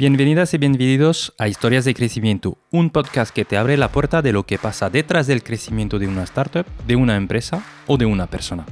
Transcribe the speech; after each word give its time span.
Bienvenidas 0.00 0.54
y 0.54 0.58
bienvenidos 0.58 1.34
a 1.38 1.48
Historias 1.48 1.84
de 1.84 1.92
Crecimiento, 1.92 2.56
un 2.70 2.90
podcast 2.90 3.34
que 3.34 3.44
te 3.44 3.56
abre 3.56 3.76
la 3.76 3.90
puerta 3.90 4.22
de 4.22 4.30
lo 4.30 4.44
que 4.44 4.56
pasa 4.56 4.90
detrás 4.90 5.26
del 5.26 5.42
crecimiento 5.42 5.98
de 5.98 6.06
una 6.06 6.22
startup, 6.22 6.64
de 6.86 6.94
una 6.94 7.16
empresa 7.16 7.64
o 7.88 7.96
de 7.96 8.06
una 8.06 8.28
persona. 8.28 8.64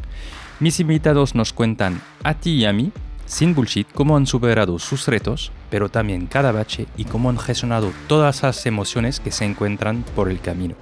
Mis 0.61 0.79
invitados 0.79 1.35
nos 1.35 1.53
cuentan 1.53 2.01
a 2.23 2.35
ti 2.35 2.53
y 2.53 2.65
a 2.65 2.73
mí, 2.73 2.93
sin 3.25 3.57
bullshit, 3.57 3.89
cómo 3.93 4.17
han 4.17 4.29
superado 4.29 4.79
sus 4.79 5.09
retos, 5.09 5.51
pero 5.69 5.89
también 5.89 6.29
cada 6.29 6.53
bache 6.53 6.87
y 6.97 7.07
cómo 7.07 7.29
han 7.29 7.41
gestionado 7.41 7.91
todas 8.07 8.45
las 8.45 8.65
emociones 8.65 9.19
que 9.19 9.33
se 9.33 9.47
encuentran 9.47 10.05
por 10.15 10.31
el 10.31 10.39
camino. 10.39 10.77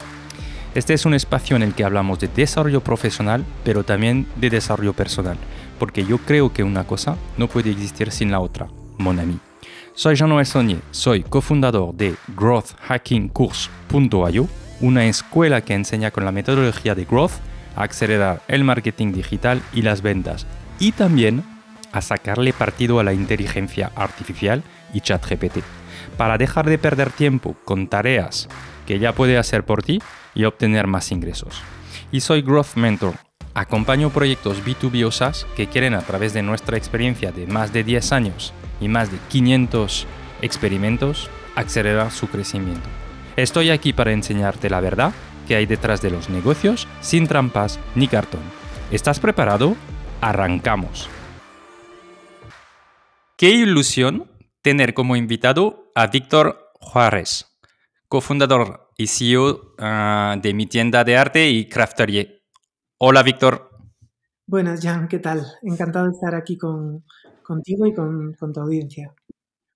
Este 0.75 0.93
es 0.93 1.07
un 1.07 1.15
espacio 1.15 1.57
en 1.57 1.63
el 1.63 1.75
que 1.75 1.85
hablamos 1.85 2.21
de 2.21 2.29
desarrollo 2.29 2.83
profesional, 2.83 3.47
pero 3.65 3.83
también 3.83 4.27
de 4.37 4.51
desarrollo 4.51 4.93
personal, 4.93 5.39
porque 5.79 6.05
yo 6.05 6.19
creo 6.19 6.53
que 6.53 6.65
una 6.65 6.87
cosa 6.87 7.17
no 7.39 7.49
puede 7.49 7.71
existir 7.71 8.11
sin 8.11 8.31
la 8.31 8.41
otra, 8.41 8.69
mon 8.99 9.19
ami. 9.19 9.39
Soy 9.97 10.17
Jean-Noël 10.17 10.45
soy 10.91 11.23
cofundador 11.23 11.95
de 11.95 12.17
growthhackingcourse.io, 12.35 14.49
una 14.81 15.05
escuela 15.05 15.61
que 15.61 15.75
enseña 15.75 16.11
con 16.11 16.25
la 16.25 16.33
metodología 16.33 16.97
de 16.97 17.05
growth 17.05 17.35
a 17.77 17.85
acelerar 17.85 18.43
el 18.49 18.65
marketing 18.65 19.13
digital 19.13 19.63
y 19.73 19.83
las 19.83 20.03
ventas, 20.03 20.49
y 20.81 20.91
también 20.91 21.45
a 21.93 22.01
sacarle 22.01 22.53
partido 22.53 22.99
a 22.99 23.05
la 23.05 23.13
inteligencia 23.13 23.93
artificial 23.95 24.65
y 24.93 25.01
ChatGPT, 25.01 25.59
para 26.17 26.39
dejar 26.39 26.69
de 26.69 26.79
perder 26.79 27.13
tiempo 27.13 27.55
con 27.65 27.87
tareas 27.87 28.49
que 28.87 28.99
ya 28.99 29.13
puede 29.13 29.39
hacer 29.39 29.65
por 29.65 29.85
ti 29.85 30.03
y 30.35 30.43
obtener 30.43 30.89
más 30.89 31.13
ingresos. 31.13 31.63
Y 32.11 32.19
soy 32.19 32.43
Growth 32.43 32.75
Mentor. 32.75 33.15
Acompaño 33.55 34.11
proyectos 34.11 34.65
B2B 34.65 35.07
o 35.07 35.13
SaaS 35.13 35.47
que 35.55 35.69
quieren 35.69 35.95
a 35.95 36.01
través 36.01 36.33
de 36.33 36.43
nuestra 36.43 36.77
experiencia 36.77 37.31
de 37.31 37.47
más 37.47 37.73
de 37.73 37.85
10 37.85 38.11
años 38.11 38.53
y 38.81 38.89
más 38.89 39.11
de 39.11 39.19
500 39.29 40.07
experimentos 40.43 41.31
acelerar 41.55 42.11
su 42.11 42.29
crecimiento. 42.29 42.89
Estoy 43.37 43.71
aquí 43.71 43.93
para 43.93 44.13
enseñarte 44.13 44.71
la 44.71 44.81
verdad 44.81 45.13
que 45.47 45.57
hay 45.57 45.67
detrás 45.67 46.01
de 46.01 46.11
los 46.11 46.31
negocios 46.31 46.89
sin 47.01 47.27
trampas 47.27 47.79
ni 47.95 48.09
cartón. 48.09 48.41
¿Estás 48.91 49.21
preparado? 49.21 49.77
Arrancamos. 50.21 51.09
Qué 53.37 53.51
ilusión 53.51 54.31
tener 54.63 54.95
como 54.95 55.17
invitado 55.17 55.91
a 55.95 56.07
Víctor 56.07 56.71
Juárez, 56.81 57.47
cofundador 58.09 58.93
y 58.97 59.09
CEO 59.09 59.75
ah, 59.79 60.37
de 60.41 60.55
mi 60.55 60.67
tienda 60.67 61.05
de 61.05 61.17
arte 61.17 61.51
y 61.51 61.69
Crafterier. 61.69 62.43
Hola 62.99 63.23
Víctor. 63.23 63.71
Buenas, 64.47 64.81
Jan, 64.83 65.09
¿qué 65.09 65.19
tal? 65.19 65.45
Encantado 65.63 66.07
de 66.07 66.13
estar 66.13 66.35
aquí 66.35 66.57
con, 66.57 67.05
contigo 67.45 67.87
y 67.87 67.95
con, 67.95 68.35
tu 68.35 68.61
audiencia. 68.61 69.15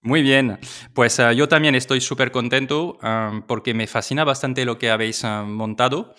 Muy 0.00 0.22
bien, 0.22 0.58
pues 0.94 1.20
ah, 1.20 1.33
yo 1.33 1.48
también 1.48 1.74
estoy 1.74 2.00
súper 2.00 2.30
contento 2.30 2.98
ah, 3.02 3.44
porque 3.47 3.74
me 3.74 3.86
fascina 3.86 4.24
bastante 4.24 4.64
lo 4.64 4.78
que 4.78 4.91
habéis 4.91 5.24
ah, 5.24 5.44
montado 5.44 6.14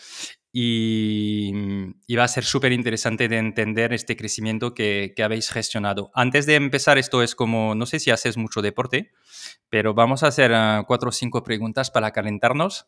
y, 0.52 1.54
va 2.16 2.24
a 2.24 2.28
ser 2.28 2.44
súper 2.44 2.72
interesante 2.72 3.28
de 3.28 3.38
entender 3.38 3.94
este 3.94 4.18
crecimiento 4.18 4.74
que, 4.74 5.14
habéis 5.24 5.50
gestionado. 5.50 6.12
Antes 6.14 6.46
de 6.46 6.56
empezar, 6.56 6.98
esto 6.98 7.24
es 7.24 7.36
como, 7.36 7.76
no 7.76 7.86
sé 7.86 8.00
si 8.00 8.12
haces 8.12 8.36
mucho 8.36 8.62
deporte, 8.62 9.12
pero 9.70 9.94
vamos 9.94 10.24
a 10.24 10.28
hacer 10.28 10.52
cuatro 10.86 11.10
o 11.10 11.12
cinco 11.12 11.44
preguntas 11.44 11.92
para 11.92 12.12
calentarnos 12.12 12.88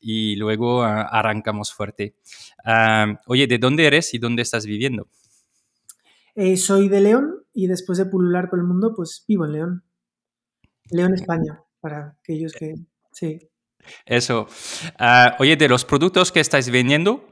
y 0.00 0.36
luego 0.36 0.82
arrancamos 0.82 1.72
fuerte. 1.72 2.14
oye, 3.26 3.46
¿de 3.46 3.58
dónde 3.58 3.86
eres 3.86 4.14
y 4.14 4.18
dónde 4.18 4.42
estás 4.42 4.66
viviendo? 4.66 5.08
Eh, 6.40 6.56
soy 6.56 6.88
de 6.88 7.00
León 7.00 7.44
y 7.52 7.66
después 7.66 7.98
de 7.98 8.06
pulular 8.06 8.48
por 8.48 8.60
el 8.60 8.64
mundo, 8.64 8.92
pues 8.94 9.24
vivo 9.26 9.44
en 9.44 9.52
León. 9.52 9.84
León, 10.88 11.12
España, 11.12 11.64
para 11.80 12.16
aquellos 12.20 12.52
que... 12.52 12.74
Sí. 13.10 13.40
Eso. 14.06 14.46
Ah, 15.00 15.34
oye, 15.40 15.56
de 15.56 15.68
los 15.68 15.84
productos 15.84 16.30
que 16.30 16.38
estáis 16.38 16.70
vendiendo, 16.70 17.24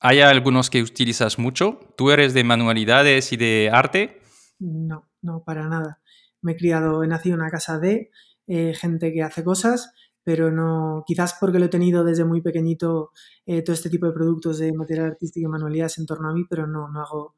¿hay 0.00 0.22
algunos 0.22 0.70
que 0.70 0.80
utilizas 0.80 1.38
mucho? 1.38 1.80
¿Tú 1.98 2.12
eres 2.12 2.32
de 2.32 2.44
manualidades 2.44 3.30
y 3.34 3.36
de 3.36 3.68
arte? 3.70 4.22
No, 4.58 5.06
no, 5.20 5.44
para 5.44 5.68
nada. 5.68 6.00
Me 6.40 6.52
he 6.52 6.56
criado, 6.56 7.04
he 7.04 7.06
nacido 7.06 7.34
en 7.34 7.42
una 7.42 7.50
casa 7.50 7.78
de 7.78 8.10
eh, 8.46 8.72
gente 8.72 9.12
que 9.12 9.22
hace 9.22 9.44
cosas, 9.44 9.92
pero 10.22 10.50
no, 10.50 11.04
quizás 11.06 11.36
porque 11.38 11.58
lo 11.58 11.66
he 11.66 11.68
tenido 11.68 12.04
desde 12.04 12.24
muy 12.24 12.40
pequeñito 12.40 13.10
eh, 13.44 13.60
todo 13.60 13.74
este 13.74 13.90
tipo 13.90 14.06
de 14.06 14.12
productos 14.14 14.60
de 14.60 14.72
material 14.72 15.08
artístico 15.08 15.46
y 15.46 15.50
manualidades 15.52 15.98
en 15.98 16.06
torno 16.06 16.30
a 16.30 16.32
mí, 16.32 16.46
pero 16.48 16.66
no, 16.66 16.88
no 16.88 17.02
hago 17.02 17.36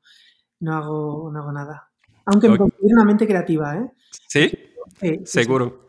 no 0.61 0.75
hago, 0.75 1.31
no 1.33 1.39
hago 1.41 1.53
nada. 1.53 1.91
Aunque 2.27 2.49
me 2.49 2.59
considero 2.59 2.97
una 2.97 3.05
mente 3.05 3.27
creativa, 3.27 3.77
¿eh? 3.77 3.91
¿Sí? 4.29 4.51
Seguro. 5.25 5.87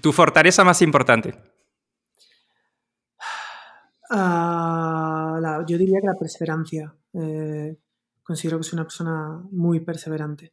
¿Tu 0.00 0.12
fortaleza 0.12 0.64
más 0.64 0.82
importante? 0.82 1.34
Ah, 4.10 5.64
yo 5.66 5.78
diría 5.78 6.00
que 6.00 6.06
la 6.06 6.18
perseverancia. 6.18 6.92
Eh, 7.14 7.76
considero 8.22 8.58
que 8.58 8.64
soy 8.64 8.76
una 8.76 8.84
persona 8.84 9.40
muy 9.52 9.80
perseverante. 9.80 10.52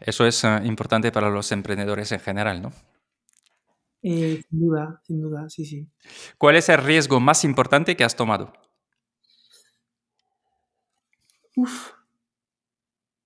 Eso 0.00 0.26
es 0.26 0.44
eh, 0.44 0.60
importante 0.64 1.12
para 1.12 1.30
los 1.30 1.52
emprendedores 1.52 2.10
en 2.12 2.20
general, 2.20 2.60
¿no? 2.60 2.72
Eh, 4.02 4.42
sin 4.48 4.60
duda, 4.60 5.00
sin 5.04 5.20
duda, 5.20 5.48
sí, 5.48 5.64
sí. 5.64 5.86
¿Cuál 6.38 6.56
es 6.56 6.68
el 6.68 6.78
riesgo 6.78 7.20
más 7.20 7.44
importante 7.44 7.96
que 7.96 8.04
has 8.04 8.16
tomado? 8.16 8.52
Uf, 11.56 11.92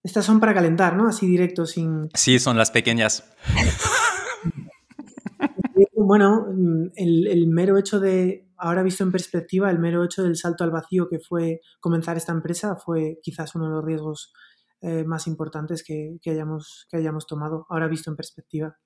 estas 0.04 0.26
son 0.26 0.38
para 0.38 0.52
calentar, 0.52 0.96
¿no? 0.96 1.08
Así 1.08 1.26
directo, 1.26 1.64
sin... 1.64 2.10
Sí, 2.12 2.38
son 2.38 2.58
las 2.58 2.70
pequeñas. 2.70 3.24
bueno, 5.96 6.46
el, 6.94 7.46
mero 7.48 7.78
hecho 7.78 7.98
de, 7.98 8.46
ahora 8.58 8.82
visto 8.82 9.02
en 9.02 9.10
perspectiva, 9.10 9.70
el 9.70 9.78
mero 9.78 10.04
hecho 10.04 10.22
del 10.22 10.36
salto 10.36 10.62
al 10.62 10.70
vacío 10.70 11.08
que 11.08 11.18
fue 11.18 11.62
comenzar 11.80 12.18
esta 12.18 12.32
empresa 12.32 12.76
fue 12.76 13.18
quizás 13.22 13.54
uno 13.54 13.64
de 13.64 13.76
los 13.76 13.84
riesgos 13.84 14.34
eh, 14.82 15.04
más 15.04 15.26
importantes 15.26 15.82
que, 15.82 16.18
hayamos, 16.26 16.86
que 16.90 16.98
hayamos 16.98 17.26
tomado, 17.26 17.66
ahora 17.70 17.88
visto 17.88 18.10
en 18.10 18.16
perspectiva. 18.16 18.76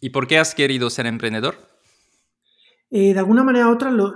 ¿Y 0.00 0.10
por 0.10 0.26
qué 0.26 0.38
has 0.38 0.54
querido 0.54 0.90
ser 0.90 1.06
emprendedor? 1.06 1.75
Eh, 2.90 3.12
de 3.12 3.18
alguna 3.18 3.42
manera 3.42 3.68
u 3.68 3.72
otra, 3.72 3.90
lo, 3.90 4.12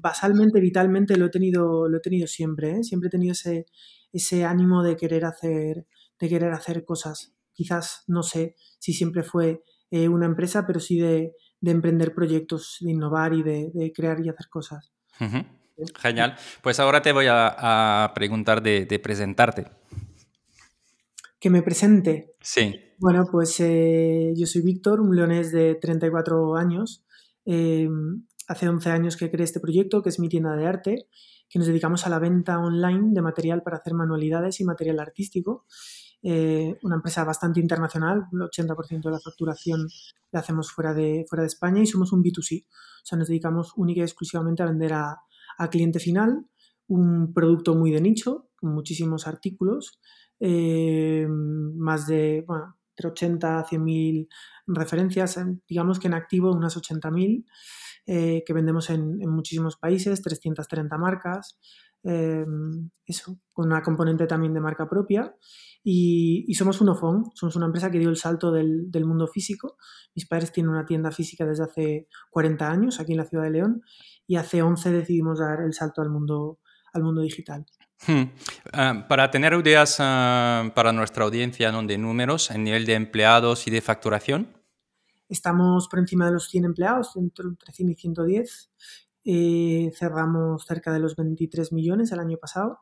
basalmente, 0.00 0.60
vitalmente 0.60 1.16
lo 1.16 1.26
he 1.26 1.30
tenido, 1.30 1.88
lo 1.88 1.96
he 1.96 2.00
tenido 2.00 2.26
siempre. 2.26 2.78
¿eh? 2.78 2.84
Siempre 2.84 3.08
he 3.08 3.10
tenido 3.10 3.32
ese, 3.32 3.66
ese 4.12 4.44
ánimo 4.44 4.82
de 4.82 4.96
querer 4.96 5.24
hacer, 5.24 5.86
de 6.18 6.28
querer 6.28 6.52
hacer 6.52 6.84
cosas. 6.84 7.34
Quizás, 7.52 8.04
no 8.06 8.22
sé 8.22 8.54
si 8.78 8.92
siempre 8.92 9.22
fue 9.22 9.62
eh, 9.90 10.08
una 10.08 10.26
empresa, 10.26 10.66
pero 10.66 10.80
sí 10.80 10.98
de, 10.98 11.34
emprender 11.60 12.14
proyectos, 12.14 12.78
de 12.80 12.92
innovar 12.92 13.34
y 13.34 13.42
de, 13.42 13.92
crear 13.94 14.24
y 14.24 14.28
hacer 14.28 14.48
cosas. 14.48 14.92
Genial. 16.00 16.36
Pues 16.62 16.80
ahora 16.80 17.02
te 17.02 17.12
voy 17.12 17.26
a, 17.28 18.10
preguntar 18.14 18.62
de, 18.62 19.00
presentarte. 19.02 19.66
Que 21.38 21.50
me 21.50 21.62
presente. 21.62 22.34
Sí. 22.40 22.74
Bueno, 22.98 23.26
pues 23.30 23.58
eh, 23.60 24.32
yo 24.36 24.46
soy 24.46 24.62
Víctor, 24.62 25.00
un 25.00 25.14
leonés 25.14 25.50
de 25.50 25.74
34 25.74 26.56
años. 26.56 27.04
Eh, 27.44 27.88
hace 28.48 28.68
11 28.68 28.90
años 28.90 29.16
que 29.16 29.30
creé 29.30 29.44
este 29.44 29.60
proyecto, 29.60 30.02
que 30.02 30.08
es 30.08 30.18
mi 30.18 30.28
tienda 30.28 30.56
de 30.56 30.66
arte 30.66 31.08
que 31.52 31.58
nos 31.58 31.68
dedicamos 31.68 32.06
a 32.06 32.08
la 32.08 32.18
venta 32.18 32.58
online 32.58 33.10
de 33.12 33.20
material 33.20 33.62
para 33.62 33.76
hacer 33.76 33.92
manualidades 33.92 34.58
y 34.60 34.64
material 34.64 34.98
artístico. 35.00 35.66
Eh, 36.22 36.78
una 36.82 36.94
empresa 36.94 37.24
bastante 37.24 37.60
internacional, 37.60 38.24
el 38.32 38.40
80% 38.40 39.02
de 39.02 39.10
la 39.10 39.20
facturación 39.20 39.86
la 40.30 40.40
hacemos 40.40 40.72
fuera 40.72 40.94
de, 40.94 41.26
fuera 41.28 41.42
de 41.42 41.48
España 41.48 41.82
y 41.82 41.86
somos 41.86 42.10
un 42.12 42.22
B2C. 42.22 42.64
O 42.64 43.04
sea, 43.04 43.18
nos 43.18 43.28
dedicamos 43.28 43.74
única 43.76 44.00
y 44.00 44.04
exclusivamente 44.04 44.62
a 44.62 44.66
vender 44.66 44.94
a, 44.94 45.18
cliente 45.70 46.00
final 46.00 46.46
un 46.88 47.34
producto 47.34 47.74
muy 47.74 47.90
de 47.90 48.00
nicho, 48.00 48.48
con 48.56 48.74
muchísimos 48.74 49.26
artículos, 49.26 50.00
eh, 50.40 51.26
más 51.28 52.06
de 52.06 52.38
entre 52.38 53.08
80 53.08 53.60
a 53.60 53.64
100 53.64 53.84
mil 53.84 54.28
referencias, 54.66 55.38
digamos 55.68 55.98
que 55.98 56.08
en 56.08 56.14
activo 56.14 56.52
unas 56.52 56.76
80 56.76 57.10
mil. 57.10 57.46
Eh, 58.04 58.42
que 58.44 58.52
vendemos 58.52 58.90
en, 58.90 59.18
muchísimos 59.30 59.76
países, 59.76 60.22
330 60.22 60.98
marcas, 60.98 61.56
eh, 62.02 62.44
eso, 63.06 63.38
con 63.52 63.66
una 63.66 63.80
componente 63.80 64.26
también 64.26 64.52
de 64.54 64.60
marca 64.60 64.88
propia. 64.88 65.34
Y, 65.84 66.52
somos 66.54 66.80
Unofon, 66.80 67.30
somos 67.34 67.54
una 67.56 67.66
empresa 67.66 67.90
que 67.90 67.98
dio 68.00 68.08
el 68.08 68.16
salto 68.16 68.50
del, 68.50 68.90
mundo 69.04 69.28
físico. 69.28 69.76
Mis 70.14 70.26
padres 70.26 70.52
tienen 70.52 70.70
una 70.70 70.84
tienda 70.84 71.12
física 71.12 71.46
desde 71.46 71.64
hace 71.64 72.08
40 72.30 72.70
años 72.70 73.00
aquí 73.00 73.12
en 73.12 73.18
la 73.18 73.24
ciudad 73.24 73.44
de 73.44 73.50
León 73.50 73.82
y 74.26 74.36
hace 74.36 74.62
11 74.62 74.90
decidimos 74.90 75.38
dar 75.38 75.60
el 75.60 75.72
salto 75.72 76.02
al 76.02 76.10
mundo, 76.10 76.58
al 76.92 77.02
mundo 77.04 77.22
digital. 77.22 77.64
Hmm. 78.06 78.24
Ah, 78.72 79.06
para 79.08 79.30
tener 79.30 79.52
ideas 79.54 79.96
ah, 80.00 80.70
para 80.74 80.92
nuestra 80.92 81.24
audiencia 81.24 81.70
¿no? 81.70 81.82
de 81.82 81.98
números 81.98 82.50
en 82.50 82.64
nivel 82.64 82.84
de 82.84 82.94
empleados 82.94 83.66
y 83.66 83.70
de 83.70 83.80
facturación. 83.80 84.48
Estamos 85.28 85.88
por 85.88 85.98
encima 85.98 86.26
de 86.26 86.32
los 86.32 86.48
100 86.48 86.64
empleados, 86.64 87.16
entre 87.16 87.72
100 87.72 87.90
y 87.90 87.94
110. 87.94 88.70
Eh, 89.24 89.90
cerramos 89.94 90.66
cerca 90.66 90.92
de 90.92 90.98
los 90.98 91.16
23 91.16 91.72
millones 91.72 92.12
el 92.12 92.18
año 92.18 92.36
pasado. 92.36 92.80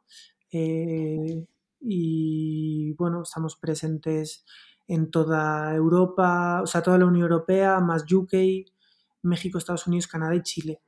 Eh, 0.50 1.46
y 1.81 2.93
bueno, 2.94 3.22
estamos 3.22 3.56
presentes 3.56 4.44
en 4.88 5.11
toda 5.11 5.75
Europa, 5.75 6.61
o 6.62 6.67
sea, 6.67 6.82
toda 6.82 6.99
la 6.99 7.06
Unión 7.06 7.22
Europea, 7.22 7.78
más 7.78 8.11
UK, 8.11 8.34
México, 9.22 9.58
Estados 9.58 9.87
Unidos, 9.87 10.08
Canadá 10.08 10.34
y 10.34 10.43
Chile. 10.43 10.81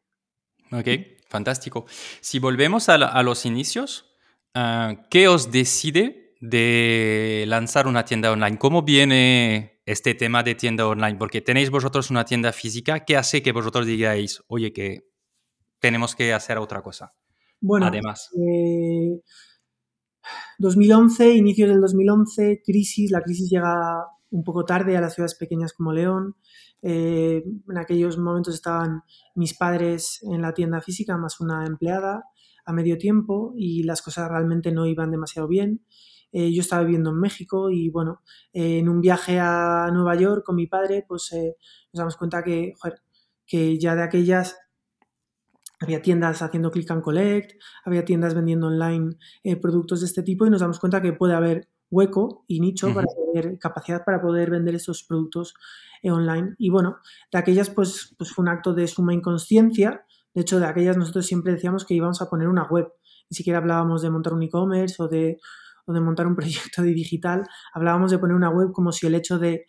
Ok, 0.73 0.88
fantástico. 1.29 1.87
Si 2.20 2.38
volvemos 2.38 2.88
a, 2.88 3.23
los 3.23 3.46
inicios, 3.46 4.12
ah, 4.55 5.07
¿qué 5.11 5.29
os 5.29 5.51
decide 5.51 6.35
de 6.41 7.45
lanzar 7.47 7.87
una 7.87 8.05
tienda 8.05 8.33
online? 8.33 8.59
¿Cómo 8.59 8.83
viene 8.83 9.81
este 9.87 10.15
tema 10.15 10.43
de 10.43 10.55
tienda 10.55 10.87
online? 10.87 11.17
Porque 11.19 11.41
tenéis 11.41 11.71
vosotros 11.71 12.11
una 12.11 12.25
tienda 12.25 12.53
física, 12.53 13.05
¿qué 13.05 13.17
hace 13.17 13.43
que 13.43 13.53
vosotros 13.53 13.87
digáis, 13.87 14.43
oye, 14.49 14.73
que 14.73 15.09
tenemos 15.79 16.15
que 16.15 16.33
hacer 16.33 16.59
otra 16.59 16.83
cosa? 16.83 17.15
Bueno, 17.61 17.87
además. 17.87 18.31
2011, 20.59 21.25
eh, 21.25 21.35
inicios 21.35 21.69
del 21.69 21.81
2011, 21.81 22.63
crisis, 22.65 23.11
la 23.11 23.23
crisis 23.23 23.51
llega 23.51 24.07
un 24.31 24.43
poco 24.45 24.65
tarde 24.65 24.97
a 24.97 25.01
las 25.01 25.15
ciudades 25.15 25.37
pequeñas 25.37 25.73
como 25.73 25.93
León. 25.93 26.37
Eh, 26.83 27.45
en 27.69 27.79
aquellos 27.79 28.19
momentos 28.19 28.55
estaban 28.55 29.03
mis 29.37 29.55
padres 29.57 30.21
en 30.23 30.43
la 30.43 30.53
tienda 30.53 30.81
física, 30.81 31.17
más 31.17 31.41
una 31.41 31.65
empleada 31.67 32.25
a 32.64 32.73
medio 32.73 32.99
tiempo 32.99 33.55
y 33.56 33.82
las 33.82 34.03
cosas 34.03 34.29
realmente 34.29 34.73
no 34.73 34.87
iban 34.87 35.11
demasiado 35.11 35.49
bien. 35.49 35.85
Eh, 36.32 36.53
yo 36.53 36.62
estaba 36.62 36.82
viviendo 36.82 37.11
en 37.11 37.20
México 37.20 37.70
y 37.70 37.91
bueno, 37.91 38.23
en 38.53 38.88
un 38.88 39.00
viaje 39.00 39.38
a 39.38 39.91
Nueva 39.93 40.14
York 40.14 40.44
con 40.44 40.56
mi 40.56 40.67
padre, 40.67 41.05
pues 41.06 41.31
nos 41.32 41.99
damos 41.99 42.17
cuenta 42.17 42.43
que, 42.43 42.73
que 43.47 43.79
ya 43.79 43.94
de 43.94 44.03
aquellas 44.03 44.56
había 45.82 46.00
tiendas 46.00 46.43
haciendo 46.43 46.70
click 46.70 46.91
and 46.91 47.03
collect, 47.03 47.61
había 47.85 48.05
tiendas 48.05 48.35
vendiendo 48.35 48.69
online 48.69 49.17
eh, 49.43 49.56
productos 49.56 50.00
de 50.00 50.06
este 50.06 50.23
tipo 50.23 50.47
y 50.47 50.50
nos 50.50 50.61
damos 50.61 50.79
cuenta 50.79 51.03
que 51.03 51.12
puede 51.12 51.35
haber 51.35 51.69
hueco 51.91 52.44
y 52.47 52.61
nicho 52.61 52.94
para 52.94 53.06
tener 53.32 53.58
capacidad 53.58 54.05
para 54.05 54.23
poder 54.23 54.50
vender 54.50 54.75
estos 54.75 55.03
productos 55.03 55.55
eh, 56.03 56.11
online. 56.11 56.55
Y 56.58 56.70
bueno, 56.70 56.99
de 57.32 57.38
aquellas 57.38 57.69
pues, 57.69 58.15
pues 58.17 58.32
fue 58.32 58.44
un 58.44 58.49
acto 58.49 58.73
de 58.75 58.87
suma 58.87 59.12
inconsciencia. 59.12 60.06
De 60.34 60.43
hecho, 60.43 60.61
de 60.61 60.67
aquellas 60.67 60.96
nosotros 60.96 61.26
siempre 61.26 61.52
decíamos 61.52 61.84
que 61.84 61.94
íbamos 61.94 62.23
a 62.23 62.29
poner 62.29 62.49
una 62.49 62.64
web. 62.64 62.88
Ni 63.31 63.37
siquiera 63.37 63.58
hablábamos 63.58 64.02
de 64.02 64.11
montar 64.11 64.34
un 64.34 64.43
e-commerce 64.43 65.02
o 65.02 65.08
de, 65.08 65.38
montar 65.87 66.26
un 66.26 66.37
proyecto 66.37 66.82
de 66.82 66.93
digital. 66.93 67.44
Hablábamos 67.75 68.11
de 68.11 68.19
poner 68.19 68.37
una 68.37 68.50
web 68.50 68.73
como 68.73 68.93
si 68.93 69.06
el 69.06 69.14
hecho 69.14 69.38
de, 69.38 69.67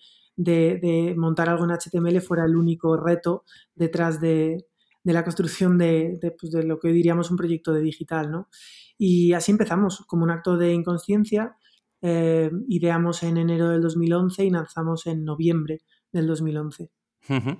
montar 1.15 1.49
algo 1.49 1.65
en 1.65 1.71
HTML 1.71 2.21
fuera 2.21 2.45
el 2.45 2.55
único 2.55 2.97
reto 2.97 3.43
detrás 3.75 4.19
de, 4.19 4.65
la 5.03 5.23
construcción 5.23 5.77
de, 5.77 6.17
pues, 6.39 6.51
de, 6.51 6.63
lo 6.63 6.79
que 6.79 6.87
hoy 6.87 6.93
diríamos 6.93 7.29
un 7.29 7.37
proyecto 7.37 7.73
de 7.73 7.81
digital, 7.81 8.31
¿no? 8.31 8.49
Y 8.97 9.33
así 9.33 9.51
empezamos, 9.51 10.03
como 10.07 10.23
un 10.23 10.31
acto 10.31 10.57
de 10.57 10.73
inconsciencia, 10.73 11.57
eh, 12.01 12.51
ideamos 12.67 13.23
en 13.23 13.37
enero 13.37 13.69
del 13.69 13.81
2011 13.81 14.45
y 14.45 14.49
lanzamos 14.49 15.07
en 15.07 15.23
noviembre 15.23 15.81
del 16.11 16.27
2011. 16.27 16.91
E, 17.29 17.57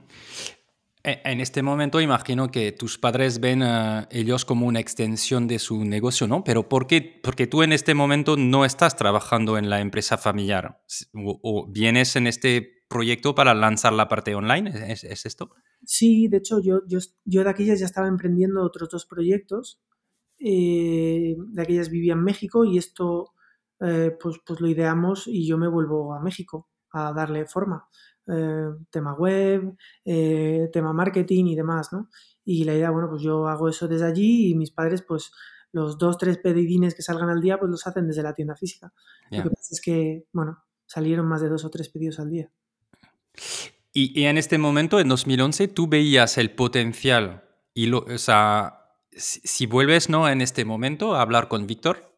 en 1.03 1.41
este 1.41 1.61
momento 1.61 1.99
imagino 1.99 2.49
que 2.49 2.71
tus 2.71 2.97
padres 2.97 3.41
ven 3.41 3.61
a 3.61 4.07
ellos 4.09 4.45
como 4.45 4.65
una 4.67 4.79
extensión 4.79 5.47
de 5.47 5.59
su 5.59 5.83
negocio, 5.83 6.27
¿no? 6.27 6.43
Pero 6.45 6.69
¿por 6.69 6.87
qué? 6.87 7.19
Porque 7.21 7.45
tú 7.45 7.61
en 7.61 7.73
este 7.73 7.93
momento 7.93 8.37
no 8.37 8.63
estás 8.63 8.95
trabajando 8.95 9.57
en 9.57 9.69
la 9.69 9.81
empresa 9.81 10.17
familiar 10.17 10.81
o, 11.13 11.69
vienes 11.69 12.15
en 12.15 12.27
este 12.27 12.85
proyecto 12.87 13.35
para 13.35 13.53
lanzar 13.53 13.91
la 13.91 14.07
parte 14.07 14.33
online, 14.33 14.71
¿es, 14.93 15.03
esto? 15.25 15.51
Sí, 15.83 16.29
de 16.29 16.37
hecho 16.37 16.59
yo, 16.61 16.81
yo, 16.87 16.99
yo, 17.25 17.43
de 17.43 17.49
aquellas 17.49 17.81
ya 17.81 17.85
estaba 17.85 18.07
emprendiendo 18.07 18.63
otros 18.63 18.89
dos 18.89 19.05
proyectos, 19.05 19.81
eh, 20.39 21.35
de 21.37 21.61
aquellas 21.61 21.89
vivía 21.89 22.13
en 22.13 22.23
México 22.23 22.63
y 22.63 22.77
esto 22.77 23.33
eh, 23.81 24.15
pues, 24.21 24.37
pues 24.45 24.61
lo 24.61 24.69
ideamos 24.69 25.27
y 25.27 25.45
yo 25.45 25.57
me 25.57 25.67
vuelvo 25.67 26.13
a 26.13 26.21
México 26.21 26.69
a 26.91 27.11
darle 27.11 27.45
forma. 27.45 27.89
Eh, 28.27 28.69
tema 28.89 29.13
web, 29.13 29.75
eh, 30.05 30.69
tema 30.71 30.93
marketing 30.93 31.45
y 31.45 31.55
demás, 31.55 31.91
¿no? 31.91 32.09
Y 32.45 32.63
la 32.63 32.73
idea, 32.73 32.89
bueno, 32.89 33.09
pues 33.09 33.21
yo 33.21 33.47
hago 33.47 33.67
eso 33.67 33.87
desde 33.87 34.05
allí 34.05 34.51
y 34.51 34.55
mis 34.55 34.71
padres, 34.71 35.01
pues 35.01 35.31
los 35.73 35.97
dos, 35.97 36.17
tres 36.17 36.37
pedidines 36.37 36.95
que 36.95 37.01
salgan 37.01 37.29
al 37.29 37.41
día, 37.41 37.59
pues 37.59 37.69
los 37.69 37.85
hacen 37.85 38.07
desde 38.07 38.23
la 38.23 38.33
tienda 38.33 38.55
física. 38.55 38.93
Lo 39.31 39.43
que 39.43 39.49
pasa 39.49 39.69
es 39.71 39.81
que, 39.81 40.25
bueno, 40.31 40.63
salieron 40.85 41.27
más 41.27 41.41
de 41.41 41.49
dos 41.49 41.65
o 41.65 41.69
tres 41.69 41.89
pedidos 41.89 42.19
al 42.19 42.29
día. 42.29 42.51
Y, 43.91 44.23
en 44.23 44.37
este 44.37 44.57
momento, 44.57 44.99
en 44.99 45.07
2011, 45.07 45.67
tú 45.67 45.87
veías 45.87 46.37
el 46.37 46.51
potencial 46.51 47.43
y 47.73 47.87
lo, 47.87 47.99
o 47.99 48.17
sea, 48.17 48.87
si, 49.11 49.65
vuelves, 49.65 50.09
¿no? 50.09 50.29
En 50.29 50.41
este 50.41 50.65
momento 50.65 51.15
a 51.15 51.21
hablar 51.21 51.47
con 51.47 51.67
Víctor, 51.67 52.15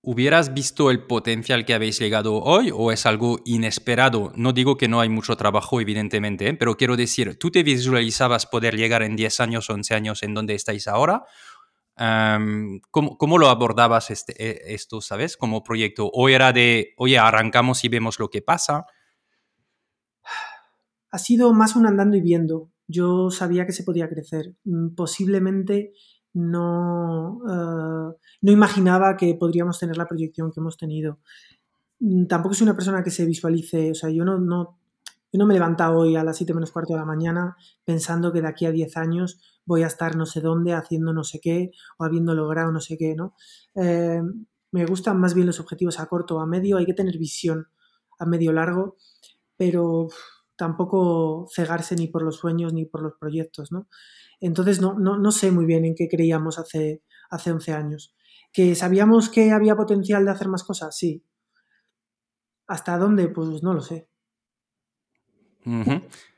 ¿Hubieras 0.00 0.54
visto 0.54 0.92
el 0.92 1.06
potencial 1.06 1.64
que 1.64 1.74
habéis 1.74 1.98
llegado 1.98 2.36
hoy 2.36 2.70
o 2.72 2.92
es 2.92 3.04
algo 3.04 3.40
inesperado? 3.44 4.32
No 4.36 4.52
digo 4.52 4.76
que 4.76 4.86
no 4.86 5.00
hay 5.00 5.08
mucho 5.08 5.36
trabajo, 5.36 5.80
evidentemente, 5.80 6.48
¿eh? 6.48 6.54
pero 6.54 6.76
quiero 6.76 6.96
decir, 6.96 7.36
¿tú 7.36 7.50
te 7.50 7.64
visualizabas 7.64 8.46
poder 8.46 8.76
llegar 8.76 9.02
en 9.02 9.16
10 9.16 9.40
años, 9.40 9.68
11 9.68 9.94
años 9.94 10.22
en 10.22 10.34
donde 10.34 10.54
estáis 10.54 10.86
ahora? 10.86 11.24
¿cómo, 12.90 13.38
lo 13.38 13.48
abordabas 13.48 14.10
este, 14.10 14.32
e, 14.38 14.74
esto, 14.74 15.00
sabes, 15.00 15.36
como 15.36 15.64
proyecto? 15.64 16.08
¿O 16.12 16.28
era 16.28 16.52
de, 16.52 16.94
oye, 16.96 17.18
arrancamos 17.18 17.84
y 17.84 17.88
vemos 17.88 18.20
lo 18.20 18.30
que 18.30 18.40
pasa? 18.40 18.86
Ha 21.10 21.18
sido 21.18 21.52
más 21.52 21.74
un 21.74 21.86
andando 21.86 22.16
y 22.16 22.20
viendo. 22.20 22.70
Yo 22.86 23.30
sabía 23.30 23.66
que 23.66 23.72
se 23.72 23.82
podía 23.82 24.08
crecer. 24.08 24.54
Mm, 24.64 24.94
posiblemente 24.94 25.92
no, 26.38 27.40
eh, 27.48 28.16
no 28.42 28.52
imaginaba 28.52 29.16
que 29.16 29.34
podríamos 29.34 29.78
tener 29.78 29.96
la 29.96 30.06
proyección 30.06 30.52
que 30.52 30.60
hemos 30.60 30.76
tenido. 30.76 31.18
Mm, 32.00 32.26
tampoco 32.26 32.54
soy 32.54 32.66
una 32.66 32.76
persona 32.76 33.02
que 33.02 33.10
se 33.10 33.26
visualice, 33.26 33.90
o 33.90 33.94
sea, 33.94 34.10
yo 34.10 34.24
no, 34.24 34.38
no, 34.38 34.78
yo 35.32 35.38
no 35.38 35.46
me 35.46 35.56
he 35.56 35.60
hoy 35.88 36.16
a 36.16 36.24
las 36.24 36.36
7 36.36 36.54
menos 36.54 36.70
cuarto 36.70 36.94
de 36.94 37.00
la 37.00 37.04
mañana 37.04 37.56
pensando 37.84 38.32
que 38.32 38.40
de 38.40 38.48
aquí 38.48 38.66
a 38.66 38.70
10 38.70 38.96
años 38.96 39.40
voy 39.66 39.82
a 39.82 39.88
estar 39.88 40.16
no 40.16 40.24
sé 40.24 40.40
dónde 40.40 40.72
haciendo 40.72 41.12
no 41.12 41.24
sé 41.24 41.40
qué 41.40 41.72
o 41.98 42.04
habiendo 42.04 42.34
logrado 42.34 42.72
no 42.72 42.80
sé 42.80 42.96
qué, 42.96 43.14
¿no? 43.14 43.34
Eh, 43.74 44.22
me 44.70 44.86
gustan 44.86 45.18
más 45.18 45.34
bien 45.34 45.46
los 45.46 45.60
objetivos 45.60 45.98
a 45.98 46.06
corto 46.06 46.36
o 46.36 46.40
a 46.40 46.46
medio, 46.46 46.76
hay 46.76 46.86
que 46.86 46.94
tener 46.94 47.18
visión 47.18 47.68
a 48.18 48.26
medio 48.26 48.52
largo, 48.52 48.96
pero 49.56 50.08
tampoco 50.56 51.46
cegarse 51.54 51.96
ni 51.96 52.08
por 52.08 52.22
los 52.22 52.36
sueños 52.36 52.72
ni 52.72 52.84
por 52.84 53.02
los 53.02 53.14
proyectos, 53.18 53.72
¿no? 53.72 53.88
Entonces 54.40 54.80
no, 54.80 54.94
no, 54.94 55.32
sé 55.32 55.50
muy 55.50 55.66
bien 55.66 55.84
en 55.84 55.94
qué 55.94 56.08
creíamos 56.08 56.58
hace, 56.58 57.02
hace 57.30 57.52
11 57.52 57.72
años. 57.72 58.14
¿Que 58.52 58.74
sabíamos 58.74 59.28
que 59.28 59.50
había 59.50 59.76
potencial 59.76 60.24
de 60.24 60.30
hacer 60.30 60.48
más 60.48 60.64
cosas? 60.64 60.96
Sí. 60.96 61.24
¿Hasta 62.66 62.98
dónde? 62.98 63.28
Pues 63.28 63.62
no 63.62 63.74
lo 63.74 63.80
sé. 63.80 64.08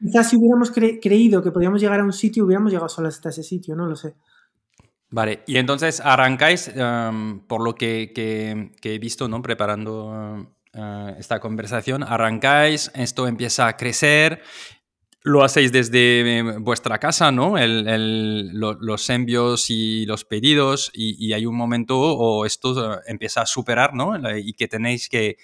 Quizás 0.00 0.28
si 0.28 0.36
hubiéramos 0.36 0.72
creído 0.72 1.42
que 1.42 1.52
podíamos 1.52 1.80
llegar 1.80 2.00
a 2.00 2.04
un 2.04 2.12
sitio, 2.12 2.44
hubiéramos 2.44 2.72
llegado 2.72 2.88
solo 2.88 3.08
hasta 3.08 3.28
ese 3.28 3.42
sitio, 3.42 3.76
no 3.76 3.86
lo 3.86 3.94
sé. 3.94 4.16
Vale, 5.10 5.42
y 5.46 5.56
entonces 5.56 6.00
arrancáis, 6.00 6.68
em, 6.74 7.40
por 7.40 7.62
lo 7.62 7.74
que, 7.74 8.12
que, 8.14 8.94
he 8.94 8.98
visto, 8.98 9.28
¿no? 9.28 9.42
Preparando 9.42 10.46
eh, 10.72 11.14
esta 11.18 11.40
conversación, 11.40 12.02
arrancáis, 12.02 12.90
esto 12.94 13.26
empieza 13.26 13.66
a 13.66 13.76
crecer 13.76 14.42
lo 15.22 15.44
hacéis 15.44 15.70
desde 15.72 16.38
eh, 16.38 16.42
vuestra 16.58 16.98
casa, 16.98 17.30
¿no? 17.30 17.54
los 17.58 19.10
envíos 19.10 19.68
y 19.68 20.06
los 20.06 20.24
pedidos 20.24 20.90
y, 20.94 21.32
hay 21.32 21.46
un 21.46 21.56
momento 21.56 21.98
o 21.98 22.46
esto 22.46 22.94
eh, 22.94 23.00
empieza 23.06 23.42
a 23.42 23.46
superar, 23.46 23.94
¿no? 23.94 24.14
Y 24.36 24.54
que 24.54 24.68
tenéis 24.68 25.08
que, 25.08 25.36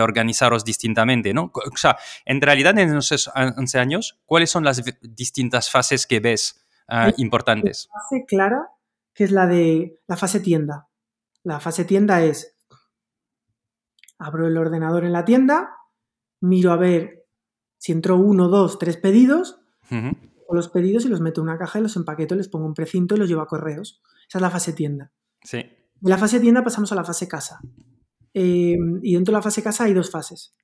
organizaros 0.00 0.64
distintamente, 0.64 1.32
¿no? 1.32 1.52
O 1.54 1.76
sea, 1.76 1.96
en 2.24 2.40
realidad 2.40 2.76
en 2.76 2.96
esos 2.96 3.30
11 3.32 3.78
años, 3.78 4.18
¿cuáles 4.26 4.50
son 4.50 4.64
las 4.64 4.82
distintas 5.02 5.70
fases 5.70 6.04
que 6.08 6.18
ves 6.18 6.66
uh, 6.88 7.12
importantes? 7.16 7.88
La 7.94 8.00
fase 8.00 8.24
clara, 8.26 8.68
que 9.14 9.22
es 9.22 9.30
la 9.30 9.46
de 9.46 10.00
la 10.08 10.16
fase 10.16 10.40
tienda. 10.40 10.88
La 11.44 11.60
fase 11.60 11.84
tienda 11.84 12.24
es, 12.24 12.56
abro 14.18 14.48
el 14.48 14.56
ordenador 14.56 15.04
en 15.04 15.12
la 15.12 15.24
tienda, 15.24 15.76
miro 16.40 16.72
a 16.72 16.76
ver 16.76 17.23
si 17.84 17.92
entró 17.92 18.16
uno, 18.16 18.48
dos, 18.48 18.78
tres 18.78 18.96
pedidos, 18.96 19.60
los 20.48 20.70
pedidos 20.70 21.04
y 21.04 21.08
los 21.08 21.20
meto 21.20 21.42
en 21.42 21.48
una 21.48 21.58
caja 21.58 21.78
y 21.78 21.82
los 21.82 21.96
empaqueto, 21.96 22.34
les 22.34 22.48
pongo 22.48 22.64
un 22.64 22.72
precinto 22.72 23.14
y 23.14 23.18
los 23.18 23.28
llevo 23.28 23.42
a 23.42 23.46
correos. 23.46 24.00
Esa 24.26 24.38
es 24.38 24.40
la 24.40 24.48
fase 24.48 24.72
tienda. 24.72 25.12
Sí. 25.42 25.58
De 25.58 26.10
la 26.10 26.16
fase 26.16 26.40
tienda 26.40 26.64
pasamos 26.64 26.92
a 26.92 26.94
la 26.94 27.04
fase 27.04 27.28
casa. 27.28 27.60
Eh, 28.32 28.74
y 29.02 29.12
dentro 29.12 29.32
de 29.32 29.36
la 29.36 29.42
fase 29.42 29.62
casa 29.62 29.84
hay 29.84 29.92
dos 29.92 30.10
fases. 30.10 30.54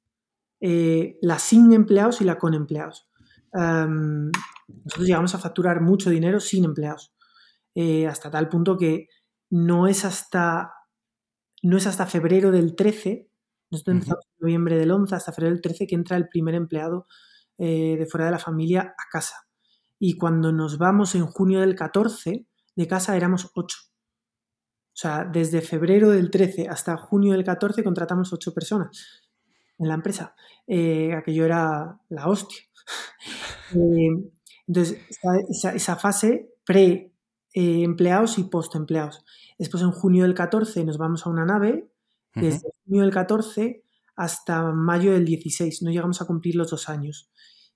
Eh, 0.63 1.19
la 1.21 1.39
sin 1.39 1.75
empleados 1.75 2.23
y 2.23 2.25
la 2.25 2.39
con 2.39 2.55
empleados. 2.55 3.11
nosotros 3.53 5.07
llegamos 5.07 5.35
a 5.35 5.39
facturar 5.39 5.83
mucho 5.83 6.09
dinero 6.09 6.41
sin 6.41 6.65
empleados. 6.65 7.15
Eh, 7.75 8.07
hasta 8.07 8.31
tal 8.31 8.49
punto 8.49 8.79
que 8.79 9.09
no 9.51 9.89
es 9.89 10.07
hasta, 10.07 10.73
no 11.63 11.77
es 11.77 11.87
hasta 11.87 12.07
febrero 12.07 12.51
del 12.51 12.75
13 12.75 13.30
nosotros 13.71 13.95
empezamos 13.95 14.25
en 14.27 14.41
noviembre 14.41 14.77
del 14.77 14.91
11 14.91 15.15
hasta 15.15 15.33
febrero 15.33 15.55
del 15.55 15.63
13 15.63 15.87
que 15.87 15.95
entra 15.95 16.17
el 16.17 16.29
primer 16.29 16.55
empleado 16.55 17.07
eh, 17.59 17.97
de 17.99 18.07
fuera 18.07 18.27
de 18.27 18.33
la 18.33 18.39
familia 18.39 18.95
a 18.99 19.11
casa. 19.11 19.47
Y 19.99 20.17
cuando 20.17 20.53
nos 20.53 20.79
vamos 20.79 21.15
en 21.15 21.27
junio 21.27 21.61
del 21.61 21.75
14 21.75 22.47
de 22.75 22.87
casa 22.87 23.17
éramos 23.17 23.51
8. 23.55 23.77
O 24.93 24.97
sea, 25.01 25.25
desde 25.25 25.61
febrero 25.61 26.11
del 26.11 26.31
13 26.31 26.69
hasta 26.69 26.97
junio 26.97 27.33
del 27.33 27.45
14 27.45 27.85
contratamos 27.85 28.33
ocho 28.33 28.53
personas 28.53 29.23
en 29.79 29.89
la 29.89 29.95
empresa. 29.95 30.35
Eh, 30.67 31.15
aquello 31.15 31.45
era 31.45 31.99
la 32.09 32.29
hostia. 32.29 32.61
Eh, 33.73 34.09
entonces, 34.67 34.99
esa, 35.75 35.95
fase 35.95 36.55
pre-empleados 36.67 38.37
y 38.39 38.43
post-empleados. 38.43 39.25
Después, 39.61 39.85
en 39.85 39.93
junio 39.93 40.25
del 40.25 40.35
14, 40.35 40.85
nos 40.85 40.99
vamos 40.99 41.25
a 41.25 41.31
una 41.31 41.45
nave. 41.45 41.90
Desde 42.35 42.69
junio 42.85 43.03
del 43.03 43.13
14 43.13 43.83
hasta 44.17 44.71
mayo 44.73 45.13
del 45.13 45.25
16. 45.25 45.83
No 45.83 45.91
llegamos 45.91 46.21
a 46.21 46.27
cumplir 46.27 46.57
los 46.57 46.71
dos 46.71 46.89
años. 46.89 47.31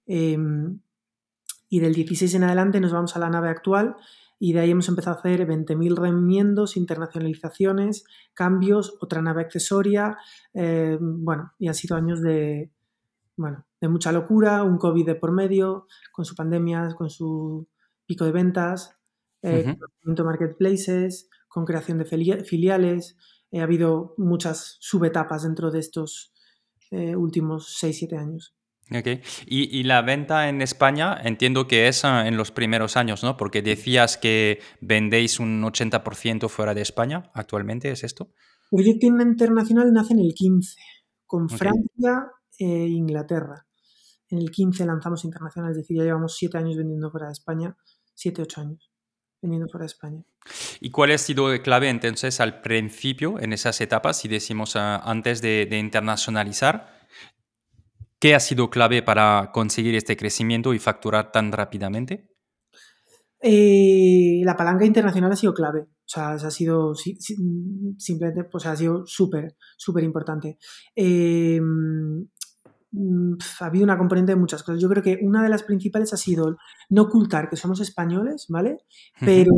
Em, 0.06 0.80
y 1.68 1.80
del 1.80 1.94
16 1.94 2.34
en 2.34 2.44
adelante 2.44 2.80
nos 2.80 2.92
vamos 2.92 3.16
a 3.16 3.18
la 3.18 3.30
nave 3.30 3.48
actual 3.48 3.96
y 4.38 4.52
de 4.52 4.60
ahí 4.60 4.70
hemos 4.70 4.88
empezado 4.88 5.16
a 5.16 5.20
hacer 5.20 5.46
20.000 5.46 5.96
remiendos, 5.96 6.76
internacionalizaciones, 6.76 8.04
cambios, 8.34 8.96
otra 9.00 9.22
nave 9.22 9.42
accesoria, 9.42 10.18
eh, 10.52 10.98
bueno, 11.00 11.52
y 11.58 11.68
han 11.68 11.74
sido 11.74 11.96
años 11.96 12.20
de, 12.20 12.70
bueno, 13.36 13.64
de 13.80 13.88
mucha 13.88 14.12
locura, 14.12 14.62
un 14.62 14.76
COVID 14.76 15.06
de 15.06 15.14
por 15.14 15.32
medio, 15.32 15.86
con 16.12 16.24
su 16.24 16.34
pandemia, 16.34 16.94
con 16.96 17.10
su 17.10 17.66
pico 18.06 18.24
de 18.24 18.32
ventas, 18.32 18.96
eh, 19.42 19.76
con 20.02 20.26
marketplaces, 20.26 21.28
con 21.48 21.64
creación 21.64 21.98
de 21.98 22.44
filiales, 22.44 23.16
eh, 23.54 23.60
ha 23.60 23.62
habido 23.62 24.14
muchas 24.18 24.78
subetapas 24.80 25.44
dentro 25.44 25.70
de 25.70 25.78
estos 25.78 26.32
eh, 26.90 27.14
últimos 27.14 27.80
6-7 27.80 28.18
años. 28.18 28.56
Okay. 28.90 29.22
Y, 29.46 29.84
la 29.84 30.02
venta 30.02 30.48
en 30.48 30.60
España 30.60 31.16
entiendo 31.22 31.68
que 31.68 31.86
es 31.86 32.04
ah, 32.04 32.26
en 32.26 32.36
los 32.36 32.50
primeros 32.50 32.96
años, 32.96 33.22
¿no? 33.22 33.36
Porque 33.36 33.62
decías 33.62 34.18
que 34.18 34.58
vendéis 34.80 35.38
un 35.38 35.62
80% 35.62 36.48
fuera 36.48 36.74
de 36.74 36.82
España 36.82 37.30
actualmente, 37.32 37.92
¿es 37.92 38.02
esto? 38.02 38.32
Proyecto 38.70 39.06
internacional 39.06 39.92
nace 39.92 40.14
en 40.14 40.20
el 40.20 40.34
15, 40.34 40.76
con 41.24 41.48
Francia 41.48 42.26
e 42.58 42.66
Inglaterra. 42.66 43.68
En 44.30 44.38
el 44.38 44.50
15 44.50 44.84
lanzamos 44.84 45.24
internacional, 45.24 45.70
es 45.70 45.76
decir, 45.76 45.96
ya 45.96 46.02
llevamos 46.02 46.34
7 46.36 46.58
años 46.58 46.76
vendiendo 46.76 47.08
fuera 47.08 47.28
de 47.28 47.34
España, 47.34 47.76
7-8 48.16 48.58
años 48.58 48.93
vendiendo 49.44 49.68
fuera 49.68 49.84
de 49.84 49.88
España. 49.88 50.22
¿Y 50.80 50.90
cuál 50.90 51.12
ha 51.12 51.18
sido 51.18 51.46
clave 51.62 51.88
entonces 51.88 52.40
al 52.40 52.60
principio, 52.60 53.38
en 53.40 53.52
esas 53.52 53.80
etapas, 53.80 54.18
si 54.18 54.28
decimos 54.28 54.76
ah, 54.76 55.00
antes 55.04 55.40
de 55.40 55.78
internacionalizar? 55.78 56.94
¿Qué 58.18 58.34
ha 58.34 58.40
sido 58.40 58.70
clave 58.70 59.02
para 59.02 59.50
conseguir 59.52 59.94
este 59.94 60.16
crecimiento 60.16 60.72
y 60.72 60.78
facturar 60.78 61.30
tan 61.30 61.52
rápidamente? 61.52 62.34
Eh, 63.46 64.40
la 64.42 64.56
palanca 64.56 64.86
internacional 64.86 65.30
ha 65.30 65.36
sido 65.36 65.52
clave. 65.52 65.80
O 65.80 66.06
sea, 66.06 66.32
ha 66.32 66.50
sido 66.50 66.94
simplemente, 66.94 68.44
pues 68.44 68.64
ha 68.64 68.74
sido 68.74 69.04
súper, 69.04 69.56
súper 69.76 70.04
importante. 70.04 70.56
Eh, 70.96 71.60
mm, 72.94 73.34
ha 73.60 73.66
habido 73.66 73.84
una 73.84 73.98
componente 73.98 74.32
de 74.32 74.36
muchas 74.36 74.62
cosas. 74.62 74.80
Yo 74.80 74.88
creo 74.88 75.02
que 75.02 75.18
una 75.22 75.42
de 75.42 75.48
las 75.48 75.62
principales 75.62 76.12
ha 76.12 76.16
sido 76.16 76.56
no 76.88 77.02
ocultar 77.02 77.50
que 77.50 77.56
somos 77.56 77.80
españoles, 77.80 78.46
¿vale? 78.48 78.78
Pero, 79.20 79.52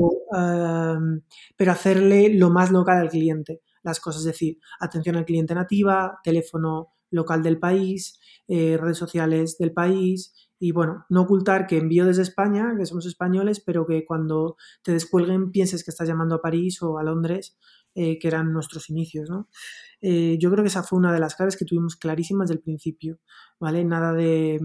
pero 1.56 1.72
hacerle 1.72 2.34
lo 2.34 2.50
más 2.50 2.70
local 2.70 2.98
al 2.98 3.08
cliente. 3.08 3.60
Las 3.82 4.00
cosas, 4.00 4.22
es 4.22 4.26
decir, 4.26 4.58
atención 4.80 5.16
al 5.16 5.24
cliente 5.24 5.54
nativa, 5.54 6.18
teléfono 6.24 6.94
local 7.10 7.42
del 7.42 7.58
país, 7.58 8.18
eh, 8.48 8.76
redes 8.76 8.98
sociales 8.98 9.58
del 9.58 9.72
país 9.72 10.32
y 10.58 10.72
bueno, 10.72 11.04
no 11.10 11.22
ocultar 11.22 11.66
que 11.66 11.78
envío 11.78 12.06
desde 12.06 12.22
España, 12.22 12.74
que 12.78 12.86
somos 12.86 13.06
españoles, 13.06 13.62
pero 13.64 13.86
que 13.86 14.04
cuando 14.06 14.56
te 14.82 14.92
descuelguen 14.92 15.50
pienses 15.50 15.84
que 15.84 15.90
estás 15.90 16.08
llamando 16.08 16.36
a 16.36 16.40
París 16.40 16.82
o 16.82 16.98
a 16.98 17.02
Londres, 17.02 17.58
eh, 17.96 18.18
que 18.18 18.28
eran 18.28 18.52
nuestros 18.52 18.88
inicios, 18.90 19.28
¿no? 19.28 19.48
Eh, 20.00 20.36
yo 20.38 20.50
creo 20.50 20.62
que 20.62 20.68
esa 20.68 20.84
fue 20.84 20.98
una 20.98 21.12
de 21.12 21.18
las 21.18 21.34
claves 21.34 21.56
que 21.56 21.64
tuvimos 21.64 21.96
clarísimas 21.96 22.48
del 22.48 22.60
principio, 22.60 23.18
¿vale? 23.58 23.84
Nada 23.84 24.12
de, 24.12 24.60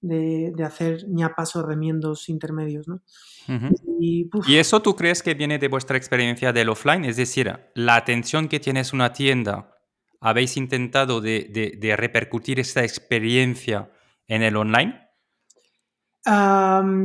de, 0.00 0.64
hacer 0.64 1.06
ñapas 1.08 1.54
o 1.54 1.62
remiendos 1.62 2.28
intermedios, 2.28 2.88
¿no? 2.88 3.02
y, 4.00 4.28
y, 4.46 4.56
eso 4.56 4.82
tú 4.82 4.96
crees 4.96 5.22
que 5.22 5.34
viene 5.34 5.58
de 5.58 5.68
vuestra 5.68 5.96
experiencia 5.96 6.52
del 6.52 6.70
offline? 6.70 7.04
Es 7.04 7.16
decir, 7.16 7.52
la 7.74 7.96
atención 7.96 8.48
que 8.48 8.58
tienes 8.58 8.92
una 8.92 9.12
tienda 9.12 9.76
¿Habéis 10.20 10.56
intentado 10.56 11.20
de, 11.20 11.94
repercutir 11.96 12.58
esta 12.58 12.82
experiencia 12.82 13.90
en 14.26 14.42
el 14.42 14.56
online? 14.56 15.02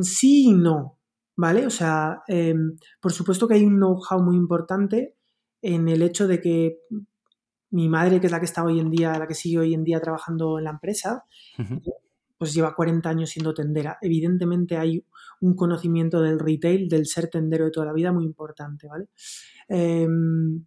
sí 0.02 0.46
y 0.50 0.54
no, 0.54 1.00
¿vale? 1.38 1.68
O 1.68 1.70
sea, 1.70 2.24
em, 2.28 2.78
por 3.00 3.12
supuesto 3.12 3.48
que 3.48 3.54
hay 3.54 3.64
un 3.64 3.76
know-how 3.76 4.24
muy 4.24 4.36
importante 4.36 5.18
en 5.62 5.88
el 5.88 6.02
hecho 6.02 6.28
de 6.28 6.42
que 6.42 6.80
mi 7.72 7.88
madre, 7.88 8.20
que 8.20 8.28
es 8.28 8.32
la 8.32 8.40
que 8.40 8.46
está 8.46 8.64
hoy 8.64 8.80
en 8.80 8.92
día, 8.92 9.18
la 9.18 9.28
que 9.28 9.34
sigue 9.34 9.60
hoy 9.60 9.74
en 9.74 9.84
día 9.84 10.00
trabajando 10.02 10.58
en 10.58 10.66
la 10.66 10.72
empresa, 10.72 11.24
pues 12.38 12.54
lleva 12.54 12.76
40 12.76 13.08
años 13.08 13.30
siendo 13.30 13.54
tendera. 13.54 13.98
Evidentemente 14.02 14.78
hay 14.78 15.06
un 15.42 15.56
conocimiento 15.56 16.22
del 16.22 16.40
retail, 16.40 16.90
del 16.90 17.06
ser 17.06 17.30
tendero 17.30 17.66
de 17.66 17.72
toda 17.72 17.86
la 17.86 17.94
vida 17.94 18.12
muy 18.12 18.26
importante, 18.26 18.88
¿vale? 18.88 19.10
Em, 19.70 20.66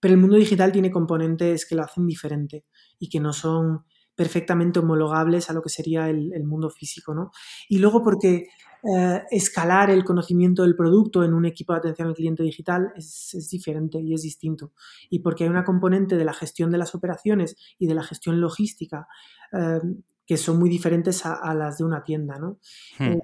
pero 0.00 0.14
el 0.14 0.20
mundo 0.20 0.36
digital 0.36 0.70
tiene 0.70 0.90
componentes 0.90 1.66
que 1.66 1.74
lo 1.74 1.82
hacen 1.82 2.06
diferente 2.06 2.66
y 2.98 3.08
que 3.08 3.20
no 3.20 3.32
son 3.32 3.84
perfectamente 4.14 4.78
homologables 4.78 5.50
a 5.50 5.54
lo 5.54 5.62
que 5.62 5.70
sería 5.70 6.08
el, 6.08 6.44
mundo 6.44 6.70
físico, 6.70 7.14
¿no? 7.14 7.30
Y 7.68 7.78
luego 7.78 8.02
porque 8.02 8.48
eh, 8.84 9.22
escalar 9.30 9.90
el 9.90 10.04
conocimiento 10.04 10.62
del 10.62 10.76
producto 10.76 11.24
en 11.24 11.34
un 11.34 11.46
equipo 11.46 11.72
de 11.72 11.78
atención 11.78 12.08
al 12.08 12.14
cliente 12.14 12.42
digital 12.42 12.92
es, 12.96 13.48
diferente 13.50 14.00
y 14.00 14.14
es 14.14 14.22
distinto. 14.22 14.72
Y 15.10 15.20
porque 15.20 15.44
hay 15.44 15.50
una 15.50 15.64
componente 15.64 16.16
de 16.16 16.24
la 16.24 16.34
gestión 16.34 16.70
de 16.70 16.78
las 16.78 16.94
operaciones 16.94 17.56
y 17.78 17.86
de 17.86 17.94
la 17.94 18.02
gestión 18.02 18.40
logística 18.40 19.08
eh, 19.52 19.80
que 20.26 20.36
son 20.36 20.58
muy 20.58 20.70
diferentes 20.70 21.26
a, 21.26 21.54
las 21.54 21.78
de 21.78 21.84
una 21.84 22.02
tienda, 22.02 22.38
¿no? 22.38 22.58
Hmm. 22.98 23.04
Eh, 23.04 23.20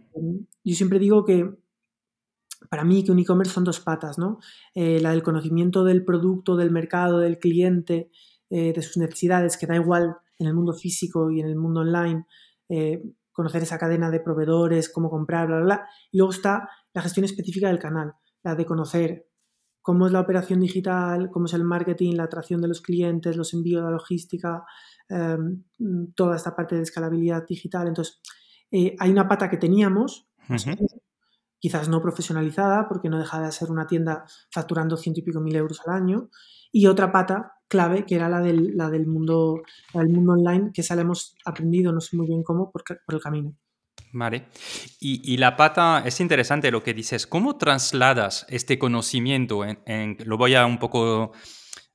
yo 0.64 0.74
siempre 0.74 0.98
digo 0.98 1.24
que 1.24 1.50
para 2.68 2.84
mí 2.84 3.02
que 3.02 3.12
un 3.12 3.18
e-commerce 3.18 3.54
son 3.54 3.64
dos 3.64 3.80
patas, 3.80 4.18
¿no? 4.18 4.38
La 4.74 5.10
del 5.10 5.22
conocimiento 5.22 5.82
del 5.82 6.04
producto, 6.04 6.56
del 6.56 6.70
mercado, 6.70 7.18
del 7.18 7.38
cliente, 7.38 8.10
de 8.50 8.82
sus 8.82 8.98
necesidades, 8.98 9.56
que 9.56 9.66
da 9.66 9.76
igual 9.76 10.16
en 10.40 10.46
el 10.46 10.54
mundo 10.54 10.72
físico 10.72 11.30
y 11.30 11.40
en 11.40 11.46
el 11.46 11.56
mundo 11.56 11.80
online, 11.80 12.26
eh, 12.68 13.02
conocer 13.32 13.62
esa 13.62 13.78
cadena 13.78 14.10
de 14.10 14.20
proveedores, 14.20 14.88
cómo 14.88 15.10
comprar, 15.10 15.46
bla, 15.46 15.56
bla, 15.56 15.64
bla. 15.64 15.88
Y 16.10 16.18
luego 16.18 16.32
está 16.32 16.68
la 16.92 17.02
gestión 17.02 17.24
específica 17.24 17.68
del 17.68 17.78
canal, 17.78 18.14
la 18.42 18.54
de 18.54 18.66
conocer 18.66 19.26
cómo 19.82 20.06
es 20.06 20.12
la 20.12 20.20
operación 20.20 20.60
digital, 20.60 21.30
cómo 21.30 21.46
es 21.46 21.54
el 21.54 21.64
marketing, 21.64 22.14
la 22.14 22.24
atracción 22.24 22.60
de 22.60 22.68
los 22.68 22.80
clientes, 22.80 23.36
los 23.36 23.54
envíos, 23.54 23.82
la 23.82 23.90
logística, 23.90 24.64
em, 25.08 25.64
toda 26.14 26.36
esta 26.36 26.54
parte 26.54 26.76
de 26.76 26.82
escalabilidad 26.82 27.46
digital. 27.46 27.88
Entonces, 27.88 28.20
hay 28.70 29.10
una 29.10 29.26
pata 29.26 29.48
que 29.48 29.56
teníamos, 29.56 30.28
quizás 31.60 31.88
no 31.88 32.02
profesionalizada, 32.02 32.88
porque 32.88 33.08
no 33.08 33.18
deja 33.18 33.40
de 33.40 33.52
ser 33.52 33.70
una 33.70 33.86
tienda 33.86 34.24
facturando 34.50 34.96
ciento 34.96 35.20
y 35.20 35.22
pico 35.22 35.40
mil 35.40 35.54
euros 35.54 35.80
al 35.86 35.94
año, 35.94 36.30
y 36.72 36.86
otra 36.86 37.12
pata 37.12 37.52
clave, 37.68 38.04
que 38.04 38.16
era 38.16 38.28
la 38.28 38.40
del, 38.40 38.76
la 38.76 38.90
del, 38.90 39.06
mundo, 39.06 39.62
del 39.94 40.08
mundo 40.08 40.32
online, 40.32 40.70
que 40.74 40.80
esa 40.80 40.96
la 40.96 41.02
hemos 41.02 41.36
aprendido, 41.44 41.92
no 41.92 42.00
sé 42.00 42.16
muy 42.16 42.26
bien 42.26 42.42
cómo, 42.42 42.70
por, 42.70 42.82
el 43.08 43.20
camino. 43.20 43.54
Vale. 44.12 44.48
Y, 44.98 45.36
la 45.36 45.56
pata, 45.56 46.02
es 46.04 46.20
interesante 46.20 46.72
lo 46.72 46.82
que 46.82 46.94
dices. 46.94 47.28
¿Cómo 47.28 47.58
trasladas 47.58 48.44
este 48.48 48.78
conocimiento? 48.78 49.64
En, 49.64 50.16
lo 50.24 50.36
voy 50.36 50.56
a 50.56 50.66
un 50.66 50.78
poco 50.78 51.32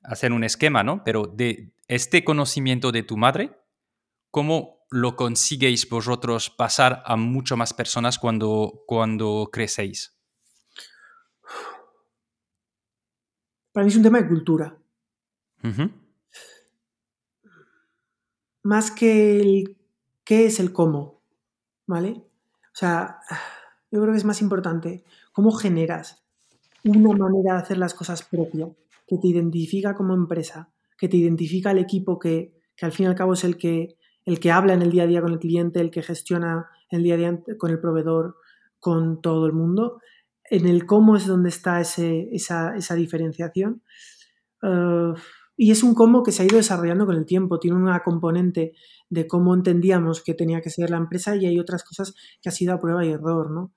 hacer 0.02 0.32
un 0.32 0.46
esquema, 0.46 0.84
¿no? 0.84 1.04
Pero 1.04 1.24
de 1.24 1.74
este 1.90 2.24
conocimiento 2.24 2.94
de 2.94 3.04
tu 3.04 3.18
madre, 3.18 3.60
¿cómo 4.32 4.75
lo 4.90 5.16
consiguéis 5.16 5.90
vosotros 5.90 6.50
pasar 6.50 7.04
a 7.06 7.16
mucho 7.16 7.58
más 7.58 7.74
personas 7.74 8.20
cuando, 8.20 8.84
cuando 8.86 9.50
crecéis? 9.52 10.16
Para 13.72 13.86
mí 13.86 13.92
es 13.92 13.98
un 13.98 14.04
tema 14.04 14.22
de 14.22 14.28
cultura. 14.28 14.78
Más 18.64 18.92
que 18.92 19.42
el 19.42 19.78
qué 20.24 20.46
es 20.46 20.60
el 20.60 20.72
cómo, 20.72 21.22
¿vale? 21.88 22.10
O 22.12 22.78
sea, 22.78 23.20
yo 23.92 24.02
creo 24.02 24.14
que 24.14 24.18
es 24.18 24.26
más 24.26 24.42
importante 24.42 25.04
cómo 25.32 25.52
generas 25.52 26.24
una 26.84 27.18
manera 27.18 27.54
de 27.54 27.60
hacer 27.62 27.78
las 27.78 27.94
cosas 27.94 28.24
propia, 28.24 28.70
que 29.08 29.18
te 29.18 29.28
identifica 29.28 29.96
como 29.96 30.14
empresa, 30.14 30.70
que 30.98 31.08
te 31.08 31.18
identifica 31.18 31.72
el 31.72 31.80
equipo 31.80 32.20
que, 32.20 32.62
que 32.76 32.86
al 32.86 32.92
fin 32.92 33.06
y 33.06 33.10
al 33.10 33.16
cabo 33.16 33.34
es 33.34 33.44
el 33.44 33.58
que 33.58 33.98
el 34.26 34.40
que 34.40 34.52
habla 34.52 34.74
en 34.74 34.82
el 34.82 34.92
día 34.92 35.04
a 35.04 35.08
día 35.08 35.22
con 35.22 35.32
el 35.32 35.40
cliente, 35.40 35.80
el 35.80 35.92
que 35.92 36.02
gestiona 36.02 36.68
el 36.90 37.04
día 37.04 37.14
a 37.14 37.18
día 37.18 37.40
con 37.58 37.72
el 37.72 37.80
proveedor, 37.80 38.38
con 38.80 39.22
todo 39.22 39.46
el 39.46 39.54
mundo. 39.54 40.02
En 40.50 40.68
el 40.68 40.86
cómo 40.86 41.16
es 41.16 41.26
donde 41.26 41.50
está 41.50 41.80
esa, 41.82 42.96
diferenciación. 42.96 43.84
Eh, 44.62 45.14
y 45.58 45.72
es 45.72 45.84
un 45.84 45.94
cómo 45.96 46.24
que 46.24 46.32
se 46.32 46.44
ha 46.44 46.46
ido 46.46 46.58
desarrollando 46.58 47.06
con 47.06 47.16
el 47.16 47.26
tiempo. 47.26 47.60
Tiene 47.60 47.78
una 47.78 48.02
componente 48.02 48.74
de 49.10 49.28
cómo 49.28 49.54
entendíamos 49.54 50.22
que 50.22 50.34
tenía 50.34 50.62
que 50.62 50.70
ser 50.70 50.90
la 50.90 50.98
empresa 50.98 51.36
y 51.36 51.46
hay 51.46 51.60
otras 51.60 51.84
cosas 51.84 52.14
que 52.42 52.50
ha 52.50 52.52
sido 52.52 52.80
prueba 52.82 53.06
y 53.06 53.12
error, 53.12 53.52
¿no? 53.52 53.74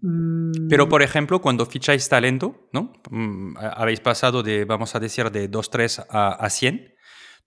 Mm, 0.00 0.68
Pero, 0.68 0.88
por 0.88 1.02
ejemplo, 1.02 1.40
cuando 1.40 1.66
ficháis 1.66 2.08
talento, 2.08 2.68
¿no? 2.72 2.92
Mm, 3.10 3.56
Habéis 3.58 4.00
pasado 4.00 4.42
de, 4.42 4.64
vamos 4.64 4.94
a 4.94 5.00
decir, 5.00 5.30
de 5.30 5.48
2, 5.48 5.70
3 5.70 6.02
a, 6.08 6.28
a 6.30 6.50
100. 6.50 6.94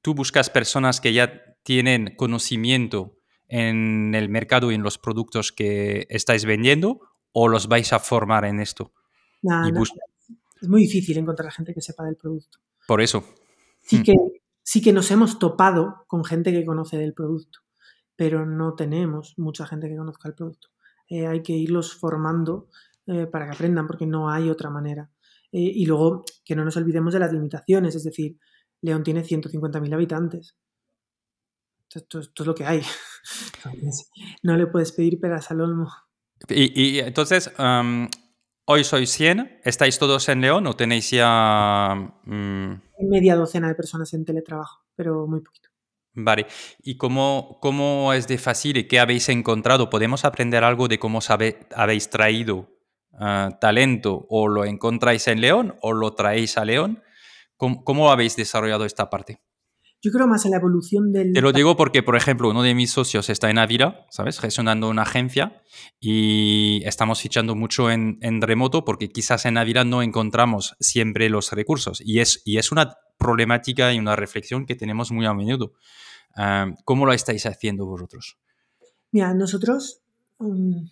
Tú 0.02 0.14
buscas 0.14 0.50
personas 0.50 1.00
que 1.00 1.14
ya 1.14 1.51
tienen 1.64 2.16
conocimiento 2.16 3.18
en 3.48 4.16
el 4.16 4.30
mercado 4.30 4.72
y 4.72 4.76
en 4.76 4.84
los 4.84 4.98
productos 4.98 5.52
que 5.52 6.08
estáis 6.10 6.46
vendiendo 6.46 7.02
o 7.34 7.48
los 7.48 7.68
vais 7.68 7.92
a 7.94 8.00
formar 8.00 8.46
en 8.46 8.60
esto. 8.60 8.94
es 10.62 10.68
muy 10.68 10.82
difícil 10.82 11.18
encontrar 11.18 11.52
gente 11.52 11.74
que 11.74 11.82
sepa 11.82 12.06
del 12.06 12.16
producto. 12.16 12.60
Por 12.88 13.02
eso. 13.02 13.24
Sí 13.82 14.00
Mm. 14.00 14.04
que, 14.04 14.14
sí 14.64 14.82
que 14.82 14.94
nos 14.94 15.12
hemos 15.12 15.40
topado 15.40 16.06
con 16.08 16.24
gente 16.24 16.52
que 16.52 16.66
conoce 16.66 16.98
del 16.98 17.14
producto, 17.14 17.60
pero 18.16 18.46
no 18.46 18.76
tenemos 18.76 19.34
mucha 19.38 19.66
gente 19.66 19.90
que 19.90 19.98
conozca 19.98 20.30
el 20.30 20.36
producto. 20.36 20.70
Eh, 21.10 21.28
hay 21.28 21.42
que 21.42 21.54
irlos 21.54 21.94
formando 21.96 22.70
eh, 23.08 23.26
para 23.26 23.46
que 23.46 23.56
aprendan, 23.56 23.88
porque 23.88 24.06
no 24.06 24.30
hay 24.30 24.50
otra 24.50 24.70
manera. 24.70 25.10
Eh, 25.52 25.60
y 25.60 25.86
luego 25.86 26.24
que 26.46 26.56
no 26.56 26.64
nos 26.64 26.78
olvidemos 26.78 27.14
de 27.14 27.20
las 27.20 27.34
limitaciones, 27.34 27.96
es 27.96 28.04
decir, 28.04 28.38
León 28.82 29.04
tiene 29.04 29.24
150.000 29.24 29.94
habitantes. 29.94 30.56
Esto, 31.94 32.20
esto 32.20 32.44
es 32.44 32.48
lo 32.48 32.56
que 32.56 32.66
hay. 32.66 32.82
No 34.44 34.58
le 34.58 34.68
puedes 34.68 34.92
pedir 34.92 35.20
peras 35.20 35.52
al 35.52 35.62
olmo. 35.62 35.92
Y, 36.50 36.82
y 36.82 37.00
entonces, 37.00 37.52
am, 37.58 38.10
hoy 38.66 38.84
sois 38.84 39.10
100, 39.12 39.60
¿estáis 39.64 40.00
todos 40.00 40.28
en 40.30 40.42
León 40.42 40.66
o 40.68 40.76
tenéis 40.76 41.12
ya... 41.12 41.92
Hay 41.92 43.06
media 43.08 43.36
docena 43.36 43.68
de 43.68 43.76
personas 43.76 44.14
en 44.14 44.26
teletrabajo, 44.26 44.86
pero 44.96 45.28
muy 45.28 45.42
poquito. 45.42 45.70
Vale, 46.14 46.48
¿y 46.80 46.98
cómo, 46.98 47.60
cómo 47.62 48.12
es 48.14 48.28
de 48.28 48.38
fácil 48.38 48.78
y 48.78 48.88
qué 48.88 49.00
habéis 49.00 49.30
encontrado? 49.30 49.90
¿Podemos 49.90 50.26
aprender 50.26 50.64
algo 50.64 50.88
de 50.88 51.00
cómo 51.00 51.22
sabe- 51.22 51.68
habéis 51.76 52.10
traído 52.10 52.70
ah, 53.14 53.58
talento 53.62 54.26
o 54.30 54.48
lo 54.50 54.66
encontráis 54.66 55.28
en 55.28 55.40
León 55.42 55.78
o 55.82 55.94
lo 55.94 56.14
traéis 56.14 56.58
a 56.58 56.66
León? 56.66 57.02
¿Cómo, 57.56 57.84
cómo 57.86 58.12
habéis 58.12 58.36
desarrollado 58.36 58.84
esta 58.86 59.10
parte? 59.10 59.42
Yo 60.02 60.12
creo 60.12 60.28
más 60.28 60.46
en 60.46 60.52
la 60.52 60.58
evolución 60.58 61.12
del... 61.12 61.34
Te 61.34 61.42
lo 61.42 61.52
digo 61.52 61.78
porque, 61.78 62.02
por 62.02 62.16
ejemplo, 62.16 62.50
uno 62.50 62.64
de 62.64 62.74
mis 62.74 62.90
socios 62.92 63.30
está 63.30 63.50
en 63.50 63.60
Ávila, 63.60 64.08
¿sabes? 64.10 64.40
Gestionando 64.40 64.90
una 64.90 65.04
agencia 65.04 65.62
y 66.00 66.82
estamos 66.86 67.22
fichando 67.22 67.56
mucho 67.56 67.92
en, 67.92 68.18
en 68.22 68.42
remoto 68.42 68.84
porque 68.84 69.10
quizás 69.10 69.46
en 69.46 69.58
Ávila 69.58 69.84
no 69.84 70.02
encontramos 70.02 70.76
siempre 70.80 71.30
los 71.30 71.52
recursos 71.52 72.02
y 72.04 72.20
es, 72.20 72.42
y 72.46 72.58
es 72.58 72.72
una 72.72 72.96
problemática 73.18 73.94
y 73.94 74.00
una 74.00 74.16
reflexión 74.16 74.66
que 74.66 74.76
tenemos 74.76 75.12
muy 75.12 75.28
a 75.28 75.34
menudo. 75.34 75.74
¿Cómo 76.86 77.06
lo 77.06 77.14
estáis 77.14 77.46
haciendo 77.46 77.86
vosotros? 77.86 78.38
Mira, 79.12 79.34
nosotros, 79.34 80.02
um, 80.38 80.90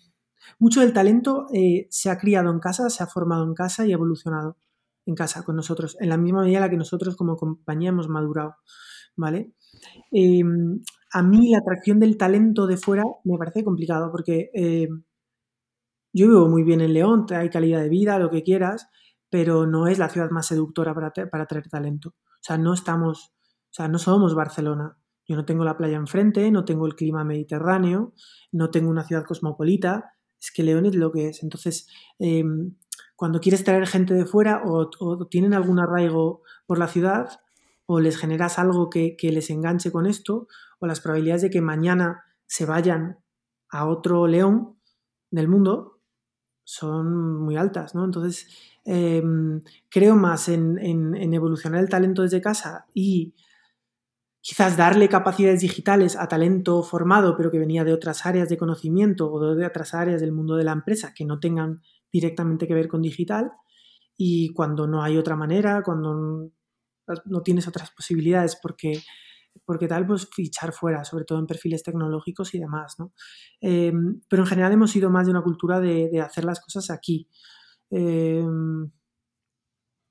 mucho 0.58 0.80
del 0.80 0.92
talento 0.92 1.46
eh, 1.52 1.88
se 1.90 2.10
ha 2.10 2.18
criado 2.18 2.52
en 2.52 2.60
casa, 2.60 2.90
se 2.90 3.02
ha 3.02 3.06
formado 3.06 3.44
en 3.44 3.54
casa 3.54 3.86
y 3.86 3.90
ha 3.90 3.94
evolucionado 3.94 4.56
en 5.06 5.14
casa 5.14 5.42
con 5.42 5.56
nosotros, 5.56 5.96
en 5.98 6.10
la 6.10 6.18
misma 6.18 6.42
medida 6.42 6.58
en 6.58 6.62
la 6.64 6.70
que 6.70 6.76
nosotros 6.76 7.16
como 7.16 7.36
compañía 7.36 7.88
hemos 7.88 8.08
madurado, 8.08 8.56
¿vale? 9.16 9.52
Eh, 10.12 10.42
a 11.12 11.22
mí 11.22 11.50
la 11.50 11.58
atracción 11.58 11.98
del 11.98 12.16
talento 12.16 12.66
de 12.66 12.76
fuera 12.76 13.04
me 13.24 13.38
parece 13.38 13.64
complicado 13.64 14.10
porque 14.12 14.50
eh, 14.54 14.88
yo 16.12 16.28
vivo 16.28 16.48
muy 16.48 16.62
bien 16.62 16.80
en 16.80 16.92
León, 16.92 17.26
hay 17.30 17.50
calidad 17.50 17.80
de 17.80 17.88
vida, 17.88 18.18
lo 18.18 18.30
que 18.30 18.42
quieras, 18.42 18.88
pero 19.28 19.66
no 19.66 19.86
es 19.86 19.98
la 19.98 20.08
ciudad 20.08 20.30
más 20.30 20.46
seductora 20.46 20.94
para, 20.94 21.12
para 21.30 21.44
atraer 21.44 21.68
talento. 21.68 22.10
O 22.10 22.42
sea, 22.42 22.58
no 22.58 22.74
estamos, 22.74 23.32
o 23.70 23.72
sea, 23.72 23.88
no 23.88 23.98
somos 23.98 24.34
Barcelona. 24.34 24.96
Yo 25.26 25.36
no 25.36 25.44
tengo 25.44 25.64
la 25.64 25.76
playa 25.76 25.96
enfrente, 25.96 26.50
no 26.50 26.64
tengo 26.64 26.86
el 26.86 26.96
clima 26.96 27.22
mediterráneo, 27.22 28.14
no 28.50 28.70
tengo 28.70 28.90
una 28.90 29.04
ciudad 29.04 29.24
cosmopolita. 29.24 30.12
Es 30.40 30.50
que 30.50 30.64
León 30.64 30.86
es 30.86 30.96
lo 30.96 31.12
que 31.12 31.28
es. 31.28 31.42
Entonces, 31.44 31.86
eh, 32.18 32.42
cuando 33.14 33.38
quieres 33.38 33.62
traer 33.62 33.86
gente 33.86 34.14
de 34.14 34.26
fuera 34.26 34.62
o, 34.64 34.90
o, 34.98 35.26
tienen 35.26 35.54
algún 35.54 35.78
arraigo 35.78 36.42
por 36.66 36.78
la 36.78 36.88
ciudad 36.88 37.28
o 37.92 37.98
les 37.98 38.16
generas 38.16 38.60
algo 38.60 38.88
que, 38.88 39.16
les 39.20 39.50
enganche 39.50 39.90
con 39.90 40.06
esto 40.06 40.46
o 40.78 40.86
las 40.86 41.00
probabilidades 41.00 41.42
de 41.42 41.50
que 41.50 41.60
mañana 41.60 42.22
se 42.46 42.64
vayan 42.64 43.18
a 43.68 43.84
otro 43.84 44.28
León 44.28 44.76
del 45.32 45.48
mundo 45.48 45.98
son 46.62 47.40
muy 47.40 47.56
altas, 47.56 47.96
¿no? 47.96 48.04
Entonces, 48.04 48.46
eh, 48.84 49.20
creo 49.88 50.14
más 50.14 50.48
en, 50.48 50.78
en, 50.78 51.34
evolucionar 51.34 51.80
el 51.80 51.88
talento 51.88 52.22
desde 52.22 52.40
casa 52.40 52.86
y 52.94 53.34
quizás 54.40 54.76
darle 54.76 55.08
capacidades 55.08 55.60
digitales 55.60 56.14
a 56.14 56.28
talento 56.28 56.84
formado, 56.84 57.36
pero 57.36 57.50
que 57.50 57.58
venía 57.58 57.82
de 57.82 57.92
otras 57.92 58.24
áreas 58.24 58.48
de 58.48 58.56
conocimiento 58.56 59.32
o 59.32 59.56
de 59.56 59.66
otras 59.66 59.94
áreas 59.94 60.20
del 60.20 60.30
mundo 60.30 60.54
de 60.54 60.62
la 60.62 60.72
empresa 60.72 61.12
que 61.12 61.24
no 61.24 61.40
tengan 61.40 61.82
directamente 62.12 62.68
que 62.68 62.74
ver 62.74 62.86
con 62.86 63.02
digital. 63.02 63.50
Y 64.16 64.52
cuando 64.52 64.86
no 64.86 65.02
hay 65.02 65.18
otra 65.18 65.34
manera, 65.34 65.82
cuando 65.82 66.52
no 67.24 67.42
tienes 67.42 67.68
otras 67.68 67.90
posibilidades, 67.90 68.58
porque, 68.60 69.02
porque 69.64 69.88
tal, 69.88 70.06
pues 70.06 70.28
fichar 70.30 70.72
fuera, 70.72 71.04
sobre 71.04 71.24
todo 71.24 71.38
en 71.38 71.46
perfiles 71.46 71.82
tecnológicos 71.82 72.54
y 72.54 72.58
demás, 72.58 72.96
¿no? 72.98 73.12
Eh, 73.60 73.92
pero 74.28 74.42
en 74.42 74.48
general 74.48 74.72
hemos 74.72 74.90
sido 74.90 75.10
más 75.10 75.26
de 75.26 75.32
una 75.32 75.42
cultura 75.42 75.80
de, 75.80 76.20
hacer 76.20 76.44
las 76.44 76.60
cosas 76.60 76.90
aquí. 76.90 77.28
Eh, 77.90 78.44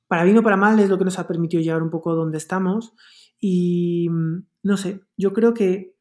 para 0.08 0.24
bien 0.24 0.38
o 0.40 0.44
para 0.44 0.58
mal 0.58 0.80
es 0.80 0.90
lo 0.90 0.98
que 0.98 1.06
nos 1.06 1.20
ha 1.20 1.28
permitido 1.28 1.62
llegar 1.62 1.84
un 1.84 1.92
poco 1.92 2.16
donde 2.16 2.40
estamos 2.40 2.94
y 3.40 4.10
no 4.64 4.76
sé, 4.76 5.02
yo 5.16 5.34
creo 5.34 5.54
que 5.54 5.96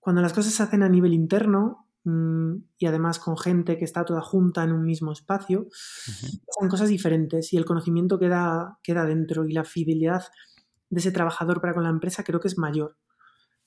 cuando 0.00 0.20
las 0.20 0.34
cosas 0.34 0.52
se 0.52 0.62
hacen 0.62 0.82
a 0.82 0.88
nivel 0.88 1.14
interno 1.14 1.83
y 2.06 2.86
además 2.86 3.18
con 3.18 3.38
gente 3.38 3.78
que 3.78 3.84
está 3.84 4.04
toda 4.04 4.20
junta 4.20 4.62
en 4.62 4.72
un 4.72 4.84
mismo 4.84 5.12
espacio, 5.12 5.60
uh 5.60 5.64
-huh. 5.64 6.40
pasan 6.46 6.68
cosas 6.68 6.88
diferentes 6.90 7.52
y 7.52 7.56
el 7.56 7.64
conocimiento 7.64 8.18
queda, 8.18 8.78
queda 8.82 9.06
dentro 9.06 9.46
y 9.46 9.52
la 9.52 9.64
fidelidad 9.64 10.24
de 10.90 11.00
ese 11.00 11.12
trabajador 11.12 11.60
para 11.60 11.72
con 11.72 11.84
la 11.84 11.90
empresa 11.90 12.22
creo 12.22 12.40
que 12.40 12.48
es 12.48 12.58
mayor. 12.58 12.98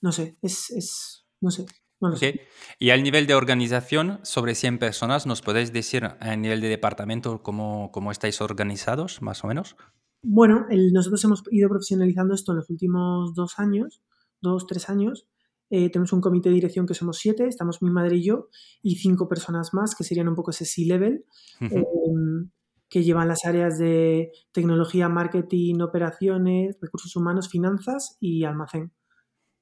No 0.00 0.12
sé, 0.12 0.38
es, 0.40 0.70
es 0.70 1.26
no 1.40 1.50
sé. 1.50 1.66
No 2.00 2.10
okay. 2.10 2.32
sé. 2.32 2.40
Y 2.78 2.90
al 2.90 3.02
nivel 3.02 3.26
de 3.26 3.34
organización, 3.34 4.20
sobre 4.22 4.54
100 4.54 4.78
personas, 4.78 5.26
¿nos 5.26 5.42
podéis 5.42 5.72
decir 5.72 6.04
a 6.04 6.36
nivel 6.36 6.60
de 6.60 6.68
departamento 6.68 7.42
cómo, 7.42 7.90
cómo 7.90 8.12
estáis 8.12 8.40
organizados, 8.40 9.20
más 9.20 9.42
o 9.42 9.48
menos? 9.48 9.76
Bueno, 10.22 10.66
el, 10.70 10.92
nosotros 10.92 11.22
hemos 11.24 11.42
ido 11.50 11.68
profesionalizando 11.68 12.34
esto 12.34 12.52
en 12.52 12.58
los 12.58 12.70
últimos 12.70 13.34
dos 13.34 13.58
años, 13.58 14.00
dos, 14.40 14.66
tres 14.66 14.88
años. 14.88 15.28
Eh, 15.70 15.90
tenemos 15.90 16.12
un 16.12 16.20
comité 16.20 16.48
de 16.48 16.56
dirección 16.56 16.86
que 16.86 16.94
somos 16.94 17.18
siete, 17.18 17.46
estamos 17.46 17.82
mi 17.82 17.90
madre 17.90 18.16
y 18.16 18.24
yo, 18.24 18.48
y 18.82 18.96
cinco 18.96 19.28
personas 19.28 19.74
más 19.74 19.94
que 19.94 20.04
serían 20.04 20.28
un 20.28 20.34
poco 20.34 20.50
ese 20.50 20.64
C-level, 20.64 21.24
uh 21.60 21.64
-huh. 21.64 21.78
eh, 21.78 22.48
que 22.88 23.02
llevan 23.02 23.28
las 23.28 23.44
áreas 23.44 23.78
de 23.78 24.30
tecnología, 24.52 25.08
marketing, 25.08 25.80
operaciones, 25.80 26.76
recursos 26.80 27.14
humanos, 27.16 27.48
finanzas 27.48 28.16
y 28.20 28.44
almacén. 28.44 28.92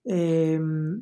Eh, 0.04 0.60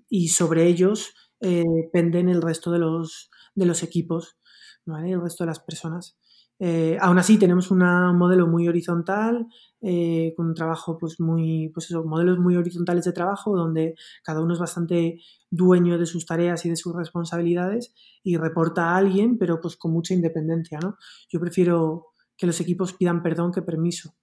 y 0.09 0.29
sobre 0.29 0.67
ellos 0.67 1.15
eh, 1.41 1.63
penden 1.93 2.29
el 2.31 2.41
resto 2.41 2.71
de 2.71 2.79
los, 2.79 3.31
de 3.55 3.67
los 3.67 3.83
equipos, 3.83 4.39
¿vale? 4.87 5.13
el 5.13 5.21
resto 5.21 5.45
de 5.45 5.49
las 5.49 5.61
personas. 5.61 6.17
Eh, 6.59 6.97
aún 7.01 7.19
así 7.19 7.39
tenemos 7.39 7.71
una, 7.71 8.11
un 8.11 8.19
modelo 8.19 8.47
muy 8.47 8.69
horizontal, 8.69 9.47
eh, 9.81 10.33
con 10.37 10.47
un 10.47 10.55
trabajo 10.55 10.97
pues 10.99 11.19
muy, 11.21 11.71
pues 11.75 11.87
eso, 11.87 12.05
modelos 12.05 12.39
muy 12.39 12.57
horizontales 12.57 13.05
de 13.05 13.13
trabajo 13.13 13.57
donde 13.57 13.97
cada 14.23 14.41
uno 14.41 14.55
es 14.55 14.61
bastante 14.61 15.21
dueño 15.51 15.99
de 15.99 16.07
sus 16.07 16.27
tareas 16.27 16.65
y 16.65 16.71
de 16.71 16.77
sus 16.77 16.95
responsabilidades 16.95 17.93
y 18.23 18.37
reporta 18.37 18.91
a 18.91 18.97
alguien, 18.97 19.37
pero 19.37 19.61
pues 19.61 19.77
con 19.77 19.93
mucha 19.93 20.15
independencia, 20.15 20.79
¿no? 20.81 20.97
Yo 21.29 21.41
prefiero 21.41 22.07
que 22.37 22.47
los 22.47 22.61
equipos 22.61 22.93
pidan 22.93 23.23
perdón 23.23 23.53
que 23.53 23.63
permiso, 23.63 24.15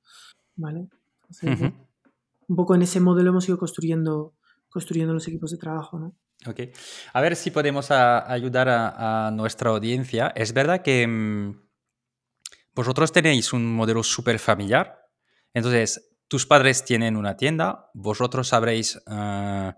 ¿vale? 0.56 0.88
Entonces, 1.30 1.62
uh 1.62 1.64
-huh. 1.66 1.88
Un 2.52 2.58
poco 2.58 2.76
en 2.76 2.82
ese 2.82 3.00
modelo 3.00 3.30
hemos 3.30 3.48
ido 3.48 3.58
construyendo, 3.58 4.34
construyendo 4.68 5.14
los 5.14 5.26
equipos 5.26 5.52
de 5.52 5.58
trabajo, 5.58 5.98
¿no? 5.98 6.16
Ok. 6.46 6.60
A 7.14 7.22
ver 7.22 7.38
si 7.38 7.50
podemos 7.50 7.92
a, 7.92 8.30
ayudar 8.30 8.68
a, 8.68 9.28
a, 9.28 9.32
nuestra 9.32 9.70
audiencia. 9.70 10.34
Es 10.36 10.52
verdad 10.54 10.82
que 10.82 11.08
mmm, 11.08 11.54
vosotros 12.74 13.12
tenéis 13.12 13.54
un 13.54 13.74
modelo 13.76 14.04
súper 14.04 14.40
familiar. 14.40 15.08
Entonces, 15.54 16.12
tus 16.28 16.46
padres 16.46 16.86
tienen 16.86 17.18
una 17.18 17.36
tienda, 17.36 17.90
vosotros 17.94 18.54
habréis 18.54 18.96
uh, 19.08 19.74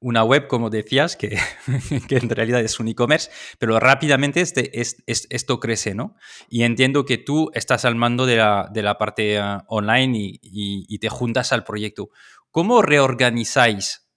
una 0.00 0.22
web, 0.22 0.46
como 0.46 0.70
decías, 0.70 1.16
que, 1.16 1.36
que, 2.08 2.16
en 2.16 2.30
realidad 2.30 2.60
es 2.60 2.78
un 2.78 2.88
e-commerce, 2.88 3.30
pero 3.58 3.80
rápidamente 3.80 4.40
este, 4.40 4.80
es, 4.80 5.02
es, 5.06 5.26
esto 5.30 5.58
crece, 5.58 5.94
¿no? 5.94 6.14
Y 6.48 6.62
entiendo 6.62 7.04
que 7.04 7.18
tú 7.18 7.50
estás 7.52 7.84
al 7.84 7.96
mando 7.96 8.26
de 8.26 8.36
la, 8.36 8.68
de 8.72 8.82
la 8.82 8.96
parte 8.96 9.40
uh, 9.42 9.62
online 9.66 10.16
y, 10.16 10.40
y, 10.42 10.98
te 10.98 11.08
juntas 11.08 11.52
al 11.52 11.64
proyecto. 11.64 12.10
¿Cómo 12.52 12.80
reorganizáis 12.80 14.08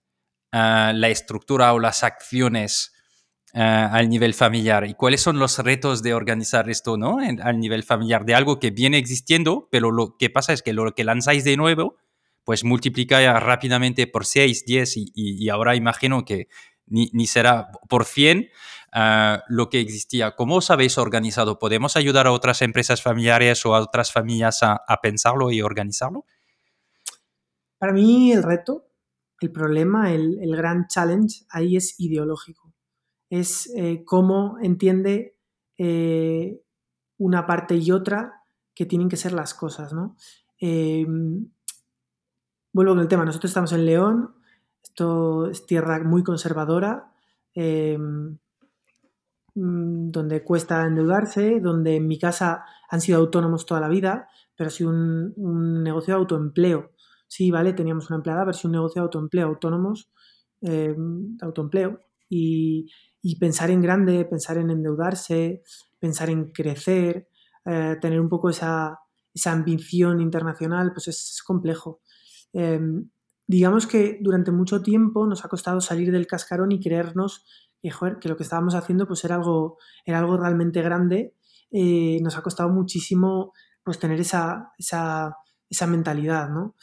uh, 0.54 0.94
la 0.94 1.10
estructura 1.10 1.74
o 1.74 1.80
las 1.80 2.04
acciones 2.04 2.94
Uh, 3.54 3.92
al 3.92 4.08
nivel 4.08 4.34
familiar 4.34 4.88
y 4.88 4.94
cuáles 4.94 5.20
son 5.20 5.38
los 5.38 5.60
retos 5.60 6.02
de 6.02 6.14
organizar 6.14 6.70
esto 6.70 6.96
¿no? 6.96 7.18
Al 7.20 7.60
nivel 7.60 7.84
familiar 7.84 8.24
de 8.24 8.34
algo 8.34 8.60
que 8.60 8.72
viene 8.72 8.98
existiendo, 8.98 9.68
pero 9.70 9.92
lo 9.92 10.16
que 10.16 10.30
pasa 10.30 10.54
es 10.54 10.62
que 10.62 10.72
lo 10.72 10.90
que 10.96 11.04
lanzáis 11.04 11.44
de 11.44 11.58
nuevo, 11.58 11.98
pues 12.46 12.64
multiplica 12.64 13.40
rápidamente 13.42 14.08
por 14.08 14.26
6, 14.26 14.66
10 14.66 14.94
y, 14.96 15.50
ahora 15.50 15.76
imagino 15.76 16.24
que 16.24 16.48
ni, 16.88 17.10
ni, 17.14 17.28
será 17.28 17.72
por 17.90 18.06
100. 18.06 18.50
ah, 18.94 19.44
lo 19.48 19.70
que 19.70 19.80
existía. 19.80 20.36
¿Cómo 20.36 20.56
os 20.56 20.70
habéis 20.72 20.98
organizado? 20.98 21.60
¿Podemos 21.60 21.96
ayudar 21.96 22.28
a 22.28 22.32
otras 22.32 22.62
empresas 22.62 23.02
familiares 23.02 23.66
o 23.66 23.76
a 23.76 23.82
otras 23.82 24.12
familias 24.12 24.64
a, 24.64 24.82
pensarlo 25.02 25.52
y 25.52 25.62
organizarlo? 25.62 26.26
Para 27.78 27.94
mí 27.94 28.32
el 28.32 28.44
reto, 28.44 28.86
el 29.40 29.52
problema, 29.52 30.14
el, 30.14 30.56
gran 30.56 30.88
challenge 30.88 31.46
ahí 31.50 31.76
es 31.76 32.00
ideológico. 32.00 32.61
Es 33.32 33.72
eh, 33.78 34.04
cómo 34.06 34.58
entiende 34.62 35.38
eh, 35.78 36.62
una 37.18 37.48
parte 37.48 37.76
y 37.78 37.92
otra 37.92 38.44
que 38.76 38.86
tienen 38.86 39.08
que 39.08 39.16
ser 39.16 39.32
las 39.32 39.54
cosas, 39.54 39.94
¿no? 39.94 40.18
Em, 40.60 41.48
vuelvo 42.74 42.92
con 42.92 43.00
el 43.00 43.08
tema, 43.08 43.24
nosotros 43.24 43.50
estamos 43.50 43.72
en 43.72 43.86
León, 43.86 44.36
esto 44.84 45.48
es 45.48 45.66
tierra 45.66 46.04
muy 46.04 46.24
conservadora, 46.24 47.14
mm, 47.56 48.38
donde 49.56 50.44
cuesta 50.44 50.86
endeudarse, 50.86 51.60
donde 51.62 51.96
en 51.96 52.08
mi 52.08 52.20
casa 52.20 52.66
han 52.90 53.00
sido 53.02 53.20
autónomos 53.20 53.66
toda 53.66 53.80
la 53.80 53.88
vida, 53.88 54.28
pero 54.56 54.68
ha 54.68 54.72
sido 54.72 54.90
un, 54.90 55.84
negocio 55.84 56.14
de 56.14 56.20
autoempleo. 56.20 56.92
Sí, 57.28 57.50
vale, 57.50 57.74
teníamos 57.74 58.10
una 58.10 58.18
empleada, 58.18 58.42
pero 58.42 58.52
es 58.52 58.66
un 58.66 58.74
negocio 58.74 59.02
de 59.02 59.06
autoempleo, 59.06 59.48
autónomos, 59.48 60.12
em, 60.62 61.38
autoempleo. 61.42 62.00
Y, 62.30 62.90
y, 63.22 63.38
pensar 63.38 63.72
en 63.72 63.82
grande, 63.82 64.26
pensar 64.26 64.58
en 64.58 64.70
endeudarse, 64.70 65.64
pensar 66.00 66.30
en 66.30 66.52
crecer, 66.52 67.28
eh, 67.66 67.98
tener 68.02 68.20
un 68.20 68.30
poco 68.30 68.50
esa, 68.50 69.00
esa, 69.34 69.52
ambición 69.52 70.22
internacional, 70.22 70.92
pues 70.94 71.08
es, 71.08 71.42
complejo. 71.46 72.02
Em, 72.54 73.10
digamos 73.48 73.88
que 73.88 74.20
durante 74.22 74.52
mucho 74.52 74.82
tiempo 74.82 75.26
nos 75.28 75.46
ha 75.46 75.50
costado 75.50 75.82
salir 75.82 76.12
del 76.12 76.28
cascarón 76.28 76.72
y 76.72 76.80
creernos 76.80 77.46
que, 77.82 77.92
que 78.20 78.30
lo 78.30 78.38
que 78.38 78.44
estábamos 78.44 78.76
haciendo 78.76 79.08
pues 79.08 79.24
era 79.24 79.36
algo, 79.36 79.78
era 80.06 80.20
algo 80.20 80.38
realmente 80.38 80.82
grande. 80.82 81.36
Eh, 81.72 82.20
nos 82.22 82.38
ha 82.38 82.42
costado 82.42 82.70
muchísimo 82.70 83.54
pues 83.84 83.98
tener 84.00 84.20
esa, 84.20 84.72
esa, 84.78 85.38
esa 85.70 85.88
mentalidad, 85.88 86.50
¿no? 86.50 86.76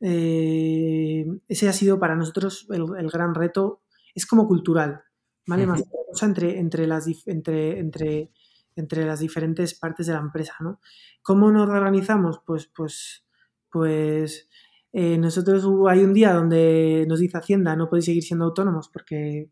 Eh, 0.00 1.24
ese 1.48 1.68
ha 1.68 1.72
sido 1.72 1.98
para 1.98 2.14
nosotros 2.14 2.66
el, 2.70 3.10
gran 3.10 3.34
reto. 3.34 3.82
Es 4.14 4.26
como 4.26 4.46
cultural, 4.46 5.02
¿vale? 5.46 5.66
Más 5.66 5.82
entre, 6.22 6.58
entre, 6.58 6.86
las, 6.86 7.06
entre, 7.26 7.78
entre 7.78 8.30
entre 8.76 9.04
las 9.04 9.20
diferentes 9.20 9.74
partes 9.74 10.06
de 10.06 10.14
la 10.14 10.20
empresa, 10.20 10.54
¿no? 10.60 10.80
¿Cómo 11.22 11.50
nos 11.50 11.68
organizamos? 11.68 12.40
Pues, 12.44 12.66
pues, 12.74 13.24
pues 13.70 14.48
eh, 14.92 15.18
nosotros 15.18 15.66
hay 15.88 16.04
un 16.04 16.12
día 16.12 16.32
donde 16.34 17.04
nos 17.08 17.20
dice 17.20 17.38
Hacienda 17.38 17.76
no 17.76 17.88
podéis 17.88 18.06
seguir 18.06 18.22
siendo 18.22 18.46
autónomos 18.46 18.88
porque 18.88 19.50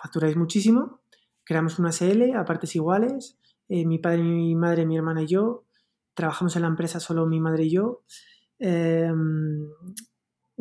facturáis 0.00 0.36
muchísimo, 0.36 1.02
creamos 1.44 1.78
una 1.78 1.92
SL 1.92 2.34
a 2.34 2.44
partes 2.44 2.74
iguales, 2.74 3.38
eh, 3.68 3.84
mi 3.86 3.98
padre, 3.98 4.22
mi 4.22 4.54
madre, 4.54 4.86
mi 4.86 4.96
hermana 4.96 5.22
y 5.22 5.26
yo, 5.26 5.64
trabajamos 6.14 6.56
en 6.56 6.62
la 6.62 6.68
empresa 6.68 7.00
solo 7.00 7.26
mi 7.26 7.40
madre 7.40 7.64
y 7.64 7.70
yo, 7.70 8.02
em, 8.58 9.68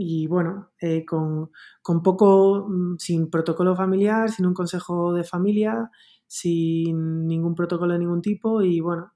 y 0.01 0.27
bueno, 0.27 0.71
eh, 0.79 1.03
con, 1.05 1.51
con, 1.81 2.01
poco, 2.01 2.67
mm, 2.69 2.97
sin 2.99 3.29
protocolo 3.29 3.75
familiar, 3.75 4.31
sin 4.31 4.45
un 4.45 4.53
consejo 4.53 5.13
de 5.13 5.25
familia, 5.25 5.91
sin 6.25 7.27
ningún 7.27 7.53
protocolo 7.53 7.91
de 7.91 7.99
ningún 7.99 8.21
tipo 8.21 8.61
y 8.61 8.79
bueno, 8.79 9.11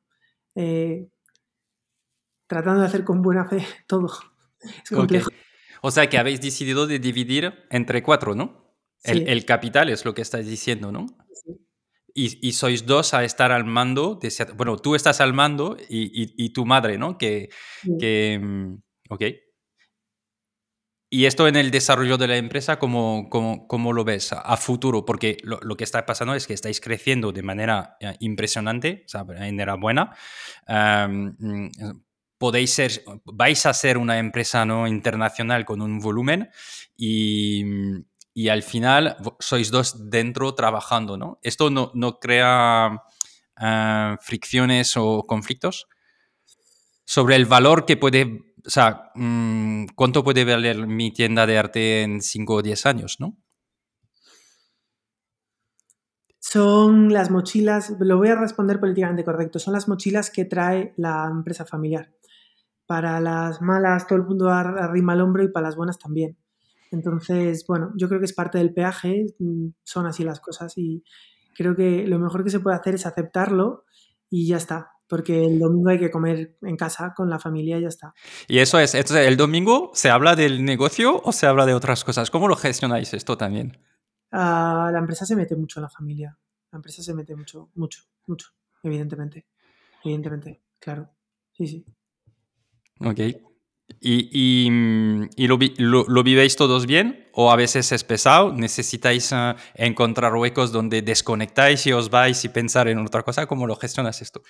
eh, 0.55 1.07
tratando 2.47 2.81
de 2.81 2.87
hacer 2.87 3.05
con 3.05 3.21
buena 3.21 3.45
fe 3.45 3.65
todo. 3.87 4.11
Es 4.59 4.89
complejo. 4.89 5.29
O 5.81 5.89
sea 5.89 6.09
que 6.09 6.17
habéis 6.17 6.41
decidido 6.41 6.85
de 6.85 6.99
dividir 6.99 7.53
entre 7.69 8.03
cuatro, 8.03 8.35
¿no? 8.35 8.75
El, 9.03 9.45
capital 9.45 9.89
es 9.89 10.05
lo 10.05 10.13
que 10.13 10.21
estás 10.21 10.45
diciendo, 10.45 10.91
¿no? 10.91 11.07
Sí. 11.31 11.53
Y, 12.13 12.47
y, 12.47 12.53
sois 12.53 12.85
dos 12.85 13.13
a 13.13 13.23
estar 13.23 13.51
al 13.51 13.65
mando, 13.65 14.19
de, 14.21 14.31
bueno, 14.55 14.77
tú 14.77 14.95
estás 14.95 15.19
al 15.19 15.33
mando 15.33 15.77
y, 15.89 16.33
y, 16.37 16.49
tu 16.53 16.65
madre, 16.65 16.97
¿no? 16.97 17.17
Que, 17.17 17.49
que 17.99 18.39
mm, 18.41 18.75
ok. 19.09 19.23
Y 21.13 21.27
esto 21.27 21.47
en 21.47 21.55
el 21.55 21.69
desarrollo 21.69 22.17
de 22.17 22.25
la 22.27 22.37
empresa, 22.37 22.79
¿cómo, 22.79 23.29
cómo, 23.29 23.93
lo 23.93 24.03
ves 24.03 24.33
a, 24.33 24.57
futuro? 24.57 25.05
Porque 25.05 25.37
lo, 25.43 25.59
lo, 25.61 25.77
que 25.77 25.83
está 25.83 26.07
pasando 26.07 26.33
es 26.33 26.47
que 26.47 26.55
estáis 26.55 26.81
creciendo 26.81 27.31
de 27.31 27.43
manera 27.43 27.97
eh, 27.99 28.15
impresionante, 28.19 29.03
o 29.05 29.07
sea, 29.07 29.23
enhorabuena. 29.47 30.15
Podéis 32.39 32.73
ser, 32.73 33.03
vais 33.25 33.63
a 33.67 33.75
ser 33.75 33.99
una 33.99 34.17
empresa 34.17 34.65
¿no? 34.65 34.87
internacional 34.87 35.65
con 35.65 35.83
un 35.83 35.99
volumen 35.99 36.49
y, 36.97 37.63
y, 38.33 38.49
al 38.49 38.63
final 38.63 39.15
sois 39.37 39.69
dos 39.69 40.09
dentro 40.09 40.55
trabajando, 40.55 41.15
¿no? 41.15 41.37
¿Esto 41.43 41.69
no, 41.69 41.91
no 41.93 42.17
crea 42.17 43.03
uh, 43.61 44.17
fricciones 44.19 44.97
o 44.97 45.27
conflictos? 45.27 45.85
Sobre 47.05 47.35
el 47.35 47.45
valor 47.45 47.85
que 47.85 47.97
puede 47.97 48.52
o 48.65 48.69
sea, 48.69 49.11
mm, 49.15 49.87
¿cuánto 49.95 50.23
puede 50.23 50.45
valer 50.45 50.87
mi 50.87 51.11
tienda 51.11 51.45
de 51.45 51.57
arte 51.57 52.01
en 52.03 52.21
5 52.21 52.55
o 52.55 52.61
10 52.61 52.85
años, 52.85 53.17
no? 53.19 53.37
Son 56.39 57.11
las 57.11 57.31
mochilas, 57.31 57.93
lo 57.99 58.17
voy 58.17 58.29
a 58.29 58.35
responder 58.35 58.79
políticamente 58.79 59.23
correcto, 59.23 59.59
son 59.59 59.73
las 59.73 59.87
mochilas 59.87 60.29
que 60.29 60.45
trae 60.45 60.93
la 60.97 61.27
empresa 61.29 61.65
familiar. 61.65 62.13
Para 62.85 63.19
las 63.19 63.61
malas 63.61 64.07
todo 64.07 64.19
el 64.19 64.25
mundo 64.25 64.49
arrima 64.49 65.13
el 65.13 65.21
hombro 65.21 65.43
y 65.43 65.51
para 65.51 65.67
las 65.67 65.75
buenas 65.75 65.97
también. 65.97 66.37
Entonces, 66.91 67.65
bueno, 67.67 67.91
yo 67.95 68.07
creo 68.07 68.19
que 68.19 68.25
es 68.25 68.33
parte 68.33 68.59
del 68.59 68.73
peaje, 68.73 69.25
mm, 69.39 69.69
son 69.83 70.05
así 70.05 70.23
las 70.23 70.39
cosas 70.39 70.77
y 70.77 71.03
creo 71.55 71.75
que 71.75 72.07
lo 72.07 72.19
mejor 72.19 72.43
que 72.43 72.49
se 72.49 72.59
puede 72.59 72.77
hacer 72.77 72.95
es 72.95 73.05
aceptarlo 73.05 73.85
y 74.29 74.47
ya 74.47 74.57
está 74.57 74.92
porque 75.13 75.45
el 75.45 75.59
domingo 75.59 75.91
hay 75.91 75.99
que 75.99 76.09
comer 76.09 76.57
en 76.63 76.75
casa 76.75 77.13
con 77.15 77.29
la 77.29 77.37
familia 77.37 77.77
y 77.77 77.83
ya 77.83 77.87
está. 77.87 78.15
Y 78.47 78.57
eso 78.57 78.79
es, 78.79 78.95
entonces, 78.95 79.27
¿el 79.27 79.37
domingo 79.37 79.91
se 79.93 80.09
habla 80.09 80.35
del 80.35 80.65
negocio 80.65 81.21
o 81.23 81.31
se 81.31 81.45
habla 81.45 81.67
de 81.67 81.75
otras 81.75 82.03
cosas? 82.03 82.31
¿Cómo 82.31 82.47
lo 82.47 82.55
gestionáis 82.55 83.13
esto 83.13 83.37
también? 83.37 83.77
Ah, 84.31 84.89
la 84.91 84.97
empresa 84.97 85.23
se 85.23 85.35
mete 85.35 85.55
mucho 85.55 85.79
en 85.79 85.83
la 85.83 85.89
familia. 85.91 86.35
La 86.71 86.77
empresa 86.77 87.03
se 87.03 87.13
mete 87.13 87.35
mucho, 87.35 87.69
mucho, 87.75 88.01
mucho, 88.25 88.47
evidentemente. 88.81 89.45
Evidentemente, 90.03 90.63
claro. 90.79 91.07
Sí, 91.51 91.67
sí. 91.67 91.85
Ok. 92.99 93.19
¿Y, 94.01 94.65
y, 95.37 95.47
lo, 95.47 96.05
lo, 96.07 96.23
vivéis 96.23 96.55
todos 96.55 96.87
bien? 96.87 97.29
¿O 97.33 97.51
a 97.51 97.55
veces 97.55 97.91
es 97.91 98.03
pesado? 98.03 98.51
¿Necesitáis 98.51 99.31
ah, 99.31 99.57
encontrar 99.75 100.33
huecos 100.33 100.71
donde 100.71 101.03
desconectáis 101.03 101.85
y 101.85 101.93
os 101.93 102.09
vais 102.09 102.43
y 102.45 102.49
pensar 102.49 102.87
en 102.87 102.97
otra 102.97 103.21
cosa? 103.21 103.45
¿Cómo 103.45 103.67
lo 103.67 103.75
gestionas 103.75 104.23
esto? 104.23 104.41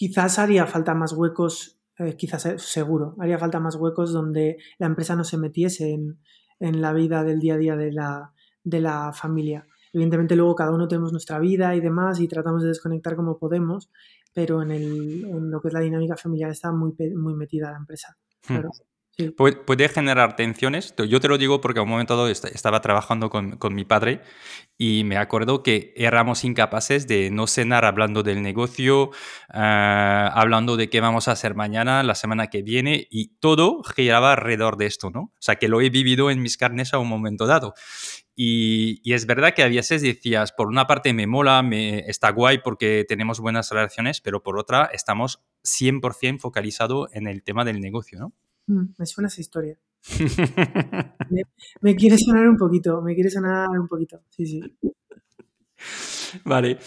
Quizás 0.00 0.38
haría 0.38 0.66
falta 0.66 0.94
más 0.94 1.12
huecos, 1.12 1.78
eh, 1.98 2.16
quizás 2.16 2.46
eh, 2.46 2.58
seguro, 2.58 3.14
haría 3.18 3.38
falta 3.38 3.60
más 3.60 3.76
huecos 3.76 4.14
donde 4.14 4.56
la 4.78 4.86
empresa 4.86 5.14
no 5.14 5.24
se 5.24 5.36
metiese 5.36 5.92
en, 5.92 6.80
la 6.80 6.94
vida 6.94 7.22
del 7.22 7.38
día 7.38 7.52
a 7.52 7.58
día 7.58 7.76
de 7.76 7.92
la, 7.92 8.32
de 8.64 8.80
la 8.80 9.12
familia. 9.12 9.66
Evidentemente 9.92 10.36
luego 10.36 10.54
cada 10.54 10.72
uno 10.72 10.88
tenemos 10.88 11.12
nuestra 11.12 11.38
vida 11.38 11.74
y 11.74 11.80
demás 11.80 12.18
y 12.18 12.28
tratamos 12.28 12.62
de 12.62 12.68
desconectar 12.68 13.14
como 13.14 13.36
podemos, 13.36 13.90
pero 14.32 14.62
en, 14.62 14.70
el, 14.70 15.26
en 15.26 15.50
lo 15.50 15.60
que 15.60 15.68
es 15.68 15.74
la 15.74 15.80
dinámica 15.80 16.16
familiar 16.16 16.50
está 16.50 16.72
muy, 16.72 16.94
muy 17.14 17.34
metida 17.34 17.70
la 17.70 17.76
empresa. 17.76 18.16
Hmm. 18.48 18.60
Puede 19.36 19.88
generar 19.88 20.36
tensiones. 20.36 20.94
Yo 20.96 21.20
te 21.20 21.28
lo 21.28 21.36
digo 21.36 21.60
porque 21.60 21.80
a 21.80 21.82
un 21.82 21.88
momento 21.88 22.16
dado 22.16 22.28
estaba 22.28 22.80
trabajando 22.80 23.28
con, 23.28 23.56
con, 23.56 23.74
mi 23.74 23.84
padre 23.84 24.22
y 24.78 25.04
me 25.04 25.16
acuerdo 25.18 25.62
que 25.62 25.92
éramos 25.96 26.44
incapaces 26.44 27.06
de 27.06 27.30
no 27.30 27.46
cenar 27.46 27.84
hablando 27.84 28.22
del 28.22 28.42
negocio, 28.42 29.10
ah, 29.50 30.30
hablando 30.34 30.76
de 30.76 30.88
qué 30.88 31.00
vamos 31.00 31.28
a 31.28 31.32
hacer 31.32 31.54
mañana, 31.54 32.02
la 32.02 32.14
semana 32.14 32.46
que 32.46 32.62
viene 32.62 33.08
y 33.10 33.36
todo 33.40 33.82
giraba 33.82 34.32
alrededor 34.32 34.76
de 34.76 34.86
esto, 34.86 35.10
¿no? 35.10 35.20
O 35.20 35.40
sea, 35.40 35.56
que 35.56 35.68
lo 35.68 35.80
he 35.80 35.90
vivido 35.90 36.30
en 36.30 36.40
mis 36.40 36.56
carnes 36.56 36.94
a 36.94 36.98
un 36.98 37.08
momento 37.08 37.46
dado. 37.46 37.74
Y, 38.34 39.00
y, 39.02 39.12
es 39.12 39.26
verdad 39.26 39.52
que 39.52 39.62
a 39.62 39.68
veces 39.68 40.00
decías, 40.00 40.52
por 40.52 40.68
una 40.68 40.86
parte 40.86 41.12
me 41.12 41.26
mola, 41.26 41.62
me, 41.62 41.98
está 42.08 42.30
guay 42.30 42.58
porque 42.58 43.04
tenemos 43.06 43.38
buenas 43.38 43.70
relaciones, 43.70 44.22
pero 44.22 44.42
por 44.42 44.58
otra 44.58 44.88
estamos 44.94 45.42
100% 45.64 46.38
focalizado 46.38 47.08
en 47.12 47.26
el 47.26 47.42
tema 47.42 47.64
del 47.64 47.80
negocio, 47.80 48.18
¿no? 48.18 48.32
Mm, 48.70 48.94
me 48.96 49.06
suena 49.06 49.26
esa 49.26 49.40
historia. 49.40 49.76
me, 51.82 51.96
quiere 51.96 52.16
sonar 52.16 52.48
un 52.48 52.56
poquito, 52.56 53.02
me 53.02 53.14
quiere 53.14 53.28
sonar 53.28 53.68
un 53.70 53.88
poquito, 53.88 54.22
sí, 54.30 54.46
sí. 54.46 54.60
Vale. 56.44 56.78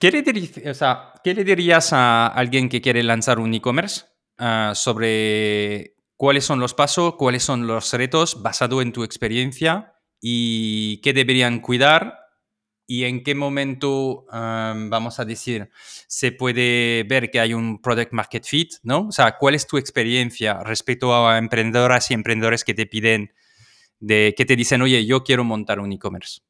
¿qué, 0.00 0.10
le 0.10 1.44
dirías 1.44 1.92
a 1.92 2.26
alguien 2.28 2.70
que 2.70 2.80
quiere 2.80 3.02
lanzar 3.02 3.38
un 3.38 3.52
e-commerce 3.52 4.06
ah, 4.38 4.72
sobre 4.74 5.96
cuáles 6.16 6.44
son 6.44 6.58
los 6.58 6.72
pasos, 6.72 7.16
cuáles 7.16 7.42
son 7.42 7.66
los 7.66 7.92
retos 7.92 8.42
basado 8.42 8.80
en 8.80 8.92
tu 8.92 9.04
experiencia 9.04 9.92
y 10.20 11.02
qué 11.02 11.12
deberían 11.12 11.60
cuidar 11.60 12.25
y 12.86 13.04
en 13.04 13.22
qué 13.24 13.34
momento, 13.34 14.26
vamos 14.30 15.18
a 15.18 15.24
decir, 15.24 15.70
se 16.06 16.32
puede 16.32 17.04
ver 17.04 17.30
que 17.30 17.40
hay 17.40 17.52
un 17.52 17.80
product 17.82 18.12
market 18.12 18.44
fit, 18.44 18.74
¿no? 18.82 19.08
O 19.08 19.12
sea, 19.12 19.36
¿cuál 19.38 19.54
es 19.54 19.66
tu 19.66 19.76
experiencia 19.76 20.60
respecto 20.62 21.14
a 21.14 21.38
emprendedoras 21.38 22.10
y 22.10 22.14
emprendedores 22.14 22.64
que 22.64 22.74
te 22.74 22.86
piden 22.86 23.32
de 23.98 24.34
que 24.36 24.44
te 24.44 24.56
dicen, 24.56 24.82
oye, 24.82 25.04
yo 25.04 25.24
quiero 25.24 25.42
montar 25.42 25.80
un 25.80 25.92
e-commerce? 25.92 26.42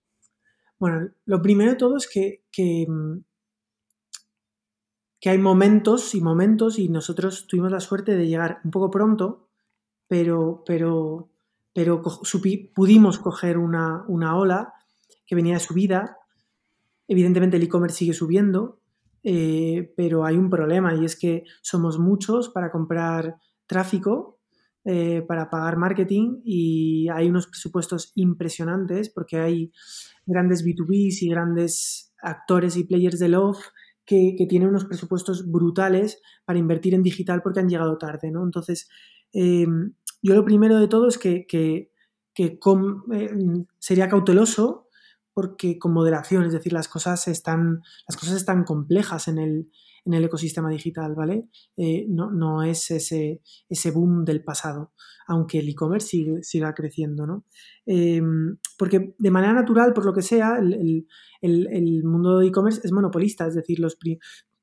Bueno, 0.79 1.09
lo 1.25 1.40
primero 1.40 1.70
de 1.70 1.77
todo 1.77 1.96
es 1.96 2.07
que, 2.07 2.44
que, 2.53 2.87
mm, 2.87 3.18
hay 5.25 5.38
momentos 5.38 6.14
y 6.14 6.20
momentos 6.20 6.79
y 6.79 6.88
nosotros 6.88 7.49
tuvimos 7.49 7.72
la 7.72 7.81
suerte 7.81 8.14
de 8.14 8.29
llegar 8.29 8.61
un 8.62 8.70
poco 8.70 8.92
pronto, 8.92 9.49
pero, 10.07 10.62
pero, 10.64 11.31
pero 11.72 12.01
pudimos 12.72 13.18
coger 13.18 13.59
una, 13.59 14.05
una 14.07 14.37
ola 14.37 14.75
que 15.27 15.35
venía 15.35 15.55
de 15.55 15.61
subida. 15.61 16.18
Evidentemente 17.09 17.57
el 17.57 17.62
e-commerce 17.62 17.99
sigue 17.99 18.12
subiendo, 18.12 18.81
eh, 19.23 19.92
pero 19.97 20.25
hay 20.25 20.37
un 20.37 20.51
problema 20.51 20.95
y 20.95 21.05
es 21.05 21.16
que 21.19 21.45
somos 21.62 21.99
muchos 21.99 22.49
para 22.49 22.71
comprar 22.71 23.37
tráfico, 23.66 24.38
eh, 24.85 25.23
para 25.27 25.51
pagar 25.51 25.77
marketing 25.77 26.42
y 26.45 27.09
hay 27.09 27.29
unos 27.29 27.49
presupuestos 27.49 28.12
impresionantes 28.14 29.11
porque 29.11 29.38
hay 29.38 29.73
grandes 30.27 30.64
B2Bs 30.64 31.23
y 31.23 31.29
grandes 31.29 32.14
actores 32.23 32.77
y 32.77 32.85
players 32.85 33.19
de 33.19 33.29
Love 33.31 33.59
que, 34.05 34.37
tienen 34.49 34.69
unos 34.69 34.85
presupuestos 34.85 35.51
brutales 35.51 36.23
para 36.45 36.61
invertir 36.61 36.95
en 36.95 37.03
digital 37.03 37.42
porque 37.42 37.59
han 37.59 37.69
llegado 37.69 37.99
tarde, 37.99 38.31
¿no? 38.31 38.45
Entonces, 38.45 38.88
em, 39.33 39.95
yo 40.23 40.37
lo 40.37 40.45
primero 40.45 40.79
de 40.79 40.87
todo 40.87 41.09
es 41.09 41.19
que, 41.19 41.47
em, 42.38 43.66
sería 43.81 44.09
cauteloso 44.09 44.86
porque 45.37 45.79
con 45.79 45.92
moderación, 45.92 46.44
es 46.44 46.55
decir, 46.55 46.72
las 46.72 46.88
cosas 46.88 47.29
están, 47.29 47.83
las 48.09 48.16
cosas 48.16 48.37
están 48.37 48.64
complejas 48.64 49.29
en 49.29 49.37
el, 49.37 49.70
en 50.07 50.14
el 50.14 50.25
ecosistema 50.25 50.70
digital, 50.70 51.14
¿vale? 51.14 51.51
Eh, 51.77 52.07
no, 52.09 52.31
no, 52.31 52.62
es 52.62 52.90
ese, 52.90 53.42
ese 53.68 53.90
boom 53.90 54.25
del 54.25 54.42
pasado, 54.42 54.94
aunque 55.27 55.59
el 55.59 55.68
e-commerce 55.68 56.40
siga 56.40 56.72
creciendo, 56.72 57.27
¿no? 57.27 57.44
Em, 57.85 58.57
porque 58.79 59.14
de 59.18 59.31
manera 59.31 59.53
natural, 59.53 59.92
por 59.92 60.07
lo 60.07 60.14
que 60.14 60.22
sea, 60.22 60.57
el, 60.57 61.07
el, 61.42 61.68
el 61.70 62.03
mundo 62.03 62.38
de 62.38 62.46
e-commerce 62.46 62.81
es 62.83 62.92
monopolista, 62.92 63.46
es 63.46 63.57
decir, 63.57 63.79
los, 63.79 63.99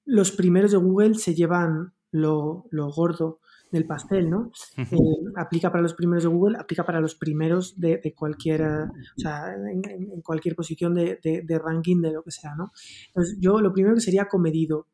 los 0.06 0.32
primeros 0.32 0.72
de 0.72 0.78
Google 0.78 1.14
se 1.14 1.36
llevan 1.36 1.94
lo, 2.10 2.66
lo 2.72 2.90
gordo 2.90 3.42
del 3.74 3.86
pastel, 3.86 4.30
¿no? 4.30 4.52
Eh, 4.78 4.98
aplica 5.36 5.72
para 5.72 5.82
los 5.82 5.94
primeros 5.94 6.24
de 6.24 6.30
Google, 6.30 6.58
aplica 6.58 6.86
para 6.86 7.02
los 7.02 7.16
primeros 7.16 7.80
de, 7.80 8.14
cualquier, 8.16 8.62
o 8.62 8.88
sea, 9.18 9.54
en, 9.54 10.22
cualquier 10.22 10.56
posición 10.56 10.94
de, 10.94 11.62
ranking 11.62 12.02
de 12.02 12.14
lo 12.14 12.24
que 12.24 12.32
sea, 12.32 12.56
¿no? 12.56 12.72
Entonces, 13.08 13.38
yo 13.42 13.60
lo 13.60 13.74
primero 13.74 13.96
que 13.96 14.02
sería 14.02 14.28
comedido. 14.28 14.88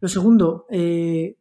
Lo 0.00 0.08
segundo, 0.08 0.66
eh, 0.70 1.38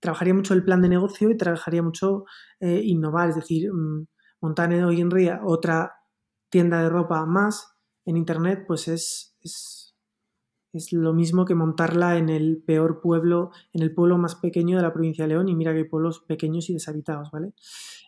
trabajaría 0.00 0.34
mucho 0.34 0.54
el 0.54 0.64
plan 0.64 0.82
de 0.82 0.88
negocio 0.88 1.30
y 1.30 1.36
trabajaría 1.36 1.82
mucho 1.82 2.24
eh, 2.60 2.82
innovar, 2.84 3.30
es 3.30 3.36
decir, 3.36 3.72
mm, 3.72 4.06
montar 4.40 4.72
hoy 4.72 5.00
en 5.00 5.08
día 5.08 5.40
otra 5.44 5.92
tienda 6.50 6.82
de 6.82 6.88
ropa 6.88 7.24
más 7.24 7.76
en 8.04 8.16
Internet, 8.16 8.64
pues 8.66 8.88
es 8.88 9.32
es 9.42 9.81
lo 10.92 11.12
mismo 11.12 11.44
que 11.44 11.54
montarla 11.54 12.16
en 12.16 12.28
el 12.28 12.62
peor 12.64 13.00
pueblo, 13.00 13.50
en 13.72 13.82
el 13.82 13.94
pueblo 13.94 14.18
más 14.18 14.34
pequeño 14.36 14.76
de 14.76 14.82
la 14.82 14.92
provincia 14.92 15.24
de 15.24 15.28
León, 15.28 15.48
y 15.48 15.54
mira 15.54 15.72
que 15.72 15.78
hay 15.78 15.84
pueblos 15.84 16.20
pequeños 16.20 16.70
y 16.70 16.74
deshabitados, 16.74 17.30
¿vale? 17.30 17.52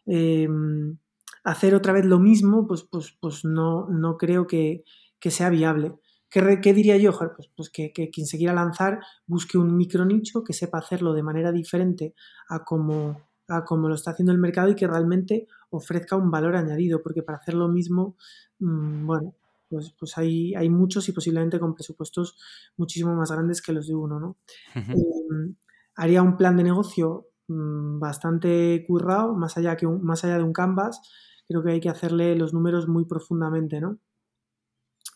Em, 0.07 0.99
hacer 1.45 1.75
otra 1.75 1.93
vez 1.93 2.07
lo 2.07 2.19
mismo, 2.19 2.67
pues, 2.67 2.83
pues, 2.85 3.17
pues 3.21 3.45
no, 3.45 3.89
no 3.89 4.17
creo 4.17 4.47
que, 4.47 4.85
sea 5.31 5.49
viable. 5.49 5.95
¿Qué, 6.29 6.75
diría 6.75 6.99
yo? 6.99 7.13
Pues, 7.17 7.49
pues 7.57 7.71
que, 7.71 7.93
quien 7.93 8.27
se 8.27 8.37
quiera 8.37 8.53
lanzar 8.53 9.01
busque 9.27 9.57
un 9.57 9.75
micro 9.75 10.05
nicho 10.05 10.45
que 10.45 10.53
sepa 10.53 10.79
hacerlo 10.79 11.15
de 11.15 11.23
manera 11.23 11.51
diferente 11.51 12.15
a 12.51 12.63
como, 12.63 13.23
a 13.49 13.65
lo 13.71 13.95
está 13.95 14.11
haciendo 14.11 14.33
el 14.33 14.39
mercado 14.39 14.69
y 14.69 14.75
que 14.75 14.87
realmente 14.87 15.47
ofrezca 15.71 16.17
un 16.17 16.31
valor 16.31 16.57
añadido, 16.57 17.03
porque 17.03 17.23
para 17.23 17.39
hacer 17.39 17.55
lo 17.55 17.69
mismo, 17.69 18.17
mm, 18.59 19.07
bueno, 19.07 19.35
pues, 19.69 19.95
pues 19.99 20.17
hay, 20.19 20.55
hay 20.55 20.69
muchos 20.69 21.09
y 21.09 21.13
posiblemente 21.13 21.59
con 21.59 21.75
presupuestos 21.75 22.37
muchísimo 22.77 23.15
más 23.15 23.31
grandes 23.31 23.63
que 23.63 23.73
los 23.73 23.87
de 23.87 23.95
uno, 23.95 24.21
¿no? 24.21 24.37
Em, 24.75 25.57
haría 25.97 26.23
un 26.23 26.37
plan 26.37 26.57
de 26.57 26.65
negocio 26.65 27.29
mm, 27.49 27.99
bastante 27.99 28.85
currado, 28.87 29.35
más 29.35 29.57
allá, 29.57 29.77
que 29.77 29.87
más 29.87 30.25
allá 30.25 30.39
de 30.39 30.45
un 30.45 30.53
canvas, 30.53 31.01
creo 31.49 31.63
que 31.63 31.73
hay 31.73 31.81
que 31.81 31.89
hacerle 31.89 32.37
los 32.37 32.55
números 32.55 32.89
muy 32.89 33.05
profundamente, 33.07 33.81
¿no? 33.81 33.99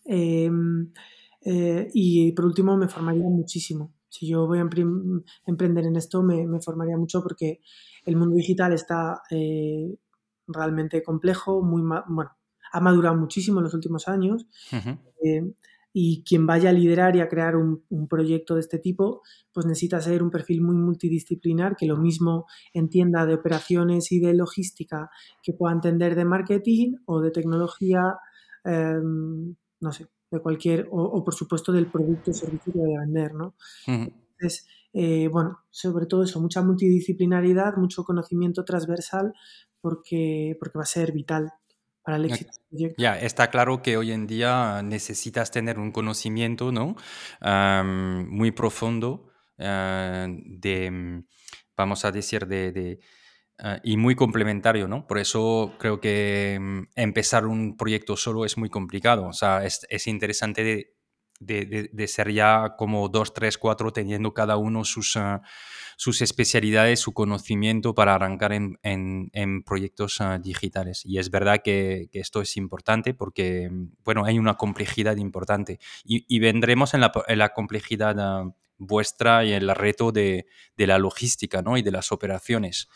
Em, 0.04 0.92
eh, 1.44 1.88
y 1.92 2.32
por 2.32 2.46
último, 2.46 2.76
me 2.76 2.88
formaría 2.88 3.28
muchísimo. 3.28 3.94
Si 4.08 4.26
yo 4.26 4.46
voy 4.46 4.58
a 4.58 4.62
emprender 5.46 5.84
en 5.86 5.96
esto, 5.96 6.22
me, 6.22 6.46
me, 6.46 6.60
formaría 6.60 6.96
mucho 6.96 7.22
porque 7.22 7.60
el 8.06 8.16
mundo 8.16 8.36
digital 8.36 8.72
está 8.72 9.20
eh, 9.30 9.98
realmente 10.46 11.02
complejo, 11.02 11.62
muy 11.62 11.82
bueno, 11.82 12.30
ha 12.72 12.80
madurado 12.80 13.16
muchísimo 13.16 13.58
en 13.58 13.64
los 13.64 13.74
últimos 13.74 14.08
años. 14.08 14.46
Eh, 15.24 15.42
y 15.92 16.22
quien 16.22 16.46
vaya 16.46 16.70
a 16.70 16.72
liderar 16.72 17.16
y 17.16 17.20
a 17.20 17.28
crear 17.28 17.56
un, 17.56 17.82
proyecto 18.08 18.54
de 18.54 18.60
este 18.60 18.78
tipo, 18.78 19.22
pues 19.52 19.66
necesita 19.66 20.00
ser 20.00 20.22
un 20.22 20.30
perfil 20.30 20.62
muy 20.62 20.76
multidisciplinar, 20.76 21.76
que 21.76 21.86
lo 21.86 21.96
mismo 21.96 22.46
entienda 22.72 23.26
de 23.26 23.34
operaciones 23.34 24.12
y 24.12 24.20
de 24.20 24.34
logística, 24.34 25.10
que 25.42 25.54
pueda 25.54 25.74
entender 25.74 26.14
de 26.14 26.24
marketing 26.24 26.94
o 27.06 27.20
de 27.20 27.30
tecnología, 27.30 28.16
em, 28.64 29.56
no 29.80 29.92
sé, 29.92 30.06
de 30.30 30.40
cualquier, 30.40 30.88
o, 30.90 31.24
por 31.24 31.34
supuesto 31.34 31.72
del 31.72 31.86
producto 31.86 32.30
o 32.30 32.34
servicio 32.34 32.72
que 32.72 32.78
vaya 32.78 32.98
a 32.98 33.04
vender, 33.04 33.34
¿no? 33.34 33.54
Entonces, 33.86 34.68
eh, 34.92 35.28
bueno, 35.28 35.60
sobre 35.70 36.06
todo 36.06 36.22
eso, 36.22 36.40
mucha 36.40 36.62
multidisciplinaridad, 36.62 37.76
mucho 37.76 38.04
conocimiento 38.04 38.64
transversal, 38.64 39.32
porque, 39.80 40.56
porque 40.60 40.78
va 40.78 40.82
a 40.84 40.86
ser 40.86 41.12
vital 41.12 41.52
ya, 42.96 43.18
está 43.18 43.50
claro 43.50 43.82
que 43.82 43.96
hoy 43.96 44.12
en 44.12 44.26
día 44.26 44.82
necesitas 44.82 45.50
tener 45.50 45.78
un 45.78 45.92
conocimiento 45.92 46.72
¿no? 46.72 46.96
muy 48.26 48.50
profundo 48.52 49.30
ah, 49.58 50.26
de, 50.28 51.22
vamos 51.76 52.04
a 52.04 52.12
decir, 52.12 52.46
de, 52.46 53.00
ah, 53.58 53.80
y 53.82 53.96
muy 53.96 54.14
complementario, 54.14 54.88
¿no? 54.88 55.06
Por 55.06 55.18
eso 55.18 55.74
creo 55.78 56.00
que 56.00 56.58
mm, 56.60 56.82
empezar 56.94 57.46
un 57.46 57.76
proyecto 57.76 58.16
solo 58.16 58.44
es 58.44 58.56
muy 58.56 58.70
complicado. 58.70 59.26
O 59.26 59.32
sea, 59.32 59.64
es, 59.64 59.86
es 59.90 60.06
interesante 60.06 60.64
de, 60.64 60.97
de, 61.40 62.08
ser 62.08 62.32
ya 62.32 62.74
como 62.76 63.08
dos, 63.08 63.32
tres, 63.32 63.58
cuatro, 63.58 63.92
teniendo 63.92 64.34
cada 64.34 64.56
uno 64.56 64.84
sus, 64.84 65.16
ah, 65.16 65.42
sus 65.96 66.20
especialidades, 66.22 67.00
su 67.00 67.12
conocimiento 67.12 67.94
para 67.94 68.14
arrancar 68.14 68.52
en, 68.52 69.62
proyectos 69.64 70.20
ah, 70.20 70.38
digitales. 70.38 71.02
Y 71.04 71.18
es 71.18 71.30
verdad 71.30 71.60
que, 71.62 72.08
esto 72.12 72.40
es 72.40 72.56
importante 72.56 73.14
porque, 73.14 73.70
bueno, 74.04 74.24
hay 74.24 74.38
una 74.38 74.54
complejidad 74.54 75.16
importante. 75.16 75.78
Y, 76.04 76.38
vendremos 76.40 76.94
en 76.94 77.00
la, 77.00 77.48
complejidad 77.50 78.16
ah, 78.18 78.54
vuestra 78.78 79.44
y 79.44 79.52
el 79.52 79.68
reto 79.74 80.12
de, 80.12 80.46
la 80.76 80.98
logística 80.98 81.62
¿no? 81.62 81.76
y 81.76 81.82
de 81.82 81.90
las 81.90 82.12
operaciones. 82.12 82.88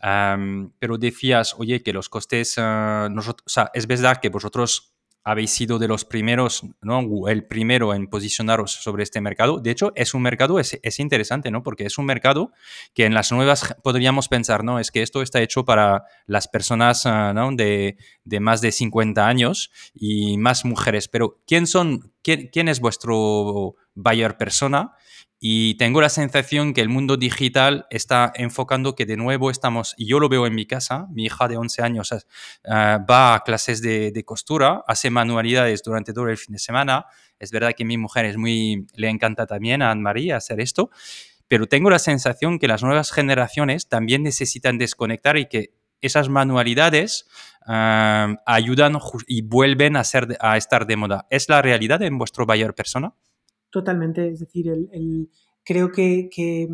pero 0.00 0.98
decías, 0.98 1.54
oye, 1.58 1.82
que 1.82 1.92
los 1.92 2.08
costes, 2.08 2.56
nosotros, 2.58 3.44
o 3.46 3.50
sea, 3.50 3.70
es 3.74 3.86
verdad 3.86 4.18
que 4.20 4.28
vosotros 4.28 4.89
habéis 5.22 5.50
sido 5.50 5.78
de 5.78 5.88
los 5.88 6.04
primeros, 6.04 6.62
¿no? 6.80 7.28
El 7.28 7.46
primero 7.46 7.94
en 7.94 8.06
posicionaros 8.06 8.72
sobre 8.72 9.02
este 9.02 9.20
mercado. 9.20 9.60
De 9.60 9.70
hecho, 9.70 9.92
es 9.94 10.14
un 10.14 10.22
mercado, 10.22 10.58
es, 10.58 10.78
es, 10.82 10.98
interesante, 10.98 11.50
¿no? 11.50 11.62
Porque 11.62 11.84
es 11.84 11.98
un 11.98 12.06
mercado 12.06 12.52
que 12.94 13.04
en 13.04 13.14
las 13.14 13.30
nuevas 13.30 13.76
podríamos 13.82 14.28
pensar, 14.28 14.64
¿no? 14.64 14.78
Es 14.78 14.90
que 14.90 15.02
esto 15.02 15.22
está 15.22 15.40
hecho 15.40 15.64
para 15.64 16.04
las 16.26 16.48
personas, 16.48 17.06
ah. 17.06 17.34
De, 17.52 17.96
de 18.24 18.40
más 18.40 18.60
de 18.60 18.72
50 18.72 19.26
años 19.26 19.70
y 19.94 20.36
más 20.38 20.64
mujeres. 20.64 21.08
Pero, 21.08 21.40
¿quién 21.46 21.66
son, 21.66 22.12
quién 22.22 22.68
es 22.68 22.80
vuestro 22.80 23.76
buyer 23.94 24.36
persona? 24.36 24.92
Y 25.42 25.76
tengo 25.76 26.02
la 26.02 26.10
sensación 26.10 26.74
que 26.74 26.82
el 26.82 26.90
mundo 26.90 27.16
digital 27.16 27.86
está 27.88 28.30
enfocando 28.34 28.94
que 28.94 29.06
de 29.06 29.16
nuevo 29.16 29.50
estamos, 29.50 29.94
y 29.96 30.06
yo 30.06 30.20
lo 30.20 30.28
veo 30.28 30.46
en 30.46 30.54
mi 30.54 30.66
casa, 30.66 31.06
mi 31.12 31.24
hija 31.24 31.48
de 31.48 31.56
11 31.56 31.82
años 31.82 32.12
eh, 32.12 32.18
va 32.64 33.34
a 33.34 33.40
clases 33.40 33.80
de, 33.80 34.22
costura, 34.26 34.84
hace 34.86 35.08
manualidades 35.08 35.82
durante 35.82 36.12
todo 36.12 36.28
el 36.28 36.36
fin 36.36 36.52
de 36.52 36.58
semana. 36.58 37.06
Es 37.38 37.52
verdad 37.52 37.72
que 37.74 37.86
mi 37.86 37.96
mujer 37.96 38.26
es 38.26 38.36
muy, 38.36 38.86
le 38.94 39.08
encanta 39.08 39.46
también 39.46 39.80
a 39.80 39.90
Anne-Marie 39.90 40.34
hacer 40.34 40.60
esto, 40.60 40.90
pero 41.48 41.66
tengo 41.66 41.88
la 41.88 41.98
sensación 41.98 42.58
que 42.58 42.68
las 42.68 42.82
nuevas 42.82 43.10
generaciones 43.10 43.88
también 43.88 44.22
necesitan 44.22 44.76
desconectar 44.76 45.38
y 45.38 45.46
que 45.46 45.72
esas 46.02 46.28
manualidades 46.28 47.26
eh, 47.66 48.36
ayudan 48.44 48.98
y 49.26 49.40
vuelven 49.40 49.96
a, 49.96 50.04
ser, 50.04 50.36
a 50.38 50.58
estar 50.58 50.86
de 50.86 50.96
moda. 50.96 51.26
¿Es 51.30 51.48
la 51.48 51.62
realidad 51.62 52.02
en 52.02 52.18
vuestro 52.18 52.44
buyer 52.44 52.74
persona? 52.74 53.14
Totalmente, 53.70 54.28
es 54.28 54.40
decir, 54.40 54.68
el, 54.68 55.30
creo 55.64 55.92
que, 55.92 56.68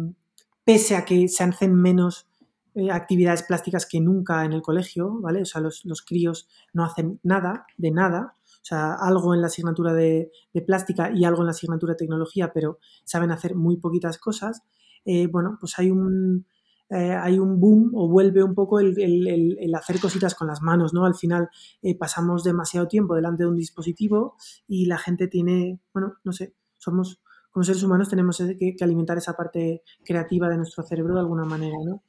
pese 0.64 0.96
a 0.96 1.04
que 1.04 1.28
se 1.28 1.44
hacen 1.44 1.74
menos 1.74 2.26
eh, 2.74 2.90
actividades 2.90 3.42
plásticas 3.42 3.86
que 3.86 4.00
nunca 4.00 4.44
en 4.44 4.52
el 4.52 4.62
colegio, 4.62 5.20
¿vale? 5.20 5.42
O 5.42 5.44
sea, 5.44 5.60
los, 5.60 6.02
críos 6.06 6.48
no 6.72 6.84
hacen 6.84 7.20
nada, 7.22 7.66
de 7.76 7.90
nada, 7.90 8.36
o 8.44 8.64
sea, 8.64 8.94
algo 8.94 9.34
en 9.34 9.40
la 9.42 9.48
asignatura 9.48 9.92
de, 9.92 10.30
plástica 10.66 11.10
y 11.14 11.24
algo 11.24 11.42
en 11.42 11.46
la 11.46 11.52
asignatura 11.52 11.92
de 11.92 11.98
tecnología, 11.98 12.52
pero 12.52 12.78
saben 13.04 13.30
hacer 13.30 13.54
muy 13.54 13.76
poquitas 13.76 14.18
cosas. 14.18 14.62
Eh, 15.04 15.28
bueno, 15.28 15.56
pues 15.60 15.78
hay 15.78 15.90
un, 15.90 16.46
eh, 16.88 17.12
hay 17.20 17.38
un 17.38 17.58
boom 17.58 17.90
o 17.94 18.08
vuelve 18.08 18.44
un 18.44 18.54
poco 18.54 18.78
el, 18.78 19.74
hacer 19.74 19.98
cositas 19.98 20.34
con 20.34 20.46
las 20.46 20.62
manos, 20.62 20.94
¿no? 20.94 21.04
Al 21.04 21.16
final 21.16 21.48
eh, 21.82 21.96
pasamos 21.98 22.44
demasiado 22.44 22.86
tiempo 22.86 23.14
delante 23.14 23.42
de 23.42 23.48
un 23.48 23.56
dispositivo 23.56 24.36
y 24.68 24.86
la 24.86 24.98
gente 24.98 25.26
tiene, 25.26 25.80
bueno, 25.92 26.14
no 26.22 26.32
sé, 26.32 26.54
somos, 26.78 27.20
como 27.50 27.64
seres 27.64 27.82
humanos 27.82 28.08
tenemos 28.08 28.38
que, 28.38 28.76
alimentar 28.80 29.18
esa 29.18 29.34
parte 29.34 29.82
creativa 30.04 30.48
de 30.48 30.56
nuestro 30.56 30.82
cerebro 30.84 31.14
de 31.14 31.20
alguna 31.20 31.44
manera, 31.44 31.76
¿no? 31.84 32.02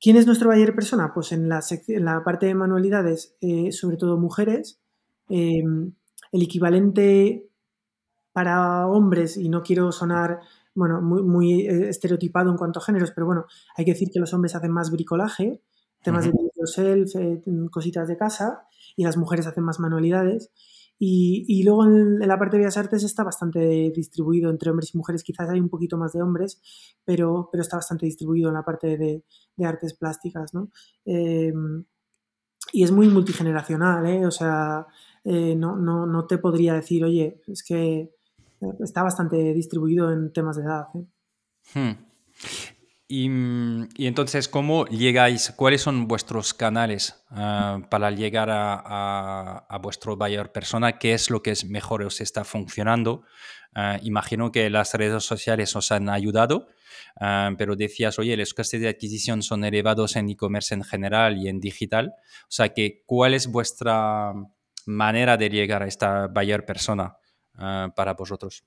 ¿Quién 0.00 0.16
es 0.16 0.26
nuestro 0.26 0.50
buyer 0.50 0.74
persona? 0.74 1.12
Pues 1.14 1.30
en 1.30 1.48
la, 1.48 1.60
en 1.88 2.04
la 2.04 2.24
parte 2.24 2.46
de 2.46 2.54
manualidades, 2.54 3.36
eh, 3.40 3.70
sobre 3.70 3.96
todo 3.96 4.18
mujeres, 4.18 4.80
el 5.28 5.94
equivalente 6.32 7.48
para 8.32 8.86
hombres, 8.88 9.36
y 9.36 9.48
no 9.48 9.62
quiero 9.62 9.92
sonar 9.92 10.40
bueno, 10.74 11.02
muy, 11.02 11.22
muy 11.22 11.60
eh, 11.62 11.88
estereotipado 11.88 12.50
en 12.50 12.56
cuanto 12.56 12.80
a 12.80 12.82
géneros, 12.82 13.12
pero 13.12 13.26
bueno, 13.26 13.46
hay 13.76 13.84
que 13.84 13.92
decir 13.92 14.10
que 14.10 14.20
los 14.20 14.32
hombres 14.32 14.54
hacen 14.54 14.72
más 14.72 14.90
bricolaje, 14.90 15.60
temas 16.02 16.24
de 16.24 16.32
yourself, 16.56 17.14
eh, 17.16 17.42
cositas 17.70 18.08
de 18.08 18.16
casa, 18.16 18.66
y 18.96 19.04
las 19.04 19.16
mujeres 19.16 19.46
hacen 19.46 19.64
más 19.64 19.78
manualidades. 19.78 20.50
Y, 20.98 21.64
luego 21.64 21.84
en, 21.84 22.20
la 22.20 22.38
parte 22.38 22.56
de 22.56 22.60
Bellas 22.60 22.76
Artes 22.76 23.02
está 23.02 23.24
bastante 23.24 23.90
distribuido 23.94 24.50
entre 24.50 24.70
hombres 24.70 24.94
y 24.94 24.98
mujeres, 24.98 25.24
quizás 25.24 25.50
hay 25.50 25.58
un 25.58 25.68
poquito 25.68 25.96
más 25.96 26.12
de 26.12 26.22
hombres, 26.22 26.62
pero, 27.04 27.48
pero 27.50 27.62
está 27.62 27.76
bastante 27.76 28.06
distribuido 28.06 28.48
en 28.48 28.54
la 28.54 28.64
parte 28.64 28.96
de, 28.96 29.24
artes 29.64 29.94
plásticas, 29.94 30.54
¿no? 30.54 30.70
Em, 31.04 31.84
y 32.72 32.84
es 32.84 32.92
muy 32.92 33.08
multigeneracional, 33.08 34.06
¿eh? 34.06 34.24
O 34.26 34.30
sea, 34.30 34.86
eh, 35.24 35.56
no, 35.56 35.76
no, 35.76 36.06
no 36.06 36.26
te 36.26 36.38
podría 36.38 36.74
decir, 36.74 37.04
oye, 37.04 37.42
es 37.48 37.64
que 37.64 38.12
está 38.80 39.02
bastante 39.02 39.36
distribuido 39.52 40.12
en 40.12 40.32
temas 40.32 40.56
de 40.56 40.62
edad. 40.62 40.86
¿eh? 40.94 41.06
Hmm. 41.74 42.12
Y, 43.14 43.26
entonces, 44.06 44.48
¿cómo 44.48 44.86
llegáis? 44.86 45.52
¿Cuáles 45.54 45.82
son 45.82 46.08
vuestros 46.08 46.54
canales 46.54 47.22
ah, 47.28 47.80
para 47.90 48.10
llegar 48.10 48.48
a, 48.50 49.78
vuestro 49.82 50.16
buyer 50.16 50.50
persona? 50.50 50.98
¿Qué 50.98 51.12
es 51.12 51.28
lo 51.28 51.42
que 51.42 51.50
es 51.50 51.66
mejor 51.66 52.02
os 52.04 52.22
está 52.22 52.42
funcionando? 52.42 53.24
Ah, 53.74 53.98
imagino 54.02 54.50
que 54.50 54.70
las 54.70 54.94
redes 54.94 55.24
sociales 55.24 55.76
os 55.76 55.92
han 55.92 56.08
ayudado, 56.08 56.68
ah, 57.20 57.50
pero 57.58 57.76
decías, 57.76 58.18
oye, 58.18 58.34
los 58.34 58.54
costes 58.54 58.80
de 58.80 58.88
adquisición 58.88 59.42
son 59.42 59.64
elevados 59.64 60.16
en 60.16 60.30
e-commerce 60.30 60.72
en 60.72 60.82
general 60.82 61.36
y 61.36 61.48
en 61.48 61.60
digital. 61.60 62.14
O 62.44 62.48
sea, 62.48 62.70
que, 62.70 63.02
¿cuál 63.04 63.34
es 63.34 63.46
vuestra 63.46 64.32
manera 64.86 65.36
de 65.36 65.50
llegar 65.50 65.82
a 65.82 65.86
esta 65.86 66.28
buyer 66.28 66.64
persona? 66.64 67.18
Para 67.94 68.14
vosotros? 68.14 68.64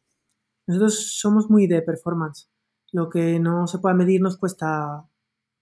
Nosotros 0.67 1.17
somos 1.17 1.49
muy 1.49 1.65
de 1.65 1.81
performance. 1.81 2.47
Lo 2.95 3.09
que 3.09 3.41
no 3.41 3.67
se 3.67 3.79
pueda 3.79 3.93
medir 3.93 4.21
nos 4.21 4.37
cuesta 4.37 5.05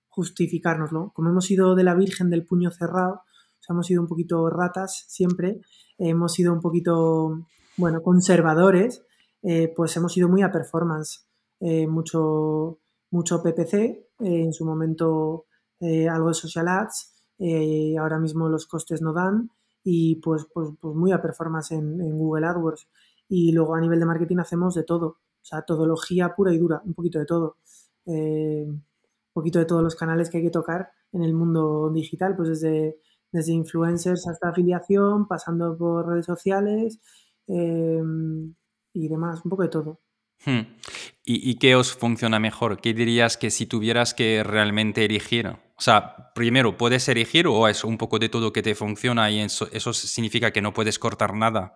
justificárnoslo. 0.08 1.12
Como 1.15 1.32
hemos 1.32 1.46
sido 1.46 1.74
de 1.74 1.84
la 1.84 1.96
Virgen 1.96 2.30
del 2.30 2.46
puño 2.46 2.69
cerrado, 2.69 3.22
hemos 3.67 3.88
sido 3.88 4.04
un 4.04 4.08
poquito 4.08 4.52
ratas 4.52 5.06
siempre, 5.08 5.60
hemos 5.98 6.34
sido 6.34 6.54
un 6.54 6.62
poquito, 6.62 7.48
bueno, 7.76 8.04
conservadores, 8.04 9.04
eh, 9.41 9.74
pues 9.76 9.98
hemos 9.98 10.15
ido 10.15 10.30
muy 10.30 10.43
a 10.43 10.52
performance. 10.52 11.28
Eh, 11.60 11.88
mucho, 11.88 12.78
mucho 13.10 13.41
PPC, 13.41 13.74
eh, 13.74 14.06
en 14.19 14.54
su 14.54 14.63
momento 14.63 15.46
algo 16.12 16.28
de 16.28 16.36
social 16.36 16.67
ads, 16.67 17.15
ahora 18.00 18.19
mismo 18.19 18.48
los 18.48 18.67
costes 18.67 19.02
no 19.02 19.12
dan 19.12 19.50
y 19.84 20.17
pues, 20.17 20.46
pues, 20.54 20.69
pues 20.80 20.96
muy 20.96 21.12
a 21.12 21.22
performance 21.22 21.72
en 21.72 21.98
Google 22.15 22.46
AdWords. 22.46 22.88
Y 23.28 23.54
luego 23.54 23.74
a 23.74 23.82
nivel 23.82 24.00
de 24.00 24.06
marketing 24.06 24.38
hacemos 24.38 24.76
de 24.76 24.84
todo, 24.84 25.17
o 25.43 25.45
sea, 25.45 25.62
todología 25.63 26.34
pura 26.36 26.53
y 26.53 26.58
dura, 26.58 26.82
un 26.86 26.93
poquito 26.93 27.19
de 27.19 27.25
todo. 27.25 27.58
Eh, 28.06 28.65
un 28.65 28.84
poquito 29.34 29.60
de 29.60 29.65
todos 29.65 29.84
los 29.84 29.95
canales 29.95 30.29
que 30.29 30.38
hay 30.38 30.43
que 30.43 30.49
tocar 30.49 30.89
en 31.12 31.21
el 31.21 31.34
mundo 31.34 31.91
digital, 31.93 32.36
pues 32.36 32.49
desde, 32.49 32.97
desde 33.32 33.51
influencers 33.51 34.25
hasta 34.27 34.49
afiliación, 34.49 35.27
pasando 35.27 35.77
por 35.77 36.08
redes 36.08 36.25
sociales 36.25 36.99
eh, 37.47 38.01
y 38.93 39.08
demás, 39.10 39.41
un 39.43 39.49
poco 39.49 39.63
de 39.63 39.69
todo. 39.69 39.99
Hmm. 40.45 40.62
¿Y, 41.25 41.49
¿Y, 41.49 41.56
qué 41.56 41.75
os 41.75 41.93
funciona 41.93 42.39
mejor? 42.39 42.79
¿Qué 42.79 42.93
dirías 42.93 43.38
que 43.38 43.49
si 43.49 43.65
tuvieras 43.65 44.13
que 44.13 44.43
realmente 44.43 45.06
elegir? 45.06 45.47
O 45.47 45.82
sea, 45.82 46.32
primero, 46.36 46.77
¿puedes 46.77 47.08
elegir 47.10 47.47
o 47.47 47.67
es 47.67 47.84
un 47.84 47.97
poco 47.97 48.19
de 48.19 48.29
todo 48.29 48.53
que 48.53 48.62
te 48.62 48.75
funciona 48.75 49.32
y 49.32 49.39
eso, 49.39 49.67
eso 49.71 49.93
significa 49.93 50.51
que 50.51 50.62
no 50.62 50.73
puedes 50.73 50.99
cortar 50.99 51.34
nada? 51.34 51.75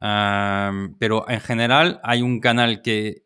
Pero 0.00 1.28
en 1.28 1.40
general 1.40 2.00
hay 2.02 2.22
un 2.22 2.40
canal 2.40 2.82
que, 2.82 3.24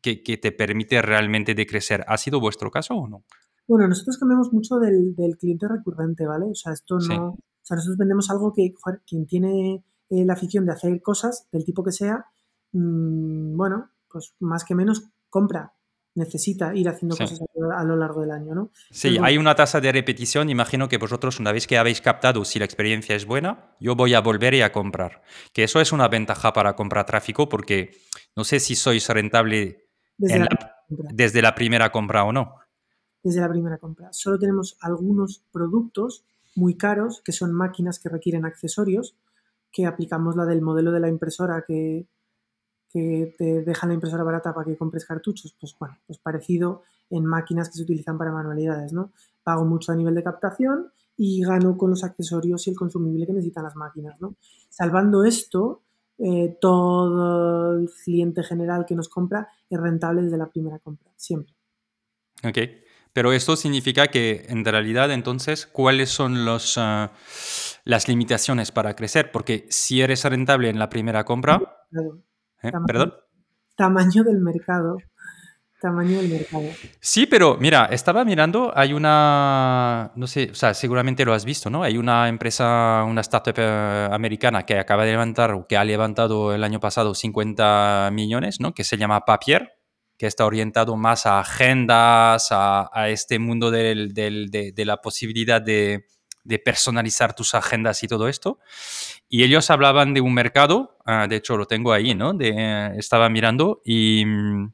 que, 0.00 0.38
te 0.38 0.52
permite 0.52 1.02
realmente 1.02 1.54
de 1.54 1.66
crecer. 1.66 2.04
¿Ha 2.08 2.16
sido 2.18 2.40
vuestro 2.40 2.70
caso 2.70 2.94
o 2.94 3.08
no? 3.08 3.24
Bueno, 3.66 3.88
nosotros 3.88 4.18
cambiamos 4.18 4.52
mucho 4.52 4.76
del, 4.78 5.14
del 5.14 5.36
cliente 5.36 5.66
recurrente, 5.68 6.26
¿vale? 6.26 6.46
O 6.46 6.54
sea, 6.54 6.72
esto 6.72 6.98
no... 6.98 7.30
O 7.30 7.66
sea, 7.66 7.76
nosotros 7.76 7.96
vendemos 7.96 8.28
algo 8.30 8.52
que 8.52 8.74
quien 9.06 9.26
tiene 9.26 9.82
eh, 10.10 10.24
la 10.26 10.34
afición 10.34 10.66
de 10.66 10.72
hacer 10.72 11.00
cosas, 11.00 11.48
del 11.50 11.64
tipo 11.64 11.82
que 11.82 11.92
sea, 11.92 12.26
mmm, 12.72 13.56
bueno, 13.56 13.90
pues 14.10 14.34
más 14.38 14.64
que 14.64 14.74
menos 14.74 15.04
compra 15.30 15.72
necesita 16.14 16.74
ir 16.74 16.88
haciendo 16.88 17.16
cosas 17.16 17.40
a, 17.76 17.84
lo 17.84 17.96
largo 17.96 18.20
del 18.20 18.30
año, 18.30 18.54
¿no? 18.54 18.70
Sí, 18.90 19.18
hay 19.20 19.36
una 19.36 19.54
tasa 19.54 19.80
de 19.80 19.90
repetición. 19.90 20.48
Imagino 20.48 20.88
que 20.88 20.98
vosotros, 20.98 21.40
una 21.40 21.52
vez 21.52 21.66
que 21.66 21.76
habéis 21.76 22.00
captado 22.00 22.44
si 22.44 22.58
la 22.58 22.64
experiencia 22.64 23.16
es 23.16 23.26
buena, 23.26 23.74
yo 23.80 23.96
voy 23.96 24.14
a 24.14 24.20
volver 24.20 24.54
y 24.54 24.62
a 24.62 24.72
comprar. 24.72 25.22
Que 25.52 25.64
eso 25.64 25.80
es 25.80 25.92
una 25.92 26.08
ventaja 26.08 26.52
para 26.52 26.76
comprar 26.76 27.04
tráfico 27.06 27.48
porque 27.48 27.96
no 28.36 28.44
sé 28.44 28.60
si 28.60 28.76
sois 28.76 29.08
rentable 29.08 29.88
desde, 30.16 31.42
la, 31.42 31.54
primera 31.54 31.90
compra 31.90 32.24
o 32.24 32.32
no. 32.32 32.54
Desde 33.22 33.40
la 33.40 33.48
primera 33.48 33.78
compra. 33.78 34.12
Solo 34.12 34.38
tenemos 34.38 34.76
algunos 34.80 35.42
productos 35.50 36.24
muy 36.54 36.76
caros 36.76 37.22
que 37.24 37.32
son 37.32 37.52
máquinas 37.52 37.98
que 37.98 38.08
requieren 38.08 38.44
accesorios, 38.44 39.16
que 39.72 39.86
aplicamos 39.86 40.36
la 40.36 40.46
del 40.46 40.62
modelo 40.62 40.92
de 40.92 41.00
la 41.00 41.08
impresora 41.08 41.64
que, 41.66 42.06
que 42.94 43.34
te 43.36 43.64
dejan 43.64 43.88
la 43.88 43.94
impresora 43.96 44.22
barata 44.22 44.54
para 44.54 44.64
que 44.64 44.76
compres 44.76 45.04
cartuchos, 45.04 45.56
pues 45.58 45.74
bueno, 45.80 45.98
pues 46.06 46.20
parecido 46.20 46.84
en 47.10 47.26
máquinas 47.26 47.68
que 47.68 47.78
se 47.78 47.82
utilizan 47.82 48.16
para 48.16 48.30
manualidades, 48.30 48.92
¿no? 48.92 49.10
Pago 49.42 49.64
mucho 49.64 49.90
a 49.90 49.96
nivel 49.96 50.14
de 50.14 50.22
captación 50.22 50.92
y 51.16 51.42
gano 51.42 51.76
con 51.76 51.90
los 51.90 52.04
accesorios 52.04 52.64
y 52.66 52.70
el 52.70 52.76
consumible 52.76 53.26
que 53.26 53.32
necesitan 53.32 53.64
las 53.64 53.74
máquinas, 53.74 54.20
¿no? 54.20 54.36
Salvando 54.68 55.24
esto, 55.24 55.82
eh, 56.18 56.56
todo 56.60 57.78
el 57.78 57.90
cliente 58.04 58.44
general 58.44 58.86
que 58.86 58.94
nos 58.94 59.08
compra 59.08 59.48
es 59.68 59.80
rentable 59.80 60.22
desde 60.22 60.38
la 60.38 60.46
primera 60.46 60.78
compra, 60.78 61.10
siempre. 61.16 61.52
Ok, 62.44 62.58
pero 63.12 63.32
esto 63.32 63.56
significa 63.56 64.06
que 64.06 64.46
en 64.48 64.64
realidad 64.64 65.10
entonces, 65.10 65.66
¿cuáles 65.66 66.10
son 66.10 66.44
los, 66.44 66.78
ah, 66.78 67.10
las 67.84 68.06
limitaciones 68.06 68.70
para 68.70 68.94
crecer? 68.94 69.32
Porque 69.32 69.66
si 69.68 70.00
eres 70.00 70.24
rentable 70.24 70.68
en 70.68 70.78
la 70.78 70.88
primera 70.88 71.24
compra... 71.24 71.60
¿Eh? 72.64 72.72
¿Perdón? 72.86 73.14
Tamaño 73.76 74.24
del 74.24 74.40
mercado. 74.40 74.98
Tamaño 75.80 76.16
del 76.16 76.30
mercado. 76.30 76.64
Sí, 77.00 77.26
pero 77.26 77.58
mira, 77.60 77.86
estaba 77.90 78.24
mirando, 78.24 78.72
hay 78.74 78.94
una, 78.94 80.12
no 80.14 80.26
sé, 80.26 80.48
o 80.50 80.54
sea, 80.54 80.72
seguramente 80.72 81.26
lo 81.26 81.34
has 81.34 81.44
visto, 81.44 81.68
¿no? 81.68 81.82
Hay 81.82 81.98
una 81.98 82.28
empresa, 82.28 83.04
una 83.04 83.20
startup 83.20 83.54
eh, 83.58 84.08
americana 84.10 84.64
que 84.64 84.78
acaba 84.78 85.04
de 85.04 85.10
levantar, 85.10 85.52
o 85.52 85.66
que 85.66 85.76
ha 85.76 85.84
levantado 85.84 86.54
el 86.54 86.64
año 86.64 86.80
pasado 86.80 87.14
50 87.14 88.08
millones, 88.14 88.60
¿no? 88.60 88.72
Que 88.72 88.82
se 88.82 88.96
llama 88.96 89.26
Papier, 89.26 89.74
que 90.16 90.26
está 90.26 90.46
orientado 90.46 90.96
más 90.96 91.26
a 91.26 91.40
agendas, 91.40 92.48
a, 92.50 93.08
este 93.08 93.38
mundo 93.38 93.70
de, 93.70 94.72
la 94.76 94.96
posibilidad 95.02 95.60
de, 95.60 96.06
de 96.44 96.58
personalizar 96.58 97.34
tus 97.34 97.54
agendas 97.54 98.02
y 98.02 98.08
todo 98.08 98.28
esto. 98.28 98.58
Y 99.28 99.42
ellos 99.42 99.70
hablaban 99.70 100.14
de 100.14 100.20
un 100.20 100.34
mercado, 100.34 100.96
ah, 101.04 101.26
de 101.26 101.36
hecho 101.36 101.56
lo 101.56 101.66
tengo 101.66 101.92
ahí, 101.92 102.14
¿no? 102.14 102.34
De, 102.34 102.92
estaba 102.96 103.28
mirando 103.28 103.80
y 103.84 104.24
mm, 104.24 104.72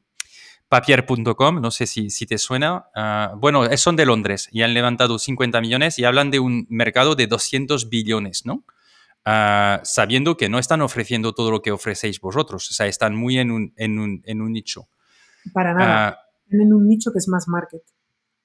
papier.com, 0.67 1.61
no 1.61 1.71
sé 1.71 1.87
si, 1.87 2.09
si 2.09 2.25
te 2.25 2.37
suena. 2.37 2.85
Ah, 2.93 3.33
bueno, 3.37 3.65
son 3.77 3.95
de 3.95 4.05
Londres 4.05 4.49
y 4.51 4.61
han 4.61 4.73
levantado 4.73 5.17
50 5.17 5.59
millones 5.61 5.97
y 5.97 6.05
hablan 6.05 6.29
de 6.29 6.39
un 6.39 6.67
mercado 6.69 7.15
de 7.15 7.27
200 7.27 7.89
billones, 7.89 8.45
¿no? 8.45 8.63
Ah, 9.23 9.81
sabiendo 9.83 10.35
que 10.35 10.49
no 10.49 10.59
están 10.59 10.81
ofreciendo 10.81 11.33
todo 11.33 11.51
lo 11.51 11.61
que 11.61 11.71
ofrecéis 11.71 12.19
vosotros, 12.19 12.69
o 12.69 12.73
sea, 12.73 12.87
están 12.87 13.15
muy 13.15 13.37
en 13.37 13.51
un, 13.51 13.73
en 13.77 13.99
un, 13.99 14.21
en 14.25 14.41
un 14.41 14.51
nicho. 14.51 14.87
Para 15.53 15.73
nada, 15.73 16.19
en 16.49 16.73
un 16.73 16.87
nicho 16.87 17.11
que 17.11 17.19
es 17.19 17.27
más 17.27 17.47
market, 17.47 17.83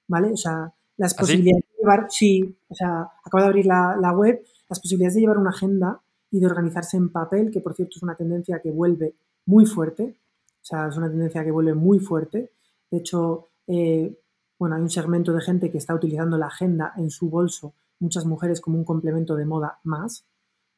¿vale? 0.07 0.31
O 0.31 0.37
sea, 0.37 0.73
las 0.97 1.13
posibilidades 1.13 1.63
de 1.63 1.81
llevar, 1.81 2.07
sí, 2.09 2.57
o 2.67 2.75
sea, 2.75 3.09
acabo 3.23 3.41
de 3.41 3.47
abrir 3.47 3.65
la, 3.65 3.95
la, 3.99 4.11
web, 4.11 4.43
las 4.67 4.79
posibilidades 4.79 5.15
de 5.15 5.21
llevar 5.21 5.37
una 5.37 5.51
agenda 5.51 6.01
y 6.31 6.39
de 6.39 6.47
organizarse 6.47 6.97
en 6.97 7.09
papel, 7.09 7.51
que 7.51 7.61
por 7.61 7.75
cierto 7.75 7.93
es 7.95 8.03
una 8.03 8.15
tendencia 8.15 8.59
que 8.61 8.71
vuelve 8.71 9.15
muy 9.45 9.65
fuerte, 9.65 10.17
o 10.61 10.65
sea, 10.65 10.87
es 10.87 10.97
una 10.97 11.09
tendencia 11.09 11.43
que 11.43 11.51
vuelve 11.51 11.73
muy 11.73 11.99
fuerte. 11.99 12.51
De 12.91 12.97
hecho, 12.97 13.49
eh, 13.67 14.19
bueno, 14.59 14.75
hay 14.75 14.81
un 14.81 14.89
segmento 14.89 15.31
de 15.31 15.41
gente 15.41 15.71
que 15.71 15.77
está 15.77 15.93
utilizando 15.93 16.37
la 16.37 16.47
agenda 16.47 16.93
en 16.97 17.09
su 17.09 17.29
bolso, 17.29 17.73
muchas 17.99 18.25
mujeres 18.25 18.59
como 18.59 18.77
un 18.77 18.83
complemento 18.83 19.35
de 19.35 19.45
moda 19.45 19.79
más, 19.83 20.25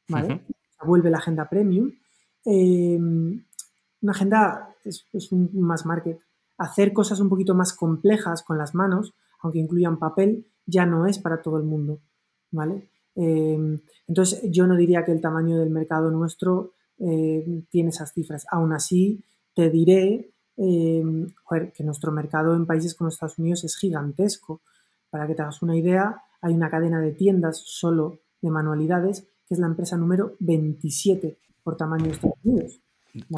¿vale? 0.08 0.42
vuelve 0.84 1.10
la 1.10 1.18
agenda 1.18 1.48
premium. 1.48 1.92
Eh, 2.44 2.98
una 2.98 4.12
agenda 4.12 4.74
es, 4.84 5.06
es 5.12 5.32
un 5.32 5.50
más 5.60 5.84
market. 5.86 6.20
Hacer 6.58 6.92
cosas 6.92 7.20
un 7.20 7.28
poquito 7.28 7.54
más 7.54 7.72
complejas 7.72 8.42
con 8.42 8.58
las 8.58 8.74
manos, 8.74 9.14
aunque 9.42 9.58
incluyan 9.58 9.98
papel, 9.98 10.46
ya 10.66 10.86
no 10.86 11.06
es 11.06 11.18
para 11.18 11.42
todo 11.42 11.56
el 11.58 11.64
mundo, 11.64 12.00
¿vale? 12.50 12.88
Em, 13.14 13.80
entonces, 14.06 14.40
yo 14.50 14.66
no 14.66 14.76
diría 14.76 15.04
que 15.04 15.12
el 15.12 15.20
tamaño 15.20 15.58
del 15.58 15.70
mercado 15.70 16.10
nuestro 16.10 16.74
eh, 16.98 17.64
tiene 17.70 17.90
esas 17.90 18.12
cifras. 18.12 18.46
Aún 18.50 18.72
así, 18.72 19.24
te 19.54 19.70
diré 19.70 20.32
em, 20.56 21.26
que 21.74 21.84
nuestro 21.84 22.12
mercado 22.12 22.54
en 22.54 22.66
países 22.66 22.94
como 22.94 23.08
Estados 23.08 23.38
Unidos 23.38 23.64
es 23.64 23.76
gigantesco. 23.76 24.62
Para 25.10 25.26
que 25.26 25.34
te 25.34 25.42
hagas 25.42 25.62
una 25.62 25.76
idea, 25.76 26.22
hay 26.40 26.54
una 26.54 26.70
cadena 26.70 27.00
de 27.00 27.12
tiendas 27.12 27.58
solo 27.64 28.20
de 28.40 28.50
manualidades 28.50 29.26
que 29.46 29.54
es 29.54 29.58
la 29.58 29.66
empresa 29.66 29.96
número 29.96 30.36
27 30.38 31.38
por 31.64 31.76
tamaño 31.76 32.04
de 32.04 32.10
Estados 32.12 32.38
Unidos. 32.44 32.80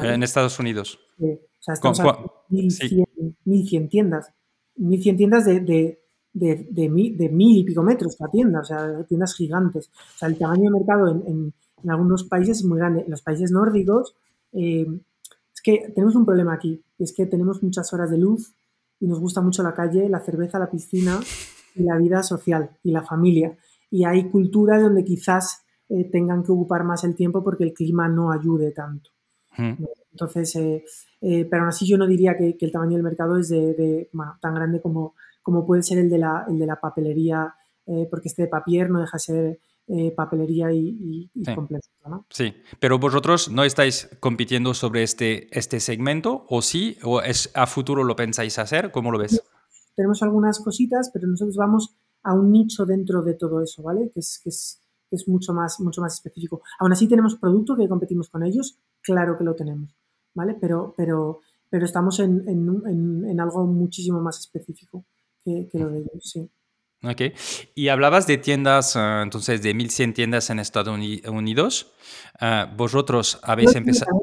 En 0.01 0.23
Estados 0.23 0.59
Unidos. 0.59 0.99
o 1.17 1.37
sea, 1.59 1.73
estamos 1.73 1.99
a 2.01 2.19
1100, 2.49 3.89
tiendas. 3.89 4.31
1100 4.75 5.17
tiendas 5.17 5.45
de, 5.45 5.59
de, 5.59 5.99
de, 6.33 6.67
de, 6.69 6.89
mil, 6.89 7.17
de 7.17 7.29
mil 7.29 7.57
y 7.57 7.63
pico 7.63 7.83
metros 7.83 8.17
la 8.19 8.29
tienda, 8.29 8.61
o 8.61 8.63
sea, 8.63 9.03
tiendas 9.05 9.35
gigantes. 9.35 9.89
O 10.15 10.17
sea, 10.17 10.29
el 10.29 10.37
tamaño 10.37 10.63
de 10.63 10.79
mercado 10.79 11.07
en, 11.09 11.27
en, 11.27 11.53
en 11.83 11.91
algunos 11.91 12.23
países 12.23 12.59
es 12.59 12.65
muy 12.65 12.79
grande. 12.79 13.01
En 13.01 13.11
los 13.11 13.21
países 13.21 13.51
nórdicos, 13.51 14.15
eh, 14.53 14.87
es 15.53 15.61
que 15.61 15.91
tenemos 15.93 16.15
un 16.15 16.25
problema 16.25 16.53
aquí, 16.53 16.83
es 16.97 17.13
que 17.13 17.25
tenemos 17.25 17.61
muchas 17.61 17.91
horas 17.93 18.09
de 18.09 18.17
luz 18.17 18.55
y 18.99 19.07
nos 19.07 19.19
gusta 19.19 19.41
mucho 19.41 19.63
la 19.63 19.73
calle, 19.73 20.09
la 20.09 20.19
cerveza, 20.19 20.59
la 20.59 20.69
piscina 20.69 21.19
y 21.75 21.83
la 21.83 21.97
vida 21.97 22.23
social 22.23 22.71
y 22.83 22.91
la 22.91 23.03
familia. 23.03 23.57
Y 23.91 24.05
hay 24.05 24.29
culturas 24.29 24.81
donde 24.81 25.03
quizás 25.03 25.63
eh, 25.89 26.09
tengan 26.09 26.43
que 26.43 26.51
ocupar 26.51 26.83
más 26.83 27.03
el 27.03 27.15
tiempo 27.15 27.43
porque 27.43 27.65
el 27.65 27.73
clima 27.73 28.07
no 28.07 28.31
ayude 28.31 28.71
tanto. 28.71 29.11
Entonces, 29.57 30.55
eh, 30.55 30.85
eh, 31.21 31.45
pero 31.45 31.63
aún 31.63 31.69
así 31.69 31.87
yo 31.87 31.97
no 31.97 32.07
diría 32.07 32.35
que, 32.37 32.57
el 32.59 32.71
tamaño 32.71 32.93
del 32.93 33.03
mercado 33.03 33.37
es 33.37 33.49
de, 33.49 34.09
tan 34.41 34.55
grande 34.55 34.81
como, 34.81 35.15
como 35.41 35.65
puede 35.65 35.83
ser 35.83 35.97
el 35.99 36.09
de 36.09 36.17
la, 36.17 36.45
el 36.47 36.59
de 36.59 36.65
la 36.65 36.79
papelería, 36.79 37.53
porque 38.09 38.29
este 38.29 38.43
de 38.43 38.47
papier 38.47 38.89
no 38.89 39.01
deja 39.01 39.17
de 39.17 39.19
ser 39.19 39.59
papelería 40.15 40.71
y, 40.71 41.29
y, 41.33 41.43
sí. 41.43 41.51
¿no? 42.07 42.25
Sí, 42.29 42.53
pero 42.79 42.99
vosotros 42.99 43.49
no 43.49 43.63
estáis 43.63 44.09
compitiendo 44.19 44.73
sobre 44.73 45.03
este, 45.03 45.47
este 45.57 45.79
segmento, 45.79 46.45
o 46.47 46.61
sí, 46.61 46.97
o 47.03 47.21
es 47.21 47.51
a 47.53 47.67
futuro 47.67 48.03
lo 48.03 48.15
pensáis 48.15 48.57
hacer, 48.59 48.91
¿cómo 48.91 49.11
lo 49.11 49.19
ves? 49.19 49.43
Tenemos 49.95 50.23
algunas 50.23 50.59
cositas, 50.59 51.11
pero 51.13 51.27
nosotros 51.27 51.55
vamos 51.57 51.95
a 52.23 52.33
un 52.33 52.51
nicho 52.51 52.85
dentro 52.85 53.21
de 53.21 53.33
todo 53.33 53.61
eso, 53.61 53.83
¿vale? 53.83 54.09
Que 54.13 54.21
es, 54.21 54.39
que 54.41 54.49
es 54.49 54.83
es 55.13 55.27
mucho 55.27 55.53
más, 55.53 55.79
mucho 55.79 56.01
más 56.01 56.15
específico. 56.15 56.61
Aún 56.79 56.91
así 56.91 57.07
tenemos 57.07 57.35
producto 57.35 57.75
que 57.75 57.87
competimos 57.87 58.29
con 58.29 58.43
ellos, 58.43 58.79
claro 59.03 59.37
que 59.37 59.43
lo 59.43 59.55
tenemos, 59.55 59.95
¿vale? 60.33 60.55
Pero, 60.59 60.93
pero, 60.97 61.41
pero 61.69 61.85
estamos 61.85 62.19
en, 62.19 62.47
en, 62.47 63.25
en, 63.29 63.39
algo 63.39 63.65
muchísimo 63.65 64.21
más 64.21 64.39
específico 64.39 65.05
que, 65.43 65.67
que, 65.71 65.79
lo 65.79 65.89
de 65.89 65.99
ellos, 65.99 66.23
sí. 66.23 66.49
Ok. 67.03 67.21
Y 67.75 67.89
hablabas 67.89 68.27
de 68.27 68.37
tiendas, 68.37 68.95
uh, 68.95 69.21
entonces 69.21 69.61
de 69.61 69.75
1.100 69.75 70.13
tiendas 70.13 70.49
en 70.49 70.59
Estados 70.59 70.97
Unidos. 70.97 71.93
Uh, 72.41 72.73
vosotros 72.75 73.39
habéis 73.43 73.75
empezado... 73.75 74.21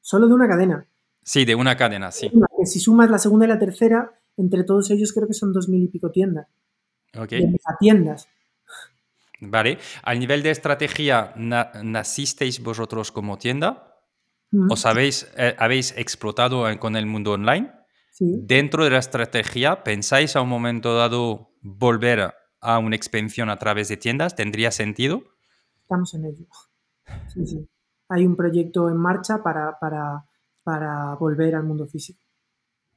Solo 0.00 0.28
de 0.28 0.34
una 0.34 0.48
cadena. 0.48 0.86
Sí, 1.22 1.44
de 1.44 1.54
una 1.54 1.76
cadena, 1.76 2.12
sí. 2.12 2.30
Que 2.30 2.66
si 2.66 2.80
sumas 2.80 3.10
la 3.10 3.18
segunda 3.18 3.46
y 3.46 3.48
la 3.48 3.58
tercera, 3.58 4.20
entre 4.36 4.64
todos 4.64 4.90
ellos 4.90 5.12
creo 5.12 5.26
que 5.26 5.34
son 5.34 5.52
2.000 5.52 5.84
y 5.84 5.88
pico 5.88 6.10
tiendas. 6.10 6.46
Ok. 7.16 7.30
De 7.30 7.58
tiendas. 7.80 8.28
Vale. 9.40 9.78
Al 10.04 10.20
nivel 10.20 10.42
de 10.42 10.50
estrategia, 10.50 11.32
¿nacisteis 11.36 12.62
vosotros 12.62 13.10
como 13.10 13.38
tienda? 13.38 13.91
¿Os 14.68 14.86
habéis, 14.86 15.32
eh, 15.36 15.54
habéis 15.58 15.96
explotado 15.96 16.64
con 16.78 16.96
el 16.96 17.06
mundo 17.06 17.32
online? 17.32 17.72
Dentro 18.20 18.84
de 18.84 18.90
la 18.90 18.98
estrategia, 18.98 19.82
¿pensáis 19.82 20.36
a 20.36 20.42
un 20.42 20.48
momento 20.48 20.94
dado 20.94 21.50
volver 21.60 22.34
a 22.60 22.78
una 22.78 22.94
expansión 22.94 23.50
a 23.50 23.58
través 23.58 23.88
de 23.88 23.96
tiendas? 23.96 24.36
¿Tendría 24.36 24.70
sentido? 24.70 25.22
Estamos 25.82 26.14
en 26.14 26.26
ello. 26.26 26.46
Sí, 27.28 27.46
sí. 27.46 27.68
Hay 28.08 28.26
un 28.26 28.36
proyecto 28.36 28.88
en 28.88 28.96
marcha 28.96 29.42
para, 29.42 29.78
para, 29.80 30.24
para 30.62 31.14
volver 31.16 31.54
al 31.54 31.64
mundo 31.64 31.86
físico. 31.86 32.22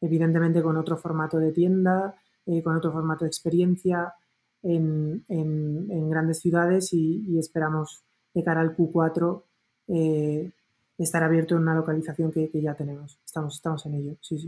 Evidentemente 0.01 0.62
con 0.62 0.78
otro 0.78 0.97
formato 0.97 1.39
de 1.39 1.51
tienda, 1.51 2.16
eh, 2.45 2.62
con 2.62 2.76
otro 2.76 2.91
formato 2.91 3.26
de 3.26 3.30
experiencia, 3.30 4.14
en, 4.62 6.10
grandes 6.10 6.39
ciudades 6.39 6.91
y, 6.93 7.38
esperamos 7.38 8.03
de 8.34 8.43
cara 8.43 8.62
al 8.62 8.76
Q4 8.76 9.43
eh, 9.88 10.51
estar 11.04 11.24
abierto 11.24 11.56
en 11.56 11.62
una 11.62 11.76
localización 11.76 12.32
que, 12.32 12.50
ya 12.54 12.76
tenemos. 12.76 13.20
Estamos, 13.26 13.56
estamos 13.56 13.86
en 13.86 13.96
ello, 13.96 14.18
sí, 14.22 14.39
sí. 14.39 14.48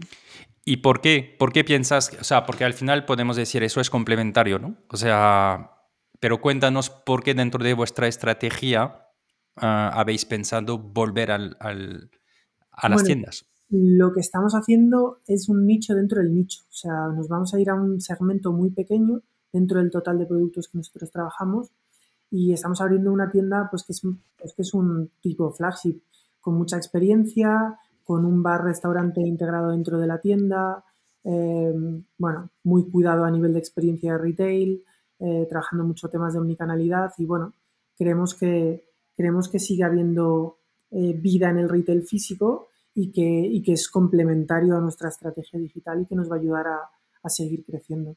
¿Y 0.64 0.78
por 0.78 1.02
qué? 1.02 1.36
¿Por 1.38 1.52
qué 1.52 1.64
piensas? 1.64 2.12
O 2.20 2.24
sea, 2.24 2.46
porque 2.46 2.64
al 2.64 2.74
final 2.74 3.06
podemos 3.06 3.36
decir 3.36 3.64
eso 3.64 3.82
es 3.82 3.90
complementario, 3.90 4.60
¿no? 4.60 4.78
O 4.90 4.98
sea, 4.98 5.72
pero 6.20 6.40
cuéntanos 6.40 6.90
por 6.90 7.24
qué 7.24 7.34
dentro 7.34 7.64
de 7.64 7.74
vuestra 7.74 8.08
estrategia 8.08 9.08
ah, 9.58 9.92
habéis 9.94 10.26
pensado 10.26 10.78
volver 10.78 11.32
al, 11.32 11.58
a 11.60 12.90
las 12.90 13.04
tiendas. 13.04 13.46
Lo 13.70 14.14
que 14.14 14.22
estamos 14.22 14.54
haciendo 14.54 15.20
es 15.28 15.50
un 15.50 15.66
nicho 15.66 15.94
dentro 15.94 16.22
del 16.22 16.34
nicho. 16.34 16.62
O 16.70 16.74
sea, 16.74 17.08
nos 17.14 17.28
vamos 17.28 17.54
a 17.54 17.60
ir 17.60 17.70
a 17.70 17.76
un 17.76 18.00
segmento 18.00 18.54
muy 18.54 18.70
pequeño 18.70 19.22
dentro 19.52 19.80
del 19.80 19.92
total 19.92 20.18
de 20.20 20.26
productos 20.26 20.70
que 20.70 20.78
nosotros 20.78 21.12
trabajamos 21.12 21.72
y 22.30 22.54
estamos 22.54 22.82
abriendo 22.82 23.12
una 23.12 23.32
tienda 23.32 23.68
pues 23.70 23.84
que 23.84 23.94
es, 23.94 24.02
pues, 24.38 24.54
que 24.54 24.62
es 24.62 24.74
un 24.74 25.12
tipo 25.22 25.52
flagship 25.52 26.02
con 26.48 26.58
mucha 26.58 26.78
experiencia, 26.78 27.78
con 28.06 28.24
un 28.24 28.42
bar 28.42 28.64
restaurante 28.64 29.20
integrado 29.20 29.72
dentro 29.72 30.00
de 30.00 30.08
la 30.08 30.22
tienda, 30.22 30.86
em, 31.26 32.06
bueno, 32.18 32.52
muy 32.64 32.90
cuidado 32.90 33.26
a 33.26 33.32
nivel 33.32 33.52
de 33.52 33.60
experiencia 33.60 34.14
de 34.14 34.18
retail, 34.18 34.82
eh, 35.20 35.46
trabajando 35.50 35.84
mucho 35.84 36.08
temas 36.08 36.32
de 36.32 36.40
omnicanalidad 36.40 37.12
y 37.18 37.26
bueno, 37.26 37.54
creemos 37.98 38.34
que, 38.34 38.86
creemos 39.18 39.50
que 39.50 39.60
sigue 39.60 39.84
habiendo 39.84 40.60
eh, 40.90 41.20
vida 41.22 41.50
en 41.50 41.58
el 41.58 41.68
retail 41.68 42.04
físico 42.04 42.70
y 42.94 43.12
que, 43.12 43.28
y 43.28 43.62
que 43.62 43.74
es 43.74 43.90
complementario 43.90 44.78
a 44.78 44.80
nuestra 44.80 45.10
estrategia 45.10 45.60
digital 45.60 46.02
y 46.02 46.06
que 46.06 46.16
nos 46.16 46.32
va 46.32 46.38
a 46.38 46.40
ayudar 46.40 46.68
a, 46.68 46.80
a 47.24 47.30
seguir 47.30 47.66
creciendo. 47.66 48.16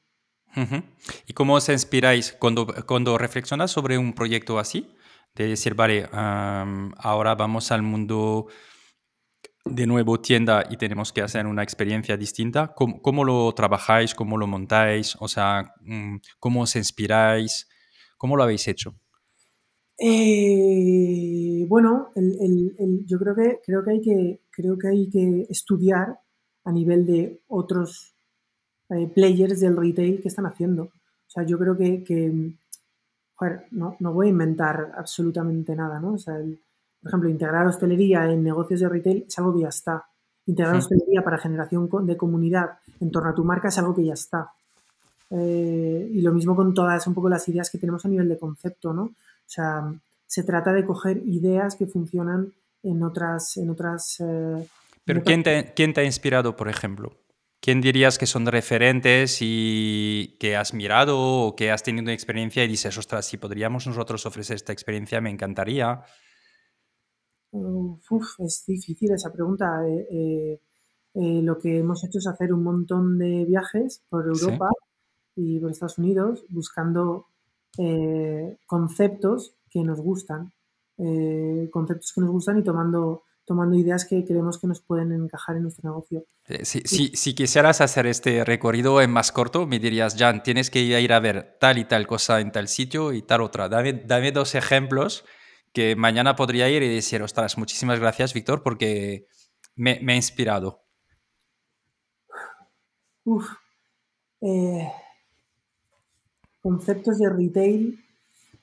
¿Y 1.26 1.33
cómo 1.33 1.55
os 1.55 1.68
inspiráis 1.68 2.37
cuando, 2.39 2.68
cuando 2.87 3.18
reflexionas 3.18 3.72
sobre 3.72 3.99
un 3.99 4.12
proyecto 4.12 4.61
así? 4.61 4.89
De 5.35 5.49
decir, 5.49 5.74
vale, 5.74 6.09
ahora 6.12 7.35
vamos 7.35 7.70
al 7.72 7.83
mundo 7.83 8.49
de 9.64 9.87
nuevo 9.87 10.20
tienda 10.20 10.64
y 10.68 10.76
tenemos 10.76 11.12
que 11.12 11.22
hacer 11.22 11.47
una 11.47 11.62
experiencia 11.62 12.16
distinta. 12.16 12.74
¿Cómo, 12.74 13.24
lo 13.24 13.53
trabajáis? 13.53 14.14
¿Cómo 14.14 14.37
lo 14.39 14.47
montáis? 14.47 15.16
O 15.20 15.28
sea, 15.28 15.74
mm, 15.83 16.16
¿cómo 16.39 16.62
os 16.62 16.76
inspiráis? 16.76 17.68
¿Cómo 18.16 18.37
lo 18.37 18.43
habéis 18.43 18.66
hecho? 18.68 18.95
Eh, 19.99 21.66
bueno, 21.68 22.11
yo 22.14 23.18
creo 23.18 23.35
que, 23.35 23.61
creo, 23.64 23.85
que 23.85 23.91
hay 23.91 24.01
que, 24.01 24.41
creo 24.51 24.78
que 24.78 24.89
hay 24.89 25.11
que 25.11 25.47
estudiar 25.51 26.18
a 26.64 26.72
nivel 26.72 27.05
de 27.05 27.43
otros 27.49 28.16
eh, 28.89 29.09
players 29.14 29.61
del 29.61 29.76
retail 29.76 30.20
que 30.22 30.28
están 30.28 30.47
haciendo. 30.47 30.85
O 30.85 31.31
sea, 31.31 31.45
yo 31.45 31.59
creo 31.59 31.76
que, 31.76 32.03
que 32.03 32.57
joder, 33.41 33.64
no, 33.70 33.97
no, 34.01 34.12
voy 34.12 34.26
a 34.26 34.30
inventar 34.30 34.93
absolutamente 34.99 35.74
nada, 35.74 35.99
¿no? 35.99 36.12
O 36.12 36.18
sea, 36.18 36.34
por 36.34 37.09
ejemplo, 37.09 37.30
integrar 37.30 37.66
hostelería 37.66 38.30
en 38.30 38.45
negocios 38.45 38.80
de 38.80 38.88
retail 38.91 39.24
es 39.26 39.38
algo 39.38 39.55
que 39.55 39.62
ya 39.62 39.68
está. 39.68 40.05
Integrar 40.45 40.76
hostelería 40.76 41.24
para 41.24 41.38
generación 41.38 41.88
de 42.05 42.16
comunidad 42.18 42.80
en 43.01 43.11
torno 43.11 43.30
a 43.30 43.34
tu 43.34 43.43
marca 43.43 43.68
es 43.68 43.78
algo 43.78 43.95
que 43.95 44.05
ya 44.05 44.12
está. 44.12 44.51
Eh, 45.30 46.11
y 46.12 46.20
lo 46.20 46.32
mismo 46.32 46.55
con 46.55 46.74
todas 46.74 47.07
un 47.07 47.14
poco 47.14 47.30
las 47.30 47.49
ideas 47.49 47.70
que 47.70 47.78
tenemos 47.78 48.05
a 48.05 48.09
nivel 48.09 48.28
de 48.28 48.38
concepto, 48.38 48.93
¿no? 48.93 49.05
O 49.05 49.47
sea, 49.47 49.91
se 50.26 50.43
trata 50.43 50.74
de 50.74 50.84
coger 50.84 51.22
ideas 51.24 51.76
que 51.76 51.86
funcionan 51.86 52.53
en 52.82 53.03
otras... 53.03 53.57
En 53.57 53.70
otras 53.70 54.20
eh, 54.20 54.68
Pero 55.07 55.22
¿quién, 55.22 55.43
te, 55.43 55.72
¿quién 55.74 55.95
te 55.95 56.03
ha 56.03 56.05
inspirado, 56.05 56.57
por 56.57 56.68
ejemplo? 56.68 57.16
¿Quién 57.63 57.83
dirías 57.83 58.17
que 58.17 58.27
son 58.27 58.47
referentes 58.47 59.39
y 59.43 60.39
que 60.41 60.57
has 60.57 60.73
mirado 60.73 61.19
o 61.21 61.55
que 61.55 61.71
has 61.71 61.83
tenido 61.83 62.05
una 62.05 62.15
experiencia 62.15 62.65
y 62.65 62.69
dices, 62.69 62.97
ostras, 62.97 63.27
si 63.27 63.37
podríamos 63.37 63.87
nosotros 63.87 64.25
ofrecer 64.25 64.57
esta 64.57 64.73
experiencia, 64.73 65.21
me 65.21 65.29
encantaría? 65.29 66.03
Uf, 67.53 68.41
es 68.41 68.65
difícil 68.67 69.13
esa 69.13 69.31
pregunta. 69.31 69.87
Eh, 69.87 70.07
eh, 70.11 70.61
eh, 71.15 71.43
lo 71.43 71.59
que 71.59 71.79
hemos 71.79 72.03
hecho 72.03 72.19
es 72.19 72.27
hacer 72.27 72.53
un 72.55 72.63
montón 72.63 73.19
de 73.19 73.45
viajes 73.45 74.05
por 74.09 74.27
Europa 74.27 74.71
y 75.37 75.61
por 75.61 75.71
Estados 75.71 75.99
Unidos 75.99 76.45
buscando 76.49 77.27
conceptos 78.67 79.55
que 79.71 79.83
nos 79.85 80.01
gustan, 80.01 80.53
conceptos 81.71 82.13
que 82.13 82.21
nos 82.21 82.31
gustan 82.31 82.59
y 82.59 82.65
tomando 82.65 83.23
tomando 83.51 83.76
ideas 83.76 84.05
que 84.05 84.24
creemos 84.24 84.59
que 84.59 84.68
nos 84.68 84.80
pueden 84.80 85.11
encajar 85.11 85.57
en 85.57 85.64
nuestro 85.64 85.90
negocio. 85.90 86.24
Eh, 86.46 86.64
si, 86.64 86.82
si, 86.84 87.34
quisieras 87.34 87.80
hacer 87.80 88.07
este 88.07 88.44
recorrido 88.44 89.03
en 89.03 89.11
más 89.11 89.32
corto, 89.32 89.66
me 89.66 89.80
dirías, 89.80 90.14
Jan, 90.16 90.44
tienes 90.44 90.70
que 90.70 90.82
ir 90.82 91.12
a 91.12 91.18
ver 91.18 91.57
tal 91.59 91.76
y 91.78 91.84
tal 91.84 92.07
cosa 92.07 92.38
en 92.38 92.53
tal 92.53 92.68
sitio 92.68 93.12
y 93.12 93.22
tal 93.22 93.40
otra. 93.40 93.68
Dame, 93.68 94.05
dame 94.07 94.30
dos 94.30 94.55
ejemplos 94.55 95.24
que 95.72 95.96
mañana 95.96 96.36
podría 96.36 96.68
ir 96.68 96.84
y 96.84 96.94
decir, 96.94 97.24
ostras, 97.24 97.59
muchísimas 97.59 97.98
gracias, 97.98 98.34
Víctor, 98.34 98.62
porque 98.62 99.26
me, 99.74 99.98
me, 100.01 100.12
ha 100.12 100.16
inspirado. 100.16 100.84
Uf. 103.24 103.48
Eh, 104.42 104.92
conceptos 106.62 107.18
de 107.18 107.28
retail 107.30 107.98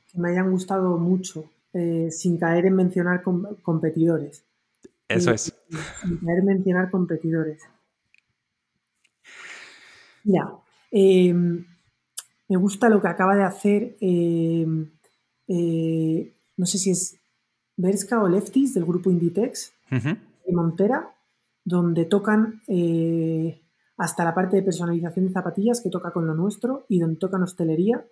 que 0.10 0.18
me 0.18 0.30
hayan 0.30 0.50
gustado 0.50 0.98
mucho, 0.98 1.44
eh, 1.74 2.08
sin 2.10 2.38
caer 2.38 2.68
en 2.68 2.76
mencionar 2.76 3.22
competidores. 3.62 4.47
Eso 5.08 5.32
es. 5.32 5.54
Sin 6.02 6.30
en 6.30 6.46
mencionar 6.46 6.92
competidores. 6.92 7.64
Mira, 10.24 10.52
em, 10.92 11.66
me 12.50 12.58
gusta 12.58 12.90
lo 12.90 13.02
que 13.02 13.08
acaba 13.08 13.36
de 13.36 13.44
hacer, 13.44 13.96
em, 14.02 14.92
eh, 15.48 16.36
no 16.58 16.66
sé 16.66 16.78
si 16.78 16.92
es 16.92 17.18
Berska 17.78 18.22
o 18.22 18.28
Leftis 18.28 18.74
del 18.74 18.86
grupo 18.86 19.10
Inditex, 19.10 19.74
de 19.90 20.54
Montera, 20.54 21.16
donde 21.64 22.06
tocan 22.06 22.62
eh, 22.68 23.62
hasta 23.98 24.26
la 24.26 24.34
parte 24.34 24.58
de 24.58 24.64
personalización 24.64 25.28
de 25.28 25.34
zapatillas 25.34 25.82
que 25.82 25.90
toca 25.90 26.12
con 26.12 26.28
lo 26.28 26.34
nuestro 26.34 26.86
y 26.90 27.00
donde 27.00 27.18
tocan 27.18 27.44
hostelería 27.44 28.06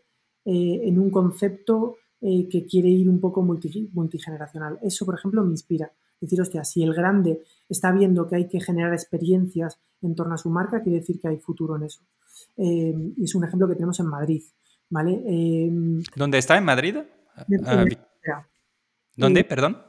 eh, 0.45 0.81
en 0.83 0.99
un 0.99 1.09
concepto 1.09 1.97
que 2.21 2.65
quiere 2.65 2.89
ir 2.89 3.07
un 3.07 3.19
poco 3.19 3.43
multigeneracional. 3.43 4.79
Eso, 4.81 5.05
por 5.05 5.13
ejemplo, 5.13 5.43
me 5.43 5.51
inspira. 5.51 5.91
Decir, 6.19 6.41
hostia, 6.41 6.63
si 6.63 6.83
el 6.83 6.93
grande 6.93 7.41
está 7.69 7.91
viendo 7.91 8.27
que 8.27 8.35
hay 8.35 8.47
que 8.47 8.61
generar 8.61 8.93
experiencias 8.93 9.79
en 10.01 10.15
torno 10.15 10.35
a 10.35 10.37
su 10.37 10.49
marca, 10.49 10.81
quiere 10.81 10.99
decir 10.99 11.19
que 11.19 11.27
hay 11.27 11.37
futuro 11.37 11.75
en 11.75 11.83
eso. 11.83 12.01
Eh, 12.57 12.95
es 13.21 13.35
un 13.35 13.43
ejemplo 13.43 13.67
que 13.67 13.75
tenemos 13.75 13.99
en 13.99 14.07
Madrid. 14.07 14.43
¿vale? 14.89 15.21
Eh, 15.25 15.71
¿Dónde 16.15 16.37
está? 16.37 16.57
¿En 16.57 16.65
Madrid? 16.65 16.97
Ah, 17.35 18.45
¿Dónde? 19.15 19.41
Eh, 19.41 19.43
Perdón. 19.43 19.81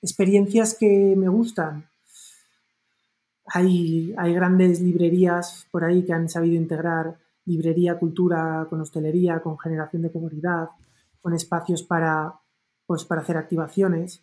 experiencias 0.00 0.76
que 0.78 1.14
me 1.16 1.28
gustan. 1.28 1.88
Hay, 3.46 4.14
hay 4.16 4.32
grandes 4.32 4.80
librerías 4.80 5.66
por 5.70 5.84
ahí 5.84 6.04
que 6.04 6.12
han 6.12 6.28
sabido 6.28 6.56
integrar 6.56 7.18
librería, 7.44 7.98
cultura 7.98 8.66
con 8.70 8.80
hostelería, 8.80 9.40
con 9.40 9.58
generación 9.58 10.02
de 10.02 10.12
comunidad, 10.12 10.68
con 11.20 11.34
espacios 11.34 11.82
para, 11.82 12.32
pues, 12.86 13.04
para 13.04 13.22
hacer 13.22 13.36
activaciones. 13.36 14.22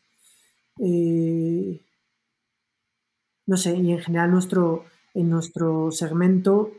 no 3.46 3.58
sé, 3.58 3.76
y 3.76 3.92
en 3.92 4.00
general 4.00 4.32
nuestro, 4.32 4.86
en 5.14 5.30
nuestro 5.30 5.92
segmento 5.92 6.72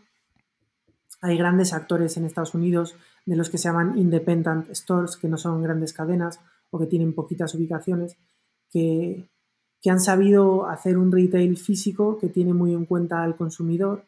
hay 1.21 1.37
grandes 1.37 1.73
actores 1.73 2.17
en 2.17 2.25
Estados 2.25 2.55
Unidos 2.55 2.95
de 3.27 3.37
los 3.37 3.51
que 3.51 3.59
se 3.59 3.69
llaman 3.69 3.99
independent 3.99 4.71
stores, 4.75 5.17
que 5.17 5.29
no 5.29 5.37
son 5.37 5.63
grandes 5.63 5.93
cadenas 5.93 6.41
o 6.71 6.79
que 6.79 6.87
tienen 6.87 7.15
poquitas 7.15 7.55
ubicaciones, 7.55 8.17
que, 8.71 9.29
han 9.87 10.01
sabido 10.01 10.67
hacer 10.67 10.99
un 10.99 11.11
retail 11.11 11.57
físico 11.57 12.19
que 12.19 12.29
tiene 12.29 12.53
muy 12.53 12.75
en 12.75 12.85
cuenta 12.85 13.23
al 13.23 13.37
consumidor, 13.37 14.05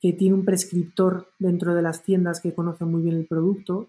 que 0.00 0.12
tiene 0.12 0.34
un 0.34 0.44
prescriptor 0.44 1.28
dentro 1.38 1.74
de 1.74 1.82
las 1.82 2.02
tiendas 2.02 2.40
que 2.40 2.54
conoce 2.54 2.84
muy 2.84 3.02
bien 3.02 3.16
el 3.16 3.26
producto 3.26 3.88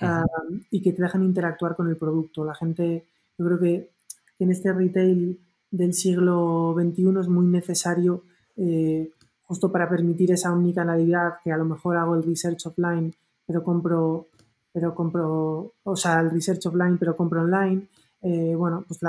ah, 0.00 0.24
y 0.70 0.82
que 0.82 0.92
te 0.92 1.02
dejan 1.02 1.24
interactuar 1.24 1.76
con 1.76 1.88
el 1.88 1.96
producto. 1.96 2.44
La 2.44 2.54
gente, 2.54 3.06
yo 3.38 3.46
creo 3.46 3.58
que 3.58 3.90
en 4.38 4.50
este 4.50 4.72
retail 4.72 5.38
del 5.70 5.94
siglo 5.94 6.74
XXI 6.78 7.20
es 7.20 7.28
muy 7.28 7.46
necesario 7.46 8.22
eh, 8.56 9.10
justo 9.42 9.70
para 9.70 9.88
permitir 9.88 10.32
esa 10.32 10.52
omnicanalidad 10.52 11.34
que 11.42 11.52
a 11.52 11.56
lo 11.56 11.64
mejor 11.64 11.96
hago 11.96 12.14
el 12.14 12.22
research 12.22 12.66
offline, 12.66 13.12
pero 13.46 13.62
compro, 13.62 14.28
pero 14.72 14.94
compro, 14.94 15.74
o 15.82 15.96
sea, 15.96 16.20
el 16.20 16.30
research 16.30 16.66
offline, 16.66 16.98
pero 16.98 17.16
compro 17.16 17.42
online. 17.42 17.88
Eh, 18.22 18.54
bueno, 18.56 18.84
pues 18.86 19.00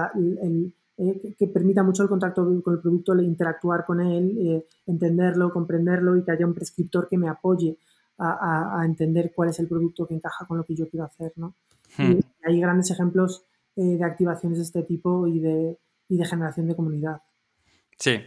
eh, 0.97 1.36
que 1.38 1.47
permita 1.47 1.83
mucho 1.83 2.03
el 2.03 2.09
contacto 2.09 2.43
con 2.61 2.73
el 2.73 2.81
producto, 2.81 3.15
interactuar 3.21 3.86
con 3.86 4.01
él, 4.01 4.65
entenderlo, 4.86 5.51
comprenderlo 5.51 6.17
y 6.17 6.23
que 6.23 6.31
haya 6.31 6.45
un 6.45 6.53
prescriptor 6.53 7.07
que 7.07 7.17
me 7.17 7.29
apoye 7.29 7.77
a, 8.18 8.82
entender 8.86 9.34
cuál 9.36 9.49
es 9.49 9.59
el 9.59 9.68
producto 9.68 10.07
que 10.07 10.16
encaja 10.16 10.45
con 10.45 10.57
lo 10.57 10.63
que 10.63 10.76
yo 10.76 10.88
quiero 10.89 11.05
hacer. 11.05 11.34
¿no? 11.36 11.55
Hmm. 11.97 12.20
hay 12.43 12.59
grandes 12.59 12.91
ejemplos 12.91 13.45
de 13.76 14.03
activaciones 14.03 14.57
de 14.57 14.63
este 14.63 14.84
tipo 14.84 15.28
y 15.28 15.39
de, 15.39 15.78
y 16.07 16.18
de 16.18 16.26
generación 16.26 16.68
de 16.68 16.76
comunidad. 16.76 17.22
Sí, 17.97 18.20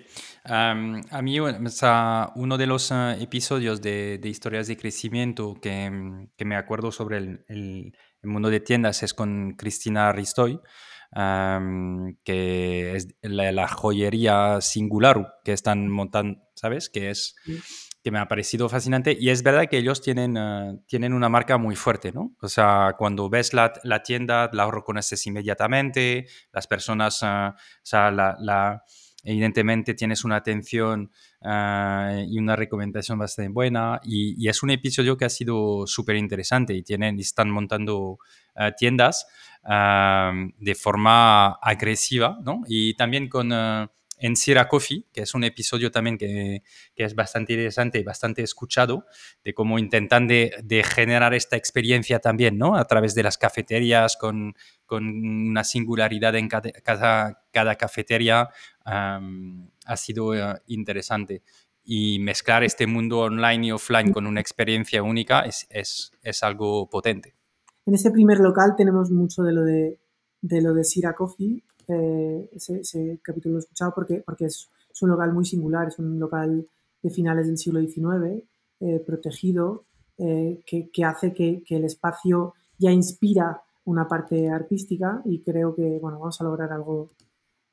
a 0.45 0.75
mí 1.23 1.41
uno 1.41 2.59
de 2.59 2.67
los 2.67 2.91
eh, 2.91 3.17
episodios 3.21 3.83
de, 3.83 4.19
historias 4.25 4.67
de 4.67 4.79
crecimiento 4.79 5.59
que, 5.61 6.27
que, 6.37 6.45
me 6.47 6.57
acuerdo 6.57 6.91
sobre 6.91 7.19
el, 7.19 7.45
el, 7.49 7.93
mundo 8.23 8.49
de 8.49 8.61
tiendas 8.61 9.03
es 9.03 9.13
con 9.13 9.53
Cristina 9.59 10.11
Ristoy, 10.13 10.59
que 12.25 12.97
es 12.97 13.09
la, 13.21 13.69
joyería 13.69 14.61
singular 14.63 15.35
que 15.45 15.53
están 15.53 15.89
montando, 15.89 16.41
¿sabes? 16.55 16.89
Que 16.89 17.11
es... 17.11 17.35
que 18.09 18.13
me 18.13 18.21
ha 18.21 18.27
parecido 18.27 18.71
fascinante 18.71 19.15
y 19.21 19.29
es 19.29 19.43
verdad 19.43 19.67
que 19.69 19.77
ellos 19.77 20.01
tienen, 20.01 20.35
eh, 20.39 20.79
tienen 20.87 21.13
una 21.13 21.29
marca 21.29 21.59
muy 21.59 21.77
fuerte, 21.77 22.11
¿no? 22.11 22.35
O 22.41 22.49
sea, 22.49 22.95
cuando 22.97 23.29
ves 23.29 23.53
la, 23.53 23.71
la 23.85 24.03
tienda, 24.03 24.49
la 24.55 24.71
reconoces 24.71 25.27
inmediatamente, 25.27 26.27
las 26.51 26.67
personas, 26.67 27.23
eh, 27.23 27.27
o 27.27 27.55
sea, 27.83 28.11
la, 28.11 28.35
la 28.41 28.83
evidentemente 29.23 29.93
tienes 29.93 30.25
una 30.25 30.37
atención 30.37 31.11
ah, 31.43 32.15
y 32.27 32.39
una 32.39 32.57
recomendación 32.57 33.19
bastante 33.19 33.53
buena 33.53 34.01
y, 34.03 34.49
es 34.49 34.63
un 34.63 34.71
episodio 34.71 35.19
que 35.19 35.27
ha 35.27 35.29
sido 35.29 35.87
súper 35.87 36.17
interesante 36.17 36.73
y 36.73 36.83
tienen, 36.83 37.19
están 37.19 37.51
montando 37.51 38.19
tiendas 38.79 39.27
de 39.63 40.75
forma 40.75 41.59
agresiva 41.63 42.39
¿no? 42.43 42.63
y 42.67 42.95
también 42.95 43.29
con 43.29 43.53
en 44.19 44.37
Sierra 44.37 44.69
Coffee, 44.69 45.05
que 45.13 45.23
es 45.23 45.35
un 45.35 45.45
episodio 45.45 45.91
también 45.91 46.19
que, 46.19 46.63
es 46.97 47.15
bastante 47.15 47.53
interesante 47.53 47.99
y 47.99 48.05
bastante 48.05 48.43
escuchado, 48.43 49.07
de 49.45 49.55
cómo 49.55 49.79
intentan 49.79 50.27
de, 50.27 50.85
generar 50.85 51.35
esta 51.35 51.57
experiencia 51.57 52.19
también, 52.19 52.59
¿no? 52.59 52.77
A 52.77 52.85
través 52.87 53.15
de 53.15 53.23
las 53.23 53.39
cafeterías, 53.39 54.17
con, 54.17 54.55
una 54.91 55.65
singularidad 55.65 56.35
en 56.37 56.49
cada, 56.49 57.39
cafetería, 57.79 58.49
ha 58.85 59.97
sido 59.97 60.35
eh, 60.35 60.61
interesante. 60.67 61.43
Y 61.85 62.19
mezclar 62.19 62.65
este 62.65 62.87
mundo 62.87 63.21
online 63.21 63.69
y 63.69 63.73
offline 63.73 64.13
con 64.13 64.27
una 64.27 64.41
experiencia 64.41 65.03
única 65.03 65.45
es 65.47 66.43
algo 66.43 66.91
potente. 66.91 67.39
En 67.89 67.95
este 67.95 68.11
primer 68.11 68.39
local 68.39 68.75
tenemos 68.77 69.11
mucho 69.11 69.43
de 69.43 69.53
lo 69.55 69.65
de, 69.65 69.99
de 70.43 70.61
lo 70.61 70.75
de 70.75 70.85
Sierra 70.85 71.15
Coffee, 71.15 71.65
eh, 71.89 72.51
ese, 72.53 73.19
capítulo 73.23 73.55
lo 73.55 73.59
he 73.59 73.63
escuchado 73.63 73.93
porque, 73.95 74.23
porque 74.25 74.47
es, 74.47 74.69
un 75.01 75.11
local 75.11 75.33
muy 75.33 75.45
singular, 75.45 75.89
es 75.89 75.99
un 76.01 76.19
local 76.19 76.67
de 77.03 77.11
finales 77.11 77.47
del 77.47 77.57
siglo 77.57 77.81
XIX, 77.81 78.43
eh, 78.81 79.03
protegido, 79.07 79.85
eh, 80.19 80.61
que, 80.67 80.91
que, 80.91 81.05
hace 81.05 81.33
que, 81.33 81.63
que, 81.65 81.77
el 81.77 81.85
espacio 81.85 82.55
ya 82.79 82.91
inspira 82.91 83.63
una 83.85 84.09
parte 84.09 84.49
artística 84.49 85.23
y 85.25 85.41
creo 85.43 85.75
que 85.75 86.01
bueno, 86.01 86.19
vamos 86.19 86.41
a 86.41 86.45
lograr 86.45 86.73
algo, 86.73 87.11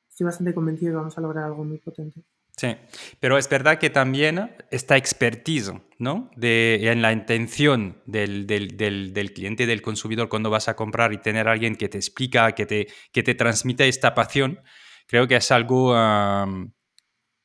estoy 0.07 0.25
bastante 0.25 0.53
convencido 0.53 0.89
de 0.89 0.93
que 0.93 0.97
vamos 0.97 1.17
a 1.17 1.21
lograr 1.21 1.45
algo 1.45 1.63
muy 1.63 1.79
potente. 1.79 2.23
Sí, 2.57 2.73
pero 3.19 3.37
es 3.37 3.49
verdad 3.49 3.79
que 3.79 3.89
también 3.89 4.55
esta 4.71 4.95
expertise 4.95 5.73
¿no? 5.99 6.31
de, 6.37 6.89
en 6.89 7.01
la 7.01 7.11
intención 7.11 8.01
del, 8.05 8.47
del, 8.47 8.77
del, 8.77 9.13
del, 9.13 9.33
cliente, 9.33 9.65
del 9.65 9.81
consumidor, 9.81 10.29
cuando 10.29 10.49
vas 10.49 10.69
a 10.69 10.75
comprar 10.75 11.11
y 11.11 11.17
tener 11.17 11.49
a 11.49 11.51
alguien 11.51 11.75
que 11.75 11.89
te 11.89 11.97
explica, 11.97 12.53
que 12.53 12.65
te, 12.65 12.87
que 13.11 13.23
te 13.23 13.35
transmite 13.35 13.89
esta 13.89 14.15
pasión, 14.15 14.61
creo 15.05 15.27
que 15.27 15.35
es 15.35 15.51
algo 15.51 15.93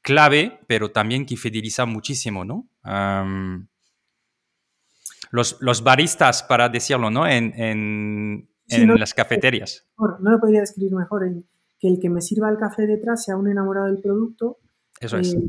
clave, 0.01 0.61
pero 0.69 0.93
también 0.93 1.27
que 1.27 1.37
fideliza 1.37 1.87
muchísimo. 1.87 2.45
¿no? 2.45 2.69
los, 5.33 5.57
los, 5.61 5.83
baristas, 5.83 6.45
para 6.45 6.69
decirlo, 6.69 7.11
¿no? 7.11 7.27
en, 7.27 7.53
en, 7.61 8.49
en 8.69 9.01
las 9.01 9.13
cafeterías. 9.13 9.89
No 9.99 10.31
lo 10.31 10.39
podría 10.39 10.61
describir 10.61 10.95
mejor, 10.95 11.25
que 11.81 11.89
el 11.89 11.99
que 11.99 12.11
me 12.11 12.21
sirva 12.21 12.49
el 12.49 12.59
café 12.59 12.87
detrás 12.87 13.25
sea 13.25 13.37
un 13.37 13.51
enamorado 13.51 13.87
del 13.87 14.01
producto 14.01 14.59
eso 15.01 15.19
es. 15.19 15.35
Eh, 15.35 15.49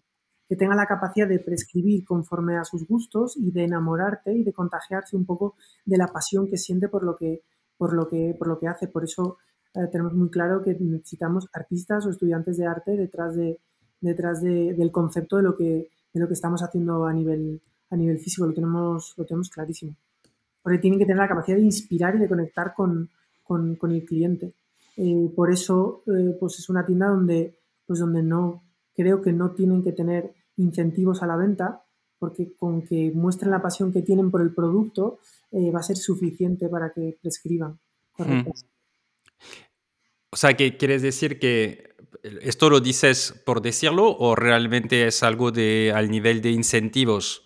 que 0.51 0.57
tenga 0.57 0.75
la 0.75 0.85
capacidad 0.85 1.29
de 1.29 1.39
prescribir 1.39 2.03
conforme 2.03 2.57
a 2.57 2.65
sus 2.65 2.85
gustos 2.85 3.37
y 3.37 3.51
de 3.51 3.63
enamorarte 3.63 4.33
y 4.33 4.43
de 4.43 4.51
contagiarse 4.51 5.15
un 5.15 5.25
poco 5.25 5.55
de 5.85 5.97
la 5.97 6.07
pasión 6.07 6.49
que 6.49 6.57
siente 6.57 6.89
por 6.89 7.03
lo 7.03 7.15
que, 7.15 7.43
por 7.77 7.93
lo 7.93 8.09
que, 8.09 8.35
por 8.37 8.49
lo 8.49 8.59
que 8.59 8.67
hace. 8.67 8.89
Por 8.89 9.05
eso 9.05 9.37
eh, 9.73 9.87
tenemos 9.89 10.13
muy 10.13 10.29
claro 10.29 10.61
que 10.61 10.75
necesitamos 10.77 11.47
artistas 11.53 12.05
o 12.05 12.09
estudiantes 12.09 12.57
de 12.57 12.67
arte 12.67 12.97
detrás, 12.97 13.37
de, 13.37 13.61
detrás 14.01 14.41
del 14.41 14.91
concepto 14.91 15.37
de 15.37 15.43
lo, 15.43 15.55
que, 15.55 15.87
de 16.13 16.19
lo 16.19 16.27
que 16.27 16.33
estamos 16.33 16.61
haciendo 16.61 17.05
a 17.05 17.13
nivel, 17.13 17.61
a 17.89 17.95
nivel 17.95 18.19
físico. 18.19 18.45
Lo 18.45 18.53
tenemos, 18.53 19.13
lo 19.15 19.25
tenemos 19.25 19.49
clarísimo. 19.49 19.95
Porque 20.61 20.79
tienen 20.79 20.99
que 20.99 21.05
tener 21.05 21.19
la 21.19 21.29
capacidad 21.29 21.55
de 21.55 21.63
inspirar 21.63 22.15
y 22.17 22.19
de 22.19 22.27
conectar 22.27 22.73
con, 22.73 23.09
con, 23.41 23.77
con 23.77 23.91
el 23.93 24.03
cliente. 24.03 24.53
Eh, 24.97 25.31
por 25.33 25.49
eso, 25.49 26.03
pues 26.41 26.59
es 26.59 26.69
una 26.69 26.85
tienda 26.85 27.07
donde, 27.07 27.57
pues 27.87 27.99
donde 27.99 28.21
no 28.21 28.63
creo 28.95 29.21
que 29.21 29.33
no 29.33 29.51
tienen 29.51 29.83
que 29.83 29.91
tener 29.91 30.33
incentivos 30.57 31.23
a 31.23 31.27
la 31.27 31.37
venta, 31.37 31.83
porque 32.19 32.53
con 32.55 32.83
que 32.83 33.11
muestren 33.13 33.51
la 33.51 33.61
pasión 33.61 33.91
que 33.91 34.01
tienen 34.01 34.29
por 34.29 34.41
el 34.41 34.53
producto 34.53 35.19
eh, 35.51 35.71
va 35.71 35.79
a 35.79 35.83
ser 35.83 35.97
suficiente 35.97 36.69
para 36.69 36.91
que 36.93 37.17
prescriban. 37.21 37.79
O 40.31 40.37
sea, 40.37 40.55
que 40.55 40.77
quieres 40.77 41.01
decir 41.01 41.39
que 41.39 41.95
esto 42.23 42.69
lo 42.69 42.79
dices 42.79 43.41
por 43.45 43.61
decirlo 43.61 44.15
o 44.17 44.35
realmente 44.35 45.07
es 45.07 45.23
algo 45.23 45.51
de 45.51 45.91
al 45.93 46.11
nivel 46.11 46.41
de 46.41 46.51
incentivos 46.51 47.43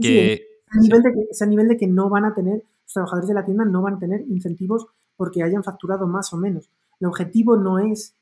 que 0.00 0.46
A 0.70 0.80
nivel 0.80 1.02
de 1.02 1.12
que, 1.12 1.20
es 1.30 1.42
a 1.42 1.46
nivel 1.46 1.68
de 1.68 1.76
que 1.76 1.86
no 1.86 2.10
van 2.10 2.24
a 2.24 2.34
tener, 2.34 2.62
los 2.84 2.92
trabajadores 2.92 3.28
de 3.28 3.34
la 3.34 3.44
tienda 3.44 3.64
no 3.64 3.82
van 3.82 3.94
a 3.94 3.98
tener 3.98 4.20
incentivos 4.28 4.86
porque 5.16 5.42
hayan 5.42 5.64
facturado 5.64 6.06
más 6.06 6.32
o 6.32 6.36
menos. 6.36 6.70
El 7.00 7.08
objetivo 7.08 7.56
no 7.56 7.78
es 7.78 8.14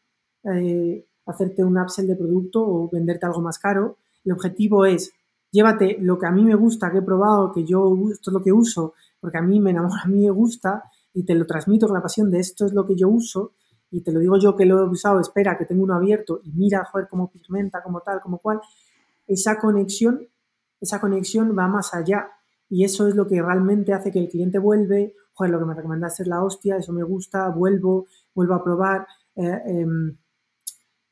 eh, 0.45 1.05
hacerte 1.27 1.65
un 1.65 1.79
upsell 1.79 2.07
de 2.07 2.17
producto 2.17 2.67
o 2.67 2.89
venderte 2.91 3.27
algo 3.27 3.41
más 3.41 3.59
caro. 3.59 3.99
El 4.25 4.33
objetivo 4.33 4.87
es 4.87 5.13
llévate 5.51 5.97
lo 6.01 6.19
que 6.19 6.27
a 6.27 6.31
mí 6.31 6.45
me 6.45 6.55
gusta, 6.55 6.91
que 6.91 6.99
he 6.99 7.03
probado, 7.03 7.53
que 7.53 7.65
yo 7.65 7.95
esto 8.13 8.31
es 8.31 8.33
lo 8.33 8.43
que 8.43 8.53
uso, 8.53 8.95
porque 9.21 9.39
a 9.39 9.43
mí 9.43 9.61
me 9.61 9.71
enamora, 9.71 10.01
a 10.05 10.09
mí 10.09 10.25
me 10.25 10.31
gusta 10.31 10.85
y 11.15 11.25
te 11.25 11.35
lo 11.35 11.47
transmito 11.47 11.87
con 11.87 11.95
la 11.95 12.03
pasión 12.03 12.31
de 12.31 12.41
esto 12.41 12.67
es 12.67 12.73
lo 12.73 12.87
que 12.87 12.95
yo 12.95 13.09
uso 13.09 13.53
y 13.91 14.03
te 14.03 14.13
lo 14.13 14.21
digo 14.21 14.37
yo 14.39 14.57
que 14.57 14.67
lo 14.67 14.81
he 14.81 14.89
usado, 14.89 15.21
espera 15.21 15.57
que 15.57 15.65
tengo 15.65 15.85
uno 15.85 15.95
abierto 15.95 16.41
y 16.45 16.53
mira, 16.53 16.85
joder, 16.85 17.09
cómo 17.09 17.31
pigmenta, 17.31 17.83
como 17.83 18.01
tal, 18.01 18.21
como 18.21 18.39
cual. 18.39 18.61
Esa 19.27 19.59
conexión, 19.59 20.29
esa 20.81 21.01
conexión 21.01 21.57
va 21.57 21.69
más 21.69 21.95
allá 21.95 22.29
y 22.69 22.85
eso 22.85 23.09
es 23.09 23.15
lo 23.15 23.27
que 23.27 23.41
realmente 23.41 23.93
hace 23.93 24.11
que 24.11 24.19
el 24.19 24.29
cliente 24.29 24.59
vuelve, 24.59 25.15
joder, 25.33 25.53
lo 25.53 25.59
que 25.59 25.65
me 25.65 25.75
recomendaste 25.75 26.25
es 26.25 26.29
la 26.29 26.43
hostia, 26.43 26.77
eso 26.77 26.93
me 26.93 27.03
gusta, 27.03 27.49
vuelvo, 27.49 28.07
vuelvo 28.35 28.55
a 28.55 28.65
probar. 28.65 29.07
Eh, 29.37 29.63
em, 29.67 30.17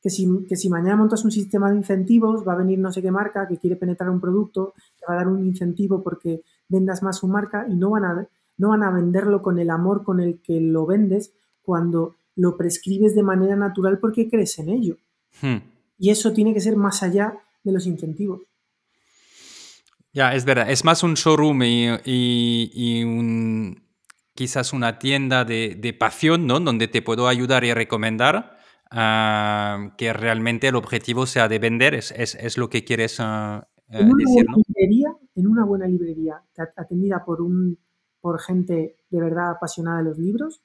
que 0.05 0.11
si, 0.11 0.27
que 0.47 0.55
si 0.55 0.69
mañana 0.69 0.97
montas 0.97 1.25
un 1.25 1.31
sistema 1.31 1.71
de 1.71 1.77
incentivos, 1.77 2.47
va 2.47 2.53
a 2.53 2.57
venir 2.57 2.77
no 2.77 2.91
sé 2.91 3.01
qué 3.01 3.09
marca 3.09 3.47
que 3.47 3.57
quiere 3.57 3.75
penetrar 3.75 4.11
un 4.11 4.21
producto, 4.21 4.75
te 4.99 5.05
va 5.07 5.15
a 5.15 5.17
dar 5.17 5.27
un 5.27 5.43
incentivo 5.43 6.03
porque 6.03 6.43
vendas 6.69 7.01
más 7.01 7.17
su 7.17 7.27
marca 7.27 7.65
y 7.67 7.73
no 7.73 7.89
van 7.89 8.05
a, 8.05 8.27
no 8.59 8.69
van 8.69 8.83
a 8.83 8.91
venderlo 8.91 9.41
con 9.41 9.57
el 9.57 9.71
amor 9.71 10.03
con 10.03 10.19
el 10.19 10.41
que 10.43 10.61
lo 10.61 10.85
vendes 10.85 11.33
cuando 11.63 12.13
lo 12.35 12.55
prescribes 12.55 13.15
de 13.15 13.23
manera 13.23 13.55
natural 13.55 13.97
porque 13.97 14.29
crees 14.29 14.59
en 14.59 14.69
ello. 14.69 14.97
Hmm. 15.41 15.57
Y 15.97 16.11
eso 16.11 16.33
tiene 16.33 16.53
que 16.53 16.61
ser 16.61 16.75
más 16.75 17.01
allá 17.01 17.39
de 17.63 17.71
los 17.71 17.87
incentivos. 17.87 18.41
Ya, 20.13 20.35
es 20.35 20.45
verdad. 20.45 20.69
Es 20.69 20.85
más 20.85 21.01
un 21.01 21.15
showroom 21.15 21.63
y, 21.63 23.03
un, 23.03 23.81
quizás 24.35 24.71
una 24.71 24.99
tienda 24.99 25.45
de, 25.45 25.73
de, 25.73 25.93
pasión, 25.93 26.45
¿no? 26.45 26.59
Donde 26.59 26.87
te 26.87 27.01
puedo 27.01 27.27
ayudar 27.27 27.63
y 27.63 27.73
recomendar 27.73 28.54
ah, 28.91 29.93
que 29.97 30.13
realmente 30.13 30.67
el 30.67 30.75
objetivo 30.75 31.25
sea 31.25 31.47
de 31.47 31.59
vender. 31.59 31.93
Es, 31.93 32.11
es, 32.11 32.57
lo 32.57 32.69
que 32.69 32.83
quieres 32.83 33.19
eh, 33.19 33.23
en 33.89 34.11
una 34.11 34.23
decir, 34.23 34.45
buena 34.45 34.63
librería, 34.67 35.15
En 35.35 35.47
una 35.47 35.65
buena 35.65 35.87
librería 35.87 36.43
atendida 36.75 37.23
por, 37.23 37.41
un, 37.41 37.77
por 38.21 38.39
gente 38.39 38.97
de 39.09 39.21
verdad 39.21 39.51
apasionada 39.51 39.99
de 39.99 40.03
los 40.05 40.17
libros, 40.17 40.61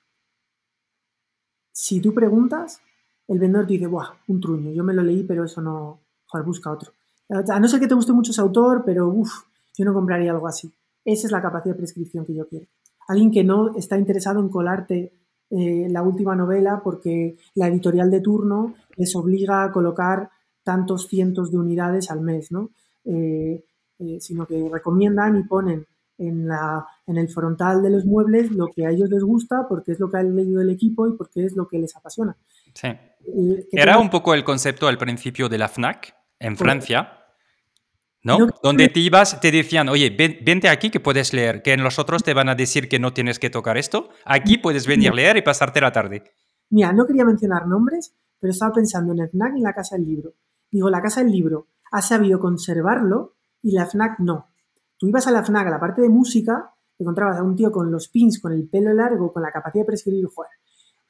si 1.72 2.00
tú 2.00 2.12
preguntas, 2.12 2.80
el 3.28 3.38
vendedor 3.38 3.66
te 3.66 3.74
dice, 3.74 3.86
¡buah! 3.86 4.10
Un 4.28 4.40
truño. 4.40 4.70
Yo 4.72 4.84
me 4.84 4.92
lo 4.92 5.02
leí, 5.02 5.22
pero 5.22 5.44
eso 5.44 5.60
no... 5.60 6.00
Joder, 6.26 6.46
busca 6.46 6.70
otro. 6.70 6.92
A 7.28 7.60
no 7.60 7.68
ser 7.68 7.80
que 7.80 7.86
te 7.86 7.94
guste 7.94 8.12
mucho 8.12 8.32
ese 8.32 8.40
autor, 8.40 8.82
pero 8.84 9.08
uff, 9.08 9.44
yo 9.76 9.84
no 9.84 9.94
compraría 9.94 10.32
algo 10.32 10.46
así. 10.46 10.72
Esa 11.04 11.26
es 11.26 11.32
la 11.32 11.40
capacidad 11.40 11.74
de 11.74 11.78
prescripción 11.78 12.24
que 12.26 12.34
yo 12.34 12.46
quiero. 12.48 12.66
Alguien 13.08 13.30
que 13.30 13.44
no 13.44 13.76
está 13.76 13.96
interesado 13.98 14.40
en 14.40 14.48
colarte 14.48 15.12
eh, 15.50 15.88
la 15.88 16.02
última 16.02 16.36
novela 16.36 16.80
porque 16.82 17.36
la 17.54 17.66
editorial 17.66 18.10
de 18.10 18.20
turno 18.20 18.74
les 18.96 19.14
obliga 19.16 19.64
a 19.64 19.72
colocar 19.72 20.30
tantos 20.62 21.08
cientos 21.08 21.50
de 21.50 21.58
unidades 21.58 22.10
al 22.10 22.20
mes, 22.20 22.52
¿no? 22.52 22.70
Eh, 23.04 23.64
eh, 23.98 24.20
sino 24.20 24.46
que 24.46 24.68
recomiendan 24.72 25.38
y 25.38 25.42
ponen 25.42 25.86
en, 26.18 26.46
la, 26.46 26.86
en 27.06 27.16
el 27.16 27.28
frontal 27.28 27.82
de 27.82 27.90
los 27.90 28.04
muebles 28.04 28.50
lo 28.52 28.68
que 28.68 28.86
a 28.86 28.90
ellos 28.90 29.10
les 29.10 29.24
gusta 29.24 29.66
porque 29.68 29.92
es 29.92 30.00
lo 30.00 30.10
que 30.10 30.18
han 30.18 30.36
leído 30.36 30.60
el 30.60 30.70
equipo 30.70 31.08
y 31.08 31.16
porque 31.16 31.44
es 31.44 31.56
lo 31.56 31.66
que 31.66 31.78
les 31.78 31.96
apasiona. 31.96 32.36
Sí. 32.74 32.88
Era 33.72 33.98
un 33.98 34.08
poco 34.10 34.34
el 34.34 34.44
concepto 34.44 34.86
al 34.86 34.98
principio 34.98 35.48
de 35.48 35.58
la 35.58 35.68
FNAC 35.68 36.14
en 36.38 36.56
Francia, 36.56 37.19
¿no? 38.22 38.48
Donde 38.62 38.88
te 38.88 39.00
ibas, 39.00 39.40
te 39.40 39.50
decían, 39.50 39.88
oye, 39.88 40.10
vente 40.10 40.68
aquí 40.68 40.90
que 40.90 41.00
puedes 41.00 41.32
leer, 41.32 41.62
que 41.62 41.72
en 41.72 41.82
los 41.82 41.98
otros 41.98 42.22
te 42.22 42.34
van 42.34 42.48
a 42.48 42.54
decir 42.54 42.88
que 42.88 42.98
no 42.98 43.12
tienes 43.12 43.38
que 43.38 43.50
tocar 43.50 43.78
esto, 43.78 44.10
aquí 44.24 44.58
puedes 44.58 44.86
venir 44.86 45.10
a 45.10 45.14
leer 45.14 45.36
y 45.36 45.42
pasarte 45.42 45.80
la 45.80 45.92
tarde. 45.92 46.24
Mira, 46.70 46.92
no 46.92 47.06
quería 47.06 47.24
mencionar 47.24 47.66
nombres, 47.66 48.14
pero 48.38 48.52
estaba 48.52 48.72
pensando 48.72 49.12
en 49.12 49.20
el 49.20 49.30
FNAC 49.30 49.56
y 49.56 49.60
la 49.60 49.74
Casa 49.74 49.96
del 49.96 50.06
Libro. 50.06 50.34
Digo, 50.70 50.88
la 50.90 51.02
Casa 51.02 51.22
del 51.22 51.32
Libro 51.32 51.68
ha 51.90 52.02
sabido 52.02 52.38
conservarlo 52.38 53.36
y 53.62 53.72
la 53.72 53.86
FNAC 53.86 54.20
no. 54.20 54.48
Tú 54.98 55.08
ibas 55.08 55.26
a 55.26 55.32
la 55.32 55.42
FNAC, 55.42 55.66
a 55.66 55.70
la 55.70 55.80
parte 55.80 56.02
de 56.02 56.08
música, 56.08 56.74
te 56.96 57.04
encontrabas 57.04 57.38
a 57.38 57.42
un 57.42 57.56
tío 57.56 57.72
con 57.72 57.90
los 57.90 58.08
pins, 58.08 58.40
con 58.40 58.52
el 58.52 58.68
pelo 58.68 58.92
largo, 58.92 59.32
con 59.32 59.42
la 59.42 59.50
capacidad 59.50 59.82
de 59.82 59.86
prescribir, 59.86 60.26
joder, 60.26 60.50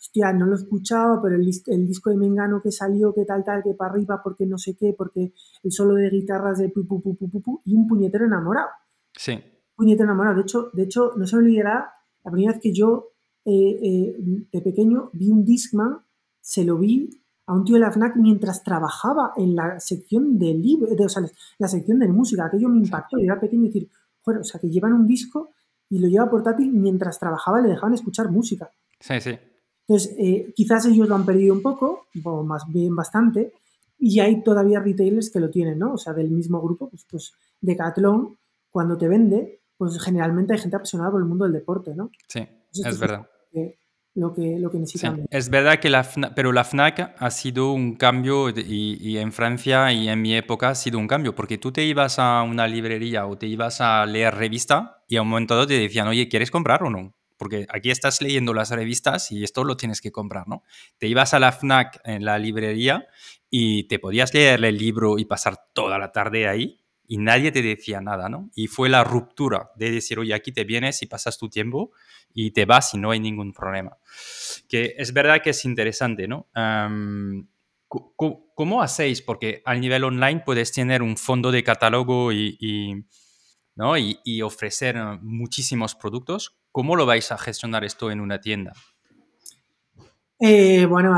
hostia, 0.01 0.33
no 0.33 0.47
lo 0.47 0.55
escuchaba, 0.55 1.21
pero 1.23 1.37
el, 1.37 1.45
disco 1.87 2.11
de 2.11 2.17
Mengano 2.17 2.63
que 2.63 2.73
salió, 2.73 3.13
que 3.13 3.27
tal, 3.27 3.45
tal, 3.45 3.63
que 3.63 3.75
para 3.75 3.93
arriba, 3.93 4.23
porque 4.25 4.47
no 4.47 4.57
sé 4.57 4.75
qué, 4.75 4.95
porque 4.97 5.35
el 5.63 5.73
solo 5.73 5.95
de 5.95 6.09
guitarras 6.09 6.59
de 6.59 6.71
pu, 6.71 6.87
pu, 6.87 7.03
pu, 7.03 7.17
pu, 7.17 7.43
pu, 7.43 7.63
y 7.67 7.75
un 7.75 7.87
puñetero 7.87 8.25
enamorado. 8.25 8.69
Sí. 9.15 9.39
puñetero 9.77 10.05
enamorado. 10.05 10.37
De 10.37 10.43
hecho, 10.43 10.71
de 10.73 10.83
hecho, 10.85 11.13
no 11.17 11.27
se 11.27 11.37
me 11.37 11.43
olvidará 11.43 11.93
la 12.25 12.31
primera 12.31 12.53
vez 12.53 12.63
que 12.63 12.73
yo, 12.73 13.13
eh, 13.45 13.79
eh, 13.83 14.17
de 14.51 14.61
pequeño, 14.63 15.11
vi 15.13 15.31
un 15.31 15.45
Discman, 15.45 15.99
se 16.41 16.65
lo 16.65 16.79
vi 16.79 17.11
a 17.47 17.55
un 17.55 17.65
tío 17.65 17.75
de 17.75 17.81
la 17.81 17.93
FNAC 17.93 18.17
mientras 18.17 18.63
trabajaba 18.63 19.33
en 19.37 19.55
la 19.55 19.79
sección 19.81 20.39
de 20.39 20.55
libro, 20.55 20.89
o 20.99 21.09
sea, 21.09 21.23
la 21.59 21.69
sección 21.69 21.99
de 21.99 22.09
música. 22.09 22.47
Aquello 22.47 22.69
me 22.69 22.79
impactó. 22.79 23.19
Yo 23.19 23.25
era 23.25 23.41
pequeño 23.41 23.65
y 23.65 23.67
decir, 23.67 23.91
joder, 24.23 24.41
o 24.41 24.45
sea, 24.45 24.61
que 24.61 24.71
llevan 24.71 24.95
un 24.95 25.07
disco 25.07 25.51
y 25.91 25.99
lo 25.99 26.09
lleva 26.09 26.31
portátil 26.31 26.73
mientras 26.73 27.19
trabajaba 27.19 27.61
le 27.61 27.69
dejaban 27.69 27.95
escuchar 27.95 28.31
música. 28.31 28.71
Sí, 29.01 29.21
sí. 29.21 29.39
Entonces, 29.91 30.15
eh, 30.21 30.53
quizás 30.55 30.87
ellos 30.87 31.09
lo 31.09 31.17
han 31.17 31.27
perdido 31.27 31.53
un 31.53 31.63
poco, 31.63 32.07
o 32.23 32.45
más 32.45 32.63
bien 32.69 32.95
bastante, 32.95 33.53
y 33.99 34.21
hay 34.21 34.41
todavía 34.41 34.79
retailers 34.79 35.31
que 35.31 35.41
lo 35.41 35.51
tienen, 35.51 35.81
¿no? 35.81 35.95
O 35.95 35.99
sea, 35.99 36.13
del 36.13 36.31
mismo 36.31 36.63
grupo, 36.63 36.89
pues, 36.89 37.05
pues 37.11 37.33
Decathlon, 37.61 38.39
cuando 38.71 38.97
te 38.97 39.09
vende, 39.09 39.63
pues 39.77 40.01
generalmente 40.01 40.53
hay 40.53 40.61
gente 40.61 40.77
apasionada 40.77 41.11
por 41.11 41.21
el 41.21 41.27
mundo 41.27 41.43
del 41.43 41.55
deporte, 41.55 41.93
¿no? 41.97 42.13
Sí, 42.29 42.47
es 42.73 43.01
verdad. 43.01 43.27
lo 44.15 44.33
que, 44.33 44.61
lo 44.61 44.71
que 44.71 44.79
necesitan. 44.79 45.27
es 45.29 45.51
verdad 45.51 45.81
que 45.81 45.91
la 45.91 46.05
FNAC, 46.05 46.35
pero 46.37 46.53
la 46.53 46.63
FNAC 46.63 47.17
ha 47.19 47.31
sido 47.33 47.73
un 47.73 47.97
cambio 47.97 48.49
y, 48.51 48.97
y, 49.01 49.19
en 49.19 49.33
Francia 49.33 49.93
y 49.93 50.09
en 50.09 50.23
mi 50.23 50.37
época 50.37 50.69
ha 50.69 50.77
sido 50.77 51.01
un 51.01 51.09
cambio, 51.09 51.35
porque 51.35 51.59
tú 51.59 51.73
te 51.73 51.85
ibas 51.85 52.21
a 52.21 52.45
una 52.45 52.69
librería 52.69 53.27
o 53.27 53.37
te 53.37 53.49
ibas 53.49 53.81
a 53.81 54.07
leer 54.07 54.37
revista 54.37 55.03
y 55.09 55.17
a 55.17 55.23
un 55.23 55.29
momento 55.31 55.55
dado 55.55 55.67
te 55.67 55.81
decían, 55.81 56.07
oye, 56.07 56.29
¿quieres 56.29 56.53
comprar 56.53 56.85
o 56.85 56.91
no? 56.91 57.13
Porque 57.41 57.67
aquí 57.71 57.91
estás 57.91 58.21
leyendo 58.21 58.53
las 58.53 58.69
revistas 58.71 59.33
y 59.33 59.45
esto 59.45 59.65
lo 59.65 59.79
tienes 59.79 60.03
que 60.03 60.13
comprar, 60.13 60.47
¿no? 60.47 60.63
Te 60.99 61.07
ibas 61.07 61.33
a 61.33 61.39
la 61.39 61.53
FNAC 61.53 61.99
en 62.05 62.27
la 62.27 62.39
librería 62.39 63.07
y 63.49 63.85
te 63.85 63.99
podías 63.99 64.35
leer 64.35 64.63
el 64.63 64.77
libro 64.77 65.19
y 65.19 65.25
pasar 65.25 65.57
toda 65.73 65.99
la 65.99 66.13
tarde 66.13 66.47
ahí 66.47 66.77
y 67.09 67.17
nadie 67.17 67.51
te 67.51 67.63
decía 67.63 68.03
nada, 68.03 68.29
¿no? 68.29 68.51
Y 68.55 68.67
fue 68.67 68.91
la 68.91 69.05
ruptura 69.05 69.71
de 69.75 69.91
decir, 69.91 70.19
oye, 70.19 70.35
aquí 70.35 70.53
te 70.53 70.65
vienes 70.65 71.01
y 71.01 71.07
pasas 71.07 71.39
tu 71.39 71.49
tiempo 71.49 71.93
y 72.35 72.51
te 72.51 72.67
vas 72.67 72.93
y 72.93 72.99
no 72.99 73.11
hay 73.11 73.21
ningún 73.21 73.55
problema. 73.55 73.97
Que 74.69 74.95
es 74.99 75.15
verdad 75.15 75.41
que 75.43 75.51
es 75.51 75.65
interesante, 75.65 76.29
¿no? 76.29 76.47
¿Cómo 77.89 78.83
hacéis? 78.83 79.23
Porque 79.23 79.63
al 79.65 79.81
nivel 79.81 80.05
online 80.05 80.43
puedes 80.45 80.73
tener 80.73 81.01
un 81.01 81.17
fondo 81.17 81.51
de 81.51 81.65
catálogo 81.65 82.33
y, 82.33 83.07
¿no? 83.77 83.97
y 83.97 84.43
ofrecer 84.43 84.99
muchísimos 85.23 85.95
productos. 85.95 86.60
¿Cómo 86.73 86.97
lo 86.97 87.07
vais 87.07 87.33
a 87.33 87.39
gestionar 87.39 87.85
esto 87.85 88.11
en 88.11 88.21
una 88.21 88.41
tienda? 88.41 88.73
Eh, 90.39 90.87
bueno, 90.87 91.15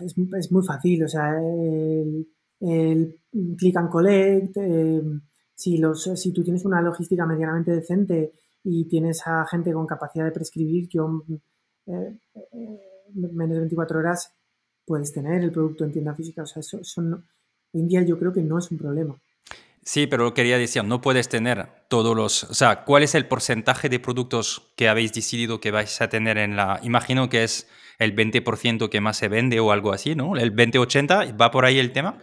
es, 0.00 0.50
muy 0.52 0.64
fácil, 0.66 1.04
o 1.04 1.08
sea, 1.08 1.38
el, 1.40 3.16
click 3.56 3.76
and 3.76 3.88
collect, 3.88 4.56
eh, 4.56 5.02
si, 5.54 5.78
los, 5.78 6.02
si 6.02 6.32
tú 6.32 6.42
tienes 6.42 6.64
una 6.64 6.82
logística 6.82 7.24
medianamente 7.24 7.70
decente 7.70 8.32
y 8.62 8.84
tienes 8.86 9.26
a 9.26 9.46
gente 9.46 9.72
con 9.72 9.86
capacidad 9.86 10.26
de 10.26 10.32
prescribir, 10.32 10.88
yo 10.88 11.22
eh, 11.86 12.18
menos 13.14 13.54
de 13.54 13.60
24 13.60 13.98
horas 13.98 14.34
puedes 14.84 15.12
tener 15.12 15.42
el 15.42 15.52
producto 15.52 15.84
en 15.84 15.92
tienda 15.92 16.14
física, 16.14 16.42
o 16.42 16.46
sea, 16.46 16.60
eso, 16.60 16.78
hoy 17.00 17.80
en 17.80 17.88
día 17.88 18.02
yo 18.02 18.18
creo 18.18 18.32
que 18.32 18.42
no 18.42 18.58
es 18.58 18.70
un 18.70 18.78
problema. 18.78 19.16
Sí, 19.82 20.06
pero 20.06 20.34
quería 20.34 20.58
decir, 20.58 20.84
no 20.84 21.00
puedes 21.00 21.28
tener 21.28 21.68
todos 21.88 22.14
los... 22.14 22.44
O 22.44 22.54
sea, 22.54 22.84
¿cuál 22.84 23.02
es 23.02 23.14
el 23.14 23.26
porcentaje 23.26 23.88
de 23.88 23.98
productos 23.98 24.72
que 24.76 24.88
habéis 24.88 25.12
decidido 25.12 25.60
que 25.60 25.70
vais 25.70 26.00
a 26.02 26.08
tener 26.08 26.36
en 26.36 26.54
la... 26.54 26.80
Imagino 26.82 27.28
que 27.30 27.44
es 27.44 27.66
el 27.98 28.14
20% 28.14 28.88
que 28.90 29.00
más 29.00 29.16
se 29.16 29.28
vende 29.28 29.58
o 29.58 29.72
algo 29.72 29.92
así, 29.92 30.14
¿no? 30.14 30.36
El 30.36 30.54
20-80, 30.54 31.40
¿va 31.40 31.50
por 31.50 31.64
ahí 31.64 31.78
el 31.78 31.92
tema? 31.92 32.18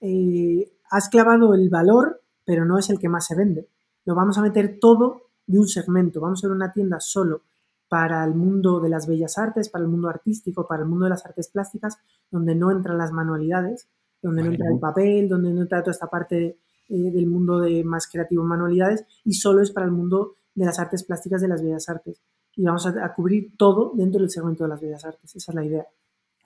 Eh, 0.00 0.72
has 0.90 1.08
clavado 1.08 1.54
el 1.54 1.68
valor, 1.70 2.22
pero 2.44 2.64
no 2.64 2.78
es 2.78 2.90
el 2.90 2.98
que 2.98 3.08
más 3.08 3.26
se 3.26 3.36
vende. 3.36 3.68
Lo 4.04 4.14
vamos 4.14 4.38
a 4.38 4.42
meter 4.42 4.78
todo 4.80 5.30
de 5.46 5.58
un 5.58 5.68
segmento. 5.68 6.20
Vamos 6.20 6.40
a 6.40 6.42
ser 6.46 6.50
una 6.50 6.72
tienda 6.72 6.98
solo 7.00 7.42
para 7.88 8.24
el 8.24 8.34
mundo 8.34 8.80
de 8.80 8.88
las 8.88 9.06
bellas 9.06 9.36
artes, 9.36 9.68
para 9.68 9.84
el 9.84 9.90
mundo 9.90 10.08
artístico, 10.08 10.66
para 10.66 10.82
el 10.82 10.88
mundo 10.88 11.04
de 11.04 11.10
las 11.10 11.26
artes 11.26 11.50
plásticas, 11.50 11.98
donde 12.30 12.54
no 12.54 12.70
entran 12.70 12.98
las 12.98 13.12
manualidades, 13.12 13.88
donde 14.22 14.42
no 14.44 14.50
entra 14.52 14.68
el 14.72 14.78
papel, 14.78 15.28
donde 15.28 15.52
no 15.52 15.62
entra 15.62 15.82
toda 15.82 15.92
esta 15.92 16.06
parte 16.06 16.58
eh, 16.90 17.10
del 17.10 17.26
mundo 17.26 17.60
de 17.60 17.84
más 17.84 18.08
creativo 18.08 18.44
manualidades 18.44 19.04
y 19.24 19.34
solo 19.34 19.62
es 19.62 19.70
para 19.70 19.86
el 19.86 19.92
mundo 19.92 20.36
de 20.54 20.66
las 20.66 20.78
artes 20.78 21.04
plásticas 21.04 21.40
de 21.40 21.48
las 21.48 21.62
bellas 21.62 21.88
artes. 21.88 22.22
Y 22.56 22.64
vamos 22.64 22.86
a, 22.86 23.14
cubrir 23.14 23.56
todo 23.56 23.92
dentro 23.94 24.20
del 24.20 24.30
segmento 24.30 24.64
de 24.64 24.70
las 24.70 24.80
bellas 24.80 25.04
artes. 25.04 25.36
Esa 25.36 25.52
es 25.52 25.54
la 25.54 25.64
idea. 25.64 25.86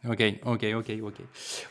Ok, 0.04 0.20
ok, 0.44 0.62
ok, 0.76 0.90
ok. 1.02 1.20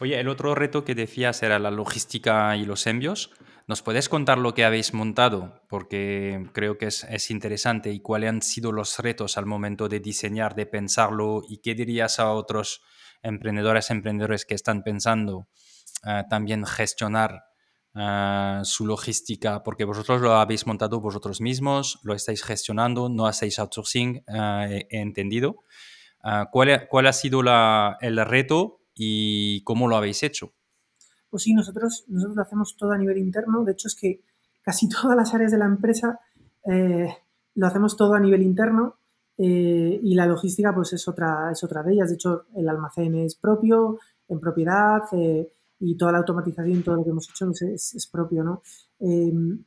Oye, 0.02 0.20
el 0.20 0.28
otro 0.28 0.56
reto 0.56 0.84
que 0.84 0.96
decías 0.96 1.44
era 1.44 1.60
la 1.60 1.70
logística 1.70 2.58
y 2.58 2.66
los 2.66 2.88
envíos. 2.88 3.32
¿Nos 3.68 3.84
puedes 3.84 4.10
contar 4.10 4.40
lo 4.40 4.56
que 4.56 4.66
habéis 4.66 4.94
montado? 4.94 5.62
Porque 5.70 6.50
creo 6.52 6.78
que 6.78 6.88
es, 6.88 7.06
es, 7.06 7.30
interesante 7.30 7.92
y 7.92 8.00
cuáles 8.00 8.30
han 8.30 8.42
sido 8.42 8.72
los 8.72 8.98
retos 9.00 9.38
al 9.38 9.46
momento 9.46 9.88
de 9.88 10.00
diseñar, 10.00 10.56
de 10.56 10.66
pensarlo 10.66 11.44
y 11.48 11.60
qué 11.60 11.76
dirías 11.76 12.20
a 12.20 12.32
otros 12.32 12.82
emprendedores, 13.22 13.90
emprendedores 13.90 14.46
que 14.46 14.56
están 14.56 14.84
pensando 14.84 15.48
uh, 16.04 16.28
también 16.30 16.66
gestionar 16.66 17.46
uh, 17.96 18.64
su 18.64 18.86
logística, 18.86 19.64
porque 19.64 19.86
vosotros 19.86 20.22
lo 20.22 20.34
habéis 20.34 20.68
montado 20.68 21.00
vosotros 21.00 21.42
mismos, 21.42 22.00
lo 22.04 22.14
estáis 22.14 22.44
gestionando, 22.44 23.10
no 23.10 23.28
hacéis 23.28 23.60
outsourcing, 23.60 24.24
uh, 24.28 24.64
he, 24.70 24.88
entendido. 24.90 25.64
¿cuál, 26.52 26.88
¿Cuál 26.90 27.08
ha 27.08 27.14
sido 27.14 27.44
la, 27.44 27.98
el 28.00 28.18
reto 28.26 28.80
y 28.96 29.62
cómo 29.64 29.88
lo 29.88 29.98
habéis 29.98 30.24
hecho? 30.24 30.54
Pues 31.34 31.44
sí, 31.44 31.54
nosotros, 31.56 32.06
nosotros 32.10 32.36
lo 32.36 32.42
hacemos 32.44 32.78
todo 32.78 32.92
a 32.92 32.98
nivel 32.98 33.18
interno. 33.18 33.64
De 33.64 33.72
hecho, 33.72 33.88
es 33.88 33.96
que 33.96 34.22
casi 34.62 34.88
todas 35.02 35.18
las 35.18 35.34
áreas 35.34 35.52
de 35.52 35.58
la 35.58 35.66
empresa 35.66 36.20
eh, 36.64 37.08
lo 37.56 37.68
hacemos 37.68 37.98
todo 37.98 38.14
a 38.14 38.20
nivel 38.20 38.44
interno 38.44 38.98
eh, 39.38 40.00
y 40.02 40.14
la 40.14 40.28
logística 40.28 40.74
pues 40.76 40.94
es 40.94 41.08
otra, 41.08 41.50
es 41.52 41.64
otra 41.64 41.82
de 41.82 41.94
ellas. 41.94 42.10
De 42.10 42.16
hecho, 42.16 42.46
el 42.56 42.70
almacén 42.70 43.16
es 43.16 43.34
propio, 43.34 43.98
en 44.28 44.40
propiedad 44.40 45.02
eh, 45.14 45.52
y 45.86 45.98
toda 45.98 46.12
la 46.12 46.20
automatización, 46.20 46.84
todo 46.84 46.96
lo 46.96 47.04
que 47.04 47.10
hemos 47.10 47.30
hecho 47.30 47.50
es, 47.52 48.10
propio. 48.12 48.44
¿no? 48.44 48.62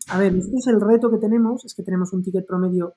a 0.08 0.18
ver, 0.18 0.34
es 0.36 0.66
el 0.66 0.80
reto 0.80 1.10
que 1.10 1.18
tenemos, 1.18 1.64
es 1.64 1.74
que 1.74 1.82
tenemos 1.82 2.12
un 2.12 2.22
ticket 2.22 2.46
promedio 2.46 2.94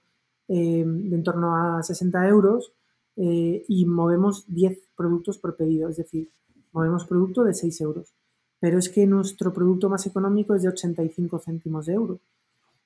de 0.47 0.81
en 0.81 1.23
torno 1.23 1.55
a 1.55 1.83
60 1.83 2.27
euros 2.27 2.73
y 3.15 3.85
movemos 3.85 4.45
10 4.47 4.79
productos 4.95 5.37
por 5.37 5.55
pedido, 5.55 5.89
es 5.89 5.97
decir, 5.97 6.31
movemos 6.71 7.05
producto 7.05 7.43
de 7.43 7.53
6 7.53 7.81
euros 7.81 8.13
pero 8.59 8.77
es 8.77 8.89
que 8.89 9.07
nuestro 9.07 9.53
producto 9.53 9.89
más 9.89 10.05
económico 10.05 10.53
es 10.53 10.63
de 10.63 10.69
85 10.69 11.39
céntimos 11.39 11.85
de 11.85 11.93
euro. 11.93 12.19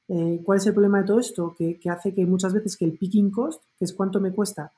Eh, 0.08 0.42
¿Cuál 0.44 0.60
es 0.60 0.68
el 0.68 0.74
problema 0.74 1.00
de 1.00 1.06
todo 1.06 1.20
esto? 1.20 1.56
Que, 1.58 1.80
que, 1.80 1.90
hace 1.90 2.14
que 2.14 2.26
muchas 2.26 2.54
veces 2.54 2.78
que 2.78 2.86
el 2.86 2.98
picking 2.98 3.32
cost, 3.32 3.64
que 3.78 3.86
es 3.86 3.94
cuánto 3.94 4.20
me 4.20 4.32
cuesta 4.32 4.72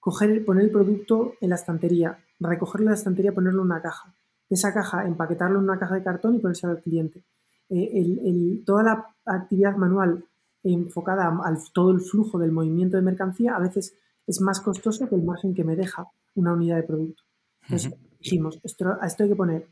poner 0.00 0.64
el 0.64 0.70
producto 0.70 1.34
en 1.40 1.50
la 1.50 1.56
estantería, 1.56 2.18
recogerlo 2.40 2.86
en 2.86 2.90
la 2.90 2.96
estantería, 2.96 3.32
ponerlo 3.32 3.60
en 3.60 3.66
una 3.66 3.82
caja, 3.82 4.14
esa 4.54 4.72
caja 4.72 5.06
empaquetarlo 5.06 5.58
en 5.58 5.64
una 5.64 5.78
caja 5.78 5.94
de 5.94 6.02
cartón 6.02 6.34
y 6.36 6.38
ponérselo 6.38 6.72
al 6.72 6.82
cliente. 6.82 7.22
Eh, 7.68 7.90
el, 7.94 8.18
el, 8.24 8.62
toda 8.64 8.82
la 8.82 9.06
actividad 9.24 9.76
manual 9.76 10.24
enfocada 10.62 11.40
al 11.44 11.58
todo 11.72 11.90
el 11.90 12.00
flujo 12.00 12.38
del 12.38 12.52
movimiento 12.52 12.96
de 12.96 13.02
mercancía 13.02 13.56
a 13.56 13.60
veces 13.60 13.94
es 14.26 14.40
más 14.40 14.60
costoso 14.60 15.08
que 15.08 15.14
el 15.14 15.22
margen 15.22 15.54
que 15.54 15.64
me 15.64 15.74
deja 15.74 16.06
una 16.34 16.52
unidad 16.52 16.76
de 16.76 16.84
producto. 16.84 17.22
Entonces, 17.62 17.92
uh 17.92 17.94
-huh. 17.94 18.18
dijimos, 18.20 18.60
esto, 18.62 18.96
a 19.00 19.06
esto 19.06 19.24
hay 19.24 19.30
que 19.30 19.36
poner 19.36 19.66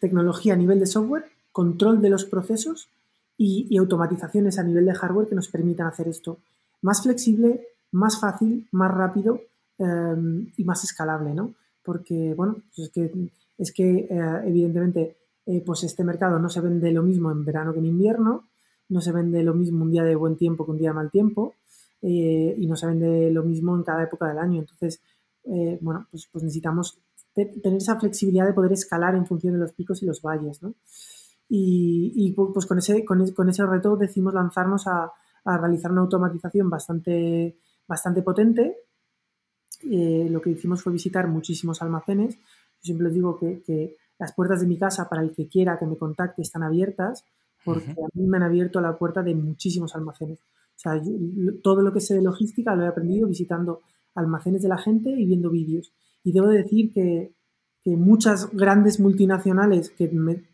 tecnología 0.00 0.54
a 0.54 0.56
nivel 0.56 0.78
de 0.78 0.86
software, 0.86 1.24
control 1.50 2.00
de 2.00 2.10
los 2.10 2.24
procesos 2.24 2.88
y, 3.36 3.66
y, 3.68 3.78
automatizaciones 3.78 4.58
a 4.58 4.62
nivel 4.62 4.86
de 4.86 4.94
hardware 4.94 5.28
que 5.28 5.34
nos 5.34 5.48
permitan 5.48 5.86
hacer 5.86 6.06
esto 6.06 6.38
más 6.82 7.02
flexible, 7.02 7.66
más 7.92 8.20
fácil, 8.20 8.68
más 8.70 8.92
rápido 8.92 9.40
eh, 9.78 10.52
y 10.56 10.64
más 10.64 10.84
escalable, 10.84 11.32
¿no? 11.32 11.54
Porque, 11.82 12.34
bueno, 12.36 12.56
pues 12.76 12.88
es 12.88 12.90
que, 12.90 13.10
es 13.58 13.72
que 13.72 14.06
eh, 14.10 14.40
evidentemente 14.44 15.16
eh, 15.46 15.62
pues 15.64 15.84
este 15.84 16.04
mercado 16.04 16.38
no 16.38 16.48
se 16.48 16.60
vende 16.60 16.90
lo 16.92 17.02
mismo 17.02 17.30
en 17.30 17.44
verano 17.44 17.72
que 17.72 17.78
en 17.78 17.86
invierno, 17.86 18.48
no 18.88 19.00
se 19.00 19.12
vende 19.12 19.42
lo 19.42 19.54
mismo 19.54 19.84
un 19.84 19.90
día 19.90 20.02
de 20.02 20.14
buen 20.14 20.36
tiempo 20.36 20.64
que 20.64 20.72
un 20.72 20.78
día 20.78 20.90
de 20.90 20.94
mal 20.94 21.10
tiempo 21.10 21.54
eh, 22.02 22.54
y 22.58 22.66
no 22.66 22.76
se 22.76 22.86
vende 22.86 23.30
lo 23.30 23.42
mismo 23.42 23.74
en 23.76 23.82
cada 23.82 24.02
época 24.02 24.28
del 24.28 24.38
año. 24.38 24.60
Entonces, 24.60 25.00
bueno, 25.80 26.06
pues, 26.10 26.26
pues 26.32 26.42
necesitamos 26.42 26.98
tener 27.34 27.76
esa 27.76 28.00
flexibilidad 28.00 28.46
de 28.46 28.54
poder 28.54 28.72
escalar 28.72 29.14
en 29.14 29.26
función 29.26 29.52
de 29.52 29.58
los 29.58 29.72
picos 29.72 30.02
y 30.02 30.06
los 30.06 30.22
valles, 30.22 30.62
¿no? 30.62 30.74
Y, 31.50 32.12
y 32.16 32.32
pues 32.32 32.64
con 32.64 32.78
ese, 32.78 33.04
con, 33.04 33.30
con 33.32 33.50
ese 33.50 33.66
reto 33.66 33.96
decimos 33.96 34.32
lanzarnos 34.32 34.86
a, 34.86 35.12
a, 35.44 35.58
realizar 35.58 35.92
una 35.92 36.00
automatización 36.00 36.70
bastante, 36.70 37.58
bastante 37.86 38.22
potente. 38.22 38.78
Lo 39.82 40.40
que 40.40 40.50
hicimos 40.50 40.82
fue 40.82 40.94
visitar 40.94 41.28
muchísimos 41.28 41.82
almacenes. 41.82 42.38
Yo 42.84 42.88
siempre 42.88 43.06
les 43.06 43.14
digo 43.14 43.38
que, 43.38 43.62
que, 43.62 43.96
las 44.16 44.32
puertas 44.32 44.60
de 44.60 44.68
mi 44.68 44.78
casa 44.78 45.08
para 45.08 45.22
el 45.22 45.34
que 45.34 45.48
quiera 45.48 45.76
que 45.76 45.86
me 45.86 45.96
contacte 45.96 46.40
están 46.40 46.62
abiertas 46.62 47.24
porque 47.64 47.90
uh 47.90 47.94
-huh. 47.94 48.06
a 48.06 48.08
mí 48.14 48.26
me 48.28 48.36
han 48.36 48.44
abierto 48.44 48.80
la 48.80 48.96
puerta 48.96 49.24
de 49.24 49.34
muchísimos 49.34 49.96
almacenes. 49.96 50.38
O 50.38 50.78
sea, 50.78 51.02
yo, 51.02 51.12
todo 51.62 51.82
lo 51.82 51.92
que 51.92 52.00
sé 52.00 52.14
de 52.14 52.22
logística 52.22 52.76
lo 52.76 52.84
he 52.84 52.88
aprendido 52.88 53.26
visitando 53.26 53.80
almacenes 54.14 54.62
de 54.62 54.68
la 54.68 54.78
gente 54.78 55.10
y 55.10 55.26
viendo 55.26 55.50
vídeos. 55.50 55.92
Y 56.22 56.32
debo 56.32 56.46
decir 56.46 56.92
que, 56.92 57.34
que 57.82 57.96
muchas 57.96 58.50
grandes 58.52 59.00
multinacionales 59.00 59.90
que 59.90 60.08
me, 60.08 60.44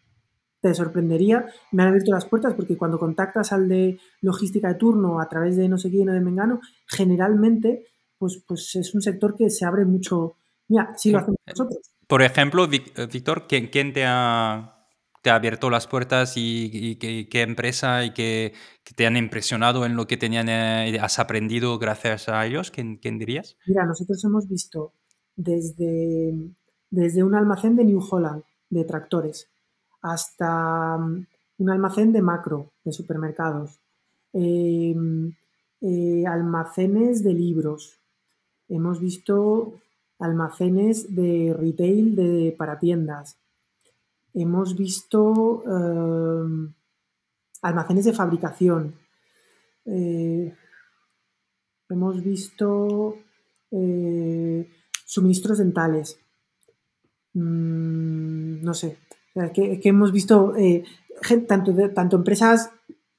te 0.60 0.74
sorprendería, 0.74 1.46
me 1.72 1.82
han 1.82 1.88
abierto 1.88 2.12
las 2.12 2.26
puertas 2.26 2.54
porque 2.54 2.76
cuando 2.76 2.98
contactas 2.98 3.52
al 3.52 3.68
de 3.68 3.98
logística 4.20 4.68
de 4.68 4.74
turno 4.74 5.20
a 5.20 5.28
través 5.28 5.56
de 5.56 5.68
no 5.68 5.78
sé 5.78 5.90
quién 5.90 6.08
o 6.10 6.12
de 6.12 6.20
Mengano, 6.20 6.60
generalmente 6.86 7.86
pues, 8.18 8.42
pues 8.46 8.76
es 8.76 8.94
un 8.94 9.00
sector 9.00 9.34
que 9.34 9.48
se 9.48 9.64
abre 9.64 9.84
mucho. 9.84 10.36
Mira, 10.70 10.94
sí 10.96 11.10
lo 11.10 11.18
hacemos 11.18 11.36
nosotros. 11.46 11.78
Por 12.06 12.22
ejemplo, 12.22 12.64
eh, 12.64 13.08
Víctor, 13.12 13.46
¿quién, 13.48 13.66
quién 13.68 13.92
te, 13.92 14.04
ha, 14.06 14.86
te 15.20 15.30
ha 15.30 15.34
abierto 15.34 15.68
las 15.68 15.88
puertas 15.88 16.36
y, 16.36 16.70
y, 16.72 16.98
y 17.00 17.24
qué 17.28 17.42
empresa 17.42 18.04
y 18.04 18.14
qué, 18.14 18.54
te 18.94 19.06
han 19.06 19.16
impresionado 19.16 19.84
en 19.84 19.96
lo 19.96 20.06
que 20.06 20.16
tenían, 20.16 20.48
eh, 20.48 20.96
has 21.00 21.18
aprendido 21.18 21.78
gracias 21.80 22.28
a 22.28 22.46
ellos? 22.46 22.70
¿Quién, 22.70 22.98
¿Quién 22.98 23.18
dirías? 23.18 23.56
Mira, 23.66 23.84
nosotros 23.84 24.24
hemos 24.24 24.48
visto 24.48 24.94
desde, 25.34 26.34
desde 26.88 27.24
un 27.24 27.34
almacén 27.34 27.74
de 27.74 27.84
New 27.84 28.00
Holland, 28.08 28.44
de 28.68 28.84
tractores, 28.84 29.48
hasta 30.02 30.96
mm, 30.98 31.26
un 31.58 31.70
almacén 31.70 32.12
de 32.12 32.22
macro, 32.22 32.72
de 32.84 32.92
supermercados, 32.92 33.80
eh, 34.32 34.94
eh, 35.80 36.24
almacenes 36.28 37.24
de 37.24 37.34
libros, 37.34 37.98
hemos 38.68 39.00
visto 39.00 39.80
almacenes 40.20 41.14
de 41.14 41.56
retail 41.58 42.14
de, 42.14 42.54
para 42.56 42.78
tiendas, 42.78 43.38
hemos 44.34 44.76
visto 44.76 45.62
eh, 45.66 46.68
almacenes 47.62 48.04
de 48.04 48.12
fabricación, 48.12 48.94
eh, 49.86 50.54
hemos 51.88 52.22
visto 52.22 53.16
eh, 53.70 54.68
suministros 55.06 55.58
dentales. 55.58 56.18
Mm, 57.32 58.62
no 58.62 58.74
sé, 58.74 58.98
o 59.34 59.40
sea, 59.40 59.52
que, 59.52 59.80
que, 59.80 59.88
hemos 59.88 60.12
visto 60.12 60.52
tanto, 61.48 61.72
de, 61.72 61.88
tanto 61.88 62.16
empresas 62.16 62.70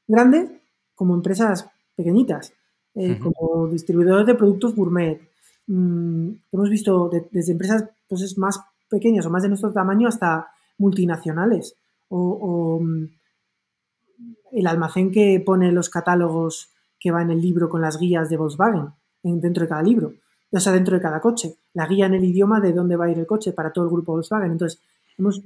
grandes 0.07 0.51
como 0.93 1.15
empresas 1.15 1.67
pequeñitas, 1.95 2.53
uh 2.93 3.01
-huh. 3.01 3.19
como 3.19 3.67
distribuidores 3.69 4.27
de 4.27 4.35
productos 4.35 4.75
gourmet. 4.75 5.30
Mm, 5.67 6.31
hemos 6.51 6.69
visto 6.69 7.09
de, 7.09 7.27
desde 7.31 7.53
empresas 7.53 7.89
pues, 8.07 8.37
más 8.37 8.59
pequeñas 8.89 9.25
o 9.25 9.29
más 9.29 9.43
de 9.43 9.49
nuestro 9.49 9.71
tamaño 9.71 10.07
hasta 10.07 10.47
multinacionales. 10.77 11.75
O, 12.09 12.19
o, 12.19 12.79
mm, 12.81 13.07
el 14.53 14.67
almacén 14.67 15.11
que 15.11 15.41
pone 15.45 15.71
los 15.71 15.89
catálogos 15.89 16.69
que 16.99 17.11
va 17.11 17.21
en 17.21 17.31
el 17.31 17.41
libro 17.41 17.69
con 17.69 17.81
las 17.81 17.97
guías 17.97 18.29
de 18.29 18.37
Volkswagen 18.37 18.89
en, 19.23 19.39
dentro 19.39 19.63
de 19.63 19.69
cada 19.69 19.81
libro 19.81 20.13
o 20.51 20.59
sea, 20.59 20.73
dentro 20.73 20.95
de 20.95 21.01
cada 21.01 21.21
coche, 21.21 21.55
la 21.73 21.87
guía 21.87 22.07
en 22.07 22.15
el 22.15 22.23
idioma 22.25 22.59
de 22.59 22.73
dónde 22.73 22.97
va 22.97 23.05
a 23.05 23.09
ir 23.09 23.17
el 23.17 23.25
coche 23.25 23.53
para 23.53 23.71
todo 23.71 23.85
el 23.85 23.91
grupo 23.91 24.13
Volkswagen. 24.13 24.51
Entonces, 24.51 24.81
hemos 25.17 25.41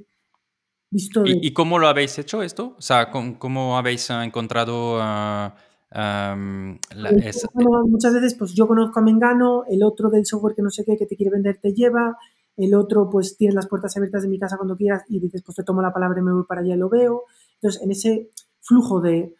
visto... 0.90 1.22
De... 1.22 1.30
¿Y, 1.30 1.46
¿Y, 1.48 1.52
cómo 1.52 1.78
lo 1.78 1.86
habéis 1.86 2.18
hecho 2.18 2.42
esto? 2.42 2.74
O 2.76 2.82
sea, 2.82 3.10
¿cómo, 3.10 3.38
cómo 3.38 3.78
habéis 3.78 4.10
encontrado... 4.10 4.98
Uh, 4.98 5.50
um, 5.92 6.78
la, 6.94 7.10
esa... 7.10 7.48
Muchas 7.54 8.14
veces, 8.14 8.34
pues 8.34 8.54
yo 8.54 8.66
conozco 8.66 8.98
a 8.98 9.02
Mengano, 9.02 9.64
el 9.68 9.82
otro 9.82 10.10
del 10.10 10.26
software 10.26 10.54
que 10.54 10.62
no 10.62 10.70
sé 10.70 10.84
qué, 10.84 10.96
que 10.96 11.06
te 11.06 11.16
quiere 11.16 11.32
vender, 11.32 11.58
te 11.60 11.72
lleva, 11.72 12.16
el 12.56 12.74
otro, 12.74 13.10
pues 13.10 13.36
tienes 13.36 13.54
las 13.54 13.68
puertas 13.68 13.96
abiertas 13.96 14.22
de 14.22 14.28
mi 14.28 14.38
casa 14.38 14.56
cuando 14.56 14.76
quieras 14.76 15.04
y 15.08 15.20
dices, 15.20 15.42
pues 15.42 15.56
te 15.56 15.62
tomo 15.62 15.82
la 15.82 15.92
palabra 15.92 16.20
y 16.20 16.22
me 16.22 16.32
voy 16.32 16.44
para 16.44 16.62
allá 16.62 16.74
y 16.74 16.78
lo 16.78 16.88
veo. 16.88 17.24
Entonces, 17.54 17.82
en 17.82 17.90
ese 17.90 18.30
flujo 18.60 19.00
de 19.00 19.34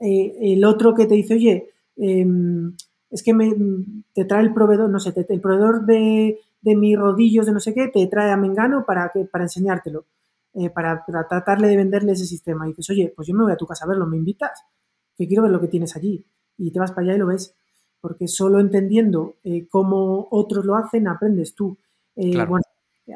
eh, 0.00 0.36
el 0.40 0.64
otro 0.64 0.94
que 0.94 1.06
te 1.06 1.14
dice, 1.14 1.34
oye, 1.34 1.70
eh, 1.96 2.26
es 3.10 3.22
que 3.22 3.34
me, 3.34 3.54
te 4.14 4.24
trae 4.24 4.42
el 4.42 4.52
proveedor, 4.52 4.90
no 4.90 5.00
sé, 5.00 5.12
te, 5.12 5.26
el 5.32 5.40
proveedor 5.40 5.86
de, 5.86 6.38
de, 6.60 6.76
mis 6.76 6.98
rodillos 6.98 7.46
de 7.46 7.52
no 7.52 7.60
sé 7.60 7.72
qué, 7.72 7.88
te 7.88 8.06
trae 8.06 8.30
a 8.30 8.36
Mengano 8.36 8.84
para, 8.86 9.10
que, 9.12 9.24
para 9.24 9.44
enseñártelo, 9.44 10.04
eh, 10.54 10.70
para, 10.70 11.04
para, 11.06 11.26
tratarle 11.26 11.68
de 11.68 11.76
venderle 11.76 12.12
ese 12.12 12.26
sistema. 12.26 12.66
Y 12.66 12.70
dices, 12.70 12.90
oye, 12.90 13.12
pues 13.14 13.26
yo 13.26 13.34
me 13.34 13.44
voy 13.44 13.52
a 13.52 13.56
tu 13.56 13.66
casa 13.66 13.86
a 13.86 13.88
verlo, 13.88 14.06
¿me 14.06 14.18
invitas? 14.18 14.62
Que 15.18 15.26
quiero 15.26 15.42
ver 15.42 15.52
lo 15.52 15.60
que 15.60 15.68
tienes 15.68 15.96
allí. 15.96 16.24
Y 16.56 16.70
te 16.70 16.78
vas 16.78 16.92
para 16.92 17.02
allá 17.02 17.16
y 17.16 17.18
lo 17.18 17.26
ves. 17.26 17.54
Porque 18.00 18.28
solo 18.28 18.60
entendiendo 18.60 19.36
eh, 19.42 19.66
cómo 19.68 20.28
otros 20.30 20.64
lo 20.64 20.76
hacen, 20.76 21.08
aprendes 21.08 21.54
tú. 21.54 21.76
Eh, 22.16 22.30
claro. 22.30 22.50
Bueno, 22.50 22.64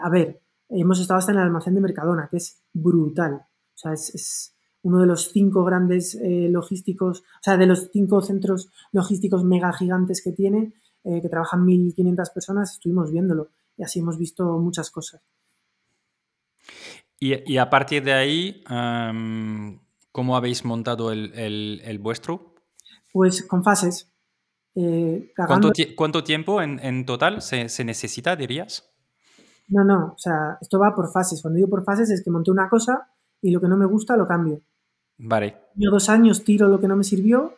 a 0.03 0.11
ver, 0.11 0.43
hemos 0.69 1.01
estado 1.01 1.19
hasta 1.19 1.33
en 1.33 1.39
el 1.39 1.45
almacén 1.45 1.75
de 1.75 1.81
Mercadona, 1.81 2.29
que 2.29 2.39
es 2.39 2.61
brutal. 2.73 3.35
O 3.35 3.79
sea, 3.79 3.93
es, 3.93 4.15
es 4.15 4.55
uno 4.83 5.01
de 5.01 5.07
los 5.07 5.31
cinco 5.31 5.65
grandes 5.65 6.17
eh, 6.17 6.49
logísticos, 6.51 7.21
o 7.21 7.43
sea, 7.43 7.57
de 7.57 7.67
los 7.67 7.91
cinco 7.93 8.21
centros 8.21 8.69
logísticos 8.91 9.45
mega 9.45 9.73
gigantes 9.73 10.23
que 10.23 10.33
tiene, 10.33 10.75
que 11.05 11.29
trabajan 11.29 11.67
1.500 11.67 12.33
personas, 12.33 12.75
estuvimos 12.75 13.11
viéndolo. 13.11 13.49
y 13.77 13.83
así 13.83 13.99
hemos 13.99 14.19
visto 14.19 14.57
muchas 14.61 14.89
cosas. 14.93 15.21
Y, 17.25 17.57
a 17.57 17.71
partir 17.71 18.03
de 18.03 18.13
ahí, 18.13 18.65
¿cómo 20.13 20.37
habéis 20.37 20.65
montado 20.65 21.11
el, 21.11 21.99
vuestro? 22.01 22.55
Pues 23.13 23.45
con 23.47 23.65
fases. 23.65 24.13
Eh, 24.75 25.33
¿Cuánto, 25.37 26.23
tiempo 26.23 26.63
en, 26.63 27.05
total 27.05 27.43
se, 27.43 27.69
se, 27.69 27.85
necesita, 27.85 28.37
dirías? 28.37 28.91
No, 29.69 29.85
no, 29.85 30.13
o 30.15 30.19
sea, 30.19 30.59
esto 30.61 30.79
va 30.79 30.95
por 30.95 31.11
fases. 31.13 31.43
Cuando 31.43 31.57
digo 31.57 31.69
por 31.69 31.85
fases 31.85 32.11
es 32.11 32.23
que 32.23 32.31
monté 32.31 32.51
una 32.51 32.69
cosa 32.69 33.09
y 33.41 33.51
lo 33.51 33.61
que 33.61 33.69
no 33.69 33.77
me 33.77 33.87
gusta 33.87 34.17
lo 34.17 34.27
cambio. 34.27 34.63
Vale. 35.19 35.57
Yo 35.75 35.91
dos 35.91 36.09
años 36.09 36.45
tiro 36.45 36.69
lo 36.69 36.81
que 36.81 36.89
no 36.89 36.97
me 36.97 37.05
sirvió, 37.05 37.55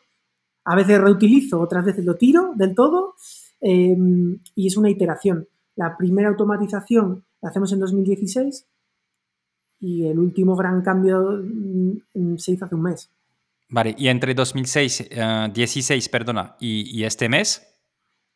a 0.64 0.76
veces 0.76 1.00
reutilizo, 1.00 1.60
otras 1.60 1.84
veces 1.84 2.04
lo 2.04 2.16
tiro 2.16 2.52
del 2.56 2.74
todo 2.74 3.14
em, 3.60 4.40
y 4.54 4.66
es 4.66 4.76
una 4.76 4.90
iteración. 4.90 5.48
La 5.76 5.96
primera 5.96 6.28
automatización 6.28 7.24
la 7.40 7.50
hacemos 7.50 7.72
en 7.72 7.80
2016 7.80 8.66
y 9.84 10.06
el 10.06 10.18
último 10.18 10.56
gran 10.56 10.80
cambio 10.80 11.42
mm, 11.42 12.36
se 12.38 12.52
hizo 12.52 12.64
hace 12.64 12.74
un 12.74 12.82
mes. 12.82 13.10
Vale, 13.68 13.94
y 13.98 14.08
entre 14.08 14.34
2006, 14.34 15.10
16, 15.52 16.08
perdona, 16.08 16.56
y, 16.58 17.02
este 17.04 17.28
mes, 17.28 17.66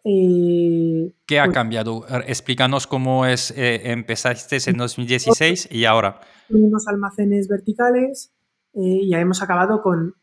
eh, 0.04 1.14
¿qué 1.26 1.40
ha 1.40 1.44
pues 1.44 1.54
cambiado? 1.54 2.04
Explícanos 2.26 2.86
cómo 2.86 3.24
es, 3.24 3.52
eh, 3.56 3.92
empezaste 3.92 4.58
en 4.66 4.76
2016 4.76 5.68
y 5.70 5.84
ahora. 5.84 6.20
Unos 6.50 6.86
almacenes 6.88 7.48
verticales, 7.48 8.32
eh, 8.74 8.80
y 9.02 9.10
ya 9.10 9.20
hemos 9.20 9.42
acabado 9.42 9.80
con 9.80 10.14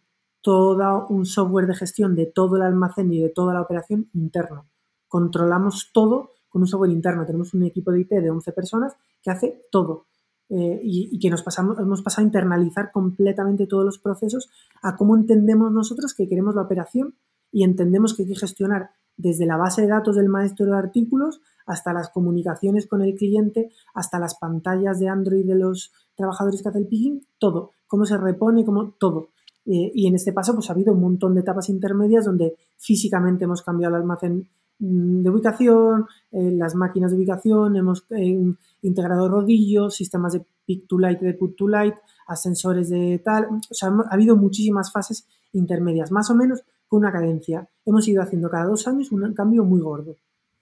todo 0.42 1.08
un 1.08 1.26
software 1.26 1.66
de 1.66 1.76
gestión 1.76 2.16
de 2.16 2.28
todo 2.28 2.58
el 2.58 2.62
almacén 2.62 3.12
y 3.12 3.20
de 3.20 3.30
toda 3.30 3.54
la 3.54 3.62
operación 3.62 4.10
interno. 4.14 4.68
Controlamos 5.08 5.92
todo 5.92 6.32
con 6.50 6.62
un 6.62 6.68
software 6.68 6.92
interno. 6.92 7.26
Tenemos 7.26 7.54
un 7.54 7.64
equipo 7.64 7.92
de 7.92 8.02
IT 8.02 8.10
de 8.10 8.30
11 8.30 8.52
personas 8.52 8.96
que 9.24 9.32
hace 9.32 9.66
todo. 9.72 10.06
Eh, 10.50 10.80
y, 10.84 11.20
que 11.20 11.30
nos 11.30 11.42
pasamos, 11.42 11.80
hemos 11.80 12.04
pasado 12.04 12.24
a 12.24 12.28
internalizar 12.28 12.92
completamente 12.92 13.66
todos 13.66 13.84
los 13.84 13.98
procesos 13.98 14.50
a 14.84 14.96
cómo 14.96 15.16
entendemos 15.16 15.72
nosotros 15.72 16.14
que 16.14 16.28
queremos 16.28 16.54
la 16.54 16.62
operación 16.62 17.16
y 17.52 17.64
entendemos 17.64 18.14
que 18.14 18.24
hay 18.24 18.30
que 18.30 18.36
gestionar 18.36 18.92
desde 19.18 19.48
la 19.48 19.58
base 19.58 19.82
de 19.82 19.88
datos 19.88 20.18
del 20.18 20.30
maestro 20.30 20.68
de 20.68 20.78
artículos 20.78 21.42
hasta 21.66 21.94
las 21.94 22.10
comunicaciones 22.10 22.86
con 22.86 23.02
el 23.02 23.16
cliente, 23.16 23.72
hasta 23.96 24.20
las 24.20 24.36
pantallas 24.36 25.00
de 25.00 25.10
Android 25.10 25.46
de 25.46 25.56
los 25.56 25.92
trabajadores 26.16 26.62
que 26.62 26.70
hace 26.70 26.80
el 26.80 26.88
picking, 26.88 27.26
todo 27.40 27.72
cómo 27.88 28.06
se 28.06 28.18
repone, 28.18 28.66
cómo 28.66 28.92
todo. 28.92 29.30
Eh, 29.66 29.92
y 29.96 30.08
en 30.08 30.16
este 30.16 30.32
paso 30.32 30.54
pues 30.54 30.70
ha 30.70 30.74
habido 30.74 30.94
un 30.94 31.02
montón 31.02 31.34
de 31.34 31.42
etapas 31.42 31.70
intermedias 31.70 32.26
donde 32.26 32.56
físicamente 32.78 33.46
hemos 33.46 33.64
cambiado 33.64 33.96
el 33.96 34.02
almacén 34.02 34.50
de 34.78 35.30
ubicación, 35.30 36.06
eh, 36.32 36.52
las 36.52 36.76
máquinas 36.76 37.12
de 37.12 37.18
ubicación, 37.18 37.76
hemos 37.76 38.06
eh, 38.12 38.38
integrado 38.82 39.30
rodillos, 39.30 39.96
sistemas 39.96 40.34
de 40.34 40.46
pick 40.66 40.88
to 40.88 41.00
light, 41.00 41.20
de 41.20 41.34
put 41.34 41.56
to 41.56 41.68
light, 41.68 41.96
ascensores 42.28 42.90
de 42.90 43.22
tal, 43.24 43.46
o 43.46 43.74
sea, 43.74 43.90
ha 43.90 44.14
habido 44.14 44.36
muchísimas 44.36 44.92
fases 44.92 45.28
intermedias, 45.54 46.12
más 46.12 46.30
o 46.30 46.36
menos 46.36 46.64
con 46.88 47.00
una 47.00 47.12
cadencia. 47.12 47.70
Hemos 47.86 48.08
ido 48.08 48.22
haciendo 48.22 48.50
cada 48.50 48.66
dos 48.66 48.88
años 48.88 49.12
un 49.12 49.34
cambio 49.34 49.64
muy 49.64 49.80
gordo. 49.80 50.18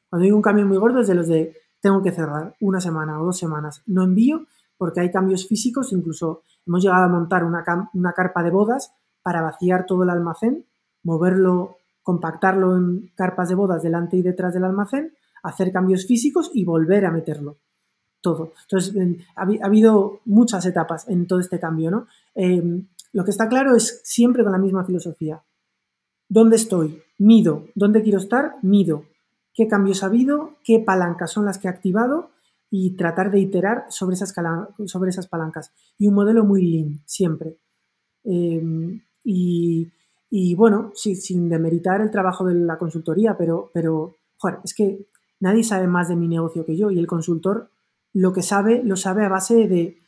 Cuando 0.10 0.24
digo 0.24 0.36
un 0.36 0.44
cambio 0.44 0.66
muy 0.66 0.78
gordo 0.78 1.00
es 1.00 1.08
de 1.08 1.16
los 1.16 1.28
de 1.28 1.56
tengo 1.82 2.02
que 2.02 2.12
cerrar 2.12 2.56
una 2.62 2.80
semana 2.80 3.22
o 3.22 3.26
dos 3.26 3.38
semanas, 3.38 3.82
no 3.88 4.04
envío 4.04 4.46
porque 4.78 5.02
hay 5.02 5.12
cambios 5.12 5.48
físicos, 5.48 5.92
incluso 5.92 6.44
Hemos 6.66 6.82
llegado 6.82 7.04
a 7.04 7.10
montar 7.10 7.44
una, 7.44 7.64
carpa 8.14 8.44
de 8.44 8.50
bodas 8.50 8.94
para 9.22 9.42
vaciar 9.42 9.86
todo 9.86 10.04
el 10.04 10.10
almacén, 10.10 10.66
moverlo, 11.04 11.78
compactarlo 12.04 12.78
en 12.78 13.12
carpas 13.16 13.50
de 13.50 13.56
bodas 13.56 13.82
delante 13.82 14.18
y 14.18 14.22
detrás 14.22 14.54
del 14.54 14.66
almacén, 14.66 15.14
hacer 15.42 15.72
cambios 15.72 16.06
físicos 16.06 16.52
y 16.54 16.66
volver 16.66 17.06
a 17.06 17.12
meterlo. 17.12 17.58
Todo. 18.22 18.54
Entonces, 18.62 18.96
ha, 19.36 19.48
habido 19.66 20.22
muchas 20.26 20.66
etapas 20.66 21.08
en 21.10 21.28
todo 21.28 21.40
este 21.40 21.60
cambio, 21.60 21.92
¿no? 21.92 22.08
Em, 22.36 22.88
lo 23.12 23.26
que 23.26 23.32
está 23.32 23.50
claro 23.50 23.76
es 23.76 24.02
siempre 24.04 24.44
con 24.44 24.52
la 24.52 24.58
misma 24.58 24.86
filosofía. 24.86 25.44
¿Dónde 26.30 26.56
estoy? 26.56 27.02
Mido. 27.18 27.66
¿Dónde 27.76 28.02
quiero 28.02 28.20
estar? 28.20 28.56
Mido. 28.62 29.06
¿Qué 29.54 29.68
cambios 29.68 30.04
ha 30.04 30.08
habido? 30.08 30.56
¿Qué 30.64 30.80
palancas 30.80 31.32
son 31.32 31.46
las 31.46 31.58
que 31.58 31.68
he 31.68 31.72
activado? 31.72 32.30
y 32.76 32.96
tratar 32.96 33.30
de 33.30 33.40
iterar 33.40 33.86
sobre 33.90 34.16
esas, 34.16 34.34
palancas. 35.30 35.72
Y 35.96 36.08
un 36.08 36.16
modelo 36.16 36.44
muy 36.44 36.66
lean, 36.66 37.04
siempre. 37.06 37.60
Em, 38.24 39.00
y, 39.24 39.92
bueno, 40.56 40.92
sin 40.96 41.48
demeritar 41.48 42.02
el 42.02 42.10
trabajo 42.10 42.44
de 42.46 42.56
la 42.56 42.80
consultoría, 42.80 43.38
pero, 43.38 43.70
pero 43.72 44.18
es 44.64 44.74
que 44.74 45.06
nadie 45.40 45.64
sabe 45.64 45.86
más 45.86 46.10
de 46.10 46.16
mi 46.16 46.28
negocio 46.28 46.66
que 46.66 46.76
yo 46.76 46.90
y 46.90 46.98
el 46.98 47.06
consultor 47.06 47.70
lo 48.14 48.34
que 48.34 48.42
sabe, 48.42 48.82
lo 48.84 48.96
sabe 48.96 49.26
a 49.26 49.30
base 49.30 49.68
de, 49.68 50.02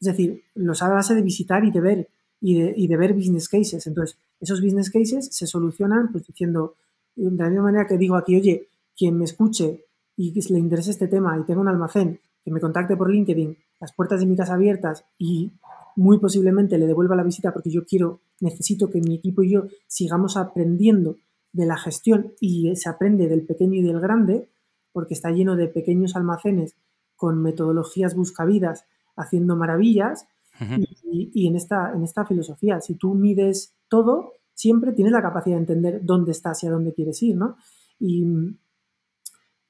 es 0.00 0.06
decir, 0.06 0.42
lo 0.54 0.74
sabe 0.74 0.92
a 0.92 0.96
base 0.96 1.14
de 1.14 1.22
visitar 1.22 1.64
y 1.64 1.70
de 1.70 1.80
ver, 1.80 2.08
y 2.40 2.60
de, 2.60 2.74
y 2.76 2.86
de 2.86 2.96
ver 2.96 3.14
business 3.14 3.48
cases. 3.48 3.86
Entonces, 3.86 4.18
esos 4.40 4.60
business 4.60 4.90
cases 4.90 5.28
se 5.30 5.46
solucionan 5.46 6.12
pues 6.12 6.26
diciendo, 6.26 6.74
de 7.14 7.30
la 7.30 7.48
misma 7.48 7.64
manera 7.64 7.86
que 7.86 7.96
digo 7.96 8.16
aquí, 8.16 8.36
oye, 8.36 8.68
quien 8.96 9.16
me 9.16 9.24
escuche 9.24 9.86
y 10.16 10.32
le 10.52 10.58
interese 10.58 10.90
este 10.90 11.08
tema 11.08 11.38
y 11.38 11.44
tenga 11.44 11.60
un 11.60 11.68
almacén, 11.68 12.20
que 12.44 12.50
me 12.50 12.60
contacte 12.60 12.96
por 12.96 13.10
LinkedIn, 13.10 13.56
las 13.80 13.92
puertas 13.92 14.20
de 14.20 14.26
mi 14.26 14.36
casa 14.36 14.54
abiertas 14.54 15.04
y 15.18 15.52
muy 15.96 16.18
posiblemente 16.18 16.78
le 16.78 16.86
devuelva 16.86 17.16
la 17.16 17.22
visita 17.22 17.52
porque 17.52 17.70
yo 17.70 17.84
quiero, 17.84 18.20
necesito 18.40 18.90
que 18.90 19.00
mi 19.00 19.16
equipo 19.16 19.42
y 19.42 19.52
yo 19.52 19.64
sigamos 19.86 20.36
aprendiendo 20.36 21.18
de 21.52 21.66
la 21.66 21.76
gestión 21.76 22.32
y 22.40 22.74
se 22.76 22.88
aprende 22.88 23.28
del 23.28 23.44
pequeño 23.44 23.74
y 23.74 23.82
del 23.82 24.00
grande, 24.00 24.48
porque 24.92 25.14
está 25.14 25.30
lleno 25.30 25.56
de 25.56 25.68
pequeños 25.68 26.16
almacenes 26.16 26.76
con 27.16 27.42
metodologías 27.42 28.14
buscavidas 28.14 28.84
haciendo 29.16 29.56
maravillas. 29.56 30.26
y, 30.60 31.46
en, 31.46 31.56
esta, 31.56 31.92
en 31.92 32.02
esta 32.02 32.24
filosofía, 32.24 32.80
si 32.80 32.94
tú 32.94 33.14
mides 33.14 33.74
todo, 33.88 34.32
siempre 34.54 34.92
tienes 34.92 35.12
la 35.12 35.22
capacidad 35.22 35.56
de 35.56 35.62
entender 35.62 36.00
dónde 36.04 36.32
estás 36.32 36.62
y 36.62 36.66
a 36.66 36.70
dónde 36.70 36.94
quieres 36.94 37.22
ir, 37.22 37.36
¿no? 37.36 37.56
Y, 37.98 38.24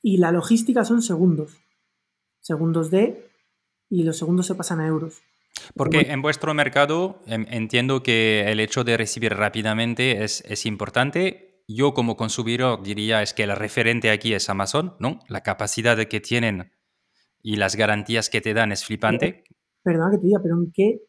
y 0.03 0.16
la 0.18 0.33
logística 0.33 0.85
son 0.85 1.03
segundos. 1.03 1.57
Segundos 2.41 2.91
de 2.91 3.29
y 3.89 4.03
los 4.03 4.16
segundos 4.16 4.47
se 4.47 4.55
pasan 4.55 4.81
a 4.81 4.87
euros. 4.87 5.23
Porque 5.75 6.07
en 6.11 6.23
vuestro 6.23 6.55
mercado 6.55 7.23
em, 7.27 7.47
entiendo 7.51 8.03
que 8.03 8.51
el 8.51 8.61
hecho 8.61 8.85
de 8.85 8.97
recibir 8.97 9.35
rápidamente 9.35 10.25
es, 10.25 10.43
es, 10.47 10.67
importante. 10.67 11.63
Yo 11.69 11.95
como 11.95 12.17
consumidor 12.17 12.83
diría 12.83 13.23
es 13.23 13.35
que 13.35 13.45
el 13.45 13.57
referente 13.57 14.11
aquí 14.11 14.35
es 14.35 14.49
Amazon, 14.51 14.95
¿no? 14.99 15.21
La 15.29 15.43
capacidad 15.43 15.97
que 16.05 16.21
tienen 16.21 16.73
y 17.43 17.57
las 17.57 17.77
garantías 17.77 18.31
que 18.31 18.41
te 18.41 18.55
dan 18.55 18.73
es 18.73 18.85
flipante. 18.85 19.45
Perdona 19.83 20.11
que 20.13 20.19
te 20.19 20.27
diga, 20.27 20.41
pero 20.43 20.57
¿en 20.57 20.73
qué 20.73 21.01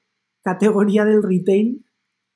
categoría 0.43 1.05
del 1.05 1.23
retail 1.23 1.85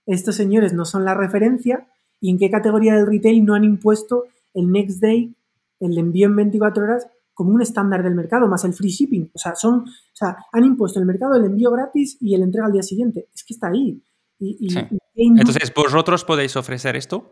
estos 0.05 0.35
señores 0.35 0.73
no 0.73 0.85
son 0.85 1.03
la 1.03 1.13
referencia 1.13 1.87
y 2.21 2.31
en 2.31 2.37
qué 2.37 2.49
categoría 2.49 2.95
del 2.95 3.07
retail 3.07 3.43
no 3.43 3.53
han 3.53 3.63
impuesto 3.63 4.23
el 4.53 4.71
next 4.71 5.01
day 5.01 5.35
el 5.79 5.97
envío 5.97 6.27
en 6.27 6.35
24 6.35 6.83
horas 6.83 7.07
como 7.37 7.51
un 7.51 7.61
estándar 7.61 8.01
del 8.01 8.15
mercado, 8.15 8.47
más 8.47 8.65
el 8.65 8.73
free 8.73 8.89
shipping. 8.89 9.29
O 9.31 9.37
sea, 9.37 9.53
son, 9.53 9.81
o 9.81 10.15
sea, 10.15 10.37
han 10.51 10.65
impuesto 10.65 10.97
en 10.97 11.03
el 11.03 11.07
mercado 11.07 11.35
el 11.35 11.45
envío 11.45 11.69
gratis 11.69 12.17
y 12.19 12.33
el 12.33 12.41
entrega 12.41 12.65
al 12.65 12.73
día 12.73 12.81
siguiente. 12.81 13.29
Es 13.31 13.43
que 13.43 13.53
está 13.53 13.67
ahí. 13.67 14.01
Entonces, 14.39 15.71
¿vosotros 15.71 16.25
podéis 16.25 16.55
ofrecer 16.55 16.95
esto? 16.95 17.31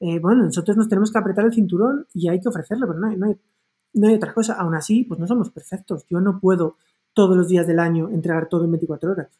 Eh, 0.00 0.18
bueno, 0.20 0.44
nosotros 0.44 0.74
nos 0.74 0.88
tenemos 0.88 1.12
que 1.12 1.18
apretar 1.18 1.44
el 1.44 1.52
cinturón 1.52 2.06
y 2.14 2.30
hay 2.30 2.40
que 2.40 2.48
ofrecerlo, 2.48 2.86
pero 2.86 2.98
no 2.98 3.08
hay, 3.08 3.16
no 3.92 4.08
hay, 4.08 4.14
otra 4.14 4.32
cosa. 4.32 4.54
Aún 4.54 4.74
así, 4.74 5.04
pues 5.04 5.20
no 5.20 5.26
somos 5.26 5.50
perfectos. 5.50 6.06
Yo 6.08 6.22
no 6.22 6.40
puedo 6.40 6.78
todos 7.12 7.36
los 7.36 7.46
días 7.46 7.66
del 7.66 7.78
año 7.78 8.08
entregar 8.08 8.48
todo 8.48 8.64
en 8.64 8.70
24 8.70 9.12
horas. 9.12 9.38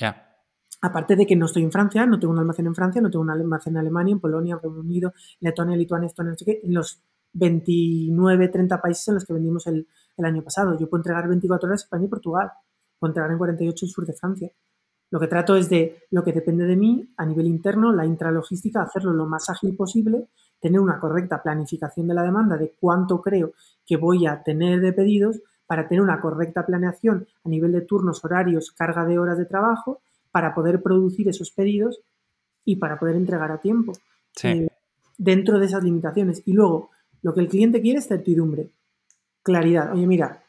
Ya. 0.00 0.36
Aparte 0.80 1.14
de 1.14 1.26
que 1.26 1.36
no 1.36 1.46
estoy 1.46 1.62
en 1.62 1.70
Francia, 1.70 2.06
no 2.06 2.18
tengo 2.18 2.32
un 2.32 2.40
almacén 2.40 2.66
en 2.66 2.74
Francia, 2.74 3.00
no 3.00 3.08
tengo 3.08 3.22
un 3.22 3.30
almacén 3.30 3.74
en 3.74 3.78
Alemania, 3.78 4.14
en 4.14 4.20
Polonia, 4.20 4.54
en 4.54 4.62
Reino 4.62 4.80
Unido, 4.80 5.12
Letonia, 5.38 5.76
Lituania, 5.76 6.08
Estonia, 6.08 6.32
no 6.32 6.38
sé 6.38 6.44
qué, 6.44 6.60
en 6.64 6.74
los 6.74 7.00
29, 7.32 8.48
30 8.48 8.80
países 8.80 9.08
en 9.08 9.14
los 9.14 9.24
que 9.24 9.32
vendimos 9.32 9.66
el, 9.66 9.86
año 10.22 10.42
pasado. 10.42 10.78
Yo 10.78 10.88
puedo 10.88 11.00
entregar 11.00 11.26
24 11.28 11.66
horas 11.66 11.80
en 11.80 11.84
España 11.84 12.04
y 12.04 12.08
Portugal, 12.08 12.52
puedo 12.98 13.10
entregar 13.10 13.32
en 13.32 13.38
48 13.38 13.86
el 13.86 13.90
sur 13.90 14.06
de 14.06 14.12
Francia. 14.12 14.50
Lo 15.10 15.18
que 15.18 15.26
trato 15.26 15.56
es 15.56 15.68
de 15.68 16.04
lo 16.10 16.22
que 16.22 16.32
depende 16.32 16.64
de 16.64 16.76
mí 16.76 17.12
a 17.16 17.26
nivel 17.26 17.46
interno, 17.46 17.92
la 17.92 18.06
intralogística, 18.06 18.82
hacerlo 18.82 19.12
lo 19.12 19.26
más 19.26 19.50
ágil 19.50 19.74
posible, 19.74 20.28
tener 20.60 20.80
una 20.80 21.00
correcta 21.00 21.42
planificación 21.42 22.06
de 22.06 22.14
la 22.14 22.22
demanda, 22.22 22.56
de 22.56 22.74
cuánto 22.78 23.20
creo 23.20 23.52
que 23.84 23.96
voy 23.96 24.26
a 24.26 24.42
tener 24.42 24.80
de 24.80 24.92
pedidos, 24.92 25.40
para 25.66 25.88
tener 25.88 26.02
una 26.02 26.20
correcta 26.20 26.66
planeación 26.66 27.26
a 27.44 27.48
nivel 27.48 27.72
de 27.72 27.80
turnos, 27.80 28.24
horarios, 28.24 28.72
carga 28.72 29.04
de 29.06 29.18
horas 29.18 29.38
de 29.38 29.46
trabajo, 29.46 30.02
para 30.30 30.54
poder 30.54 30.82
producir 30.82 31.28
esos 31.28 31.50
pedidos 31.50 32.00
y 32.64 32.76
para 32.76 32.98
poder 32.98 33.16
entregar 33.16 33.50
a 33.50 33.58
tiempo. 33.58 33.92
Eh, 34.42 34.68
dentro 35.18 35.58
de 35.58 35.66
esas 35.66 35.82
limitaciones. 35.82 36.42
Y 36.46 36.52
luego, 36.52 36.90
lo 37.22 37.34
que 37.34 37.40
el 37.40 37.48
cliente 37.48 37.80
quiere 37.80 37.98
es 38.00 38.08
certidumbre, 38.08 38.70
claridad. 39.42 39.92
Oye, 39.92 40.06
mira, 40.06 40.44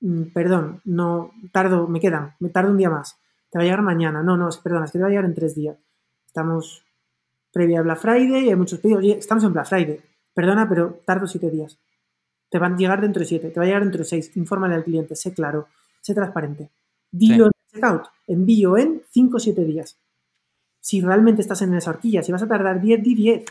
mm, 0.00 0.24
perdón, 0.34 0.80
no 0.84 1.32
tardo, 1.52 1.86
me 1.88 2.00
quedan, 2.00 2.34
me 2.40 2.50
tardo 2.50 2.70
un 2.70 2.76
día 2.78 2.90
más. 2.90 3.16
Te 3.50 3.58
va 3.58 3.62
a 3.62 3.64
llegar 3.64 3.82
mañana. 3.82 4.22
No, 4.22 4.36
no, 4.36 4.48
perdón, 4.62 4.84
es 4.84 4.92
que 4.92 4.98
te 4.98 5.02
va 5.02 5.06
a 5.08 5.10
llegar 5.10 5.24
en 5.24 5.34
tres 5.34 5.54
días. 5.54 5.78
Estamos 6.26 6.84
previa 7.52 7.80
a 7.80 7.82
Black 7.82 7.98
Friday 8.00 8.46
y 8.46 8.48
hay 8.50 8.56
muchos 8.56 8.80
pedidos. 8.80 9.00
Oye, 9.00 9.18
estamos 9.18 9.44
en 9.44 9.52
Black 9.52 9.66
Friday. 9.68 10.00
Perdona, 10.34 10.68
pero 10.68 11.00
tardo 11.04 11.26
siete 11.26 11.50
días. 11.50 11.78
te 12.50 12.58
van 12.58 12.74
a 12.74 12.76
llegar 12.76 13.00
dentro 13.00 13.20
de 13.20 13.26
7, 13.26 13.50
te 13.50 13.60
va 13.60 13.64
a 13.64 13.66
llegar 13.66 13.82
dentro 13.82 13.98
de 13.98 14.04
6. 14.04 14.36
Infórmale 14.36 14.74
al 14.74 14.84
cliente, 14.84 15.14
sé 15.16 15.34
claro, 15.34 15.68
sé 16.00 16.14
transparente. 16.14 16.70
Dilo 17.10 17.46
en 17.46 17.52
checkout, 17.72 18.04
envío 18.26 18.76
en 18.78 19.02
5 19.10 19.36
o 19.36 19.40
7 19.40 19.64
días. 19.64 19.98
Si 20.80 21.00
realmente 21.00 21.42
estás 21.42 21.62
en 21.62 21.74
esa 21.74 21.90
horquilla, 21.90 22.22
si 22.22 22.32
vas 22.32 22.42
a 22.42 22.48
tardar 22.48 22.80
10, 22.80 23.02
di 23.02 23.14
10. 23.14 23.44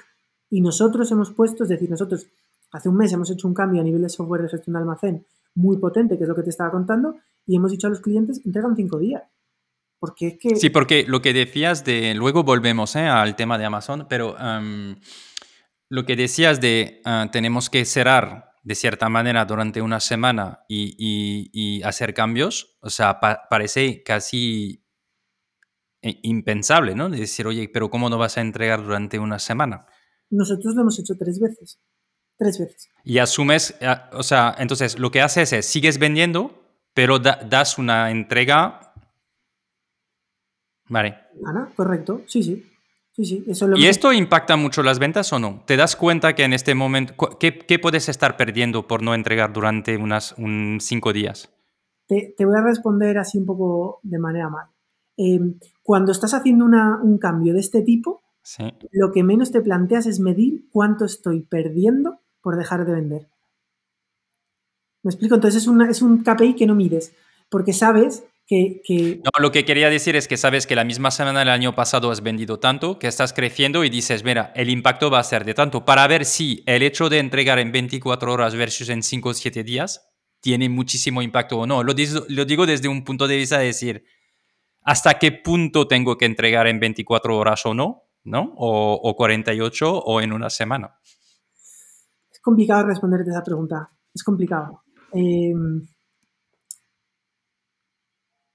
Y 0.50 0.62
nosotros 0.62 1.12
hemos 1.12 1.32
puesto, 1.32 1.64
es 1.64 1.70
decir, 1.70 1.90
nosotros 1.90 2.28
hace 2.72 2.90
un 2.90 2.98
mes 2.98 3.12
hemos 3.14 3.30
hecho 3.32 3.48
un 3.48 3.54
cambio 3.54 3.82
a 3.82 3.84
nivel 3.84 4.02
de 4.02 4.10
software 4.10 4.42
de 4.42 4.50
gestión 4.50 4.74
de 4.74 4.80
almacén 4.80 5.26
muy 5.58 5.78
potente, 5.78 6.18
que 6.18 6.24
es 6.24 6.30
lo 6.30 6.36
que 6.36 6.44
te 6.44 6.52
estaba 6.52 6.72
contando, 6.72 7.16
y 7.46 7.56
hemos 7.56 7.72
dicho 7.72 7.88
a 7.88 7.90
los 7.90 8.00
clientes, 8.00 8.42
entregan 8.46 8.76
5 8.76 9.00
días. 9.00 9.24
Porque 10.00 10.28
es 10.28 10.38
que... 10.40 10.56
Sí, 10.56 10.70
porque 10.70 11.06
lo 11.08 11.22
que 11.22 11.34
decías 11.34 11.84
de, 11.84 12.14
luego 12.14 12.44
volvemos 12.44 12.96
¿eh? 12.96 13.08
al 13.08 13.36
tema 13.36 13.58
de 13.58 13.66
Amazon, 13.66 14.06
pero 14.08 14.36
lo 15.90 16.06
que 16.06 16.16
decías 16.16 16.62
de 16.62 17.02
ah, 17.06 17.30
tenemos 17.32 17.70
que 17.70 17.84
cerrar 17.86 18.52
de 18.64 18.76
cierta 18.76 19.10
manera 19.10 19.46
durante 19.46 19.82
una 19.82 20.00
semana 20.00 20.66
y, 20.68 21.82
hacer 21.84 22.14
cambios, 22.14 22.78
o 22.82 22.90
sea, 22.90 23.20
parece 23.50 24.04
casi 24.04 24.86
eh, 26.02 26.20
impensable, 26.24 26.94
¿no? 26.94 27.10
De 27.10 27.18
decir, 27.18 27.48
oye, 27.48 27.70
pero 27.74 27.90
¿cómo 27.90 28.10
no 28.10 28.18
vas 28.18 28.38
a 28.38 28.42
entregar 28.42 28.84
durante 28.84 29.20
una 29.20 29.40
semana? 29.40 29.86
Nosotros 30.30 30.76
lo 30.76 30.82
hemos 30.82 31.00
hecho 31.00 31.16
tres 31.18 31.40
veces. 31.40 31.80
Tres 32.38 32.60
veces. 32.60 32.90
Y 33.04 33.18
asumes, 33.18 33.76
ah, 33.82 34.10
o 34.14 34.24
sea, 34.24 34.56
entonces 34.58 35.00
lo 35.00 35.12
que 35.12 35.22
haces 35.22 35.54
es, 35.54 35.66
sigues 35.66 35.98
vendiendo, 35.98 36.54
pero 36.94 37.20
das 37.20 37.78
una 37.78 38.12
entrega 38.12 38.88
Vale. 40.90 41.18
Ana, 41.46 41.70
correcto, 41.76 42.22
sí, 42.28 42.44
sí. 42.44 42.66
sí, 43.12 43.26
sí. 43.26 43.46
¿Y 43.76 43.88
esto 43.88 44.14
impacta 44.14 44.56
mucho 44.56 44.84
las 44.84 45.00
ventas 45.00 45.32
o 45.34 45.40
no? 45.40 45.64
¿Te 45.66 45.78
das 45.78 45.96
cuenta 45.96 46.34
que 46.34 46.44
en 46.44 46.54
este 46.54 46.76
momento, 46.76 47.14
qué, 47.40 47.80
puedes 47.80 48.10
estar 48.10 48.38
perdiendo 48.38 48.88
por 48.88 49.04
no 49.04 49.14
entregar 49.14 49.54
durante 49.54 49.98
unas 49.98 50.34
un 50.38 50.78
cinco 50.82 51.14
días? 51.14 51.50
Te, 52.08 52.34
voy 52.40 52.56
a 52.58 52.64
responder 52.64 53.18
así 53.18 53.38
un 53.38 53.46
poco 53.46 54.00
de 54.04 54.18
manera 54.18 54.50
mal. 54.50 54.68
Em, 55.18 55.56
cuando 55.84 56.12
estás 56.12 56.34
haciendo 56.34 56.66
un 56.66 57.18
cambio 57.18 57.54
de 57.54 57.60
este 57.60 57.82
tipo, 57.82 58.22
lo 58.92 59.12
que 59.12 59.24
menos 59.24 59.52
te 59.52 59.62
planteas 59.62 60.06
es 60.06 60.20
medir 60.20 60.70
cuánto 60.72 61.04
estoy 61.04 61.42
perdiendo 61.42 62.22
por 62.48 62.56
dejar 62.56 62.86
de 62.86 62.94
vender. 62.94 63.28
¿Me 65.04 65.12
explico? 65.12 65.36
Entonces 65.36 65.64
es, 65.64 66.02
un 66.02 66.24
KPI 66.24 66.56
que 66.56 66.66
no 66.66 66.76
mides, 66.76 67.14
porque 67.50 67.74
sabes 67.74 68.24
no, 68.50 69.32
lo 69.42 69.52
que 69.52 69.66
quería 69.66 69.90
decir 69.90 70.16
es 70.16 70.30
que 70.30 70.38
sabes 70.38 70.66
que 70.66 70.78
la 70.78 70.86
misma 70.86 71.12
semana 71.12 71.40
del 71.40 71.50
año 71.50 71.76
pasado 71.76 72.10
has 72.10 72.24
vendido 72.24 72.58
tanto, 72.58 72.98
que 73.00 73.08
estás 73.08 73.34
creciendo 73.34 73.84
y 73.84 73.90
dices, 73.90 74.24
mira, 74.24 74.54
el 74.56 74.70
impacto 74.70 75.12
va 75.12 75.20
a 75.20 75.24
ser 75.26 75.44
de 75.44 75.54
tanto, 75.54 75.84
para 75.84 76.08
ver 76.08 76.24
si 76.24 76.64
el 76.66 76.84
hecho 76.84 77.10
de 77.10 77.20
entregar 77.20 77.60
en 77.60 77.74
24 77.74 78.32
horas 78.32 78.56
versus 78.56 78.88
en 78.88 79.04
5 79.04 79.28
o 79.28 79.34
7 79.34 79.66
días 79.66 80.08
tiene 80.40 80.70
muchísimo 80.70 81.22
impacto 81.22 81.58
o 81.58 81.68
no. 81.68 81.84
Lo, 81.84 81.94
lo 82.30 82.46
digo 82.46 82.66
desde 82.66 82.88
un 82.88 83.04
punto 83.04 83.28
de 83.28 83.36
vista 83.36 83.60
de 83.60 83.66
decir, 83.66 84.06
¿hasta 84.84 85.20
qué 85.20 85.34
punto 85.34 85.90
tengo 85.90 86.18
que 86.18 86.24
entregar 86.24 86.68
en 86.68 86.80
24 86.80 87.36
horas 87.36 87.66
o 87.66 87.74
no? 87.74 88.04
¿No? 88.24 88.54
O, 88.56 88.94
o 89.04 89.16
48 89.18 90.00
o 90.00 90.22
en 90.22 90.32
una 90.32 90.50
semana. 90.50 90.98
Es 92.48 92.50
complicado 92.50 92.88
responderte 92.88 93.30
esa 93.30 93.44
pregunta. 93.44 93.90
Es 94.14 94.24
complicado. 94.24 94.82
Eh, 95.12 95.54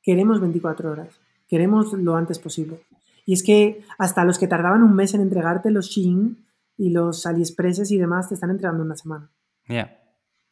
queremos 0.02 0.40
24 0.40 0.92
horas, 0.92 1.20
queremos 1.46 1.92
lo 1.92 2.16
antes 2.16 2.38
posible. 2.38 2.86
Y 3.26 3.34
es 3.34 3.42
que 3.42 3.84
hasta 3.98 4.24
los 4.24 4.38
que 4.38 4.46
tardaban 4.46 4.82
un 4.82 4.94
mes 4.94 5.12
en 5.12 5.20
entregarte, 5.20 5.70
los 5.70 5.88
Shein 5.88 6.42
y 6.78 6.88
los 6.88 7.26
AliExpresses 7.26 7.90
y 7.90 7.98
demás, 7.98 8.30
te 8.30 8.34
están 8.34 8.48
entregando 8.48 8.82
una 8.82 8.96
semana. 8.96 9.30
Ya. 9.68 10.00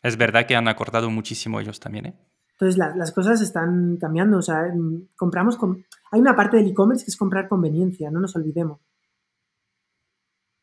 Es 0.03 0.19
verdad 0.19 0.45
que 0.47 0.55
han 0.55 0.69
acortado 0.69 1.09
muchísimo 1.09 1.61
ellos 1.61 1.81
también, 1.81 2.07
¿eh? 2.07 2.21
Entonces 2.53 2.77
las 2.77 3.11
cosas 3.13 3.41
están 3.41 3.97
cambiando. 3.97 4.37
O 4.37 4.43
sea, 4.43 4.71
compramos 5.17 5.57
con... 5.57 5.83
Hay 6.13 6.21
una 6.21 6.37
parte 6.37 6.59
del 6.59 6.67
e-commerce 6.67 7.07
que 7.07 7.11
es 7.11 7.17
comprar 7.17 7.49
conveniencia, 7.49 8.11
no 8.11 8.21
nos 8.21 8.37
olvidemos. 8.37 8.83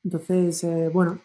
Entonces, 0.04 0.64
eh, 0.64 0.92
bueno, 0.94 1.20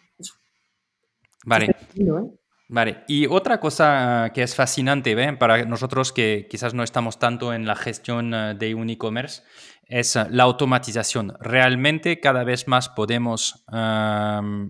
Vale. 1.45 1.75
¿eh? 1.95 2.33
Vale, 2.69 3.03
y 3.07 3.27
otra 3.27 3.59
cosa 3.59 4.31
que 4.33 4.41
es 4.41 4.55
fascinante 4.55 5.15
para 5.37 5.65
nosotros 5.65 6.11
que 6.11 6.47
quizás 6.49 6.73
no 6.73 6.81
estamos 6.81 7.19
tanto 7.19 7.53
en 7.53 7.67
la 7.67 7.75
gestión 7.75 8.33
eh, 8.33 8.55
de 8.57 8.73
un 8.73 8.89
e-commerce 8.89 9.43
es 9.87 10.17
la 10.29 10.43
automatización. 10.43 11.33
Realmente 11.39 12.19
cada 12.19 12.43
vez 12.43 12.67
más 12.67 12.89
podemos, 12.89 13.63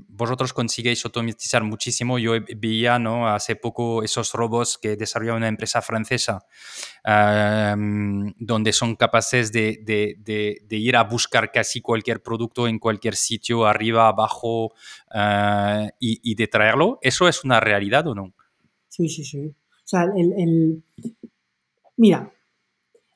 vosotros 0.07 0.53
conseguís 0.53 1.05
automatizar 1.05 1.63
muchísimo. 1.63 2.19
Yo 2.19 2.33
veía 2.57 2.99
¿no? 2.99 3.27
hace 3.27 3.55
poco 3.55 4.03
esos 4.03 4.33
robots 4.33 4.77
que 4.77 4.95
desarrolló 4.95 5.35
una 5.35 5.47
empresa 5.47 5.81
francesa 5.81 6.45
donde 7.03 8.73
son 8.73 8.95
capaces 8.95 9.51
de, 9.51 9.79
de, 9.83 10.77
ir 10.77 10.95
a 10.95 11.03
buscar 11.03 11.51
casi 11.51 11.81
cualquier 11.81 12.21
producto 12.21 12.67
en 12.67 12.79
cualquier 12.79 13.15
sitio, 13.15 13.65
arriba, 13.65 14.07
abajo, 14.07 14.73
eh, 15.13 15.89
y, 15.99 16.35
de 16.35 16.47
traerlo. 16.47 16.99
¿Eso 17.01 17.27
es 17.27 17.43
una 17.43 17.59
realidad 17.59 18.07
o 18.07 18.15
no? 18.15 18.33
Sí, 18.89 19.09
sí, 19.09 19.23
sí. 19.23 19.47
O 19.47 19.85
sea, 19.85 20.05
el... 20.15 20.83
Mira, 21.95 22.33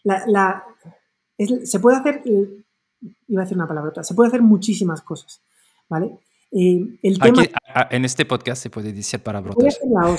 la 0.04 0.64
se 1.38 1.80
puede 1.80 1.98
hacer, 1.98 2.22
eh, 2.26 2.64
iba 3.28 3.42
a 3.42 3.46
decir 3.46 3.58
una 3.58 3.68
palabra, 3.68 4.04
se 4.04 4.16
puede 4.16 4.30
hacer 4.30 4.42
muchísimas 4.42 5.02
cosas, 5.02 5.42
¿vale? 5.90 6.18
Eh, 6.52 7.00
el 7.04 7.20
tema, 7.20 7.44
en 7.90 8.06
este 8.06 8.26
podcast 8.26 8.64
se 8.64 8.70
puede 8.70 8.94
decir 8.94 9.20
palabrotas. 9.22 9.80
La 9.90 10.16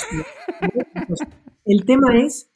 el 1.65 1.85
tema 1.85 2.19
es 2.19 2.51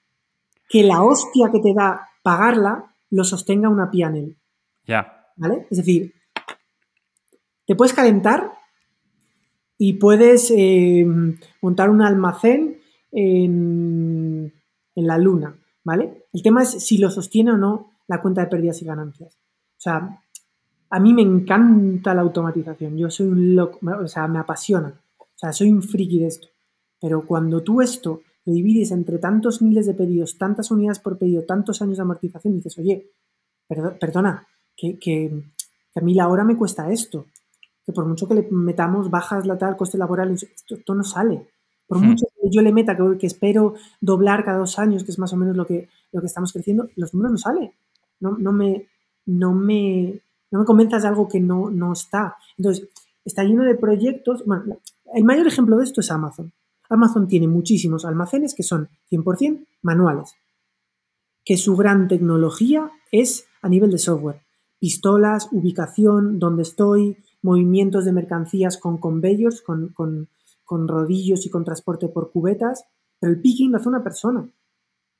que 0.68 0.82
la 0.82 1.02
hostia 1.02 1.50
que 1.50 1.60
te 1.60 1.74
da 1.74 2.08
pagarla 2.22 2.94
lo 3.10 3.24
sostenga 3.24 3.68
una 3.68 3.90
pianel. 3.90 4.36
Ya. 4.86 5.26
¿Vale? 5.36 5.66
Es 5.70 5.78
decir, 5.78 6.14
te 7.66 7.74
puedes 7.74 7.94
calentar 7.94 8.52
y 9.78 9.94
puedes 9.94 10.50
eh, 10.50 11.06
montar 11.60 11.90
un 11.90 12.02
almacén 12.02 12.80
en, 13.10 14.52
en 14.94 15.06
la 15.06 15.18
luna, 15.18 15.56
¿vale? 15.82 16.26
El 16.32 16.42
tema 16.42 16.62
es 16.62 16.70
si 16.70 16.98
lo 16.98 17.10
sostiene 17.10 17.52
o 17.52 17.56
no 17.56 17.91
la 18.12 18.20
cuenta 18.20 18.42
de 18.42 18.48
pérdidas 18.48 18.80
y 18.82 18.84
ganancias. 18.84 19.34
O 19.34 19.80
sea, 19.80 20.22
a 20.90 21.00
mí 21.00 21.14
me 21.14 21.22
encanta 21.22 22.14
la 22.14 22.20
automatización. 22.20 22.98
Yo 22.98 23.10
soy 23.10 23.28
un 23.28 23.56
loco, 23.56 23.78
o 23.82 24.06
sea, 24.06 24.28
me 24.28 24.38
apasiona. 24.38 25.00
O 25.18 25.26
sea, 25.34 25.52
soy 25.52 25.72
un 25.72 25.82
friki 25.82 26.18
de 26.20 26.26
esto. 26.26 26.48
Pero 27.00 27.26
cuando 27.26 27.62
tú 27.62 27.80
esto 27.80 28.20
lo 28.44 28.52
divides 28.52 28.90
entre 28.90 29.18
tantos 29.18 29.62
miles 29.62 29.86
de 29.86 29.94
pedidos, 29.94 30.36
tantas 30.36 30.70
unidades 30.70 30.98
por 30.98 31.16
pedido, 31.16 31.44
tantos 31.44 31.80
años 31.80 31.96
de 31.96 32.02
amortización, 32.02 32.54
dices, 32.54 32.78
oye, 32.78 33.12
perdona, 33.66 34.46
que, 34.76 35.42
a 35.94 36.00
mí 36.00 36.12
la 36.12 36.28
hora 36.28 36.44
me 36.44 36.56
cuesta 36.56 36.92
esto. 36.92 37.26
Que 37.86 37.92
por 37.92 38.04
mucho 38.04 38.28
que 38.28 38.34
le 38.34 38.48
metamos 38.50 39.10
bajas 39.10 39.46
la 39.46 39.56
tal, 39.56 39.78
coste 39.78 39.96
laboral, 39.96 40.32
esto, 40.32 40.94
no 40.94 41.02
sale. 41.02 41.48
Por 41.86 41.98
hmm. 41.98 42.04
mucho 42.04 42.26
que 42.26 42.50
yo 42.50 42.60
le 42.60 42.72
meta 42.72 42.94
que, 42.94 43.16
que, 43.16 43.26
espero 43.26 43.74
doblar 44.02 44.44
cada 44.44 44.58
dos 44.58 44.78
años, 44.78 45.02
que 45.02 45.12
es 45.12 45.18
más 45.18 45.32
o 45.32 45.36
menos 45.36 45.56
lo 45.56 45.64
que, 45.66 45.88
lo 46.12 46.20
que 46.20 46.26
estamos 46.26 46.52
creciendo, 46.52 46.90
los 46.96 47.14
números 47.14 47.32
no 47.32 47.38
salen 47.38 47.72
no, 48.22 48.38
no, 48.38 48.52
me, 48.52 48.88
no, 49.26 49.52
me, 49.52 50.20
no 50.50 50.60
me 50.60 50.64
convenzas 50.64 51.02
de 51.02 51.08
algo 51.08 51.28
que 51.28 51.40
no, 51.40 51.70
no 51.70 51.92
está. 51.92 52.36
Entonces, 52.56 52.88
está 53.24 53.42
lleno 53.42 53.64
de 53.64 53.74
proyectos. 53.74 54.44
Bueno, 54.46 54.78
el 55.12 55.24
mayor 55.24 55.46
ejemplo 55.46 55.76
de 55.76 55.84
esto 55.84 56.00
es 56.00 56.10
Amazon. 56.10 56.52
Amazon 56.88 57.26
tiene 57.26 57.48
muchísimos 57.48 58.04
almacenes 58.04 58.54
que 58.54 58.62
son 58.62 58.88
100% 59.10 59.66
manuales, 59.82 60.34
que 61.44 61.56
su 61.56 61.76
gran 61.76 62.06
tecnología 62.06 62.90
es 63.10 63.46
a 63.60 63.68
nivel 63.68 63.90
de 63.90 63.98
software. 63.98 64.42
Pistolas, 64.78 65.48
ubicación, 65.52 66.38
dónde 66.38 66.62
estoy, 66.62 67.16
movimientos 67.40 68.04
de 68.04 68.12
mercancías 68.12 68.78
con 68.78 68.98
conveyors, 68.98 69.62
con, 69.62 69.88
con, 69.88 70.28
con 70.64 70.86
rodillos 70.86 71.44
y 71.46 71.50
con 71.50 71.64
transporte 71.64 72.08
por 72.08 72.30
cubetas, 72.30 72.84
pero 73.18 73.32
el 73.32 73.40
picking 73.40 73.72
lo 73.72 73.78
hace 73.78 73.88
una 73.88 74.04
persona. 74.04 74.48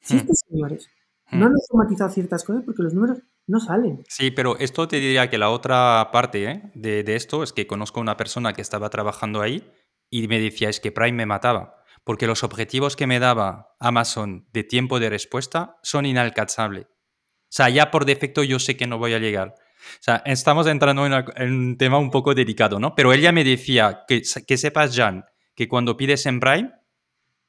Sí, 0.01 0.17
hmm. 0.17 0.35
señores. 0.49 0.89
No 1.33 1.47
han 1.47 1.53
automatizado 1.53 2.11
ciertas 2.11 2.45
cosas 2.45 2.63
porque 2.65 2.83
los 2.83 2.95
números 2.95 3.19
no 3.47 3.59
salen. 3.59 4.05
Sí, 4.09 4.31
pero 4.31 4.59
esto 4.59 4.87
te 4.87 5.01
diría 5.01 5.31
que 5.31 5.39
la 5.39 5.51
otra 5.51 6.11
parte 6.13 6.45
¿eh? 6.45 6.71
de, 6.75 7.05
esto 7.15 7.43
es 7.43 7.53
que 7.53 7.67
conozco 7.67 8.01
una 8.01 8.17
persona 8.17 8.53
que 8.53 8.63
estaba 8.63 8.91
trabajando 8.91 9.41
ahí 9.41 9.71
y 10.11 10.29
me 10.29 10.41
decía 10.41 10.69
es 10.69 10.79
que 10.79 10.93
Prime 10.93 11.13
me 11.13 11.27
mataba 11.27 11.83
porque 12.05 12.27
los 12.27 12.43
objetivos 12.43 12.97
que 12.97 13.07
me 13.07 13.19
daba 13.19 13.77
Amazon 13.79 14.47
de 14.53 14.65
tiempo 14.65 15.01
de 15.01 15.11
respuesta 15.11 15.77
son 15.83 16.05
inalcanzables. 16.05 16.87
O 16.87 17.55
sea, 17.55 17.69
ya 17.69 17.91
por 17.91 18.05
defecto 18.05 18.43
yo 18.43 18.59
sé 18.59 18.77
que 18.77 18.87
no 18.87 18.99
voy 18.99 19.15
a 19.15 19.19
llegar. 19.19 19.55
O 19.57 20.03
sea, 20.03 20.23
estamos 20.27 20.67
entrando 20.67 21.07
en, 21.07 21.53
un 21.53 21.77
tema 21.77 21.99
un 21.99 22.11
poco 22.11 22.35
delicado, 22.35 22.79
¿no? 22.79 22.95
Pero 22.95 23.13
ella 23.13 23.33
me 23.33 23.45
decía 23.45 24.05
que, 24.07 24.23
que 24.47 24.57
sepas, 24.57 24.97
Jan, 24.97 25.25
que 25.55 25.69
cuando 25.69 25.97
pides 25.97 26.27
en 26.27 26.41
Prime, 26.41 26.73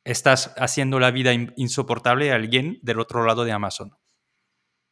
estás 0.03 0.53
haciendo 0.57 0.99
la 0.99 1.11
vida 1.11 1.33
insoportable 1.55 2.31
a 2.31 2.35
alguien 2.35 2.79
del 2.81 2.99
otro 2.99 3.25
lado 3.25 3.45
de 3.45 3.51
Amazon. 3.51 3.93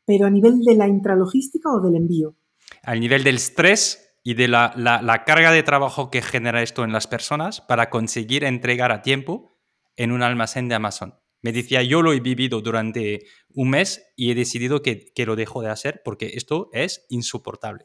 ¿Pero 0.06 0.26
a 0.26 0.30
nivel 0.30 0.62
de 0.64 0.76
la 0.76 0.88
intralogística 0.88 1.70
o 1.72 1.80
del 1.80 1.96
envío? 1.96 2.36
Al 2.84 3.00
nivel 3.00 3.24
del 3.24 3.36
estrés 3.36 4.18
y 4.24 4.34
de 4.36 4.48
la, 4.48 5.24
carga 5.26 5.52
de 5.52 5.64
trabajo 5.64 6.10
que 6.10 6.22
genera 6.22 6.62
esto 6.62 6.84
en 6.84 6.92
las 6.92 7.08
personas 7.08 7.62
para 7.62 7.90
conseguir 7.90 8.44
entregar 8.44 8.92
a 8.92 9.02
tiempo 9.02 9.58
en 9.96 10.12
un 10.12 10.24
almacén 10.24 10.70
de 10.70 10.76
Amazon. 10.76 11.16
Me 11.42 11.52
decía, 11.52 11.82
yo 11.82 12.02
lo 12.02 12.14
he 12.14 12.20
vivido 12.20 12.62
durante 12.62 13.26
un 13.50 13.72
mes 13.72 14.06
y 14.16 14.32
he 14.32 14.36
decidido 14.36 14.82
que, 14.82 15.12
que 15.14 15.26
lo 15.26 15.36
dejo 15.36 15.62
de 15.62 15.70
hacer 15.70 16.02
porque 16.06 16.32
esto 16.36 16.70
es 16.72 17.06
insoportable. 17.10 17.84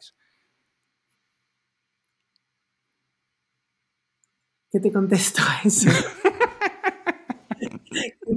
¿Qué 4.70 4.80
te 4.80 4.92
contesto 4.92 5.40
a 5.42 5.60
eso? 5.64 5.88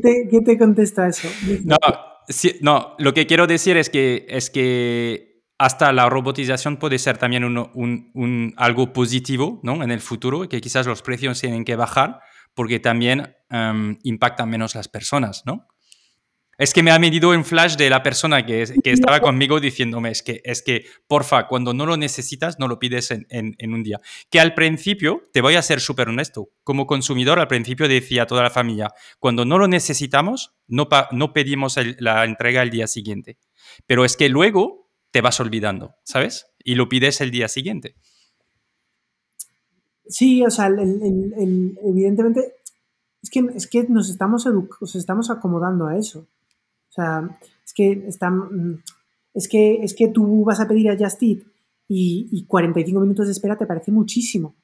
¿Qué, 0.02 0.41
te, 0.45 0.58
contesto 0.58 1.02
a 1.02 1.08
eso? 1.08 1.28
No, 1.64 1.78
no, 2.62 2.95
lo 3.00 3.14
que 3.14 3.26
quiero 3.26 3.47
decir 3.47 3.78
es 3.78 3.89
que, 3.89 4.26
es 4.30 4.50
que 4.50 5.43
hasta 5.58 5.91
la 5.91 6.10
robotización 6.10 6.78
puede 6.78 7.00
ser 7.00 7.18
también 7.18 7.43
un, 7.43 7.58
un, 7.74 8.54
algo 8.58 8.93
positivo 8.93 9.60
¿no? 9.64 9.84
en 9.84 9.91
el 9.91 10.00
futuro, 10.00 10.47
que 10.47 10.62
quizás 10.62 10.86
los 10.86 11.02
precios 11.02 11.39
tienen 11.41 11.66
que 11.66 11.76
bajar 11.76 12.22
porque 12.54 12.80
también 12.80 13.36
em, 13.50 13.97
impactan 14.04 14.50
menos 14.50 14.76
las 14.76 14.88
personas, 14.88 15.43
¿no? 15.45 15.68
Es 16.60 16.74
que 16.74 16.84
me 16.84 16.91
ha 16.91 16.99
medido 16.99 17.34
en 17.34 17.45
flash 17.45 17.78
de 17.78 17.89
la 17.89 18.03
persona 18.03 18.45
que, 18.45 18.66
que 18.84 18.91
estaba 18.91 19.22
conmigo 19.22 19.62
diciéndome, 19.62 20.12
es 20.12 20.22
que, 20.22 20.41
es 20.43 20.62
que, 20.62 20.86
porfa, 21.07 21.47
cuando 21.47 21.74
no 21.74 21.86
lo 21.86 21.95
necesitas, 21.95 22.60
no 22.60 22.68
lo 22.68 22.80
pides 22.80 23.12
en, 23.12 23.26
en, 23.30 23.74
un 23.74 23.82
día. 23.82 24.01
Que 24.30 24.41
al 24.41 24.53
principio, 24.53 25.30
te 25.32 25.39
voy 25.39 25.55
a 25.55 25.62
ser 25.62 25.80
súper 25.80 26.10
honesto, 26.10 26.49
como 26.66 26.86
consumidor, 26.86 27.39
al 27.39 27.47
principio 27.47 27.88
decía 27.88 28.24
a 28.24 28.28
toda 28.28 28.43
la 28.43 28.49
familia, 28.49 28.91
cuando 29.20 29.45
no 29.45 29.57
lo 29.57 29.70
necesitamos, 29.70 30.53
no, 30.68 30.89
no 31.12 31.32
pedimos 31.32 31.78
la 31.99 32.26
entrega 32.26 32.62
el 32.62 32.72
día 32.72 32.88
siguiente. 32.88 33.38
Pero 33.88 34.03
es 34.03 34.18
que 34.18 34.28
luego 34.28 34.91
te 35.12 35.22
vas 35.22 35.39
olvidando, 35.39 35.95
¿sabes? 36.03 36.47
Y 36.62 36.76
lo 36.76 36.89
pides 36.89 37.22
el 37.22 37.32
día 37.32 37.47
siguiente. 37.47 37.95
Sí, 40.10 40.43
o 40.43 40.49
sea, 40.49 40.68
evidentemente 40.68 42.55
es 43.24 43.30
que, 43.30 43.39
es 43.55 43.68
que 43.68 43.84
nos 43.88 44.10
estamos, 44.10 44.45
nos 44.45 44.95
estamos 44.95 45.30
acomodando 45.30 45.88
a 45.88 45.97
eso. 45.97 46.28
O 46.89 46.91
sea, 46.91 47.39
es 47.63 47.73
que, 47.73 47.91
están, 48.07 48.83
es 49.33 49.47
que, 49.47 49.83
es 49.83 49.93
que 49.93 50.07
tú 50.07 50.43
vas 50.43 50.59
a 50.59 50.67
pedir 50.67 50.89
a 50.89 50.97
Just 50.97 51.21
Eat 51.23 51.39
y, 51.87 52.29
y 52.31 52.45
45 52.45 52.99
minutos 52.99 53.27
de 53.27 53.31
espera 53.31 53.57
te 53.57 53.65
parece 53.65 53.91
muchísimo. 53.91 54.55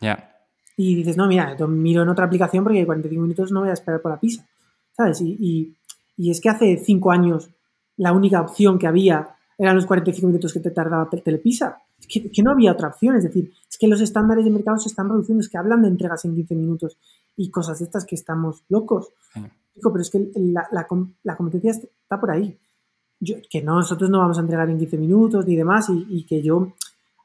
Ya. 0.00 0.30
Y 0.76 0.94
dices, 0.94 1.16
no, 1.16 1.26
mira, 1.26 1.56
miro 1.66 2.02
en 2.02 2.08
otra 2.08 2.24
aplicación 2.24 2.64
porque 2.64 2.86
45 2.86 3.22
minutos 3.22 3.52
no 3.52 3.60
voy 3.60 3.70
a 3.70 3.74
esperar 3.74 4.00
por 4.00 4.12
la 4.12 4.20
pizza. 4.20 4.46
¿Sabes? 4.96 5.20
Y, 5.20 5.36
y, 5.38 5.76
y 6.16 6.30
es 6.30 6.40
que 6.40 6.48
hace 6.48 6.76
5 6.78 7.10
años 7.10 7.50
la 7.96 8.12
única 8.12 8.40
opción 8.40 8.78
que 8.78 8.86
había 8.86 9.36
eran 9.58 9.76
los 9.76 9.84
45 9.84 10.26
minutos 10.26 10.54
que 10.54 10.60
te 10.60 10.70
tardaba 10.70 11.10
Telepisa. 11.10 11.82
Es 11.98 12.06
que, 12.06 12.30
que, 12.30 12.42
no 12.42 12.52
había 12.52 12.72
otra 12.72 12.88
opción. 12.88 13.14
Es 13.16 13.24
decir, 13.24 13.52
es 13.68 13.76
que 13.76 13.86
los 13.88 14.00
estándares 14.00 14.46
de 14.46 14.50
mercado 14.50 14.78
se 14.78 14.88
están 14.88 15.10
reduciendo. 15.10 15.42
Es 15.42 15.50
que 15.50 15.58
hablan 15.58 15.82
de 15.82 15.88
entregas 15.88 16.24
en 16.24 16.34
15 16.34 16.54
minutos 16.54 16.96
y 17.40 17.50
cosas 17.50 17.78
de 17.78 17.86
estas 17.86 18.04
que 18.04 18.14
estamos 18.14 18.64
locos 18.68 19.08
pero 19.88 20.02
es 20.02 20.10
que 20.10 20.30
la, 20.34 20.68
la, 21.22 21.36
competencia 21.36 21.70
está 21.70 22.20
por 22.20 22.30
ahí. 22.30 22.58
Yo, 23.18 23.36
que 23.50 23.62
nosotros 23.62 24.10
no 24.10 24.18
vamos 24.18 24.38
a 24.38 24.42
entregar 24.42 24.68
en 24.68 24.78
15 24.78 24.98
minutos 24.98 25.46
ni 25.46 25.56
demás 25.56 25.88
y, 25.88 26.24
que 26.24 26.42
yo... 26.42 26.74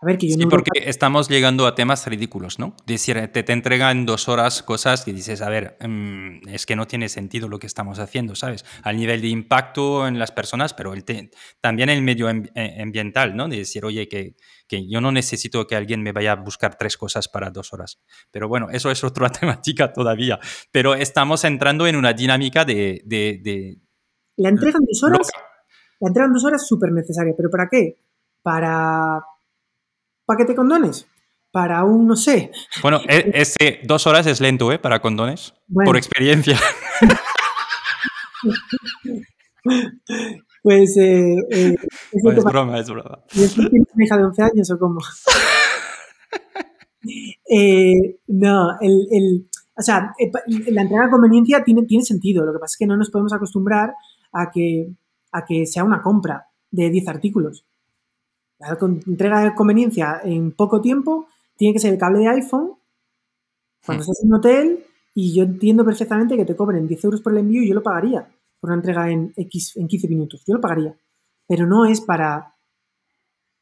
A 0.06 0.10
ver, 0.10 0.20
que 0.20 0.30
yo 0.30 0.36
sí, 0.36 0.46
porque 0.46 0.70
estamos 0.86 1.28
llegando 1.30 1.66
a 1.66 1.74
temas 1.74 2.06
ridículos, 2.06 2.60
¿no? 2.60 2.76
Decir, 2.86 3.28
te, 3.34 3.42
te 3.42 3.54
entregan 3.54 3.98
en 3.98 4.06
dos 4.06 4.30
horas 4.30 4.62
cosas 4.62 5.04
que 5.04 5.12
dices, 5.12 5.42
a 5.42 5.50
ver, 5.50 5.78
mm, 5.82 6.48
es 6.48 6.68
que 6.68 6.76
no 6.76 6.86
tiene 6.86 7.10
sentido 7.10 7.48
lo 7.48 7.58
que 7.58 7.66
estamos 7.66 7.98
haciendo, 7.98 8.36
¿sabes? 8.36 8.66
Al 8.84 8.98
nivel 8.98 9.20
de 9.22 9.30
impacto 9.30 10.08
en 10.08 10.20
las 10.20 10.32
personas, 10.32 10.76
pero 10.76 10.94
el 10.94 11.04
también 11.60 11.90
el 11.90 12.04
medio 12.04 12.30
eh, 12.30 12.78
ambiental, 12.80 13.36
¿no? 13.36 13.48
De 13.48 13.58
decir, 13.58 13.84
oye, 13.84 14.08
que, 14.08 14.36
que 14.68 14.88
yo 14.88 15.02
no 15.02 15.12
necesito 15.12 15.66
que 15.66 15.76
alguien 15.76 16.04
me 16.04 16.12
vaya 16.12 16.34
a 16.34 16.36
buscar 16.36 16.78
tres 16.78 16.98
cosas 16.98 17.28
para 17.28 17.50
dos 17.50 17.74
horas. 17.74 18.00
Pero 18.30 18.48
bueno, 18.48 18.68
eso 18.70 18.92
es 18.92 19.04
otra 19.04 19.30
temática 19.32 19.92
todavía. 19.92 20.40
Pero 20.72 20.94
estamos 20.94 21.44
entrando 21.46 21.88
en 21.88 21.96
una 21.96 22.14
dinámica 22.14 22.64
de... 22.64 23.02
de, 23.06 23.80
la 24.38 24.50
entrega 24.50 24.78
en 24.78 24.86
dos 24.86 25.02
horas... 25.02 25.32
La 26.00 26.10
entrega 26.10 26.28
en 26.28 26.34
dos 26.34 26.46
horas 26.46 26.62
es 26.62 26.68
súper 26.68 26.92
necesaria. 26.92 27.34
¿Pero 27.36 27.50
para 27.50 27.68
qué? 27.72 27.98
Para... 28.44 29.20
¿Para 30.26 30.38
que 30.38 30.46
te 30.46 30.56
condones? 30.56 31.08
Para 31.52 31.84
un, 31.84 32.08
no 32.08 32.16
sé... 32.16 32.52
Bueno, 32.82 33.02
e, 33.08 33.32
ese 33.34 33.80
dos 33.84 34.08
horas 34.08 34.26
es 34.28 34.42
lento, 34.42 34.72
¿eh? 34.72 34.80
Para 34.80 35.02
condones. 35.02 35.54
Por 35.86 35.98
experiencia. 35.98 36.58
Pues. 40.62 40.98
Eh, 40.98 41.36
eh, 41.52 41.76
es, 42.12 42.44
broma, 42.44 42.80
es 42.80 42.90
broma. 42.90 43.20
¿Y 43.34 43.44
es 43.44 43.54
que 43.54 43.70
tienes 43.70 43.88
una 43.94 44.06
hija 44.06 44.18
de 44.18 44.26
11 44.26 44.42
años 44.42 44.72
o 44.72 44.80
cómo? 44.80 45.00
eh, 47.52 48.20
no, 48.28 48.70
el, 48.82 49.08
el, 49.12 49.50
o 49.78 49.82
sea, 49.82 50.14
eh, 50.18 50.32
la 50.72 50.82
entrega 50.82 51.06
de 51.06 51.12
conveniencia 51.12 51.64
tiene, 51.64 51.84
tiene 51.84 52.04
sentido. 52.04 52.46
Lo 52.46 52.54
que 52.54 52.60
pasa 52.60 52.74
es 52.74 52.78
que 52.78 52.88
no 52.88 52.98
nos 52.98 53.12
podemos 53.12 53.34
acostumbrar 53.34 53.94
a 54.34 54.50
que, 54.52 54.90
a 55.32 55.46
que 55.46 55.66
sea 55.66 55.84
una 55.84 56.02
compra 56.02 56.48
de 56.72 56.90
10 56.90 57.08
artículos. 57.10 57.66
La 58.60 58.78
entrega 59.08 59.42
de 59.42 59.54
conveniencia 59.54 60.22
en 60.24 60.52
poco 60.52 60.82
tiempo 60.82 61.28
tiene 61.58 61.74
que 61.74 61.80
ser 61.80 61.94
el 61.94 62.00
cable 62.00 62.20
de 62.20 62.30
iPhone 62.30 62.74
cuando 63.86 64.02
hmm. 64.02 64.10
estás 64.10 64.24
en 64.24 64.28
un 64.28 64.36
hotel 64.36 64.86
y 65.14 65.36
yo 65.36 65.44
entiendo 65.44 65.86
perfectamente 65.86 66.36
que 66.36 66.46
te 66.46 66.56
cobren 66.56 66.88
10 66.88 67.04
euros 67.06 67.22
por 67.22 67.34
el 67.34 67.40
envío 67.40 67.64
y 67.64 67.70
yo 67.70 67.76
lo 67.76 67.84
pagaría 67.84 68.28
una 68.66 68.76
entrega 68.76 69.10
en, 69.10 69.34
X, 69.36 69.78
en 69.78 69.88
15 69.88 70.08
minutos. 70.08 70.44
Yo 70.46 70.56
lo 70.56 70.62
pagaría. 70.62 70.96
Pero 71.48 71.66
no 71.66 71.86
es 71.86 72.02
para, 72.02 72.54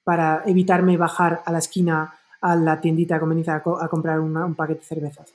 para 0.03 0.43
evitarme 0.45 0.97
bajar 0.97 1.41
a 1.45 1.51
la 1.51 1.59
esquina 1.59 2.13
a 2.41 2.55
la 2.55 2.81
tiendita 2.81 3.15
de 3.15 3.19
conveniencia 3.21 3.55
a, 3.55 3.87
comprar 3.87 4.19
un 4.19 4.55
paquete 4.55 4.81
de 4.81 4.85
cervezas. 4.85 5.33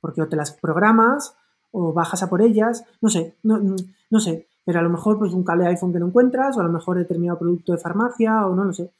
Porque 0.00 0.22
o 0.22 0.28
te 0.28 0.36
las 0.36 0.52
programas 0.52 1.34
o 1.72 1.92
bajas 1.92 2.22
a 2.22 2.30
por 2.30 2.42
ellas, 2.42 2.84
no 3.00 3.08
sé, 3.08 3.36
no, 3.42 3.58
no 3.58 4.20
sé, 4.20 4.47
pero 4.68 4.80
a 4.80 4.82
lo 4.82 4.90
mejor 4.90 5.18
pues 5.18 5.32
un 5.32 5.44
cable 5.44 5.64
de 5.64 5.70
iPhone 5.70 5.94
que 5.94 5.98
no 5.98 6.08
encuentras 6.08 6.54
o 6.58 6.60
a 6.60 6.62
lo 6.62 6.70
mejor 6.70 6.98
determinado 6.98 7.38
producto 7.38 7.72
de 7.72 7.78
farmacia 7.78 8.44
o 8.44 8.54
no 8.54 8.64
lo 8.64 8.74
sé, 8.74 8.90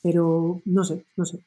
pero 0.00 0.62
no 0.66 0.84
sé, 0.84 1.04
no 1.16 1.24
sé. 1.24 1.40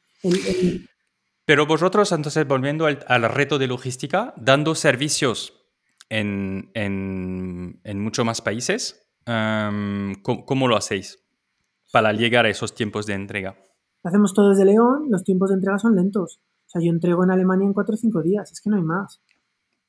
Pero 1.46 1.66
vosotros, 1.66 2.12
entonces, 2.12 2.46
volviendo 2.46 2.88
al, 2.88 3.00
al, 3.08 3.24
reto 3.30 3.58
de 3.58 3.68
logística, 3.68 4.34
dando 4.36 4.76
servicios 4.76 5.54
en, 6.10 6.72
en, 6.74 8.00
muchos 8.02 8.26
más 8.26 8.42
países. 8.42 9.02
¿cómo, 9.24 10.68
lo 10.68 10.76
hacéis 10.76 11.24
para 11.94 12.12
llegar 12.12 12.46
a 12.46 12.50
esos 12.50 12.76
tiempos 12.76 13.06
de 13.06 13.14
entrega? 13.14 13.56
Lo 14.04 14.10
hacemos 14.10 14.34
todo 14.34 14.50
desde 14.50 14.66
León, 14.66 15.06
los 15.10 15.24
tiempos 15.24 15.52
de 15.52 15.56
entrega 15.56 15.80
son 15.80 15.96
lentos. 15.96 16.42
O 16.66 16.70
sea, 16.70 16.82
yo 16.82 16.92
entrego 16.92 17.24
en 17.24 17.32
Alemania 17.32 17.66
en 17.66 17.72
4 17.72 17.94
o 17.94 17.98
5 17.98 18.24
días, 18.24 18.52
es 18.52 18.60
que 18.60 18.70
no 18.70 18.76
hay 18.76 18.84
más. 18.84 19.22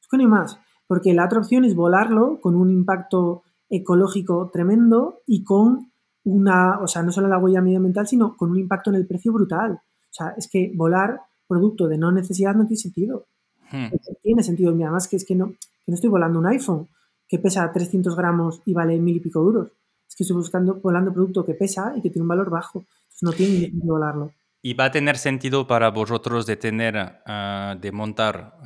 Es 0.00 0.06
que 0.08 0.16
no 0.16 0.22
hay 0.22 0.28
más, 0.28 0.60
porque 0.86 1.12
la 1.12 1.24
otra 1.24 1.40
opción 1.40 1.64
es 1.64 1.74
volarlo 1.74 2.38
con 2.40 2.54
un 2.54 2.70
impacto 2.70 3.42
ecológico 3.70 4.50
tremendo 4.52 5.22
y 5.26 5.44
con 5.44 5.92
una, 6.24 6.80
o 6.80 6.88
sea, 6.88 7.02
no 7.02 7.12
solo 7.12 7.28
la 7.28 7.38
huella 7.38 7.62
medioambiental, 7.62 8.06
sino 8.06 8.36
con 8.36 8.50
un 8.50 8.58
impacto 8.58 8.90
en 8.90 8.96
el 8.96 9.06
precio 9.06 9.32
brutal. 9.32 9.72
O 9.72 10.12
sea, 10.12 10.34
es 10.36 10.48
que 10.48 10.72
volar 10.74 11.20
producto 11.46 11.88
de 11.88 11.96
no 11.96 12.12
necesidad 12.12 12.54
no 12.54 12.66
tiene 12.66 12.76
sentido. 12.76 13.26
Hmm. 13.70 13.86
Tiene 14.22 14.42
sentido, 14.42 14.70
además 14.70 15.08
que 15.08 15.16
es 15.16 15.24
que 15.24 15.34
no, 15.34 15.54
no 15.86 15.94
estoy 15.94 16.10
volando 16.10 16.38
un 16.38 16.46
iPhone 16.46 16.88
que 17.28 17.38
pesa 17.38 17.70
300 17.72 18.16
gramos 18.16 18.60
y 18.66 18.72
vale 18.72 18.98
mil 18.98 19.16
y 19.16 19.20
pico 19.20 19.40
euros. 19.40 19.68
Es 20.08 20.16
que 20.16 20.24
estoy 20.24 20.36
buscando, 20.36 20.80
volando 20.80 21.12
producto 21.12 21.44
que 21.44 21.54
pesa 21.54 21.94
y 21.96 22.02
que 22.02 22.10
tiene 22.10 22.22
un 22.22 22.28
valor 22.28 22.50
bajo. 22.50 22.80
Entonces 22.80 23.22
no 23.22 23.32
tiene 23.32 23.60
sentido 23.60 23.94
volarlo. 23.94 24.32
¿Y 24.62 24.74
va 24.74 24.86
a 24.86 24.90
tener 24.90 25.16
sentido 25.16 25.66
para 25.66 25.90
vosotros 25.90 26.44
de 26.44 26.56
tener, 26.56 26.96
ah, 26.96 27.76
de 27.80 27.92
montar 27.92 28.56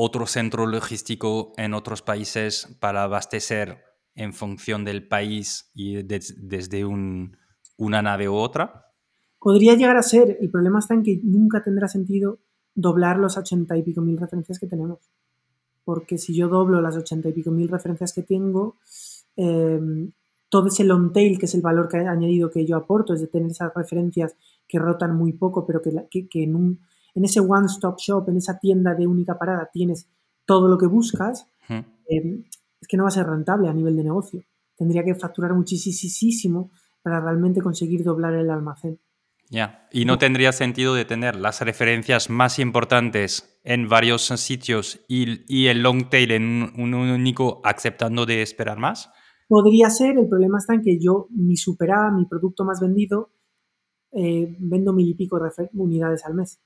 otro 0.00 0.26
centro 0.26 0.66
logístico 0.66 1.52
en 1.56 1.74
otros 1.74 2.02
países 2.02 2.76
para 2.80 3.02
abastecer 3.02 3.82
en 4.14 4.32
función 4.32 4.84
del 4.84 5.06
país 5.08 5.70
y 5.74 6.02
desde 6.04 6.84
una 6.84 8.02
nave 8.02 8.28
u 8.28 8.34
otra? 8.34 8.92
Podría 9.38 9.74
llegar 9.74 9.96
a 9.96 10.02
ser. 10.02 10.38
El 10.40 10.50
problema 10.50 10.78
está 10.78 10.94
en 10.94 11.02
que 11.02 11.20
nunca 11.22 11.62
tendrá 11.62 11.88
sentido 11.88 12.38
doblar 12.74 13.18
los 13.18 13.36
ochenta 13.36 13.76
y 13.76 13.82
pico 13.82 14.00
mil 14.00 14.18
referencias 14.18 14.58
que 14.58 14.66
tenemos 14.66 15.00
porque 15.88 16.18
si 16.18 16.34
yo 16.34 16.48
doblo 16.48 16.82
las 16.82 16.98
ochenta 16.98 17.30
y 17.30 17.32
pico 17.32 17.50
mil 17.50 17.66
referencias 17.66 18.12
que 18.12 18.22
tengo, 18.22 18.76
em, 19.36 20.12
todo 20.50 20.66
ese 20.66 20.84
long 20.84 21.14
tail, 21.14 21.38
que 21.38 21.46
es 21.46 21.54
el 21.54 21.62
valor 21.62 21.88
que 21.88 21.96
ha 21.96 22.10
añadido 22.10 22.50
que 22.50 22.66
yo 22.66 22.76
aporto, 22.76 23.14
es 23.14 23.22
de 23.22 23.26
tener 23.26 23.52
esas 23.52 23.72
referencias 23.74 24.36
que 24.68 24.78
rotan 24.78 25.16
muy 25.16 25.32
poco, 25.32 25.64
pero 25.66 25.80
que, 25.80 26.28
que, 26.28 26.42
en, 26.42 26.56
un, 26.56 26.80
en 27.18 27.24
ese 27.24 27.40
one-stop 27.40 27.98
shop, 27.98 28.28
en 28.28 28.36
esa 28.36 28.60
tienda 28.60 28.94
de 28.94 29.06
única 29.06 29.36
parada, 29.36 29.68
tienes 29.72 30.08
todo 30.46 30.68
lo 30.68 30.78
que 30.78 30.86
buscas, 30.86 31.48
em, 31.68 32.44
es 32.80 32.88
que 32.88 32.96
no 32.96 33.02
va 33.02 33.08
a 33.08 33.12
ser 33.12 33.26
rentable 33.26 33.68
a 33.68 33.72
nivel 33.72 33.96
de 33.96 34.04
negocio. 34.04 34.40
Tendría 34.76 35.02
que 35.02 35.16
facturar 35.16 35.52
muchísimo 35.52 36.70
para 37.02 37.20
realmente 37.20 37.60
conseguir 37.60 38.04
doblar 38.04 38.34
el 38.34 38.50
almacén. 38.50 39.00
Ya, 39.50 39.88
y 39.90 40.04
no 40.04 40.18
tendría 40.18 40.52
sentido 40.52 40.94
de 40.94 41.06
tener 41.06 41.34
las 41.34 41.60
referencias 41.60 42.30
más 42.30 42.60
importantes 42.60 43.58
en 43.64 43.88
varios 43.88 44.22
sitios 44.26 45.04
y, 45.08 45.66
el 45.66 45.82
long 45.82 46.08
tail 46.10 46.30
en 46.30 46.70
un, 46.76 46.94
único 46.94 47.60
aceptando 47.64 48.26
de 48.26 48.42
esperar 48.42 48.78
más. 48.78 49.10
Podría 49.48 49.90
ser, 49.90 50.18
el 50.18 50.28
problema 50.28 50.58
está 50.58 50.74
en 50.74 50.82
que 50.82 51.00
yo, 51.00 51.26
mi 51.30 51.56
superada, 51.56 52.12
mi 52.12 52.26
producto 52.26 52.64
más 52.64 52.80
vendido, 52.80 53.32
eh, 54.12 54.54
vendo 54.60 54.92
mil 54.92 55.08
y 55.08 55.14
pico 55.14 55.40
unidades 55.72 56.24
al 56.24 56.34
mes. 56.34 56.60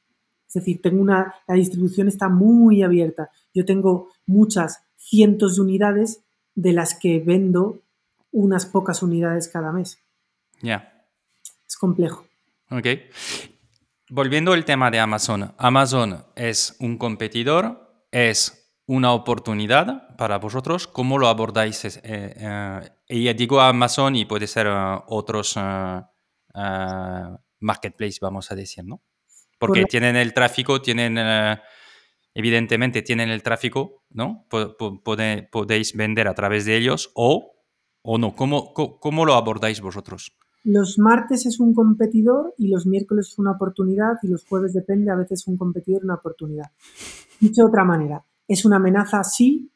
Es 0.53 0.61
decir, 0.63 0.83
tengo 0.83 1.01
una, 1.01 1.35
la 1.49 1.55
distribución 1.55 2.09
está 2.09 2.29
muy 2.29 2.83
abierta. 2.83 3.31
Yo 3.55 3.65
tengo 3.65 4.11
muchas 4.27 4.85
cientos 4.99 5.57
de 5.57 5.63
unidades 5.63 6.23
de 6.55 6.75
las 6.75 6.95
que 6.95 7.21
vendo 7.21 7.81
unas 8.31 8.67
pocas 8.67 9.03
unidades 9.03 9.49
cada 9.49 9.73
mes. 9.73 9.99
Ya. 10.61 11.07
Es 11.67 11.77
complejo. 11.77 12.27
Ok. 12.71 12.87
Volviendo 14.11 14.53
al 14.53 14.67
tema 14.67 14.91
de 14.91 15.01
Amazon. 15.01 15.55
Amazon 15.57 16.23
es 16.37 16.77
un 16.81 16.99
competidor, 16.99 18.05
es 18.11 18.71
una 18.85 19.13
oportunidad 19.13 20.15
para 20.19 20.37
vosotros. 20.37 20.87
¿Cómo 20.87 21.17
lo 21.17 21.29
abordáis? 21.29 21.83
Eh, 21.87 22.01
eh, 22.05 22.81
y 23.09 23.33
digo 23.33 23.59
Amazon 23.59 24.17
y 24.17 24.27
puede 24.27 24.47
ser 24.47 24.67
eh, 24.67 24.99
otros 25.07 25.57
marketplace, 27.59 28.19
vamos 28.21 28.53
a 28.53 28.55
decir, 28.55 28.85
¿no? 28.85 29.01
Porque 29.67 29.85
tienen 29.85 30.17
el 30.17 30.33
tráfico, 30.35 30.81
tienen, 30.81 31.19
evidentemente 32.35 33.03
tienen 33.03 33.31
el 33.31 33.43
tráfico, 33.43 34.05
¿no? 34.11 34.47
podéis 34.49 35.97
vender 35.97 36.29
a 36.29 36.35
través 36.35 36.65
de 36.65 36.77
ellos 36.77 37.11
o, 37.15 37.55
o 38.03 38.19
no. 38.19 38.35
¿Cómo, 38.35 38.73
¿Cómo 38.75 39.25
lo 39.25 39.35
abordáis 39.35 39.81
vosotros? 39.81 40.37
Los 40.65 40.99
martes 40.99 41.45
es 41.47 41.59
un 41.59 41.75
competidor 41.75 42.55
y 42.57 42.69
los 42.69 42.87
miércoles 42.87 43.31
es 43.31 43.39
una 43.39 43.53
oportunidad 43.53 44.15
y 44.23 44.29
los 44.29 44.45
jueves 44.47 44.73
depende, 44.73 45.11
a 45.11 45.17
veces 45.17 45.47
un 45.49 45.57
competidor 45.57 46.05
una 46.05 46.15
oportunidad. 46.15 46.71
Dicho 47.41 47.63
de 47.63 47.69
otra 47.69 47.85
manera, 47.85 48.25
es 48.47 48.65
una 48.65 48.77
amenaza 48.77 49.25
sí, 49.25 49.73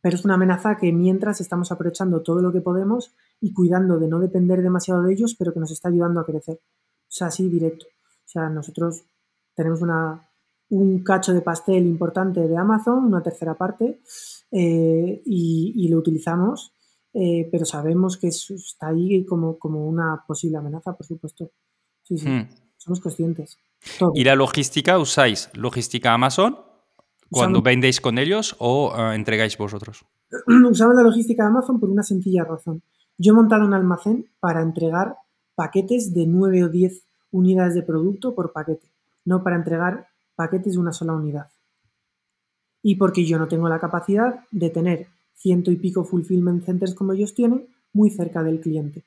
pero 0.00 0.16
es 0.16 0.24
una 0.24 0.34
amenaza 0.34 0.78
que 0.78 0.90
mientras 0.90 1.42
estamos 1.42 1.70
aprovechando 1.70 2.22
todo 2.22 2.40
lo 2.40 2.50
que 2.50 2.62
podemos 2.62 3.14
y 3.40 3.52
cuidando 3.52 3.98
de 3.98 4.08
no 4.08 4.20
depender 4.20 4.62
demasiado 4.62 5.02
de 5.02 5.12
ellos, 5.12 5.36
pero 5.38 5.52
que 5.52 5.60
nos 5.60 5.70
está 5.70 5.88
ayudando 5.88 6.20
a 6.20 6.24
crecer. 6.24 6.56
O 6.56 7.14
sea, 7.14 7.26
así 7.26 7.48
directo. 7.48 7.86
O 7.86 8.28
sea, 8.28 8.48
nosotros 8.48 9.04
tenemos 9.54 9.82
una, 9.82 10.28
un 10.70 11.02
cacho 11.02 11.32
de 11.32 11.42
pastel 11.42 11.86
importante 11.86 12.46
de 12.46 12.56
Amazon, 12.56 13.04
una 13.04 13.22
tercera 13.22 13.54
parte, 13.54 14.00
eh, 14.50 15.22
y 15.24 15.88
lo 15.88 15.98
utilizamos 15.98 16.72
eh, 17.14 17.48
pero 17.52 17.66
sabemos 17.66 18.16
que 18.16 18.28
está 18.28 18.88
ahí 18.88 19.24
como, 19.26 19.58
como 19.58 19.86
una 19.86 20.24
posible 20.26 20.58
amenaza, 20.58 20.96
por 20.96 21.06
supuesto. 21.06 21.50
Sí, 22.02 22.16
sí, 22.16 22.28
hmm. 22.28 22.48
somos 22.78 23.00
conscientes. 23.00 23.58
¿Y 24.14 24.24
la 24.24 24.34
logística 24.34 24.98
usáis 24.98 25.50
logística 25.54 26.14
Amazon 26.14 26.58
cuando 27.30 27.62
vendéis 27.62 28.00
con 28.00 28.18
ellos 28.18 28.56
o 28.58 28.94
eh, 28.96 29.14
entregáis 29.14 29.58
vosotros? 29.58 30.06
Usamos 30.70 30.96
la 30.96 31.02
logística 31.02 31.42
de 31.42 31.50
Amazon 31.50 31.78
por 31.78 31.90
una 31.90 32.02
sencilla 32.02 32.44
razón. 32.44 32.82
Yo 33.18 33.32
he 33.32 33.36
montado 33.36 33.66
un 33.66 33.74
almacén 33.74 34.30
para 34.40 34.62
entregar 34.62 35.16
paquetes 35.54 36.14
de 36.14 36.26
9 36.26 36.64
o 36.64 36.68
10 36.70 37.04
unidades 37.30 37.74
de 37.74 37.82
producto 37.82 38.34
por 38.34 38.52
paquete, 38.52 38.86
no 39.24 39.42
para 39.42 39.56
entregar 39.56 40.08
paquetes 40.34 40.74
de 40.74 40.78
una 40.78 40.92
sola 40.92 41.12
unidad. 41.12 41.48
Y 42.82 42.96
porque 42.96 43.24
yo 43.24 43.38
no 43.38 43.48
tengo 43.48 43.68
la 43.68 43.78
capacidad 43.78 44.44
de 44.50 44.70
tener 44.70 45.06
ciento 45.34 45.70
y 45.70 45.76
pico 45.76 46.04
fulfillment 46.04 46.64
centers 46.64 46.94
como 46.94 47.12
ellos 47.12 47.34
tienen, 47.34 47.66
muy 47.92 48.10
cerca 48.10 48.42
del 48.42 48.60
cliente. 48.60 49.04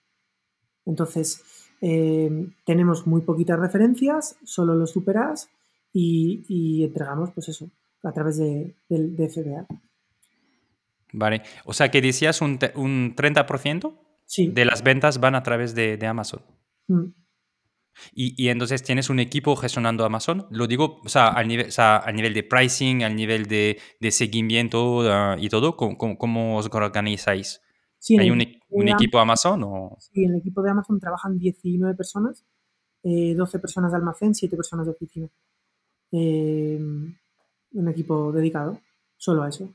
Entonces, 0.85 1.43
eh, 1.81 2.47
tenemos 2.65 3.07
muy 3.07 3.21
poquitas 3.21 3.59
referencias, 3.59 4.37
solo 4.43 4.75
los 4.75 4.91
superas 4.91 5.49
y, 5.91 6.83
entregamos, 6.83 7.31
pues 7.31 7.49
eso, 7.49 7.69
a 8.03 8.11
través 8.11 8.37
de, 8.37 8.75
FBA. 8.89 9.65
Vale, 11.13 11.41
o 11.63 11.73
sea 11.73 11.89
que 11.89 12.01
decías 12.01 12.41
un, 12.41 12.59
un 12.75 13.15
30% 13.15 13.93
de 14.51 14.65
las 14.65 14.83
ventas 14.83 15.19
van 15.19 15.35
a 15.35 15.43
través 15.43 15.75
de, 15.75 16.05
Amazon. 16.05 16.41
Mm. 16.87 17.05
Y, 18.13 18.49
entonces 18.49 18.83
tienes 18.83 19.09
un 19.09 19.19
equipo 19.19 19.55
gestionando 19.55 20.05
Amazon. 20.05 20.47
Lo 20.49 20.67
digo, 20.67 21.01
o 21.03 21.09
sea, 21.09 21.29
al 21.29 21.47
nivel, 21.47 21.69
nivel 22.13 22.33
de 22.33 22.43
pricing, 22.43 23.03
al 23.03 23.15
nivel 23.15 23.45
de, 23.45 23.77
seguimiento 24.11 25.01
ah, 25.11 25.35
y 25.39 25.49
todo, 25.49 25.75
¿cómo, 25.75 26.57
os 26.57 26.69
organizáis? 26.71 27.61
¿Hay 28.19 28.29
un, 28.29 28.41
equipo 28.87 29.19
Amazon? 29.19 29.63
O? 29.63 29.97
Sí, 29.99 30.23
en 30.23 30.33
el 30.33 30.39
equipo 30.39 30.61
de 30.61 30.71
Amazon 30.71 30.99
trabajan 30.99 31.37
19 31.37 31.95
personas, 31.95 32.45
12 33.03 33.57
eh, 33.57 33.59
personas 33.59 33.91
de 33.91 33.97
almacén, 33.97 34.35
7 34.35 34.55
personas 34.55 34.85
de 34.85 34.91
oficina. 34.91 35.27
Eh, 36.11 36.79
un 36.79 37.89
equipo 37.89 38.31
dedicado 38.31 38.79
solo 39.17 39.43
a 39.43 39.49
eso. 39.49 39.69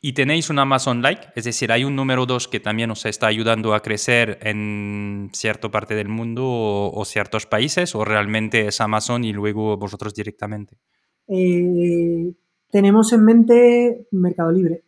Y 0.00 0.12
tenéis 0.12 0.50
un 0.50 0.58
Amazon 0.58 1.02
Like, 1.02 1.28
es 1.34 1.44
decir, 1.44 1.72
hay 1.72 1.84
un 1.84 1.96
número 1.96 2.26
2 2.26 2.48
que 2.48 2.60
también 2.60 2.90
os 2.90 3.04
está 3.06 3.26
ayudando 3.26 3.74
a 3.74 3.80
crecer 3.80 4.38
en 4.42 5.30
cierta 5.32 5.70
parte 5.70 5.94
del 5.94 6.08
mundo 6.08 6.44
o, 6.46 7.04
ciertos 7.04 7.46
países, 7.46 7.94
o 7.94 8.04
realmente 8.04 8.66
es 8.66 8.80
Amazon 8.80 9.24
y 9.24 9.32
luego 9.32 9.76
vosotros 9.76 10.14
directamente. 10.14 10.78
Eh, 11.26 12.32
tenemos 12.70 13.12
en 13.12 13.24
mente 13.24 14.06
Mercado 14.12 14.52
Libre. 14.52 14.84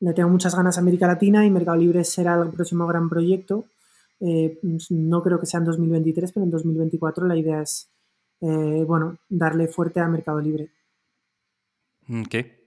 Le 0.00 0.12
tengo 0.12 0.28
muchas 0.28 0.54
ganas 0.54 0.76
a 0.76 0.80
América 0.80 1.06
Latina 1.06 1.44
y 1.44 1.50
Mercado 1.50 1.76
Libre 1.76 2.04
será 2.04 2.40
el 2.40 2.50
próximo 2.50 2.86
gran 2.86 3.08
proyecto. 3.08 3.64
Eh, 4.20 4.58
no 4.90 5.22
creo 5.22 5.40
que 5.40 5.46
sea 5.46 5.58
en 5.58 5.66
2023, 5.66 6.32
pero 6.32 6.44
en 6.44 6.50
2024 6.50 7.26
la 7.26 7.36
idea 7.36 7.62
es, 7.62 7.90
eh, 8.40 8.84
bueno, 8.86 9.18
darle 9.28 9.68
fuerte 9.68 10.00
a 10.00 10.08
Mercado 10.08 10.40
Libre. 10.40 10.70
Ok. 12.08 12.57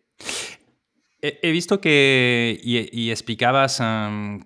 He, 1.23 1.51
visto 1.51 1.79
que 1.79 2.59
y, 2.63 3.11
explicabas 3.11 3.81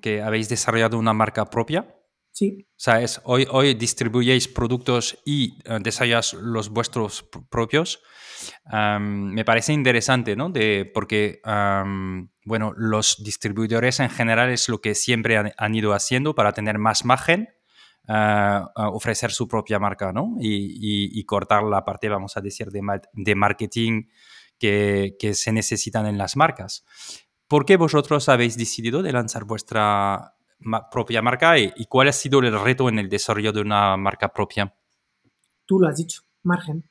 que 0.02 0.22
habéis 0.22 0.50
desarrollado 0.50 1.00
una 1.00 1.14
marca 1.14 1.46
propia. 1.46 1.96
Sí. 2.32 2.68
O 2.72 2.74
sea, 2.76 3.00
hoy, 3.24 3.48
hoy 3.50 3.76
distribuyéis 3.76 4.50
productos 4.50 5.18
y 5.26 5.58
uh, 5.70 5.80
desarrolláis 5.80 6.34
los 6.34 6.68
vuestros 6.68 7.30
propios. 7.50 8.02
me 9.00 9.46
parece 9.46 9.72
interesante, 9.72 10.36
¿no? 10.36 10.50
De, 10.50 10.92
porque, 10.94 11.40
bueno, 12.44 12.74
los 12.76 13.24
distribuidores 13.24 14.02
en 14.02 14.10
general 14.10 14.50
es 14.50 14.68
lo 14.68 14.82
que 14.82 14.96
siempre 14.96 15.54
han, 15.58 15.76
ido 15.76 15.94
haciendo 15.94 16.36
para 16.36 16.52
tener 16.52 16.78
más 16.78 17.06
margen, 17.06 17.48
uh, 18.10 18.66
ofrecer 18.76 19.32
su 19.32 19.48
propia 19.48 19.80
marca, 19.80 20.12
¿no? 20.12 20.36
Y, 20.42 21.24
cortar 21.24 21.64
la 21.64 21.86
parte, 21.86 22.10
vamos 22.10 22.36
a 22.36 22.42
decir, 22.42 22.68
de, 22.70 22.82
de 23.14 23.36
marketing 23.36 24.10
que, 25.20 25.34
se 25.34 25.52
necesitan 25.52 26.06
en 26.06 26.18
las 26.18 26.36
marcas. 26.36 26.86
¿Por 27.48 27.66
qué 27.66 27.78
vosotros 27.78 28.30
habéis 28.30 28.58
decidido 28.58 29.04
de 29.04 29.12
lanzar 29.12 29.46
vuestra 29.46 30.36
propia 30.92 31.22
marca 31.22 31.60
y, 31.60 31.86
cuál 31.88 32.08
ha 32.08 32.14
sido 32.14 32.40
el 32.40 32.60
reto 32.60 32.90
en 32.90 33.00
el 33.00 33.10
desarrollo 33.10 33.52
de 33.52 33.62
una 33.62 33.98
marca 33.98 34.30
propia? 34.30 34.74
Tú 35.66 35.80
lo 35.80 35.88
has 35.88 35.98
dicho, 35.98 36.22
margen. 36.44 36.84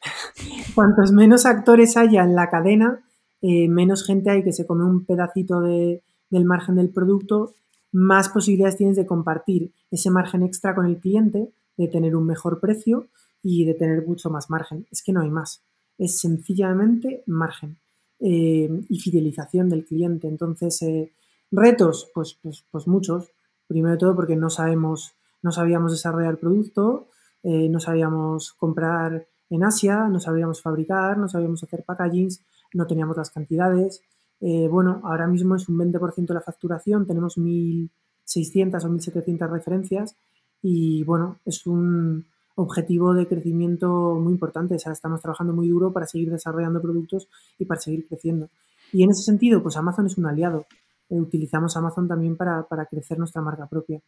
Cuantos 0.74 1.12
menos 1.12 1.46
actores 1.46 1.96
haya 1.96 2.22
en 2.22 2.34
la 2.34 2.48
cadena, 2.48 3.04
eh, 3.42 3.68
menos 3.68 4.04
gente 4.04 4.30
hay 4.30 4.42
que 4.42 4.52
se 4.52 4.66
come 4.66 4.84
un 4.84 5.04
pedacito 5.04 5.60
del 5.60 6.44
margen 6.44 6.76
del 6.76 6.90
producto, 6.90 7.54
más 7.92 8.28
posibilidades 8.28 8.76
tienes 8.76 8.96
de 8.96 9.06
compartir 9.06 9.72
ese 9.90 10.10
margen 10.10 10.42
extra 10.42 10.74
con 10.74 10.86
el 10.86 10.98
cliente, 10.98 11.52
de 11.76 11.88
tener 11.88 12.16
un 12.16 12.26
mejor 12.26 12.60
precio 12.60 13.06
y 13.42 13.64
de 13.64 13.74
tener 13.74 14.06
mucho 14.06 14.30
más 14.30 14.50
margen. 14.50 14.86
Es 14.90 15.02
que 15.02 15.12
no 15.12 15.22
hay 15.22 15.30
más 15.30 15.62
es 15.98 16.20
sencillamente 16.20 17.24
margen 17.26 17.76
eh, 18.20 18.68
y 18.88 18.98
fidelización 19.00 19.68
del 19.68 19.84
cliente. 19.84 20.28
Entonces, 20.28 20.80
eh, 20.82 21.12
retos, 21.50 22.10
pues, 22.14 22.38
pues, 22.40 22.64
pues, 22.70 22.86
muchos. 22.86 23.32
Primero 23.66 23.92
de 23.92 23.98
todo 23.98 24.16
porque 24.16 24.36
no 24.36 24.48
sabemos, 24.48 25.12
no 25.42 25.52
sabíamos 25.52 25.92
desarrollar 25.92 26.38
producto, 26.38 27.08
eh, 27.42 27.68
no 27.68 27.80
sabíamos 27.80 28.52
comprar 28.54 29.26
en 29.50 29.64
Asia, 29.64 30.08
no 30.08 30.20
sabíamos 30.20 30.62
fabricar, 30.62 31.18
no 31.18 31.28
sabíamos 31.28 31.62
hacer 31.62 31.84
packagings, 31.84 32.42
no 32.72 32.86
teníamos 32.86 33.16
las 33.16 33.30
cantidades. 33.30 34.02
bueno, 34.40 35.00
ahora 35.02 35.26
mismo 35.26 35.56
es 35.56 35.68
un 35.68 35.76
20% 35.78 36.26
de 36.28 36.34
la 36.34 36.40
facturación, 36.40 37.06
tenemos 37.06 37.36
1.600 37.38 38.84
o 38.84 38.88
1.700 38.88 39.50
referencias 39.50 40.16
y 40.62 41.02
bueno, 41.04 41.38
es 41.44 41.66
un, 41.66 42.26
objetivo 42.58 43.14
de 43.14 43.28
crecimiento 43.28 44.16
muy 44.20 44.32
importante. 44.32 44.74
O 44.74 44.78
sea, 44.78 44.92
estamos 44.92 45.22
trabajando 45.22 45.52
muy 45.52 45.68
duro 45.68 45.92
para 45.92 46.06
seguir 46.06 46.30
desarrollando 46.30 46.82
productos 46.82 47.28
y 47.58 47.64
para 47.64 47.80
seguir 47.80 48.06
creciendo. 48.08 48.50
Y 48.92 49.04
en 49.04 49.10
ese 49.10 49.22
sentido, 49.22 49.62
pues 49.62 49.76
Amazon 49.76 50.06
es 50.06 50.18
un 50.18 50.26
aliado. 50.26 50.66
Eh, 51.08 51.20
utilizamos 51.20 51.76
Amazon 51.76 52.08
también 52.08 52.36
para, 52.36 52.66
crecer 52.90 53.18
nuestra 53.18 53.42
marca 53.42 53.68
propia. 53.68 54.00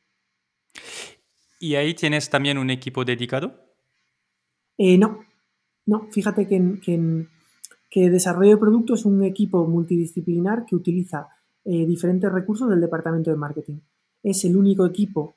¿Y 1.61 1.77
ahí 1.77 1.95
tienes 1.95 2.29
también 2.29 2.59
un 2.59 2.71
equipo 2.71 3.05
dedicado? 3.05 3.55
Eh, 4.77 4.99
no, 4.99 5.21
no. 5.87 6.09
Fíjate 6.11 6.49
que, 6.49 6.81
que, 7.89 8.11
desarrollo 8.11 8.53
de 8.53 8.57
productos 8.57 9.01
es 9.01 9.07
un 9.07 9.23
equipo 9.23 9.65
multidisciplinar 9.67 10.65
que 10.65 10.75
utiliza 10.75 11.29
eh, 11.65 11.87
diferentes 11.87 12.33
recursos 12.33 12.69
del 12.69 12.81
departamento 12.81 13.31
de 13.31 13.37
marketing. 13.37 13.79
Es 14.23 14.45
el 14.45 14.57
único 14.57 14.87
equipo 14.87 15.37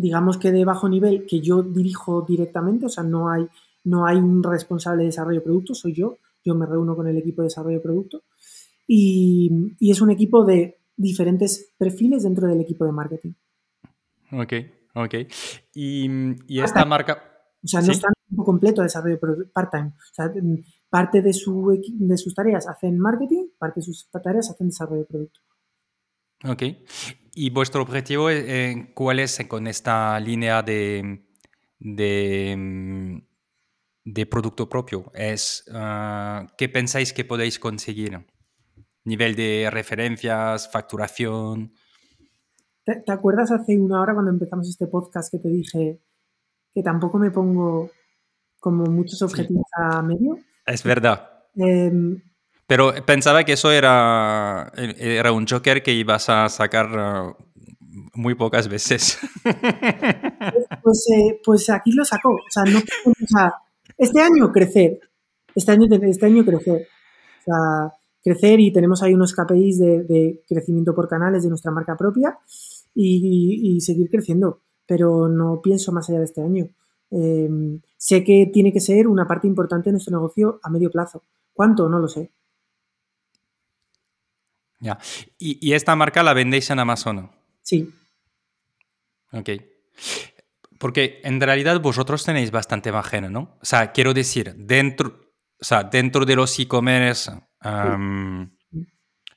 digamos 0.00 0.38
que 0.38 0.50
de 0.50 0.64
bajo 0.64 0.88
nivel 0.88 1.26
que 1.26 1.40
yo 1.40 1.62
dirijo 1.62 2.22
directamente, 2.22 2.86
o 2.86 2.88
sea, 2.88 3.04
no 3.04 3.30
hay, 3.30 3.46
no 3.84 4.06
hay 4.06 4.16
un 4.16 4.42
responsable 4.42 5.02
de 5.02 5.06
desarrollo 5.06 5.40
de 5.40 5.44
producto, 5.44 5.74
soy 5.74 5.94
yo, 5.94 6.18
yo 6.44 6.54
me 6.54 6.66
reúno 6.66 6.96
con 6.96 7.06
el 7.06 7.18
equipo 7.18 7.42
de 7.42 7.46
desarrollo 7.46 7.76
de 7.76 7.82
producto 7.82 8.22
y, 8.86 9.76
es 9.80 10.00
un 10.00 10.10
equipo 10.10 10.44
de 10.44 10.78
diferentes 10.96 11.72
perfiles 11.78 12.22
dentro 12.24 12.48
del 12.48 12.60
equipo 12.60 12.84
de 12.84 12.92
marketing. 12.92 13.32
Ok, 14.32 14.52
ok. 14.94 15.14
Y, 15.74 16.60
esta 16.60 16.84
marca... 16.84 17.22
O 17.62 17.68
sea, 17.68 17.82
no 17.82 17.92
están 17.92 18.14
tiempo 18.26 18.44
completo 18.44 18.80
a 18.80 18.84
desarrollo 18.84 19.20
part-time. 19.52 19.88
O 19.88 20.14
sea, 20.14 20.32
parte 20.88 21.20
de, 21.20 21.34
su, 21.34 21.78
de 21.92 22.16
sus 22.16 22.34
tareas 22.34 22.66
hacen 22.66 22.98
marketing, 22.98 23.48
parte 23.58 23.80
de 23.80 23.84
sus 23.84 24.08
tareas 24.10 24.50
hacen 24.50 24.68
desarrollo 24.68 25.02
de 25.02 25.06
producto. 25.06 25.40
Ok. 26.44 26.62
¿Y 27.34 27.50
vuestro 27.50 27.82
objetivo, 27.82 28.30
eh, 28.30 28.92
cuál 28.94 29.20
es 29.20 29.38
con 29.46 29.66
esta 29.66 30.18
línea 30.18 30.62
de, 30.62 31.26
de, 31.78 32.54
mm, 32.56 33.18
de 34.04 34.26
producto 34.26 34.68
propio? 34.68 35.10
Es, 35.14 35.64
ah, 35.72 36.46
¿Qué 36.56 36.68
pensáis 36.68 37.12
que 37.12 37.24
podéis 37.24 37.58
conseguir? 37.58 38.26
¿Nivel 39.04 39.34
de 39.34 39.68
referencias, 39.70 40.70
facturación? 40.70 41.72
¿Te, 42.84 43.12
acuerdas 43.12 43.50
hace 43.52 43.78
una 43.78 44.00
hora 44.00 44.14
cuando 44.14 44.30
empezamos 44.30 44.68
este 44.68 44.86
podcast 44.86 45.30
que 45.30 45.38
te 45.38 45.48
dije 45.48 46.00
que 46.74 46.82
tampoco 46.82 47.18
me 47.18 47.30
pongo 47.30 47.90
como 48.58 48.84
muchos 48.84 49.22
objetivos 49.22 49.66
a 49.76 50.02
medio? 50.02 50.38
Es 50.66 50.82
verdad. 50.82 51.46
Em, 51.54 52.20
pero 52.70 52.92
pensaba 53.04 53.42
que 53.42 53.54
eso 53.54 53.72
era, 53.72 54.72
era 54.76 55.32
un 55.32 55.44
Joker 55.44 55.82
que 55.82 55.92
ibas 55.92 56.28
a 56.28 56.48
sacar 56.48 56.86
uh, 56.86 57.34
muy 58.14 58.36
pocas 58.36 58.68
veces. 58.68 59.18
Pues, 60.82 61.06
eh, 61.14 61.40
pues, 61.44 61.68
aquí 61.68 61.92
lo 61.92 62.04
sacó. 62.04 62.30
O 62.30 62.48
sea, 62.48 62.62
no, 62.64 62.80
este 63.98 64.22
año 64.22 64.50
crecer. 64.50 64.98
Este 65.54 65.72
año, 65.72 65.86
este 65.90 66.26
año 66.26 66.44
crecer. 66.44 66.86
O 67.40 67.42
sea, 67.44 67.92
crecer 68.22 68.60
y 68.60 68.72
tenemos 68.72 69.02
ahí 69.02 69.14
unos 69.14 69.34
KPIs 69.34 69.78
de, 69.78 70.42
crecimiento 70.48 70.94
por 70.94 71.08
canales 71.08 71.42
de 71.42 71.50
nuestra 71.50 71.72
marca 71.72 71.96
propia 71.96 72.38
y, 72.94 73.78
seguir 73.80 74.08
creciendo. 74.10 74.62
Pero 74.86 75.28
no 75.28 75.60
pienso 75.60 75.92
más 75.92 76.08
allá 76.08 76.20
de 76.20 76.24
este 76.24 76.40
año. 76.40 76.68
Em, 77.10 77.80
sé 77.96 78.24
que 78.24 78.48
tiene 78.52 78.72
que 78.72 78.80
ser 78.80 79.06
una 79.08 79.26
parte 79.26 79.48
importante 79.48 79.90
de 79.90 79.94
nuestro 79.94 80.16
negocio 80.16 80.60
a 80.62 80.70
medio 80.70 80.90
plazo. 80.90 81.24
¿Cuánto? 81.52 81.88
No 81.88 81.98
lo 81.98 82.08
sé. 82.08 82.30
Ya. 84.80 84.98
¿Y, 85.38 85.72
esta 85.74 85.94
marca 85.94 86.22
la 86.22 86.32
vendéis 86.32 86.70
en 86.70 86.78
Amazon? 86.78 87.30
Sí. 87.62 87.92
Ok. 89.32 89.50
Porque 90.78 91.20
en 91.22 91.40
realidad 91.40 91.80
vosotros 91.80 92.24
tenéis 92.24 92.50
bastante 92.50 92.90
margen, 92.90 93.30
¿no? 93.30 93.58
O 93.60 93.64
sea, 93.64 93.92
quiero 93.92 94.14
decir, 94.14 94.54
dentro, 94.56 95.20
o 95.60 95.64
sea, 95.64 95.84
dentro 95.84 96.24
de 96.24 96.36
los 96.36 96.58
e-commerce, 96.58 97.30
o 97.30 98.48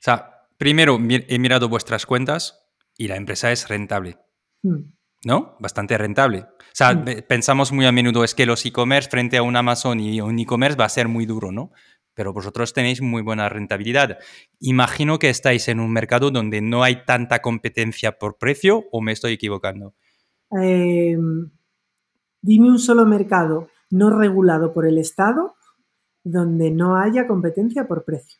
sea, 0.00 0.48
primero 0.56 0.98
he 1.08 1.38
mirado 1.38 1.68
vuestras 1.68 2.06
cuentas 2.06 2.64
y 2.96 3.08
la 3.08 3.16
empresa 3.16 3.52
es 3.52 3.68
rentable. 3.68 4.16
Hmm. 4.62 4.94
¿No? 5.26 5.56
Bastante 5.58 5.96
rentable. 5.96 6.40
O 6.40 6.76
sea, 6.76 6.94
hmm. 6.94 7.04
pensamos 7.28 7.72
muy 7.72 7.86
a 7.86 7.92
menudo 7.92 8.24
es 8.24 8.34
que 8.34 8.46
los 8.46 8.64
e-commerce 8.64 9.10
frente 9.10 9.36
a 9.36 9.42
un 9.42 9.56
Amazon 9.56 10.00
y 10.00 10.20
un 10.20 10.38
e-commerce 10.38 10.78
va 10.78 10.86
a 10.86 10.90
ser 10.90 11.08
muy 11.08 11.26
duro, 11.26 11.52
¿no? 11.52 11.72
Pero 12.14 12.32
vosotros 12.32 12.72
tenéis 12.72 13.02
muy 13.02 13.22
buena 13.22 13.48
rentabilidad. 13.48 14.18
Imagino 14.60 15.18
que 15.18 15.30
estáis 15.30 15.68
en 15.68 15.80
un 15.80 15.92
mercado 15.92 16.30
donde 16.30 16.60
no 16.60 16.82
hay 16.82 17.04
tanta 17.04 17.40
competencia 17.40 18.18
por 18.18 18.38
precio 18.38 18.84
o 18.92 19.00
me 19.00 19.12
estoy 19.12 19.34
equivocando. 19.34 19.94
Em, 20.50 21.50
dime 22.40 22.68
un 22.68 22.78
solo 22.78 23.04
mercado 23.04 23.68
no 23.90 24.16
regulado 24.16 24.72
por 24.72 24.86
el 24.86 24.98
Estado 24.98 25.54
donde 26.22 26.70
no 26.70 26.96
haya 26.96 27.26
competencia 27.26 27.86
por 27.86 28.04
precio. 28.04 28.38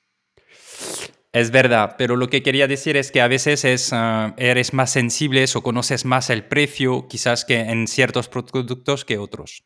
Es 1.33 1.51
verdad, 1.51 1.97
pero 1.99 2.15
lo 2.15 2.29
que 2.29 2.45
quería 2.45 2.69
decir 2.69 2.97
es 2.97 3.11
que 3.11 3.21
a 3.21 3.27
veces 3.27 3.65
es, 3.65 3.93
ah, 3.93 4.35
eres 4.39 4.73
más 4.73 4.91
sensible 4.91 5.45
o 5.55 5.63
conoces 5.63 6.05
más 6.05 6.31
el 6.31 6.47
precio 6.47 7.09
quizás 7.09 7.45
que 7.45 7.59
en 7.59 7.89
ciertos 7.89 8.29
productos 8.29 9.05
que 9.05 9.19
otros. 9.19 9.65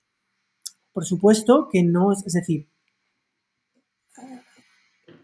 Por 0.95 1.05
supuesto 1.05 1.69
que 1.71 1.83
no, 1.83 2.13
es 2.13 2.33
decir, 2.33 2.69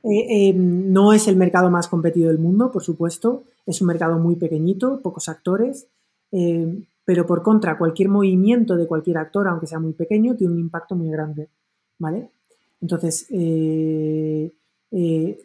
eh, 0.05 0.49
em, 0.51 0.93
no 0.93 1.15
es 1.15 1.29
el 1.29 1.37
mercado 1.37 1.71
más 1.71 1.89
competido 1.89 2.29
del 2.29 2.39
mundo, 2.39 2.71
por 2.71 2.83
supuesto. 2.83 3.45
Es 3.67 3.81
un 3.81 3.89
mercado 3.89 4.19
muy 4.19 4.37
pequeñito, 4.37 5.01
pocos 5.01 5.29
actores. 5.29 5.87
Em, 6.31 6.85
pero 7.07 7.27
por 7.27 7.43
contra, 7.43 7.79
cualquier 7.79 8.09
movimiento 8.11 8.77
de 8.77 8.87
cualquier 8.87 9.19
actor, 9.19 9.49
aunque 9.49 9.67
sea 9.67 9.79
muy 9.79 9.93
pequeño, 9.95 10.37
tiene 10.37 10.53
un 10.53 10.61
impacto 10.61 10.95
muy 10.95 11.11
grande. 11.11 11.49
¿Vale? 11.99 12.29
Entonces, 12.83 13.27
eh, 13.31 14.53
eh, 14.91 15.39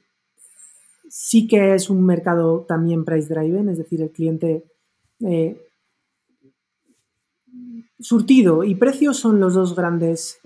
sí 1.10 1.48
que 1.48 1.76
es 1.76 1.90
un 1.90 2.06
mercado 2.06 2.66
también 2.68 3.06
price 3.06 3.34
driven, 3.34 3.70
es 3.70 3.78
decir, 3.78 4.02
el 4.02 4.12
cliente 4.12 4.64
surtido 8.00 8.64
y 8.64 8.76
precio 8.76 9.14
son 9.14 9.42
los 9.42 9.54
dos 9.54 9.76
grandes 9.76 10.40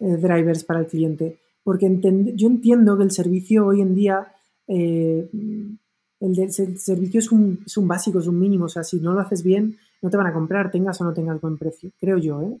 drivers 0.00 0.64
para 0.64 0.80
el 0.80 0.86
cliente 0.86 1.38
porque 1.70 1.88
yo 2.34 2.48
entiendo 2.48 2.98
que 2.98 3.04
el 3.04 3.12
servicio 3.12 3.64
hoy 3.64 3.80
en 3.80 3.94
día, 3.94 4.26
eh, 4.66 5.30
el, 6.18 6.50
servicio 6.80 7.20
es 7.20 7.30
un, 7.30 7.62
es 7.64 7.76
un, 7.76 7.86
básico, 7.86 8.18
es 8.18 8.26
un 8.26 8.40
mínimo, 8.40 8.64
o 8.64 8.68
sea, 8.68 8.82
si 8.82 8.98
no 8.98 9.12
lo 9.12 9.20
haces 9.20 9.44
bien, 9.44 9.78
no 10.02 10.10
te 10.10 10.16
van 10.16 10.26
a 10.26 10.32
comprar, 10.32 10.72
tengas 10.72 11.00
o 11.00 11.04
no 11.04 11.14
tengas 11.14 11.40
buen 11.40 11.58
precio, 11.58 11.92
creo 12.00 12.18
yo. 12.18 12.42
¿eh? 12.42 12.58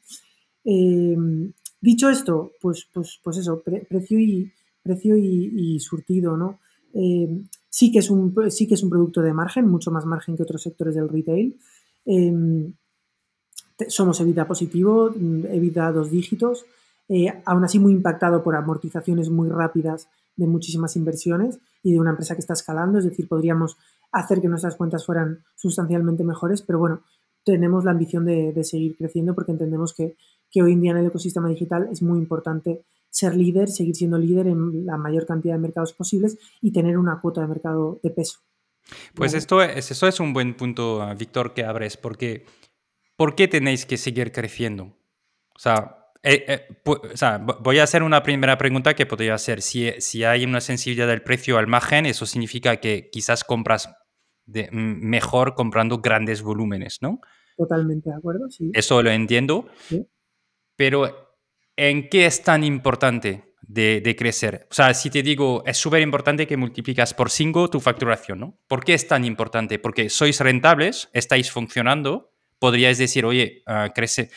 Em, 0.62 1.52
dicho 1.80 2.08
esto, 2.08 2.52
pues, 2.60 2.86
pues, 2.94 3.18
pues 3.20 3.38
eso, 3.38 3.60
precio, 3.88 4.20
y, 4.20 4.52
precio 4.80 5.16
y, 5.16 5.80
surtido, 5.80 6.36
¿no? 6.36 6.60
Em, 6.94 7.48
sí, 7.68 7.90
que 7.90 7.98
es 7.98 8.10
un, 8.10 8.32
sí 8.48 8.68
que 8.68 8.74
es 8.74 8.82
un 8.84 8.90
producto 8.90 9.22
de 9.22 9.32
margen, 9.32 9.66
mucho 9.66 9.90
más 9.90 10.06
margen 10.06 10.36
que 10.36 10.44
otros 10.44 10.62
sectores 10.62 10.94
del 10.94 11.08
retail. 11.08 11.58
Em, 12.04 12.74
somos 13.88 14.20
evita 14.20 14.46
positivo, 14.46 15.12
evita 15.50 15.90
dos 15.90 16.12
dígitos, 16.12 16.64
eh, 17.10 17.42
aún 17.44 17.64
así 17.64 17.80
muy 17.80 17.92
impactado 17.92 18.44
por 18.44 18.54
amortizaciones 18.54 19.30
muy 19.30 19.48
rápidas 19.48 20.08
de 20.36 20.46
muchísimas 20.46 20.94
inversiones 20.94 21.58
y 21.82 21.92
de 21.92 21.98
una 21.98 22.10
empresa 22.10 22.36
que 22.36 22.40
está 22.40 22.52
escalando, 22.52 22.98
es 22.98 23.04
decir, 23.04 23.26
podríamos 23.26 23.76
hacer 24.12 24.40
que 24.40 24.46
nuestras 24.46 24.76
cuentas 24.76 25.04
fueran 25.04 25.42
sustancialmente 25.56 26.22
mejores, 26.22 26.62
pero 26.62 26.78
bueno, 26.78 27.02
tenemos 27.44 27.84
la 27.84 27.90
ambición 27.90 28.26
de, 28.26 28.62
seguir 28.62 28.96
creciendo 28.96 29.34
porque 29.34 29.50
entendemos 29.50 29.92
que, 29.92 30.16
hoy 30.62 30.72
en 30.72 30.80
día 30.80 30.92
en 30.92 30.98
el 30.98 31.06
ecosistema 31.06 31.48
digital 31.48 31.88
es 31.90 32.00
muy 32.00 32.18
importante 32.18 32.84
ser 33.10 33.34
líder, 33.34 33.68
seguir 33.68 33.96
siendo 33.96 34.16
líder 34.16 34.46
en 34.46 34.86
la 34.86 34.96
mayor 34.96 35.26
cantidad 35.26 35.54
de 35.54 35.60
mercados 35.60 35.92
posibles 35.92 36.38
y 36.60 36.72
tener 36.72 36.96
una 36.96 37.20
cuota 37.20 37.40
de 37.40 37.48
mercado 37.48 37.98
de 38.04 38.10
peso. 38.10 38.38
Pues 39.14 39.34
esto 39.34 39.60
es, 39.62 39.90
eso 39.90 40.06
es 40.06 40.20
un 40.20 40.32
buen 40.32 40.56
punto, 40.56 41.04
Víctor, 41.18 41.54
que 41.54 41.64
abres, 41.64 41.96
porque 41.96 42.46
¿por 43.16 43.34
qué 43.34 43.48
tenéis 43.48 43.84
que 43.84 43.96
seguir 43.96 44.30
creciendo? 44.30 44.96
O 45.54 45.58
sea, 45.58 45.99
eh, 46.22 46.44
eh, 46.48 46.66
voy 47.60 47.78
a 47.78 47.82
hacer 47.82 48.02
una 48.02 48.22
primera 48.22 48.58
pregunta 48.58 48.94
que 48.94 49.06
podría 49.06 49.38
ser, 49.38 49.62
si, 49.62 49.90
si 50.00 50.24
hay 50.24 50.44
una 50.44 50.60
sensibilidad 50.60 51.06
del 51.06 51.22
precio 51.22 51.56
al 51.56 51.66
margen, 51.66 52.04
eso 52.04 52.26
significa 52.26 52.76
que 52.76 53.08
quizás 53.10 53.42
compras 53.42 53.88
de, 54.44 54.68
mejor 54.70 55.54
comprando 55.54 55.98
grandes 55.98 56.42
volúmenes, 56.42 56.98
¿no? 57.00 57.20
Totalmente 57.56 58.10
de 58.10 58.16
acuerdo, 58.16 58.50
sí. 58.50 58.70
Eso 58.74 59.02
lo 59.02 59.10
entiendo. 59.10 59.68
Pero, 60.76 61.36
¿en 61.76 62.08
qué 62.08 62.26
es 62.26 62.42
tan 62.42 62.64
importante 62.64 63.54
de, 63.62 64.02
de 64.02 64.16
crecer? 64.16 64.66
O 64.70 64.74
sea, 64.74 64.92
si 64.92 65.08
te 65.08 65.22
digo, 65.22 65.62
es 65.64 65.78
súper 65.78 66.02
importante 66.02 66.46
que 66.46 66.56
multiplicas 66.56 67.14
por 67.14 67.30
5 67.30 67.70
tu 67.70 67.80
facturación, 67.80 68.40
¿no? 68.40 68.58
¿Por 68.68 68.84
qué 68.84 68.92
es 68.92 69.06
tan 69.06 69.24
importante? 69.24 69.78
Porque 69.78 70.10
sois 70.10 70.38
rentables, 70.40 71.08
estáis 71.14 71.50
funcionando, 71.50 72.30
podríais 72.60 72.98
decir, 72.98 73.24
oye, 73.24 73.64
uh, 73.66 73.92
crece. 73.92 74.30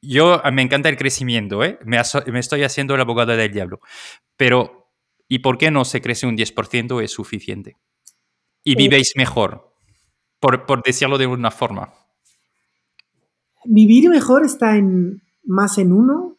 Yo 0.00 0.40
ah, 0.42 0.50
me 0.50 0.62
encanta 0.62 0.88
el 0.88 0.96
crecimiento, 0.96 1.62
¿eh? 1.62 1.78
me, 1.84 1.98
me, 2.32 2.38
estoy 2.38 2.62
haciendo 2.62 2.94
el 2.94 3.00
abogado 3.02 3.36
del 3.36 3.52
diablo. 3.52 3.80
Pero, 4.36 4.88
¿y 5.28 5.40
por 5.40 5.58
qué 5.58 5.70
no 5.70 5.84
se 5.84 6.00
crece 6.00 6.26
un 6.26 6.36
10% 6.36 7.02
es 7.02 7.10
suficiente? 7.10 7.76
Y 8.64 8.76
vivéis 8.76 9.12
mejor, 9.16 9.74
por, 10.40 10.64
por, 10.66 10.82
decirlo 10.82 11.18
de 11.18 11.26
una 11.26 11.50
forma. 11.50 11.92
Vivir 13.64 14.08
mejor 14.08 14.44
está 14.44 14.76
en, 14.76 15.20
más 15.44 15.78
en 15.78 15.92
uno 15.92 16.36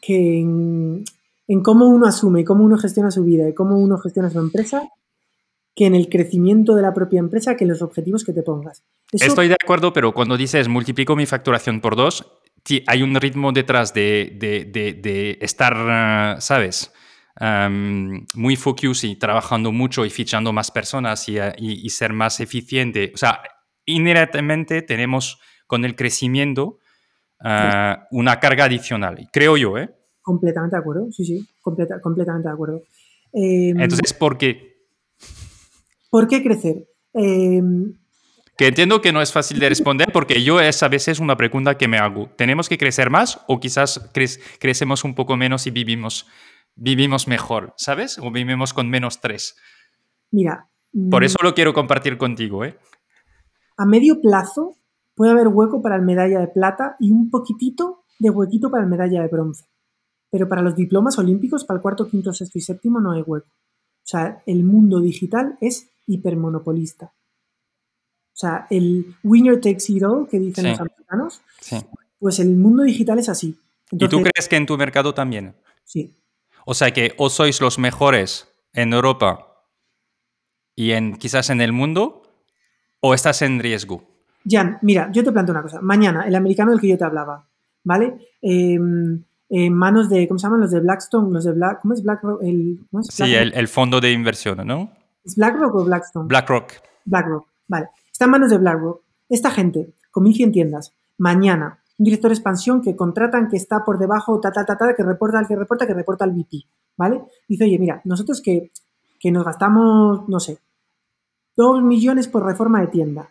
que 0.00 0.38
en, 0.38 1.04
en 1.48 1.62
cómo 1.62 1.86
uno 1.88 2.06
asume, 2.06 2.44
cómo 2.44 2.64
uno 2.64 2.78
gestiona 2.78 3.10
su 3.10 3.24
vida 3.24 3.48
y 3.48 3.54
cómo 3.54 3.76
uno 3.76 3.98
gestiona 3.98 4.30
su 4.30 4.38
empresa 4.38 4.88
que 5.78 5.86
en 5.86 5.94
el 5.94 6.08
crecimiento 6.08 6.74
de 6.74 6.82
la 6.82 6.92
propia 6.92 7.20
empresa 7.20 7.56
que 7.56 7.62
en 7.62 7.70
los 7.70 7.82
objetivos 7.82 8.24
que 8.24 8.32
te 8.32 8.42
pongas. 8.42 8.82
Estoy 9.12 9.46
de 9.46 9.54
acuerdo, 9.54 9.92
pero 9.92 10.12
cuando 10.12 10.36
dices 10.36 10.66
multiplico 10.66 11.14
mi 11.14 11.24
facturación 11.24 11.80
por 11.80 11.94
dos, 11.94 12.26
hay 12.88 13.02
un 13.02 13.14
ritmo 13.14 13.52
detrás 13.52 13.94
de, 13.94 14.36
de, 14.36 15.38
estar, 15.40 15.74
ah, 15.76 16.36
¿sabes? 16.40 16.92
muy 18.34 18.56
focus 18.56 19.04
y 19.04 19.14
trabajando 19.14 19.70
mucho 19.70 20.04
y 20.04 20.10
fichando 20.10 20.52
más 20.52 20.72
personas 20.72 21.28
y, 21.28 21.36
y, 21.58 21.88
ser 21.90 22.12
más 22.12 22.40
eficiente. 22.40 23.12
O 23.14 23.16
sea, 23.16 23.40
inherentemente 23.86 24.82
tenemos 24.82 25.38
con 25.68 25.84
el 25.84 25.94
crecimiento 25.94 26.80
ah, 27.38 28.08
una 28.10 28.40
carga 28.40 28.64
adicional, 28.64 29.28
creo 29.32 29.56
yo, 29.56 29.78
¿eh? 29.78 29.94
Completamente 30.20 30.74
de 30.74 30.80
acuerdo, 30.80 31.06
sí, 31.12 31.24
sí, 31.24 31.48
completamente 31.60 32.48
de 32.48 32.52
acuerdo. 32.52 32.82
Em, 33.32 33.78
Entonces, 33.78 34.12
¿por 34.12 34.36
qué? 34.36 34.67
¿Por 36.10 36.28
qué 36.28 36.42
crecer? 36.42 36.88
Em, 37.14 37.94
Que 38.56 38.66
entiendo 38.66 39.00
que 39.00 39.12
no 39.12 39.22
es 39.22 39.32
fácil 39.32 39.60
de 39.60 39.68
responder 39.68 40.08
porque 40.12 40.42
yo 40.42 40.60
es 40.60 40.82
a 40.82 40.88
veces 40.88 41.20
una 41.20 41.36
pregunta 41.36 41.78
que 41.78 41.86
me 41.86 41.98
hago. 41.98 42.28
¿Tenemos 42.36 42.68
que 42.68 42.76
crecer 42.76 43.08
más 43.08 43.40
o 43.46 43.60
quizás 43.60 44.10
crecemos 44.58 45.04
un 45.04 45.14
poco 45.14 45.36
menos 45.36 45.66
y 45.68 45.70
vivimos, 45.70 46.26
vivimos 46.74 47.28
mejor, 47.28 47.74
¿sabes? 47.76 48.18
O 48.18 48.32
vivimos 48.32 48.74
con 48.74 48.90
menos 48.90 49.20
tres. 49.20 49.56
Mira. 50.32 50.68
Por 51.10 51.22
eso 51.22 51.36
lo 51.42 51.54
quiero 51.54 51.72
compartir 51.72 52.18
contigo, 52.18 52.64
¿eh? 52.64 52.76
A 53.76 53.86
medio 53.86 54.20
plazo 54.20 54.76
puede 55.14 55.32
haber 55.32 55.48
hueco 55.48 55.80
para 55.82 55.96
el 55.96 56.02
medalla 56.02 56.40
de 56.40 56.48
plata 56.48 56.96
y 56.98 57.12
un 57.12 57.30
poquitito 57.30 58.04
de 58.18 58.30
huequito 58.30 58.70
para 58.70 58.82
el 58.82 58.90
medalla 58.90 59.22
de 59.22 59.28
bronce. 59.28 59.66
Pero 60.30 60.48
para 60.48 60.62
los 60.62 60.74
diplomas 60.74 61.16
olímpicos, 61.18 61.64
para 61.64 61.78
el 61.78 61.82
cuarto, 61.82 62.08
quinto, 62.08 62.32
sexto 62.32 62.58
y 62.58 62.62
séptimo 62.62 63.00
no 63.00 63.12
hay 63.12 63.22
hueco. 63.22 63.48
O 63.48 64.10
sea, 64.10 64.42
el 64.46 64.64
mundo 64.64 65.00
digital 65.00 65.58
es 65.60 65.90
hipermonopolista. 66.08 67.06
O 67.06 68.40
sea, 68.40 68.66
el 68.70 69.14
winner 69.22 69.60
takes 69.60 69.84
it 69.88 70.02
all 70.02 70.26
que 70.28 70.38
dicen 70.38 70.68
los 70.70 70.80
americanos, 70.80 71.40
pues 72.18 72.40
el 72.40 72.56
mundo 72.56 72.82
digital 72.82 73.18
es 73.18 73.28
así. 73.28 73.56
¿Y 73.90 74.08
tú 74.08 74.22
crees 74.22 74.48
que 74.48 74.56
en 74.56 74.66
tu 74.66 74.76
mercado 74.76 75.14
también? 75.14 75.54
Sí. 75.84 76.14
O 76.66 76.74
sea 76.74 76.92
que 76.92 77.14
o 77.16 77.30
sois 77.30 77.60
los 77.60 77.78
mejores 77.78 78.48
en 78.72 78.92
Europa 78.92 79.64
y 80.76 80.92
en 80.92 81.16
quizás 81.16 81.50
en 81.50 81.60
el 81.60 81.72
mundo, 81.72 82.22
o 83.00 83.14
estás 83.14 83.42
en 83.42 83.58
riesgo. 83.58 84.04
Jan, 84.48 84.78
mira, 84.82 85.10
yo 85.12 85.24
te 85.24 85.32
planteo 85.32 85.52
una 85.52 85.62
cosa. 85.62 85.80
Mañana, 85.80 86.26
el 86.26 86.34
americano 86.34 86.70
del 86.70 86.80
que 86.80 86.88
yo 86.88 86.98
te 86.98 87.04
hablaba, 87.04 87.48
¿vale? 87.84 88.14
en 89.50 89.72
manos 89.72 90.10
de, 90.10 90.28
¿cómo 90.28 90.38
se 90.38 90.46
llaman? 90.46 90.60
Los 90.60 90.70
de 90.70 90.80
Blackstone, 90.80 91.32
los 91.32 91.44
de 91.44 91.52
Black, 91.52 91.80
¿cómo 91.80 91.94
es 91.94 92.02
BlackRock? 92.02 92.42
El, 92.42 92.80
Sí, 93.08 93.34
el, 93.34 93.52
el, 93.54 93.66
fondo 93.66 94.00
de 94.00 94.12
inversión, 94.12 94.66
¿no? 94.66 94.92
¿Es 95.28 95.36
BlackRock 95.36 95.74
o 95.74 95.84
Blackstone? 95.84 96.26
BlackRock. 96.26 96.72
BlackRock, 97.04 97.46
vale. 97.68 97.90
Está 98.10 98.24
en 98.24 98.30
manos 98.30 98.50
de 98.50 98.56
BlackRock. 98.56 99.02
Esta 99.28 99.50
gente, 99.50 99.92
con 100.10 100.24
1.100 100.24 100.52
tiendas, 100.54 100.94
mañana, 101.18 101.80
un 101.98 102.04
director 102.04 102.30
de 102.30 102.34
expansión 102.34 102.80
que 102.80 102.96
contratan 102.96 103.48
que 103.48 103.58
está 103.58 103.84
por 103.84 103.98
debajo, 103.98 104.40
ta, 104.40 104.50
ta, 104.50 104.64
ta, 104.64 104.78
ta, 104.78 104.94
que 104.94 105.02
reporta 105.02 105.38
al 105.38 105.46
que 105.46 105.54
reporta, 105.54 105.86
que 105.86 105.92
reporta 105.92 106.24
al 106.24 106.32
VP, 106.32 106.64
¿vale? 106.96 107.24
Dice, 107.46 107.64
oye, 107.64 107.78
mira, 107.78 108.00
nosotros 108.04 108.40
que, 108.40 108.72
que 109.20 109.30
nos 109.30 109.44
gastamos, 109.44 110.26
no 110.30 110.40
sé, 110.40 110.60
2 111.58 111.82
millones 111.82 112.26
por 112.26 112.46
reforma 112.46 112.80
de 112.80 112.86
tienda 112.86 113.28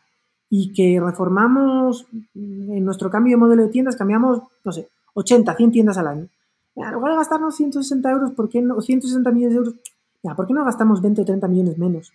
y 0.51 0.71
que 0.73 0.99
reformamos 1.03 2.05
en 2.35 2.85
nuestro 2.85 3.09
cambio 3.09 3.37
de 3.37 3.37
modelo 3.37 3.63
de 3.63 3.69
tiendas, 3.69 3.95
cambiamos, 3.95 4.43
no 4.63 4.71
sé, 4.71 4.87
80, 5.15 5.55
100 5.55 5.71
tiendas 5.71 5.97
al 5.97 6.07
año. 6.07 6.27
En 6.75 6.91
lugar 6.91 7.13
de 7.13 7.17
gastarnos 7.17 7.55
160 7.55 8.11
euros, 8.11 8.31
¿por 8.33 8.49
qué 8.49 8.61
no, 8.61 8.79
160 8.79 9.31
millones 9.31 9.53
de 9.53 9.57
euros? 9.57 9.75
Ya, 10.23 10.35
¿por 10.35 10.47
qué 10.47 10.53
no 10.53 10.65
gastamos 10.65 11.01
20 11.01 11.21
o 11.21 11.25
30 11.25 11.47
millones 11.47 11.77
menos? 11.77 12.11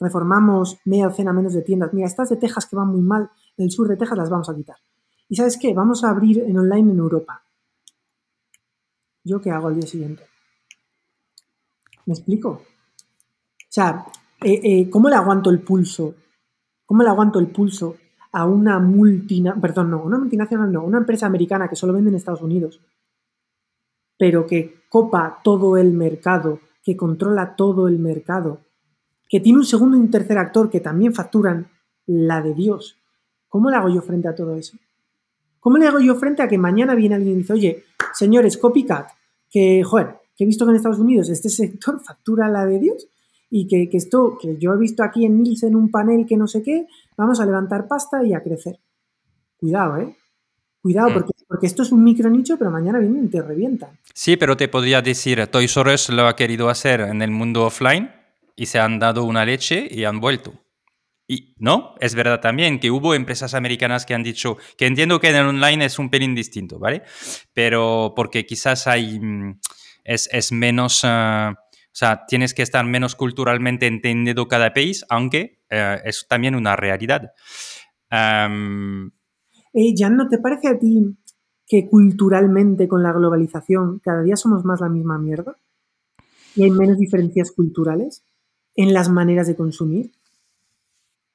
reformamos 0.00 0.78
media 0.84 1.06
docena 1.06 1.32
menos 1.32 1.54
de 1.54 1.62
tiendas. 1.62 1.92
Mira, 1.92 2.06
estas 2.06 2.28
de 2.28 2.36
Texas 2.36 2.66
que 2.66 2.76
van 2.76 2.88
muy 2.88 3.00
mal, 3.00 3.30
en 3.56 3.64
el 3.64 3.70
sur 3.70 3.88
de 3.88 3.96
Texas 3.96 4.18
las 4.18 4.30
vamos 4.30 4.48
a 4.48 4.54
quitar. 4.54 4.76
¿Y 5.28 5.36
sabes 5.36 5.56
qué? 5.56 5.72
Vamos 5.72 6.04
a 6.04 6.10
abrir 6.10 6.40
en 6.40 6.58
online 6.58 6.92
en 6.92 6.98
Europa. 6.98 7.42
¿Yo 9.22 9.40
qué 9.40 9.50
hago 9.50 9.68
al 9.68 9.76
día 9.76 9.86
siguiente? 9.86 10.24
¿Me 12.06 12.12
explico? 12.12 12.48
O 12.50 13.70
sea, 13.70 14.04
eh, 14.42 14.60
eh, 14.62 14.90
¿cómo 14.90 15.08
le 15.08 15.16
aguanto 15.16 15.48
el 15.48 15.60
pulso? 15.60 16.14
¿Cómo 16.84 17.02
le 17.02 17.08
aguanto 17.08 17.38
el 17.38 17.46
pulso 17.48 17.96
a 18.32 18.44
una 18.44 18.78
multinacional, 18.78 19.60
perdón, 19.60 19.90
no, 19.90 20.02
una 20.02 20.18
multinacional 20.18 20.70
no, 20.70 20.82
una 20.82 20.98
empresa 20.98 21.24
americana 21.26 21.68
que 21.68 21.76
solo 21.76 21.92
vende 21.92 22.10
en 22.10 22.16
Estados 22.16 22.42
Unidos, 22.42 22.80
pero 24.18 24.44
que 24.44 24.82
copa 24.88 25.40
todo 25.42 25.76
el 25.76 25.92
mercado, 25.92 26.58
que 26.84 26.96
controla 26.96 27.56
todo 27.56 27.88
el 27.88 27.98
mercado, 27.98 28.60
que 29.28 29.40
tiene 29.40 29.58
un 29.58 29.64
segundo 29.64 29.96
y 29.96 30.00
un 30.00 30.10
tercer 30.10 30.38
actor 30.38 30.70
que 30.70 30.80
también 30.80 31.14
facturan 31.14 31.68
la 32.06 32.42
de 32.42 32.54
Dios. 32.54 32.98
¿Cómo 33.48 33.70
le 33.70 33.76
hago 33.76 33.88
yo 33.88 34.02
frente 34.02 34.28
a 34.28 34.34
todo 34.34 34.54
eso? 34.54 34.76
¿Cómo 35.60 35.78
le 35.78 35.86
hago 35.86 35.98
yo 35.98 36.14
frente 36.16 36.42
a 36.42 36.48
que 36.48 36.58
mañana 36.58 36.94
viene 36.94 37.14
alguien 37.14 37.36
y 37.36 37.38
dice, 37.38 37.54
oye, 37.54 37.84
señores, 38.12 38.58
copycat, 38.58 39.08
que, 39.50 39.82
joder, 39.82 40.16
que 40.36 40.44
he 40.44 40.46
visto 40.46 40.66
que 40.66 40.72
en 40.72 40.76
Estados 40.76 40.98
Unidos 40.98 41.30
este 41.30 41.48
sector 41.48 42.00
factura 42.04 42.48
la 42.48 42.66
de 42.66 42.78
Dios 42.78 43.08
y 43.50 43.66
que, 43.66 43.88
esto, 43.96 44.36
que 44.40 44.58
yo 44.58 44.74
he 44.74 44.76
visto 44.76 45.02
aquí 45.02 45.24
en 45.24 45.42
Nielsen 45.42 45.76
un 45.76 45.90
panel 45.90 46.26
que 46.26 46.36
no 46.36 46.46
sé 46.46 46.62
qué, 46.62 46.86
vamos 47.16 47.40
a 47.40 47.46
levantar 47.46 47.86
pasta 47.86 48.22
y 48.24 48.34
a 48.34 48.42
crecer. 48.42 48.80
Cuidado, 49.56 49.98
¿eh? 49.98 50.16
Cuidado, 50.84 51.08
mm. 51.08 51.14
porque, 51.14 51.32
porque 51.48 51.66
esto 51.66 51.82
es 51.82 51.92
un 51.92 52.04
micro 52.04 52.28
nicho, 52.28 52.58
pero 52.58 52.70
mañana 52.70 52.98
vienen 52.98 53.24
y 53.24 53.28
te 53.28 53.40
revientan. 53.40 53.98
Sí, 54.12 54.36
pero 54.36 54.54
te 54.54 54.68
podría 54.68 55.00
decir, 55.00 55.46
Toys 55.46 55.74
R 55.78 55.94
Us 55.94 56.10
lo 56.10 56.26
ha 56.28 56.36
querido 56.36 56.68
hacer 56.68 57.00
en 57.00 57.22
el 57.22 57.30
mundo 57.30 57.64
offline 57.64 58.12
y 58.54 58.66
se 58.66 58.78
han 58.78 58.98
dado 58.98 59.24
una 59.24 59.46
leche 59.46 59.88
y 59.90 60.04
han 60.04 60.20
vuelto. 60.20 60.52
Y 61.26 61.54
no, 61.58 61.94
es 62.00 62.14
verdad 62.14 62.40
también 62.40 62.80
que 62.80 62.90
hubo 62.90 63.14
empresas 63.14 63.54
americanas 63.54 64.04
que 64.04 64.12
han 64.12 64.22
dicho 64.22 64.58
que 64.76 64.84
entiendo 64.84 65.20
que 65.20 65.30
en 65.30 65.36
el 65.36 65.46
online 65.46 65.86
es 65.86 65.98
un 65.98 66.10
pelín 66.10 66.34
distinto, 66.34 66.78
¿vale? 66.78 67.02
Pero 67.54 68.12
porque 68.14 68.44
quizás 68.44 68.86
hay, 68.86 69.18
mm, 69.18 69.60
es, 70.04 70.52
menos, 70.52 71.00
ah, 71.04 71.54
o 71.56 71.92
sea, 71.92 72.26
tienes 72.28 72.52
que 72.52 72.60
estar 72.60 72.84
menos 72.84 73.14
culturalmente 73.14 73.86
entendido 73.86 74.48
cada 74.48 74.74
país, 74.74 75.06
aunque 75.08 75.62
eh, 75.70 76.02
es 76.04 76.26
también 76.28 76.54
una 76.54 76.76
realidad. 76.76 77.32
Um, 78.10 79.12
Jan, 79.96 80.16
¿no 80.16 80.28
te 80.28 80.38
parece 80.38 80.68
a 80.68 80.78
ti 80.78 81.16
que 81.66 81.88
culturalmente 81.88 82.88
con 82.88 83.02
la 83.02 83.12
globalización 83.12 84.00
cada 84.00 84.22
día 84.22 84.36
somos 84.36 84.64
más 84.64 84.80
la 84.80 84.88
misma 84.88 85.18
mierda? 85.18 85.58
¿Y 86.54 86.64
hay 86.64 86.70
menos 86.70 86.98
diferencias 86.98 87.50
culturales? 87.50 88.24
en 88.76 88.92
las 88.92 89.08
maneras 89.08 89.46
de 89.46 89.56
consumir. 89.56 90.12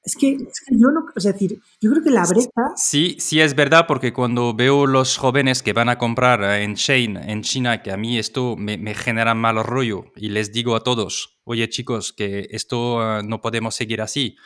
Es 0.02 0.16
que, 0.16 0.38
yo 0.72 0.92
no, 0.92 1.06
es 1.16 1.24
decir, 1.26 1.60
yo 1.82 1.92
creo 1.92 2.02
que 2.04 2.10
la 2.10 2.26
brecha... 2.26 2.50
Sí, 2.78 3.18
sí 3.20 3.42
es 3.42 3.54
verdad, 3.54 3.86
porque 3.86 4.14
cuando 4.14 4.54
veo 4.54 4.88
los 4.88 5.18
jóvenes 5.18 5.62
que 5.62 5.74
van 5.74 5.90
a 5.90 5.98
comprar 5.98 6.42
en 6.62 6.76
Chain, 6.76 7.18
en 7.18 7.42
China, 7.42 7.84
que 7.84 7.92
a 7.92 7.98
mí 7.98 8.18
esto 8.18 8.56
me, 8.56 8.94
genera 8.96 9.34
mal 9.34 9.62
rollo, 9.64 10.06
y 10.16 10.30
les 10.30 10.54
digo 10.54 10.76
a 10.76 10.84
todos, 10.84 11.40
oye 11.44 11.68
chicos, 11.68 12.14
que 12.14 12.48
esto 12.52 13.02
ah, 13.02 13.22
no 13.24 13.42
podemos 13.42 13.76
seguir 13.76 14.02
así, 14.02 14.38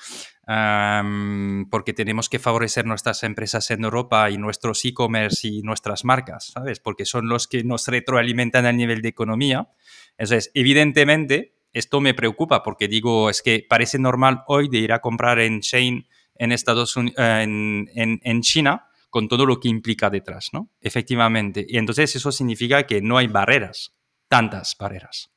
porque 1.69 1.93
tenemos 1.93 2.29
que 2.29 2.39
favorecer 2.39 2.85
nuestras 2.85 3.23
empresas 3.23 3.69
en 3.71 3.83
Europa 3.83 4.29
y 4.31 4.37
nuestros 4.37 4.83
e-commerce 4.83 5.47
y 5.47 5.61
nuestras 5.61 6.03
marcas, 6.03 6.47
¿sabes? 6.47 6.79
Porque 6.79 7.05
son 7.05 7.29
los 7.29 7.47
que 7.47 7.63
nos 7.63 7.87
retroalimentan 7.87 8.65
a 8.65 8.73
nivel 8.73 9.01
de 9.01 9.09
economía. 9.09 9.69
Entonces, 10.17 10.51
evidentemente, 10.53 11.52
esto 11.73 11.99
me 11.99 12.13
preocupa 12.13 12.63
porque 12.63 12.87
digo, 12.87 13.29
es 13.29 13.41
que 13.41 13.65
parece 13.67 13.99
normal 13.99 14.43
hoy 14.47 14.69
de 14.69 14.77
ir 14.77 14.93
a 14.93 14.99
comprar 14.99 15.39
en 15.39 15.59
Chain 15.61 16.07
en 16.35 16.51
Estados 16.51 16.95
Unidos, 16.95 17.17
en, 17.17 17.89
en, 17.95 18.41
China, 18.41 18.87
con 19.09 19.27
todo 19.27 19.45
lo 19.45 19.59
que 19.59 19.69
implica 19.69 20.09
detrás, 20.09 20.49
¿no? 20.53 20.69
Efectivamente. 20.81 21.65
Y 21.67 21.77
entonces 21.77 22.15
eso 22.15 22.31
significa 22.31 22.83
que 22.83 23.01
no 23.01 23.17
hay 23.17 23.27
barreras, 23.27 23.95
tantas 24.27 24.75
barreras. 24.79 25.31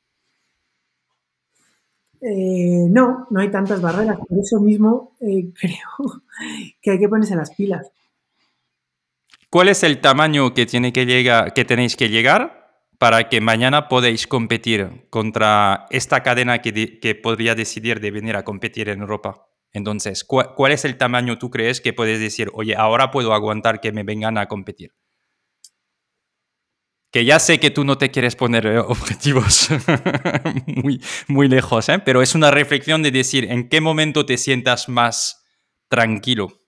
Eh, 2.20 2.86
no, 2.88 3.26
no 3.30 3.40
hay 3.40 3.50
tantas 3.50 3.80
barreras. 3.80 4.18
Por 4.18 4.38
eso 4.38 4.60
mismo 4.60 5.16
eh, 5.20 5.50
creo 5.60 6.22
que 6.80 6.92
hay 6.92 6.98
que 6.98 7.08
ponerse 7.08 7.36
las 7.36 7.54
pilas. 7.54 7.90
¿Cuál 9.50 9.68
es 9.68 9.82
el 9.82 10.00
tamaño 10.00 10.54
que, 10.54 10.66
tiene 10.66 10.92
que, 10.92 11.06
llegar, 11.06 11.54
que 11.54 11.64
tenéis 11.64 11.96
que 11.96 12.08
llegar 12.08 12.55
para 12.98 13.28
que 13.28 13.40
mañana 13.40 13.88
podáis 13.88 14.26
competir 14.26 15.06
contra 15.10 15.86
esta 15.90 16.22
cadena 16.22 16.62
que, 16.62 17.20
podría 17.22 17.54
decidir 17.54 18.00
de 18.00 18.10
venir 18.10 18.36
a 18.36 18.44
competir 18.44 18.88
en 18.88 19.00
Europa. 19.00 19.46
Entonces, 19.72 20.24
¿cuál, 20.24 20.72
es 20.72 20.84
el 20.84 20.96
tamaño 20.96 21.38
tú 21.38 21.50
crees 21.50 21.80
que 21.80 21.92
puedes 21.92 22.20
decir, 22.20 22.50
oye, 22.54 22.74
ahora 22.76 23.10
puedo 23.10 23.34
aguantar 23.34 23.80
que 23.80 23.92
me 23.92 24.04
vengan 24.04 24.38
a 24.38 24.46
competir? 24.46 24.94
Que 27.12 27.24
ya 27.24 27.38
sé 27.38 27.60
que 27.60 27.70
tú 27.70 27.84
no 27.84 27.98
te 27.98 28.10
quieres 28.10 28.36
poner 28.36 28.66
eh, 28.66 28.78
objetivos 28.78 29.68
muy, 30.66 31.00
muy 31.28 31.48
lejos, 31.48 31.88
¿eh? 31.88 31.98
pero 31.98 32.22
es 32.22 32.34
una 32.34 32.50
reflexión 32.50 33.02
de 33.02 33.10
decir 33.10 33.50
en 33.50 33.68
qué 33.68 33.80
momento 33.80 34.26
te 34.26 34.36
sientas 34.38 34.88
más 34.88 35.44
tranquilo 35.88 36.65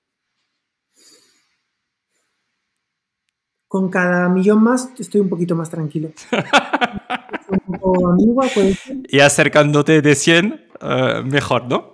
con 3.68 3.90
cada 3.90 4.28
millón 4.30 4.62
más 4.62 4.90
estoy 4.98 5.20
un 5.20 5.28
poquito 5.28 5.54
más 5.54 5.70
tranquilo. 5.70 6.10
Y 9.08 9.20
acercándote 9.20 10.02
de 10.02 10.14
100, 10.14 10.60
eh, 10.80 11.22
mejor, 11.24 11.66
¿no? 11.66 11.92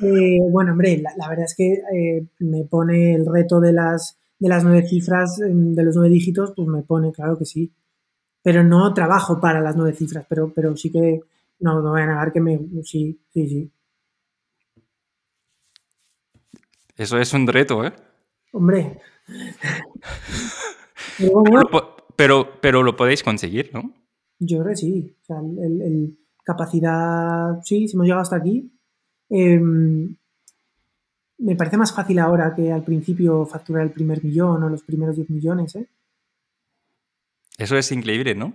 Eh, 0.00 0.38
bueno, 0.50 0.72
hombre, 0.72 1.02
la, 1.02 1.28
verdad 1.28 1.44
es 1.44 1.54
que 1.54 1.72
eh, 1.72 2.26
me 2.38 2.64
pone 2.64 3.14
el 3.14 3.26
reto 3.26 3.60
de 3.60 3.72
las, 3.72 4.18
de 4.38 4.48
las 4.48 4.64
nueve 4.64 4.86
cifras, 4.86 5.40
em, 5.40 5.74
de 5.74 5.82
los 5.82 5.96
nueve 5.96 6.12
dígitos, 6.12 6.52
pues 6.56 6.68
me 6.68 6.82
pone, 6.82 7.12
claro 7.12 7.36
que 7.36 7.44
sí. 7.44 7.72
Pero 8.42 8.62
no 8.62 8.94
trabajo 8.94 9.40
para 9.40 9.60
las 9.60 9.76
nueve 9.76 9.94
cifras, 9.94 10.24
pero, 10.28 10.52
pero 10.54 10.76
sí 10.76 10.90
que, 10.90 11.20
no, 11.60 11.82
no 11.82 11.90
voy 11.90 12.02
a 12.02 12.06
negar 12.06 12.32
que 12.32 12.40
me, 12.40 12.58
sí, 12.84 13.20
sí, 13.32 13.48
sí. 13.48 13.70
Eso 16.96 17.18
es 17.18 17.32
un 17.32 17.46
reto, 17.46 17.84
¿eh? 17.84 17.92
Hombre. 18.52 19.00
Pero, 22.16 22.60
pero, 22.60 22.82
lo 22.82 22.96
podéis 22.96 23.22
conseguir, 23.22 23.70
¿no? 23.72 23.92
Yo 24.38 24.58
creo 24.58 24.70
que 24.70 24.76
sí. 24.76 25.16
O 25.22 25.24
sea, 25.24 25.38
el, 25.38 26.18
capacidad, 26.44 27.60
sí, 27.62 27.86
si 27.86 27.94
hemos 27.94 28.06
llegado 28.06 28.22
hasta 28.22 28.36
aquí. 28.36 28.72
Em, 29.28 30.16
me 31.38 31.54
parece 31.56 31.76
más 31.76 31.94
fácil 31.94 32.18
ahora 32.18 32.54
que 32.54 32.72
al 32.72 32.82
principio 32.82 33.46
facturar 33.46 33.84
el 33.84 33.92
primer 33.92 34.24
millón 34.24 34.62
o 34.62 34.68
los 34.68 34.82
primeros 34.82 35.16
10 35.16 35.30
millones. 35.30 35.76
¿eh? 35.76 35.88
Eso 37.58 37.76
es 37.76 37.92
increíble, 37.92 38.34
¿no? 38.34 38.46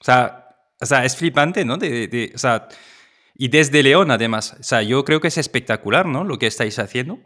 O 0.00 0.04
sea, 0.04 0.48
o 0.80 0.86
sea 0.86 1.04
es 1.04 1.16
flipante, 1.16 1.64
¿no? 1.64 1.76
De, 1.76 2.32
o 2.34 2.38
sea, 2.38 2.68
y 3.34 3.48
desde 3.48 3.82
León, 3.82 4.10
además. 4.10 4.56
O 4.58 4.62
sea, 4.62 4.82
yo 4.82 5.04
creo 5.04 5.20
que 5.20 5.28
es 5.28 5.38
espectacular, 5.38 6.06
¿no? 6.06 6.24
Lo 6.24 6.38
que 6.38 6.46
estáis 6.46 6.78
haciendo. 6.78 7.18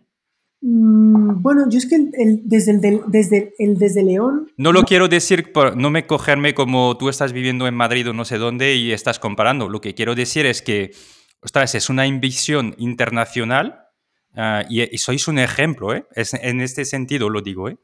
Mm, 0.61 1.41
bueno, 1.41 1.69
yo 1.69 1.79
es 1.79 1.87
que 1.87 1.99
desde, 2.45 2.73
el, 2.73 3.03
desde, 3.07 3.55
el, 3.59 3.79
desde 3.79 4.03
León... 4.03 4.51
No 4.57 4.73
lo 4.73 4.83
quiero 4.83 5.09
decir, 5.09 5.53
por, 5.53 5.77
no 5.77 5.91
me 5.91 6.07
cogerme 6.07 6.55
como 6.55 6.97
tú 6.97 7.09
estás 7.09 7.33
viviendo 7.33 7.67
en 7.69 7.75
Madrid 7.75 8.09
o 8.09 8.13
no 8.13 8.25
sé 8.25 8.39
dónde 8.39 8.75
y 8.75 8.93
estás 8.93 9.19
comparando. 9.19 9.69
Lo 9.69 9.81
que 9.81 9.95
quiero 9.95 10.15
decir 10.15 10.47
es 10.47 10.63
que, 10.63 10.91
ostras, 11.41 11.75
es 11.75 11.91
una 11.91 12.03
ambición 12.03 12.75
internacional 12.79 13.87
ah, 14.35 14.65
y, 14.69 14.99
sois 14.99 15.29
un 15.29 15.39
ejemplo, 15.39 15.95
¿eh? 15.95 16.07
Es, 16.15 16.35
en 16.35 16.61
este 16.61 16.85
sentido 16.85 17.31
lo 17.31 17.41
digo, 17.41 17.69
¿eh? 17.69 17.79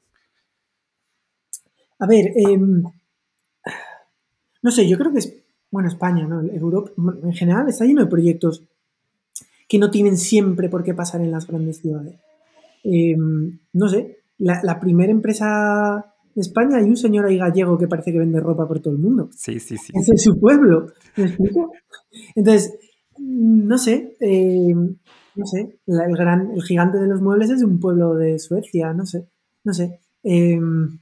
A 2.01 2.06
ver, 2.06 2.32
em, 2.34 2.82
no 4.62 4.70
sé, 4.72 4.88
yo 4.88 4.98
creo 4.98 5.12
que 5.12 5.20
es, 5.20 5.32
bueno, 5.70 5.88
España, 5.88 6.26
¿no? 6.26 6.40
Europa, 6.40 6.90
en 7.22 7.32
general 7.32 7.68
está 7.68 7.84
lleno 7.84 8.02
de 8.02 8.10
proyectos 8.10 8.64
que 9.68 9.78
no 9.78 9.90
tienen 9.90 10.18
siempre 10.18 10.68
por 10.68 10.82
qué 10.82 10.92
pasar 10.92 11.20
en 11.20 11.30
las 11.30 11.46
grandes 11.46 11.80
ciudades. 11.80 12.16
Em, 12.85 13.59
no 13.73 13.89
sé, 13.89 14.19
la, 14.39 14.78
primera 14.78 15.11
empresa 15.11 16.05
de 16.35 16.40
España 16.40 16.77
hay 16.77 16.85
un 16.85 16.97
señor 16.97 17.24
ahí 17.24 17.39
gallego 17.39 17.78
que 17.78 17.89
parece 17.89 18.12
que 18.12 18.19
vende 18.19 18.40
ropa 18.40 18.69
por 18.69 18.81
todo 18.81 18.93
el 18.93 19.01
mundo. 19.01 19.31
Sí, 19.32 19.59
sí, 19.59 19.77
sí. 19.78 19.93
Es 20.15 20.23
su 20.23 20.39
pueblo. 20.39 20.89
¿Me 21.16 21.24
explico? 21.24 21.73
Entonces, 22.35 22.74
no 23.19 23.78
sé, 23.78 24.16
em, 24.20 24.97
no 25.35 25.47
sé, 25.47 25.78
el, 25.86 26.16
gran, 26.16 26.51
el 26.52 26.62
gigante 26.62 26.98
de 26.98 27.09
los 27.09 27.23
muebles 27.23 27.51
es 27.51 27.62
un 27.62 27.81
pueblo 27.81 28.15
de 28.15 28.39
Suecia, 28.39 28.93
no 28.93 29.06
sé, 29.06 29.27
no 29.65 29.73
sé. 29.73 30.01
Em, 30.23 30.98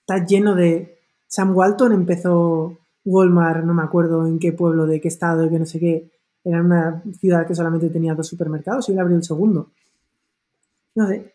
está 0.00 0.24
lleno 0.24 0.54
de... 0.54 0.96
Sam 1.26 1.56
Walton 1.56 1.92
empezó 1.92 2.78
Walmart, 3.04 3.64
no 3.64 3.74
me 3.74 3.82
acuerdo 3.82 4.26
en 4.26 4.38
qué 4.38 4.52
pueblo, 4.52 4.86
de 4.86 5.00
qué 5.00 5.08
estado, 5.08 5.42
de 5.42 5.50
qué 5.50 5.58
no 5.58 5.66
sé 5.66 5.78
qué. 5.78 6.10
Era 6.44 6.60
una 6.60 7.02
ciudad 7.18 7.46
que 7.46 7.54
solamente 7.54 7.90
tenía 7.90 8.14
dos 8.14 8.26
supermercados 8.26 8.88
y 8.88 8.92
él 8.92 8.98
abrió 8.98 9.16
el 9.16 9.22
segundo. 9.22 9.70
No 10.94 11.06
sé. 11.06 11.34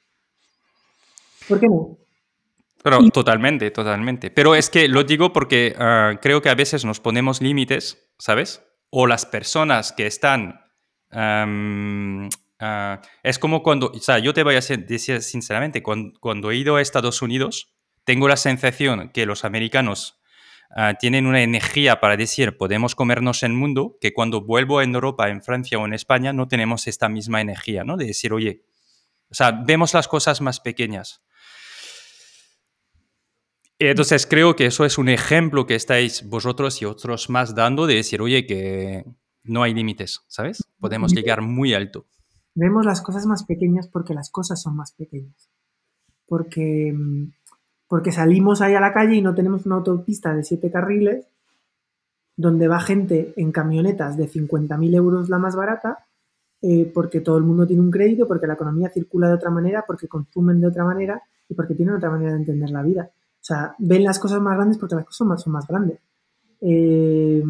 ¿Por 1.48 1.60
qué 1.60 1.68
no? 1.68 1.98
Pero 2.84 3.10
totalmente, 3.10 3.72
totalmente. 3.72 4.30
Pero 4.30 4.53
es 4.53 4.69
que 4.69 4.88
lo 4.88 5.03
digo 5.03 5.34
porque 5.34 5.76
ah, 5.80 6.19
creo 6.22 6.41
que 6.41 6.49
a 6.49 6.56
veces 6.56 6.86
nos 6.86 6.99
ponemos 6.99 7.41
límites, 7.41 8.11
¿sabes? 8.19 8.64
O 8.91 9.07
las 9.07 9.26
personas 9.26 9.91
que 9.91 10.06
están... 10.06 10.61
Ah, 12.60 13.02
es 13.23 13.38
como 13.38 13.64
cuando, 13.64 13.91
o 13.91 13.99
sea, 13.99 14.19
yo 14.19 14.34
te 14.34 14.44
voy 14.44 14.56
a 14.56 14.60
decir 14.60 15.22
sinceramente, 15.22 15.84
cuando, 15.84 16.52
he 16.52 16.56
ido 16.56 16.77
a 16.77 16.82
Estados 16.82 17.22
Unidos, 17.22 17.76
tengo 18.06 18.27
la 18.27 18.38
sensación 18.38 19.10
que 19.10 19.26
los 19.26 19.44
americanos 19.45 20.19
ah, 20.76 20.94
tienen 20.94 21.26
una 21.26 21.41
energía 21.41 21.99
para 21.99 22.18
decir 22.18 22.56
podemos 22.57 22.95
comernos 22.95 23.44
el 23.44 23.53
mundo, 23.53 23.98
que 23.99 24.14
cuando 24.14 24.41
vuelvo 24.41 24.82
en 24.82 24.95
Europa, 24.95 25.30
en 25.30 25.41
Francia 25.41 25.77
o 25.80 25.86
en 25.86 25.94
España, 25.94 26.34
no 26.34 26.48
tenemos 26.48 26.88
esta 26.88 27.10
misma 27.10 27.41
energía, 27.41 27.84
¿no? 27.84 27.98
De 27.98 28.06
decir, 28.06 28.32
oye, 28.32 28.61
o 29.30 29.34
sea, 29.34 29.52
vemos 29.52 29.93
las 29.93 30.07
cosas 30.07 30.41
más 30.41 30.60
pequeñas. 30.60 31.22
Entonces 33.77 34.26
creo 34.26 34.56
que 34.56 34.68
eso 34.68 34.85
es 34.85 34.97
un 34.97 35.10
ejemplo 35.10 35.65
que 35.65 35.76
estáis 35.76 36.27
vosotros 36.27 36.81
y 36.81 36.85
otros 36.85 37.30
más 37.30 37.56
dando 37.56 37.88
de 37.88 37.95
decir, 37.95 38.22
oye, 38.22 38.45
que 38.45 39.03
no 39.43 39.64
hay 39.64 39.73
límites, 39.73 40.22
¿sabes? 40.27 40.64
Podemos 40.80 41.14
llegar 41.14 41.41
muy 41.41 41.73
alto. 41.73 42.06
Vemos 42.53 42.85
las 42.85 43.02
cosas 43.02 43.26
más 43.26 43.43
pequeñas 43.43 43.89
porque 43.89 44.14
las 44.14 44.30
cosas 44.30 44.61
son 44.61 44.77
más 44.77 44.93
pequeñas. 44.93 45.49
Porque, 46.26 46.95
porque 47.88 48.14
salimos 48.14 48.61
ahí 48.61 48.76
a 48.76 48.80
la 48.80 48.93
calle 48.93 49.15
y 49.15 49.22
no 49.22 49.35
tenemos 49.35 49.65
una 49.65 49.76
autopista 49.76 50.34
de 50.34 50.43
siete 50.43 50.72
carriles 50.72 51.27
donde 52.38 52.68
va 52.68 52.80
gente 52.80 53.34
en 53.35 53.52
camionetas 53.52 54.18
de 54.18 54.30
50.000 54.30 54.95
euros 54.95 55.30
la 55.30 55.38
más 55.38 55.56
barata 55.56 56.06
eh, 56.61 56.91
porque 56.94 57.22
todo 57.22 57.38
el 57.38 57.44
mundo 57.44 57.68
tiene 57.68 57.82
un 57.82 57.91
crédito, 57.91 58.27
porque 58.27 58.48
la 58.48 58.53
economía 58.53 58.90
circula 58.90 59.27
de 59.27 59.36
otra 59.36 59.49
manera, 59.49 59.84
porque 59.86 60.07
consumen 60.07 60.60
de 60.60 60.68
otra 60.68 60.84
manera 60.84 61.22
y 61.48 61.53
porque 61.53 61.76
tienen 61.76 61.95
otra 61.95 62.10
manera 62.10 62.32
de 62.32 62.40
entender 62.40 62.69
la 62.69 62.82
vida. 62.82 63.10
O 63.14 63.44
sea, 63.44 63.76
ven 63.77 64.03
las 64.03 64.18
cosas 64.19 64.41
más 64.41 64.56
grandes 64.56 64.77
porque 64.77 64.95
las 64.95 65.06
cosas 65.06 65.41
son 65.41 65.53
más 65.53 65.68
grandes. 65.68 65.99
Eh, 66.61 67.44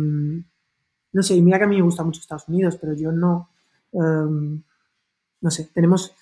no 1.16 1.24
sé, 1.24 1.36
y 1.36 1.42
mira 1.42 1.58
que 1.58 1.64
a 1.64 1.68
mí 1.68 1.78
me 1.78 1.82
gusta 1.82 2.04
mucho 2.04 2.20
Estados 2.20 2.50
Unidos, 2.50 2.78
pero 2.80 2.94
yo 2.94 3.14
no, 3.14 3.50
em, 3.94 4.62
no 5.40 5.50
sé, 5.50 5.70
tenemos, 5.74 6.14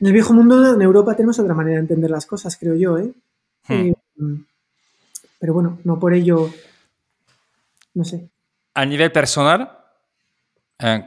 en 0.00 0.08
el 0.08 0.12
viejo 0.12 0.32
mundo, 0.32 0.74
en 0.74 0.82
Europa 0.82 1.14
tenemos 1.14 1.38
otra 1.38 1.54
manera 1.54 1.76
de 1.76 1.82
entender 1.82 2.10
las 2.10 2.26
cosas, 2.26 2.56
creo 2.56 2.74
yo, 2.74 2.98
¿eh? 2.98 3.12
Hmm. 3.68 3.92
Em, 4.18 4.44
pero 5.38 5.54
bueno, 5.54 5.78
no 5.84 6.00
por 6.00 6.12
ello, 6.12 6.50
no 7.94 8.04
sé. 8.04 8.28
A 8.74 8.84
nivel 8.84 9.12
personal, 9.12 9.62
eh, 9.62 9.79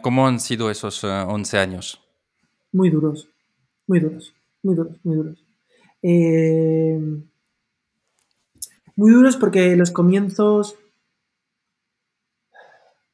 ¿Cómo 0.01 0.27
han 0.27 0.39
sido 0.39 0.69
esos 0.69 1.03
11 1.03 1.57
eh, 1.57 1.59
años? 1.59 1.99
Muy 2.71 2.91
duros, 2.91 3.27
muy 3.87 3.99
duros, 3.99 4.33
muy 4.61 4.75
duros, 4.75 4.97
muy 5.03 5.15
duros. 5.15 5.43
Eh, 6.03 6.99
muy 8.95 9.11
duros 9.11 9.37
porque 9.37 9.75
los 9.75 9.89
comienzos, 9.89 10.75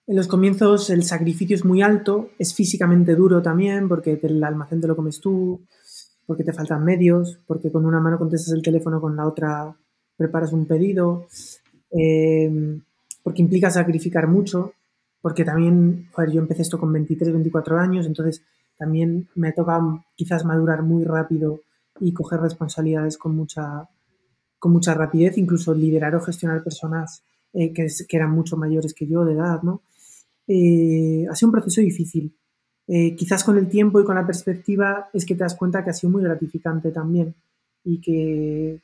en 0.07 0.15
los 0.17 0.27
comienzos 0.27 0.89
el 0.89 1.03
sacrificio 1.03 1.55
es 1.55 1.63
muy 1.63 1.81
alto, 1.81 2.29
es 2.37 2.53
físicamente 2.53 3.15
duro 3.15 3.41
también 3.41 3.87
porque 3.87 4.19
el 4.21 4.43
almacén 4.43 4.81
te 4.81 4.87
lo 4.87 4.97
comes 4.97 5.21
tú, 5.21 5.61
porque 6.25 6.43
te 6.43 6.51
faltan 6.51 6.83
medios, 6.83 7.39
porque 7.47 7.71
con 7.71 7.85
una 7.85 8.01
mano 8.01 8.17
contestas 8.17 8.53
el 8.53 8.61
teléfono, 8.61 8.99
con 8.99 9.15
la 9.15 9.25
otra 9.25 9.73
preparas 10.17 10.51
un 10.51 10.65
pedido, 10.65 11.27
porque 13.23 13.41
implica 13.41 13.69
sacrificar 13.69 14.27
mucho, 14.27 14.73
porque 15.21 15.43
también, 15.43 16.07
joder, 16.11 16.31
yo 16.31 16.41
empecé 16.41 16.61
esto 16.61 16.79
con 16.79 16.93
23, 16.93 17.33
24 17.33 17.77
años, 17.77 18.05
entonces 18.05 18.43
también 18.77 19.27
me 19.35 19.51
toca 19.51 19.79
quizás 20.15 20.45
madurar 20.45 20.83
muy 20.83 21.03
rápido 21.03 21.61
y 21.99 22.13
coger 22.13 22.39
responsabilidades 22.39 23.17
con 23.17 23.35
mucha, 23.35 23.89
con 24.57 24.71
mucha 24.71 24.93
rapidez, 24.93 25.37
incluso 25.37 25.73
liderar 25.73 26.15
o 26.15 26.21
gestionar 26.21 26.63
personas 26.63 27.23
eh, 27.53 27.73
que, 27.73 27.87
eran 28.09 28.31
mucho 28.31 28.55
mayores 28.55 28.93
que 28.93 29.07
yo 29.07 29.25
de 29.25 29.33
edad, 29.33 29.61
¿no? 29.63 29.81
Eh, 30.47 31.25
ha 31.29 31.35
sido 31.35 31.49
un 31.49 31.53
proceso 31.53 31.81
difícil. 31.81 32.33
Eh, 32.87 33.15
quizás 33.15 33.43
con 33.43 33.57
el 33.57 33.67
tiempo 33.67 33.99
y 33.99 34.05
con 34.05 34.15
la 34.15 34.25
perspectiva 34.25 35.09
es 35.13 35.25
que 35.25 35.35
te 35.35 35.43
das 35.43 35.55
cuenta 35.55 35.83
que 35.83 35.91
ha 35.91 35.93
sido 35.93 36.11
muy 36.11 36.23
gratificante 36.23 36.91
también 36.91 37.35
y 37.83 38.01
que, 38.01 38.79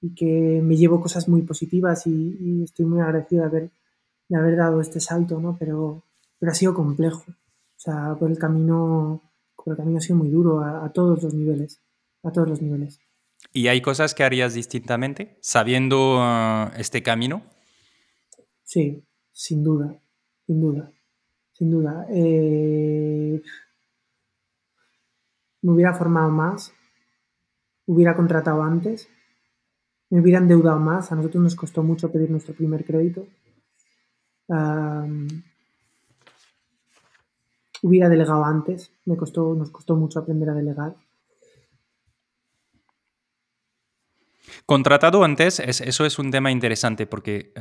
y 0.00 0.14
que 0.14 0.62
me 0.62 0.76
llevo 0.76 1.00
cosas 1.00 1.28
muy 1.28 1.42
positivas 1.42 2.06
y, 2.06 2.38
y 2.40 2.62
estoy 2.62 2.86
muy 2.86 3.00
agradecido 3.00 3.42
de 3.42 3.48
haber 3.48 3.70
de 4.28 4.38
haber 4.38 4.56
dado 4.56 4.80
este 4.80 5.00
salto, 5.00 5.40
¿no? 5.40 5.56
Pero, 5.58 6.04
pero 6.38 6.52
ha 6.52 6.54
sido 6.54 6.74
complejo. 6.74 7.24
O 7.28 7.80
sea, 7.84 8.14
por 8.18 8.30
el 8.30 8.38
camino, 8.38 9.22
por 9.56 9.72
el 9.72 9.76
camino 9.76 9.98
ha 9.98 10.00
sido 10.00 10.16
muy 10.16 10.30
duro 10.30 10.60
a, 10.60 10.90
todos 10.92 11.22
los 11.22 11.34
niveles, 11.34 11.82
a 12.22 12.32
todos 12.32 12.48
los 12.48 12.62
niveles. 12.62 13.00
¿Y 13.52 13.68
hay 13.68 13.82
cosas 13.82 14.14
que 14.14 14.24
harías 14.24 14.54
distintamente 14.54 15.38
sabiendo 15.40 16.18
uh, 16.18 16.70
este 16.78 17.02
camino? 17.02 17.42
Sí, 18.62 19.04
sin 19.32 19.62
duda, 19.62 20.00
sin 20.46 20.60
duda, 20.60 20.90
sin 21.52 21.70
duda. 21.70 22.06
Eh, 22.10 23.42
me 25.60 25.72
hubiera 25.72 25.92
formado 25.92 26.30
más, 26.30 26.72
hubiera 27.86 28.16
contratado 28.16 28.62
antes, 28.62 29.08
me 30.08 30.20
hubiera 30.20 30.38
endeudado 30.38 30.80
más. 30.80 31.12
A 31.12 31.16
nosotros 31.16 31.42
nos 31.42 31.54
costó 31.54 31.82
mucho 31.82 32.10
pedir 32.10 32.30
nuestro 32.30 32.54
primer 32.54 32.84
crédito 32.84 33.26
hubiera 37.82 38.08
delegado 38.08 38.44
antes, 38.44 38.92
me 39.04 39.16
costó, 39.16 39.54
nos 39.54 39.70
costó 39.70 39.96
mucho 39.96 40.18
aprender 40.18 40.50
a 40.50 40.54
delegar. 40.54 40.96
Contratado 44.66 45.24
antes, 45.24 45.60
eso 45.60 46.06
es 46.06 46.18
un 46.18 46.30
tema 46.30 46.50
interesante 46.50 47.06
porque 47.06 47.52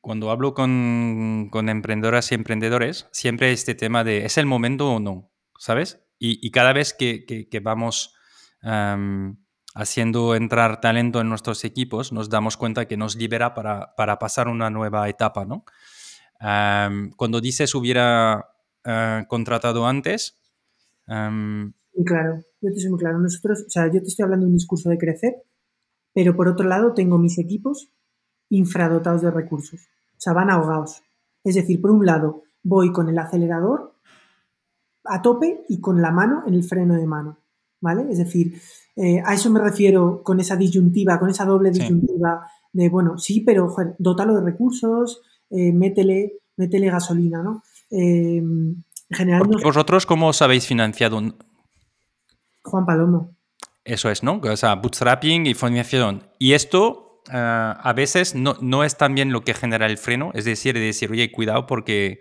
cuando 0.00 0.30
hablo 0.30 0.52
con, 0.52 1.48
con, 1.50 1.68
emprendedoras 1.68 2.32
y 2.32 2.34
emprendedores, 2.34 3.08
siempre 3.12 3.52
este 3.52 3.74
tema 3.74 4.04
de 4.04 4.26
¿es 4.26 4.36
el 4.36 4.46
momento 4.46 4.90
o 4.90 5.00
no? 5.00 5.30
¿Sabes? 5.58 6.02
Y, 6.24 6.52
cada 6.52 6.72
vez 6.72 6.94
que, 6.94 7.48
vamos 7.62 8.14
haciendo 9.74 10.34
entrar 10.34 10.80
talento 10.80 11.20
en 11.20 11.28
nuestros 11.28 11.64
equipos, 11.64 12.12
nos 12.12 12.28
damos 12.28 12.56
cuenta 12.56 12.86
que 12.86 12.96
nos 12.96 13.16
libera 13.16 13.54
para, 13.54 13.94
para 13.96 14.18
pasar 14.18 14.48
una 14.48 14.70
nueva 14.70 15.08
etapa, 15.08 15.44
¿no? 15.44 15.64
cuando 17.16 17.40
dices 17.40 17.72
hubiera 17.76 18.48
eh, 18.84 19.24
contratado 19.28 19.86
antes... 19.86 20.36
muy 21.06 22.04
claro, 22.04 22.42
yo 22.60 22.72
te 22.72 22.80
soy 22.80 22.90
muy 22.90 22.98
claro. 22.98 23.20
Nosotros, 23.20 23.64
o 23.64 23.70
sea, 23.70 23.86
yo 23.86 24.02
te 24.02 24.08
estoy 24.08 24.24
hablando 24.24 24.46
de 24.46 24.50
un 24.50 24.56
discurso 24.56 24.90
de 24.90 24.98
crecer, 24.98 25.36
pero 26.12 26.34
por 26.34 26.48
otro 26.48 26.66
lado 26.66 26.94
tengo 26.94 27.16
mis 27.16 27.38
equipos 27.38 27.92
infradotados 28.48 29.22
de 29.22 29.30
recursos. 29.30 29.82
O 30.16 30.20
sea, 30.20 30.32
van 30.32 30.50
ahogados. 30.50 31.02
Es 31.44 31.54
decir, 31.54 31.80
por 31.80 31.92
un 31.92 32.04
lado 32.04 32.42
voy 32.62 32.92
con 32.92 33.08
el 33.08 33.18
acelerador 33.18 33.94
a 35.04 35.22
tope 35.22 35.64
y 35.68 35.80
con 35.80 36.00
la 36.02 36.10
mano 36.10 36.44
en 36.46 36.54
el 36.54 36.64
freno 36.64 36.94
de 36.94 37.06
mano, 37.06 37.38
¿vale? 37.80 38.06
Es 38.10 38.18
decir, 38.18 38.60
eh, 38.96 39.22
a 39.24 39.34
eso 39.34 39.50
me 39.50 39.60
refiero 39.60 40.22
con 40.22 40.40
esa 40.40 40.56
disyuntiva, 40.56 41.18
con 41.18 41.30
esa 41.30 41.44
doble 41.44 41.70
disyuntiva 41.70 42.46
de, 42.72 42.88
bueno, 42.88 43.16
sí, 43.18 43.40
pero 43.40 43.68
joder, 43.68 43.94
dótalo 43.98 44.34
de 44.34 44.44
recursos, 44.44 45.22
eh, 45.50 45.72
métele, 45.72 46.40
métele 46.56 46.90
gasolina, 46.90 47.42
¿no? 47.42 47.62
en 47.90 48.84
general... 49.10 49.42
¿Vosotros 49.62 50.06
cómo 50.06 50.28
os 50.28 50.40
habéis 50.40 50.66
financiado? 50.66 51.20
Juan 52.64 52.86
Palomo. 52.86 53.36
Eso 53.84 54.10
es, 54.10 54.22
¿no? 54.22 54.40
O 54.42 54.56
sea, 54.56 54.76
bootstrapping 54.76 55.44
y 55.44 55.52
financiación. 55.52 56.22
Y 56.38 56.54
esto 56.54 57.20
eh, 57.30 57.34
a 57.34 57.92
veces 57.94 58.34
no, 58.34 58.56
no, 58.62 58.84
es 58.84 58.96
también 58.96 59.30
lo 59.30 59.42
que 59.42 59.52
genera 59.52 59.84
el 59.84 59.98
freno, 59.98 60.30
es 60.32 60.46
decir, 60.46 60.74
de 60.74 60.80
decir, 60.80 61.10
oye, 61.10 61.30
cuidado 61.30 61.66
porque 61.66 62.20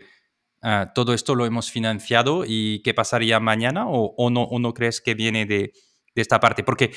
todo 0.93 1.15
esto 1.15 1.33
lo 1.33 1.47
hemos 1.47 1.71
financiado 1.71 2.43
y 2.45 2.83
qué 2.83 2.93
pasaría 2.93 3.39
mañana 3.39 3.87
o, 3.87 4.29
no, 4.29 4.43
o 4.43 4.59
no 4.59 4.75
crees 4.75 5.01
que 5.01 5.15
viene 5.15 5.47
de, 5.47 5.71
de, 6.15 6.21
esta 6.21 6.39
parte. 6.39 6.63
Porque 6.63 6.91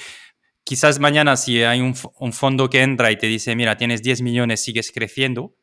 quizás 0.64 0.98
mañana 0.98 1.36
si 1.36 1.62
hay 1.62 1.80
un, 1.80 1.94
un, 2.18 2.32
fondo 2.32 2.70
que 2.70 2.82
entra 2.82 3.10
y 3.10 3.16
te 3.16 3.26
dice, 3.26 3.54
mira, 3.56 3.76
tienes 3.76 4.02
10 4.02 4.22
millones, 4.22 4.62
sigues 4.62 4.92
creciendo, 4.92 5.54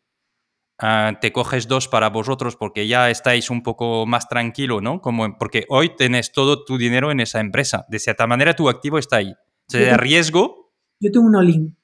Ah, 0.83 1.19
te 1.21 1.31
coges 1.31 1.67
dos 1.67 1.87
para 1.87 2.09
vosotros 2.09 2.55
porque 2.55 2.87
ya 2.87 3.11
estáis 3.11 3.51
un 3.51 3.61
poco 3.61 4.07
más 4.07 4.27
tranquilo, 4.27 4.81
¿no? 4.81 4.99
Como, 4.99 5.37
porque 5.37 5.65
hoy 5.69 5.95
tenés 5.95 6.31
todo 6.31 6.65
tu 6.65 6.79
dinero 6.79 7.11
en 7.11 7.19
esa 7.19 7.39
empresa. 7.39 7.85
De 7.87 7.99
cierta 7.99 8.25
manera, 8.25 8.55
tu 8.55 8.67
activo 8.67 8.97
está 8.97 9.17
ahí. 9.17 9.35
de 9.69 9.95
riesgo. 9.95 10.73
Yo 10.99 11.11
tengo 11.11 11.27
un 11.27 11.35
all-in. 11.35 11.77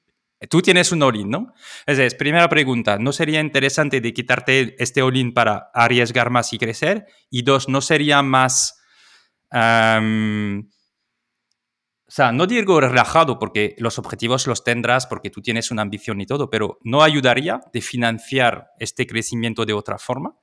Tú 0.50 0.62
tienes 0.62 0.90
un 0.90 1.04
all-in, 1.04 1.30
¿no? 1.30 1.52
Es 1.86 2.14
primera 2.16 2.48
pregunta, 2.48 2.98
¿no 2.98 3.12
sería 3.12 3.40
interesante 3.40 4.00
de 4.00 4.12
quitarte 4.12 4.74
este 4.82 5.00
all-in 5.00 5.32
para 5.32 5.70
arriesgar 5.72 6.30
más 6.30 6.52
y 6.52 6.58
crecer? 6.58 7.06
Y 7.30 7.42
dos, 7.42 7.68
¿no 7.68 7.80
sería 7.80 8.22
más 8.22 8.80
o 12.08 12.10
sea, 12.10 12.32
no 12.32 12.46
digo 12.46 12.80
relajado 12.80 13.38
porque 13.38 13.76
los 13.76 13.98
objetivos 13.98 14.46
los 14.46 14.64
tendrás 14.64 15.06
porque 15.06 15.28
tú 15.28 15.42
tienes 15.42 15.70
una 15.70 15.82
ambición 15.82 16.22
y 16.22 16.26
todo, 16.26 16.48
pero 16.48 16.78
¿no 16.82 17.02
ayudaría 17.02 17.60
de 17.70 17.82
financiar 17.82 18.70
este 18.78 19.06
crecimiento 19.06 19.66
de 19.66 19.74
otra 19.74 19.98
forma? 19.98 20.34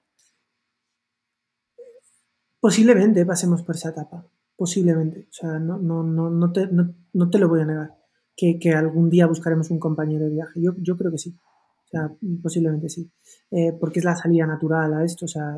Posiblemente 2.59 3.25
pasemos 3.25 3.63
por 3.63 3.75
esa 3.75 3.89
etapa, 3.89 4.27
posiblemente. 4.55 5.27
O 5.27 5.33
sea, 5.33 5.57
no, 5.57 5.79
no, 5.79 6.03
no, 6.03 6.29
no, 6.29 6.51
te, 6.51 6.67
no, 6.67 7.29
te, 7.31 7.39
lo 7.39 7.49
voy 7.49 7.61
a 7.61 7.65
negar, 7.65 7.95
que, 8.37 8.59
que, 8.59 8.71
algún 8.71 9.09
día 9.09 9.25
buscaremos 9.25 9.71
un 9.71 9.79
compañero 9.79 10.25
de 10.25 10.31
viaje. 10.35 10.61
Yo, 10.61 10.73
yo 10.77 10.95
creo 10.95 11.11
que 11.11 11.17
sí, 11.17 11.35
o 11.35 11.87
sea, 11.87 12.11
posiblemente 12.43 12.89
sí, 12.89 13.11
eh, 13.49 13.73
porque 13.79 13.99
es 13.99 14.05
la 14.05 14.15
salida 14.15 14.45
natural 14.45 14.93
a 14.93 15.03
esto, 15.03 15.25
o 15.25 15.27
sea, 15.27 15.57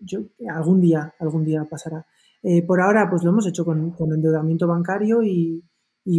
yo, 0.00 0.20
algún 0.48 0.80
día, 0.80 1.14
algún 1.18 1.44
día 1.44 1.66
pasará. 1.68 2.06
Eh, 2.46 2.62
por 2.62 2.78
ahora, 2.82 3.08
pues 3.08 3.24
lo 3.24 3.30
hemos 3.30 3.46
hecho 3.46 3.64
con, 3.64 3.94
endeudamiento 3.98 4.66
bancario 4.66 5.22
y, 5.22 5.64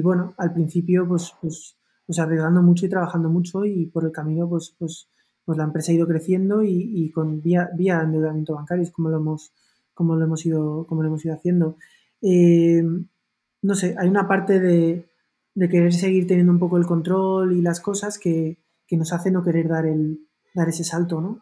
bueno, 0.02 0.34
al 0.38 0.54
principio, 0.54 1.08
pues, 1.08 1.32
pues, 1.40 1.78
pues, 2.08 2.18
arriesgando 2.18 2.64
mucho 2.64 2.88
y 2.88 2.90
trabajando 2.90 3.30
mucho 3.30 3.64
y 3.64 3.86
por 3.86 4.06
el 4.06 4.12
camino, 4.12 4.50
pues, 4.50 4.76
pues, 4.80 5.08
pues 5.46 5.58
la 5.60 5.66
empresa 5.66 5.92
ha 5.92 5.96
ido 5.96 6.08
creciendo 6.08 6.64
y, 6.64 7.12
con 7.12 7.44
vía, 7.44 7.70
vía 7.78 8.02
endeudamiento 8.02 8.56
bancario 8.56 8.84
es 8.84 8.92
como 8.92 9.10
lo 9.10 9.18
hemos, 9.18 9.54
como 9.94 10.16
lo 10.16 10.26
hemos 10.26 10.44
ido, 10.48 10.88
como 10.88 11.04
lo 11.04 11.10
hemos 11.10 11.24
ido 11.24 11.36
haciendo. 11.36 11.78
Eh, 12.24 12.84
no 13.62 13.76
sé, 13.76 13.96
hay 13.98 14.10
una 14.10 14.28
parte 14.28 14.60
de, 14.60 15.08
querer 15.56 15.94
seguir 15.94 16.26
teniendo 16.26 16.52
un 16.52 16.60
poco 16.60 16.78
el 16.78 16.88
control 16.88 17.54
y 17.54 17.62
las 17.62 17.80
cosas 17.80 18.18
que, 18.18 18.58
nos 18.90 19.14
hace 19.14 19.30
no 19.30 19.44
querer 19.44 19.68
dar, 19.68 19.86
el, 19.86 20.28
dar 20.56 20.70
ese 20.70 20.84
salto, 20.84 21.22
¿no? 21.22 21.42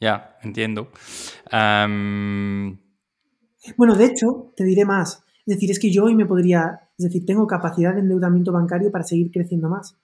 Ya, 0.00 0.36
entiendo. 0.42 0.88
Bueno, 3.76 3.94
de 3.96 4.04
hecho, 4.04 4.52
te 4.56 4.64
diré 4.64 4.84
más. 4.84 5.24
Es 5.46 5.54
decir, 5.54 5.70
es 5.70 5.78
que 5.78 5.92
yo 5.92 6.04
hoy 6.04 6.14
me 6.14 6.26
podría, 6.26 6.90
es 6.98 7.04
decir, 7.04 7.24
tengo 7.24 7.46
capacidad 7.46 7.94
de 7.94 8.00
endeudamiento 8.00 8.52
bancario 8.52 8.90
para 8.90 9.04
seguir 9.04 9.30
creciendo 9.30 9.68
más. 9.68 9.96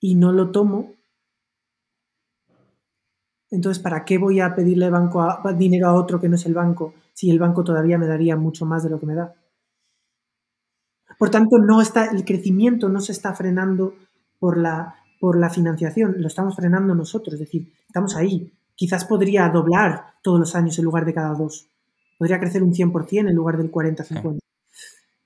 Y 0.00 0.14
no 0.16 0.32
lo 0.32 0.50
tomo. 0.50 0.94
Entonces, 3.50 3.82
¿para 3.82 4.04
qué 4.04 4.18
voy 4.18 4.40
a 4.40 4.54
pedirle 4.54 4.90
banco 4.90 5.24
dinero 5.56 5.88
a 5.88 5.94
otro 5.94 6.20
que 6.20 6.28
no 6.28 6.36
es 6.36 6.46
el 6.46 6.54
banco 6.54 6.94
si 7.12 7.30
el 7.30 7.38
banco 7.38 7.62
todavía 7.62 7.98
me 7.98 8.06
daría 8.06 8.34
mucho 8.36 8.64
más 8.64 8.82
de 8.82 8.90
lo 8.90 8.98
que 8.98 9.06
me 9.06 9.14
da? 9.14 9.34
Por 11.18 11.30
tanto, 11.30 11.58
no 11.58 11.80
está, 11.82 12.06
el 12.06 12.24
crecimiento 12.24 12.88
no 12.88 13.00
se 13.00 13.12
está 13.12 13.34
frenando 13.34 13.94
por 14.40 14.56
la, 14.56 14.96
por 15.20 15.38
la 15.38 15.50
financiación, 15.50 16.16
lo 16.18 16.26
estamos 16.26 16.56
frenando 16.56 16.94
nosotros, 16.94 17.34
es 17.34 17.40
decir, 17.40 17.72
estamos 17.86 18.16
ahí, 18.16 18.52
quizás 18.74 19.04
podría 19.04 19.48
doblar 19.48 20.14
todos 20.22 20.40
los 20.40 20.54
años 20.54 20.78
en 20.78 20.84
lugar 20.84 21.04
de 21.04 21.14
cada 21.14 21.34
dos. 21.34 21.68
Podría 22.18 22.38
crecer 22.38 22.62
un 22.62 22.72
100% 22.72 23.28
en 23.28 23.34
lugar 23.34 23.56
del 23.56 23.70
40-50. 23.70 24.38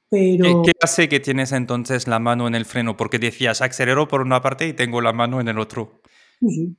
Pero... 0.08 0.62
¿Qué, 0.62 0.72
hace 0.80 1.08
que 1.08 1.20
tienes 1.20 1.52
entonces 1.52 2.06
la 2.06 2.18
mano 2.18 2.46
en 2.46 2.54
el 2.54 2.64
freno? 2.64 2.96
Porque 2.96 3.18
decías, 3.18 3.60
acelero 3.60 4.08
por 4.08 4.22
una 4.22 4.40
parte 4.40 4.68
y 4.68 4.72
tengo 4.72 5.00
la 5.00 5.12
mano 5.12 5.40
en 5.40 5.48
el 5.48 5.58
otro. 5.58 6.00
Sí, 6.40 6.48
sí. 6.50 6.76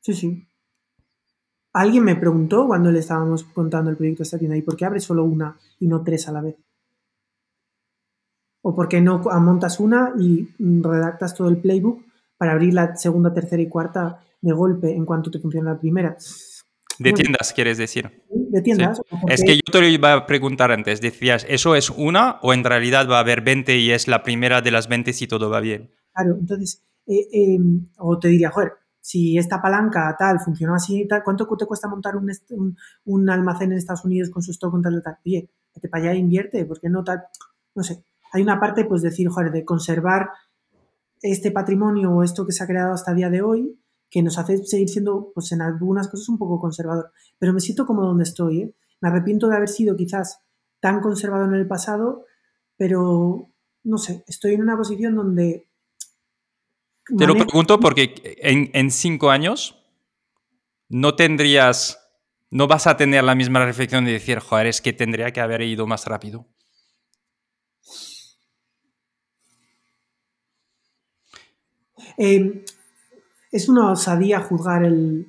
Sí, 0.00 0.14
sí. 0.14 0.48
Alguien 1.72 2.04
me 2.04 2.16
preguntó 2.16 2.66
cuando 2.66 2.90
le 2.90 3.00
estábamos 3.00 3.44
contando 3.44 3.90
el 3.90 3.96
proyecto 3.96 4.20
de 4.20 4.24
esta 4.24 4.38
tienda, 4.38 4.56
¿y 4.56 4.62
por 4.62 4.76
qué 4.76 4.86
abres 4.86 5.04
solo 5.04 5.24
una 5.24 5.58
y 5.78 5.86
no 5.86 6.02
tres 6.02 6.26
a 6.28 6.32
la 6.32 6.40
vez? 6.40 6.56
¿O 8.62 8.74
por 8.74 8.88
qué 8.88 9.00
no 9.00 9.18
montas 9.18 9.78
una 9.78 10.14
y 10.18 10.48
redactas 10.58 11.34
todo 11.34 11.48
el 11.48 11.58
playbook 11.58 12.02
para 12.38 12.52
abrir 12.52 12.72
la 12.72 12.96
segunda, 12.96 13.34
tercera 13.34 13.62
y 13.62 13.68
cuarta 13.68 14.25
de 14.40 14.52
golpe 14.52 14.94
en 14.94 15.04
cuanto 15.04 15.30
te 15.30 15.38
funciona 15.38 15.72
la 15.72 15.80
primera. 15.80 16.16
De 16.98 17.12
tiendas, 17.12 17.52
quieres 17.52 17.78
decir. 17.78 18.24
De 18.30 18.62
tiendas. 18.62 19.00
Es 19.28 19.44
que 19.44 19.56
yo 19.56 19.62
te 19.70 19.80
lo 19.80 19.86
iba 19.86 20.12
a 20.14 20.26
preguntar 20.26 20.72
antes. 20.72 21.00
Decías, 21.00 21.44
¿eso 21.48 21.74
es 21.74 21.90
una 21.90 22.38
o 22.42 22.54
en 22.54 22.64
realidad 22.64 23.08
va 23.08 23.18
a 23.18 23.20
haber 23.20 23.42
20 23.42 23.76
y 23.76 23.90
es 23.90 24.08
la 24.08 24.22
primera 24.22 24.62
de 24.62 24.70
las 24.70 24.88
20 24.88 25.12
si 25.12 25.26
todo 25.26 25.50
va 25.50 25.60
bien? 25.60 25.90
Claro, 26.14 26.36
entonces, 26.40 26.82
eh, 27.06 27.28
em, 27.32 27.88
o 27.98 28.18
te 28.18 28.28
diría, 28.28 28.50
joder, 28.50 28.72
si 29.00 29.36
esta 29.36 29.60
palanca 29.60 30.16
tal 30.18 30.40
funcionó 30.40 30.74
así 30.74 31.02
y 31.02 31.06
tal, 31.06 31.22
¿cuánto 31.22 31.46
te 31.56 31.66
cuesta 31.66 31.88
montar 31.88 32.14
un, 32.16 32.76
un, 33.04 33.30
almacén 33.30 33.72
en 33.72 33.78
Estados 33.78 34.04
Unidos 34.04 34.30
con 34.30 34.42
su 34.42 34.52
stock 34.52 34.70
con 34.70 34.82
tal 34.82 35.00
tal? 35.02 35.18
Oye, 35.24 35.50
vete 35.74 35.88
para 35.88 36.04
allá 36.04 36.12
e 36.14 36.18
invierte, 36.18 36.64
¿por 36.64 36.80
qué 36.80 36.88
no 36.88 37.04
tal? 37.04 37.24
No 37.74 37.82
sé. 37.82 38.04
Hay 38.32 38.42
una 38.42 38.58
parte, 38.58 38.84
pues 38.84 39.02
decir, 39.02 39.28
joder, 39.28 39.52
de 39.52 39.64
conservar 39.64 40.30
este 41.20 41.50
patrimonio 41.50 42.10
o 42.10 42.22
esto 42.22 42.46
que 42.46 42.52
se 42.52 42.64
ha 42.64 42.66
creado 42.66 42.92
hasta 42.92 43.10
el 43.10 43.18
día 43.18 43.30
de 43.30 43.42
hoy 43.42 43.78
que 44.10 44.22
nos 44.22 44.38
hace 44.38 44.64
seguir 44.64 44.88
siendo, 44.88 45.32
pues 45.34 45.52
en 45.52 45.62
algunas 45.62 46.08
cosas, 46.08 46.28
un 46.28 46.38
poco 46.38 46.60
conservador. 46.60 47.12
Pero 47.38 47.52
me 47.52 47.60
siento 47.60 47.86
como 47.86 48.02
donde 48.02 48.24
estoy. 48.24 48.62
¿eh? 48.62 48.74
Me 49.00 49.08
arrepiento 49.08 49.48
de 49.48 49.56
haber 49.56 49.68
sido 49.68 49.96
quizás 49.96 50.40
tan 50.80 51.00
conservador 51.00 51.48
en 51.48 51.60
el 51.60 51.66
pasado, 51.66 52.24
pero 52.76 53.50
no 53.84 53.98
sé, 53.98 54.24
estoy 54.26 54.54
en 54.54 54.62
una 54.62 54.76
posición 54.76 55.14
donde... 55.14 55.68
Te 57.16 57.26
lo 57.26 57.34
pregunto 57.34 57.78
porque 57.78 58.36
en, 58.40 58.70
en 58.72 58.90
cinco 58.90 59.30
años 59.30 59.80
no 60.88 61.14
tendrías, 61.14 61.98
no 62.50 62.66
vas 62.66 62.88
a 62.88 62.96
tener 62.96 63.22
la 63.22 63.36
misma 63.36 63.64
reflexión 63.64 64.04
de 64.04 64.12
decir, 64.12 64.40
joder, 64.40 64.66
es 64.66 64.80
que 64.80 64.92
tendría 64.92 65.32
que 65.32 65.40
haber 65.40 65.62
ido 65.62 65.86
más 65.86 66.04
rápido. 66.06 66.48
Eh, 72.18 72.64
es 73.50 73.68
una 73.68 73.92
osadía 73.92 74.40
juzgar 74.40 74.84
el, 74.84 75.26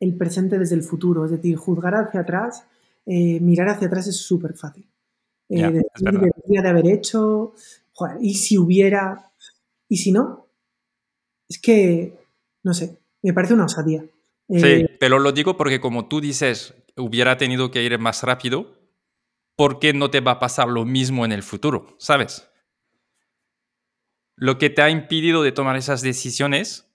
el 0.00 0.16
presente 0.16 0.58
desde 0.58 0.74
el 0.74 0.82
futuro. 0.82 1.24
Es 1.24 1.30
decir, 1.30 1.56
juzgar 1.56 1.94
hacia 1.94 2.20
atrás, 2.20 2.64
eh, 3.06 3.40
mirar 3.40 3.68
hacia 3.68 3.88
atrás 3.88 4.06
es 4.06 4.16
súper 4.16 4.54
fácil. 4.54 4.86
Eh, 5.48 5.82
debería 6.00 6.62
de 6.62 6.68
haber 6.68 6.86
hecho, 6.88 7.54
y 8.20 8.34
si 8.34 8.58
hubiera, 8.58 9.30
y 9.88 9.96
si 9.96 10.12
no, 10.12 10.46
es 11.48 11.58
que, 11.58 12.18
no 12.62 12.74
sé, 12.74 12.98
me 13.22 13.32
parece 13.32 13.54
una 13.54 13.64
osadía. 13.64 14.04
sí, 14.48 14.66
eh, 14.66 14.96
pero 15.00 15.18
lo 15.18 15.32
digo 15.32 15.56
porque 15.56 15.80
como 15.80 16.06
tú 16.06 16.20
dices, 16.20 16.74
hubiera 16.96 17.38
tenido 17.38 17.70
que 17.70 17.82
ir 17.82 17.98
más 17.98 18.22
rápido, 18.22 18.74
¿por 19.56 19.78
qué 19.78 19.94
no 19.94 20.10
te 20.10 20.20
va 20.20 20.32
a 20.32 20.38
pasar 20.38 20.68
lo 20.68 20.84
mismo 20.84 21.24
en 21.24 21.32
el 21.32 21.42
futuro? 21.42 21.96
¿Sabes? 21.98 22.46
Lo 24.38 24.58
que 24.58 24.70
te 24.70 24.82
ha 24.82 24.90
impedido 24.90 25.42
de 25.42 25.52
tomar 25.52 25.76
esas 25.76 26.02
decisiones, 26.02 26.86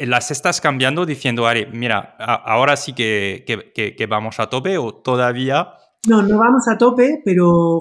las 0.00 0.30
estás 0.30 0.60
cambiando 0.60 1.06
diciendo, 1.06 1.46
Ari, 1.46 1.66
mira, 1.72 2.16
ahora 2.18 2.76
sí 2.76 2.92
que, 2.92 4.06
vamos 4.08 4.40
a 4.40 4.48
tope 4.48 4.78
o 4.78 4.94
todavía... 4.94 5.74
No, 6.08 6.22
no 6.22 6.38
vamos 6.38 6.66
a 6.68 6.78
tope, 6.78 7.22
pero, 7.24 7.80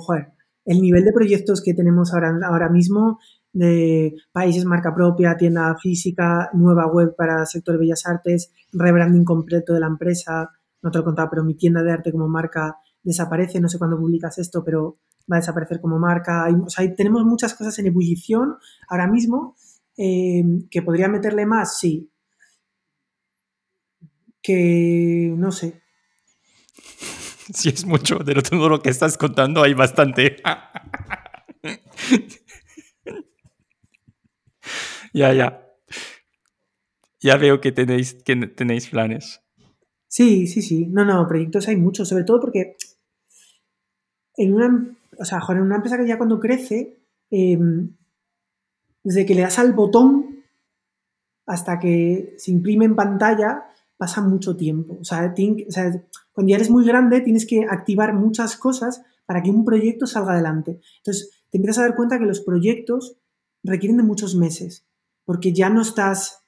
el 0.66 0.82
nivel 0.82 1.04
de 1.04 1.14
proyectos 1.14 1.62
que 1.64 1.74
tenemos 1.74 2.14
ahora, 2.14 2.32
ahora 2.46 2.70
mismo 2.70 3.20
de 3.52 4.14
países 4.32 4.66
marca 4.66 4.94
propia, 4.94 5.36
tienda 5.36 5.76
física, 5.82 6.50
nueva 6.54 6.86
web 6.88 7.16
para 7.18 7.42
el 7.42 7.48
sector 7.48 7.76
de 7.76 7.80
bellas 7.80 8.06
artes, 8.06 8.52
rebranding 8.72 9.26
completo 9.26 9.74
de 9.74 9.80
la 9.80 9.88
empresa, 9.88 10.52
no 10.82 10.92
te 10.92 11.00
lo 11.00 11.02
he 11.02 11.06
contado, 11.06 11.30
pero 11.32 11.44
mi 11.44 11.56
tienda 11.56 11.82
de 11.82 11.92
arte 11.92 12.12
como 12.12 12.28
marca 12.28 12.78
desaparece, 13.02 13.60
no 13.60 13.70
sé 13.70 13.78
cuándo 13.78 13.98
publicas 13.98 14.38
esto, 14.38 14.64
pero 14.64 14.98
va 15.32 15.38
a 15.38 15.40
desaparecer 15.40 15.82
como 15.82 16.00
marca. 16.00 16.48
tenemos 16.96 17.26
muchas 17.26 17.54
cosas 17.54 17.78
en 17.80 17.88
ebullición 17.88 18.58
ahora 18.88 19.08
mismo. 19.08 19.56
Eh, 19.98 20.44
¿Que 20.72 20.82
podría 20.82 21.08
meterle 21.08 21.46
más? 21.46 21.78
Sí. 21.78 22.12
que 24.42 25.34
no 25.38 25.52
sé. 25.52 25.82
Si 27.54 27.70
es 27.70 27.86
mucho 27.86 28.20
de 28.20 28.36
todo 28.36 28.70
lo 28.70 28.82
que 28.82 28.90
estás 28.90 29.18
contando, 29.18 29.64
hay 29.64 29.74
bastante. 29.74 30.38
ya, 35.14 35.34
ya. 35.34 35.66
Ya 37.20 37.38
veo 37.38 37.60
que 37.60 37.72
tenéis, 37.72 38.14
que 38.24 38.36
tenéis 38.36 38.90
planes. 38.90 39.42
Sí, 40.08 40.48
sí, 40.48 40.62
sí. 40.62 40.86
No, 40.88 41.06
no, 41.06 41.28
proyectos 41.28 41.68
hay 41.68 41.76
muchos, 41.76 42.08
sobre 42.08 42.24
todo 42.24 42.40
porque 42.40 42.78
en 44.38 44.54
una, 44.54 44.98
o 45.20 45.26
sea, 45.26 45.40
en 45.50 45.62
una 45.62 45.76
empresa 45.76 45.98
que 45.98 46.08
ya 46.08 46.18
cuando 46.18 46.40
crece, 46.40 46.98
em, 47.30 47.96
desde 49.04 49.26
que 49.26 49.36
le 49.36 49.42
das 49.42 49.60
al 49.60 49.74
botón 49.74 50.44
hasta 51.46 51.80
que 51.80 52.36
se 52.38 52.52
imprime 52.52 52.86
en 52.86 52.96
pantalla, 52.96 53.66
pasa 53.98 54.22
mucho 54.22 54.56
tiempo. 54.56 54.98
O 55.02 55.04
sea, 55.04 55.34
cuando 56.32 56.50
ya 56.50 56.56
eres 56.56 56.70
muy 56.70 56.86
grande, 56.86 57.22
tienes 57.22 57.46
que 57.46 57.66
activar 57.70 58.14
muchas 58.14 58.56
cosas 58.56 59.02
para 59.26 59.44
que 59.44 59.52
un 59.52 59.66
proyecto 59.66 60.08
salga 60.08 60.34
adelante. 60.34 60.80
Entonces, 60.98 61.32
te 61.50 61.58
empiezas 61.58 61.80
a 61.80 61.88
dar 61.88 61.96
cuenta 61.96 62.18
que 62.18 62.26
los 62.26 62.40
proyectos 62.42 63.18
requieren 63.64 63.98
de 63.98 64.04
muchos 64.04 64.36
meses, 64.36 64.86
porque 65.26 65.52
ya 65.52 65.70
no 65.70 65.82
estás, 65.82 66.46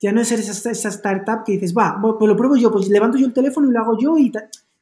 ya 0.00 0.12
no 0.12 0.20
eres 0.20 0.48
esa, 0.48 0.70
esa 0.70 0.88
startup 0.90 1.44
que 1.44 1.52
dices, 1.52 1.74
va, 1.76 1.98
pues 2.00 2.28
lo 2.28 2.36
pruebo 2.36 2.56
yo, 2.56 2.70
pues 2.70 2.88
levanto 2.88 3.16
yo 3.16 3.26
el 3.26 3.32
teléfono 3.32 3.68
y 3.68 3.72
lo 3.72 3.80
hago 3.80 3.98
yo 3.98 4.18
y 4.18 4.30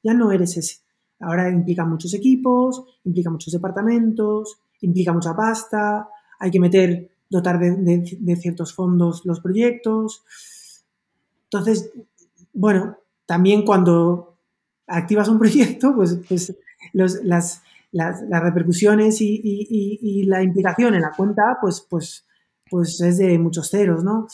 ya 0.03 0.15
no 0.15 0.33
eres 0.33 0.57
ese. 0.57 0.81
Ahora 1.21 1.51
implica 1.51 1.85
muchos 1.85 2.15
equipos, 2.15 2.83
implica 3.05 3.31
muchos 3.31 3.53
departamentos, 3.53 4.59
implica 4.81 5.13
mucha 5.13 5.35
pasta, 5.37 6.09
hay 6.39 6.51
que 6.51 6.61
meter, 6.61 7.11
dotar 7.29 7.61
de 7.61 8.37
ciertos 8.37 8.75
fondos 8.75 9.25
los 9.25 9.41
proyectos. 9.41 10.25
Entonces, 11.45 11.93
bueno, 12.53 12.97
también 13.27 13.65
cuando 13.65 14.39
activas 14.87 15.29
un 15.29 15.39
proyecto, 15.39 15.95
pues, 15.95 16.19
pues 16.29 16.57
las, 16.93 17.63
repercusiones 17.93 19.19
y, 19.21 20.25
la 20.27 20.43
implicación 20.43 20.95
en 20.95 21.03
la 21.03 21.13
cuenta, 21.17 21.59
pues, 21.61 21.87
pues, 21.89 22.27
pues 22.69 23.01
es 23.01 23.19
de 23.19 23.39
muchos 23.39 23.69
ceros, 23.71 24.05
¿no? 24.05 24.27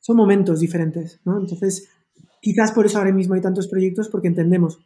Son 0.00 0.16
momentos 0.16 0.60
diferentes, 0.60 1.20
¿no? 1.24 1.38
Entonces, 1.38 1.88
quizás 2.40 2.72
por 2.72 2.86
eso 2.86 2.98
ahora 2.98 3.12
mismo 3.12 3.34
hay 3.34 3.40
tantos 3.40 3.68
proyectos, 3.68 4.08
porque 4.08 4.28
entendemos 4.28 4.78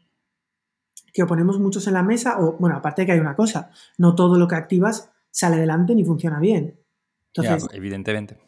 que 1.12 1.22
o 1.22 1.26
ponemos 1.26 1.58
muchos 1.58 1.86
en 1.86 1.94
la 1.94 2.02
mesa, 2.02 2.40
o, 2.40 2.56
bueno, 2.58 2.76
aparte 2.76 3.02
de 3.02 3.06
que 3.06 3.12
hay 3.12 3.20
una 3.20 3.36
cosa, 3.36 3.70
no 3.98 4.14
todo 4.14 4.38
lo 4.38 4.48
que 4.48 4.54
activas 4.54 5.10
sale 5.30 5.56
adelante 5.56 5.94
ni 5.94 6.04
funciona 6.04 6.40
bien. 6.40 6.78
Entonces, 7.34 7.68
evidentemente 7.72 8.38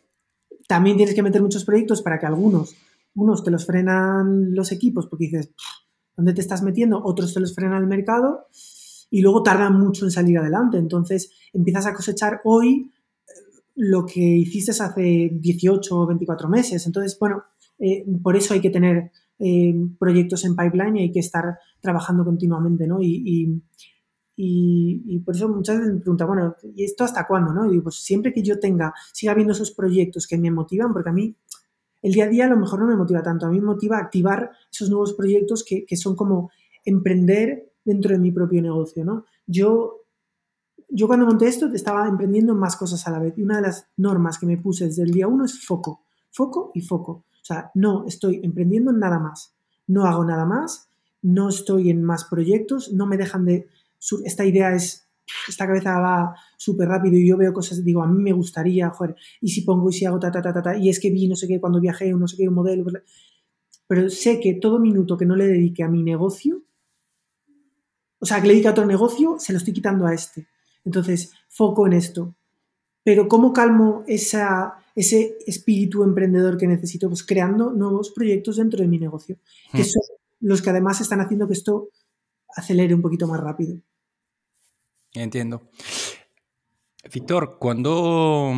también 0.66 0.96
tienes 0.96 1.14
que 1.14 1.22
meter 1.22 1.42
muchos 1.42 1.64
proyectos 1.64 2.02
para 2.02 2.18
que 2.18 2.26
algunos, 2.26 2.74
unos 3.14 3.44
te 3.44 3.50
los 3.50 3.66
frenan 3.66 4.54
los 4.54 4.72
equipos 4.72 5.06
porque 5.06 5.26
dices, 5.26 5.50
¿dónde 6.16 6.32
te 6.32 6.40
estás 6.40 6.62
metiendo? 6.62 7.02
Otros 7.04 7.34
te 7.34 7.40
los 7.40 7.54
frenan 7.54 7.82
el 7.82 7.86
mercado 7.86 8.46
y 9.10 9.20
luego 9.20 9.42
tardan 9.42 9.78
mucho 9.78 10.04
en 10.04 10.10
salir 10.10 10.38
adelante. 10.38 10.78
Entonces 10.78 11.30
empiezas 11.52 11.86
a 11.86 11.94
cosechar 11.94 12.40
hoy 12.44 12.90
eh, 13.26 13.32
lo 13.74 14.06
que 14.06 14.20
hiciste 14.20 14.72
hace 14.72 15.30
18 15.32 15.96
o 15.96 16.06
24 16.06 16.48
meses. 16.48 16.86
Entonces, 16.86 17.18
bueno, 17.18 17.44
eh, 17.78 18.04
por 18.22 18.36
eso 18.36 18.54
hay 18.54 18.60
que 18.60 18.70
tener 18.70 19.12
eh, 19.38 19.74
proyectos 19.98 20.44
en 20.44 20.56
pipeline 20.56 20.96
y 20.96 21.02
hay 21.02 21.12
que 21.12 21.20
estar 21.20 21.58
trabajando 21.80 22.24
continuamente, 22.24 22.86
¿no? 22.86 23.00
y, 23.02 23.62
y, 24.36 25.18
por 25.20 25.36
eso 25.36 25.48
muchas 25.48 25.78
veces 25.78 25.94
me 25.94 26.00
preguntan, 26.00 26.26
bueno, 26.26 26.56
¿y 26.74 26.84
esto 26.84 27.04
hasta 27.04 27.26
cuándo? 27.26 27.52
No? 27.52 27.66
Y 27.66 27.72
digo, 27.72 27.84
pues 27.84 27.96
siempre 27.96 28.32
que 28.32 28.42
yo 28.42 28.58
tenga, 28.58 28.92
siga 29.12 29.32
habiendo 29.32 29.52
esos 29.52 29.70
proyectos 29.72 30.26
que 30.26 30.38
me 30.38 30.50
motivan, 30.50 30.92
porque 30.92 31.10
a 31.10 31.12
mí 31.12 31.36
el 32.02 32.12
día 32.12 32.24
a 32.24 32.28
día 32.28 32.44
a 32.44 32.48
lo 32.48 32.56
mejor 32.56 32.80
no 32.80 32.86
me 32.86 32.96
motiva 32.96 33.22
tanto, 33.22 33.46
a 33.46 33.50
mí 33.50 33.60
me 33.60 33.66
motiva 33.66 33.98
activar 33.98 34.50
esos 34.70 34.90
nuevos 34.90 35.14
proyectos 35.14 35.64
que, 35.64 35.86
que 35.86 35.96
son 35.96 36.16
como 36.16 36.50
emprender 36.84 37.72
dentro 37.84 38.12
de 38.12 38.18
mi 38.18 38.30
propio 38.32 38.60
negocio, 38.60 39.04
¿no? 39.04 39.24
Yo, 39.46 40.02
yo 40.88 41.06
cuando 41.06 41.26
monté 41.26 41.46
esto 41.46 41.66
estaba 41.72 42.06
emprendiendo 42.08 42.54
más 42.54 42.76
cosas 42.76 43.06
a 43.06 43.10
la 43.10 43.20
vez 43.20 43.34
y 43.38 43.42
una 43.42 43.56
de 43.56 43.62
las 43.62 43.88
normas 43.96 44.38
que 44.38 44.46
me 44.46 44.58
puse 44.58 44.86
desde 44.86 45.02
el 45.02 45.12
día 45.12 45.28
uno 45.28 45.44
es 45.44 45.64
foco, 45.64 46.04
foco 46.30 46.72
y 46.74 46.80
foco. 46.80 47.24
O 47.44 47.46
sea, 47.46 47.70
no 47.74 48.06
estoy 48.08 48.40
emprendiendo 48.42 48.90
en 48.90 49.00
nada 49.00 49.18
más, 49.18 49.54
no 49.86 50.06
hago 50.06 50.24
nada 50.24 50.46
más, 50.46 50.88
no 51.20 51.50
estoy 51.50 51.90
en 51.90 52.02
más 52.02 52.24
proyectos, 52.24 52.90
no 52.94 53.04
me 53.04 53.18
dejan 53.18 53.44
de 53.44 53.68
esta 54.24 54.46
idea 54.46 54.74
es, 54.74 55.06
esta 55.46 55.66
cabeza 55.66 55.98
va 55.98 56.34
súper 56.56 56.88
rápido 56.88 57.18
y 57.18 57.28
yo 57.28 57.36
veo 57.36 57.52
cosas, 57.52 57.84
digo, 57.84 58.02
a 58.02 58.06
mí 58.06 58.22
me 58.22 58.32
gustaría, 58.32 58.88
joder, 58.88 59.14
y 59.42 59.50
si 59.50 59.60
pongo 59.60 59.90
y 59.90 59.92
si 59.92 60.06
hago 60.06 60.18
ta, 60.18 60.30
ta, 60.30 60.40
ta, 60.40 60.54
ta, 60.54 60.62
ta 60.62 60.78
y 60.78 60.88
es 60.88 60.98
que 60.98 61.10
vi 61.10 61.28
no 61.28 61.36
sé 61.36 61.46
qué 61.46 61.60
cuando 61.60 61.80
viajé, 61.80 62.14
no 62.14 62.26
sé 62.26 62.38
qué, 62.38 62.48
un 62.48 62.54
modelo, 62.54 62.86
pero 63.86 64.08
sé 64.08 64.40
que 64.40 64.54
todo 64.54 64.78
minuto 64.78 65.18
que 65.18 65.26
no 65.26 65.36
le 65.36 65.46
dedique 65.46 65.82
a 65.82 65.88
mi 65.88 66.02
negocio, 66.02 66.62
o 68.20 68.24
sea, 68.24 68.40
que 68.40 68.46
le 68.46 68.54
dedique 68.54 68.68
a 68.68 68.70
otro 68.70 68.86
negocio, 68.86 69.36
se 69.38 69.52
lo 69.52 69.58
estoy 69.58 69.74
quitando 69.74 70.06
a 70.06 70.14
este. 70.14 70.48
Entonces, 70.82 71.32
foco 71.50 71.86
en 71.86 71.92
esto. 71.92 72.34
Pero 73.02 73.28
¿cómo 73.28 73.52
calmo 73.52 74.02
esa, 74.06 74.78
ese 74.94 75.38
espíritu 75.46 76.02
emprendedor 76.02 76.56
que 76.56 76.66
necesito? 76.66 77.08
Pues 77.08 77.24
creando 77.24 77.72
nuevos 77.72 78.10
proyectos 78.10 78.56
dentro 78.56 78.80
de 78.80 78.88
mi 78.88 78.98
negocio, 78.98 79.38
que 79.72 79.82
hmm. 79.82 79.86
son 79.86 80.02
los 80.40 80.62
que 80.62 80.70
además 80.70 81.00
están 81.00 81.20
haciendo 81.20 81.46
que 81.46 81.54
esto 81.54 81.88
acelere 82.56 82.94
un 82.94 83.02
poquito 83.02 83.26
más 83.26 83.40
rápido. 83.40 83.76
Entiendo. 85.12 85.70
Víctor, 87.12 87.58
cuando 87.58 88.52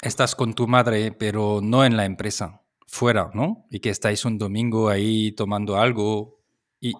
estás 0.00 0.34
con 0.34 0.54
tu 0.54 0.66
madre, 0.66 1.12
pero 1.12 1.60
no 1.62 1.84
en 1.84 1.96
la 1.96 2.04
empresa, 2.04 2.62
fuera, 2.86 3.30
¿no? 3.34 3.66
Y 3.70 3.80
que 3.80 3.90
estáis 3.90 4.24
un 4.24 4.38
domingo 4.38 4.88
ahí 4.88 5.32
tomando 5.32 5.76
algo 5.76 6.40
y, 6.80 6.92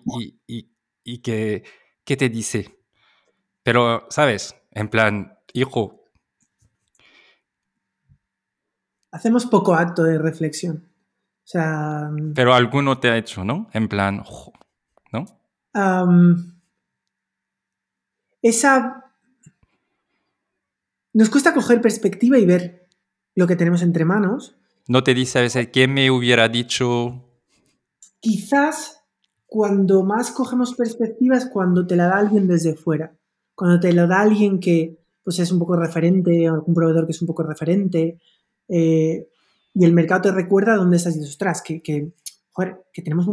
y, 1.05 1.19
que, 1.19 1.63
¿qué 2.05 2.17
te 2.17 2.29
dice? 2.29 2.79
Pero, 3.63 4.07
¿sabes? 4.11 4.57
En 4.73 4.89
plan, 4.89 5.39
hijo. 5.53 5.96
Hacemos 9.17 9.47
poco 9.47 9.75
acto 9.75 10.03
de 10.03 10.19
reflexión. 10.19 10.85
O 11.43 11.47
sea. 11.49 12.11
Pero 12.35 12.53
alguno 12.53 12.99
te 12.99 13.09
ha 13.09 13.17
hecho, 13.17 13.45
¿no? 13.47 13.71
En 13.73 13.89
plan, 13.89 14.23
¿no? 15.11 15.25
esa... 18.43 19.05
Nos 21.15 21.31
cuesta 21.31 21.55
coger 21.55 21.81
perspectiva 21.81 22.37
y 22.37 22.45
ver 22.45 22.89
lo 23.35 23.47
que 23.47 23.57
tenemos 23.57 23.81
entre 23.81 24.05
manos. 24.05 24.55
¿No 24.87 25.03
te 25.03 25.15
dice 25.15 25.39
a 25.39 25.43
veces 25.43 25.71
quién 25.73 25.95
me 25.95 26.11
hubiera 26.11 26.51
dicho? 26.51 27.25
Quizás 28.21 29.03
cuando 29.47 30.05
más 30.05 30.31
cogemos 30.31 30.75
perspectiva 30.75 31.39
es 31.39 31.47
cuando 31.47 31.87
te 31.87 31.97
la 31.97 32.09
da 32.09 32.19
alguien 32.19 32.49
desde 32.49 32.75
fuera. 32.75 33.17
Cuando 33.55 33.81
te 33.81 33.95
lo 33.95 34.07
da 34.07 34.21
alguien 34.21 34.61
que 34.61 34.99
pues, 35.25 35.39
es 35.39 35.51
un 35.51 35.59
poco 35.59 35.75
referente, 35.75 36.51
o 36.51 36.55
algún 36.55 36.75
proveedor 36.75 37.07
que 37.07 37.13
es 37.13 37.23
un 37.23 37.29
poco 37.29 37.45
referente, 37.45 38.21
eh, 38.69 39.29
y 39.75 39.85
el 39.85 39.93
mercado 39.93 40.23
te 40.23 40.33
recuerda 40.33 40.77
dónde 40.77 40.97
estás 40.97 41.15
y 41.15 41.19
dices, 41.19 41.35
ostras, 41.35 41.63
que, 41.63 41.83
que, 41.83 42.13
tenemos 43.03 43.29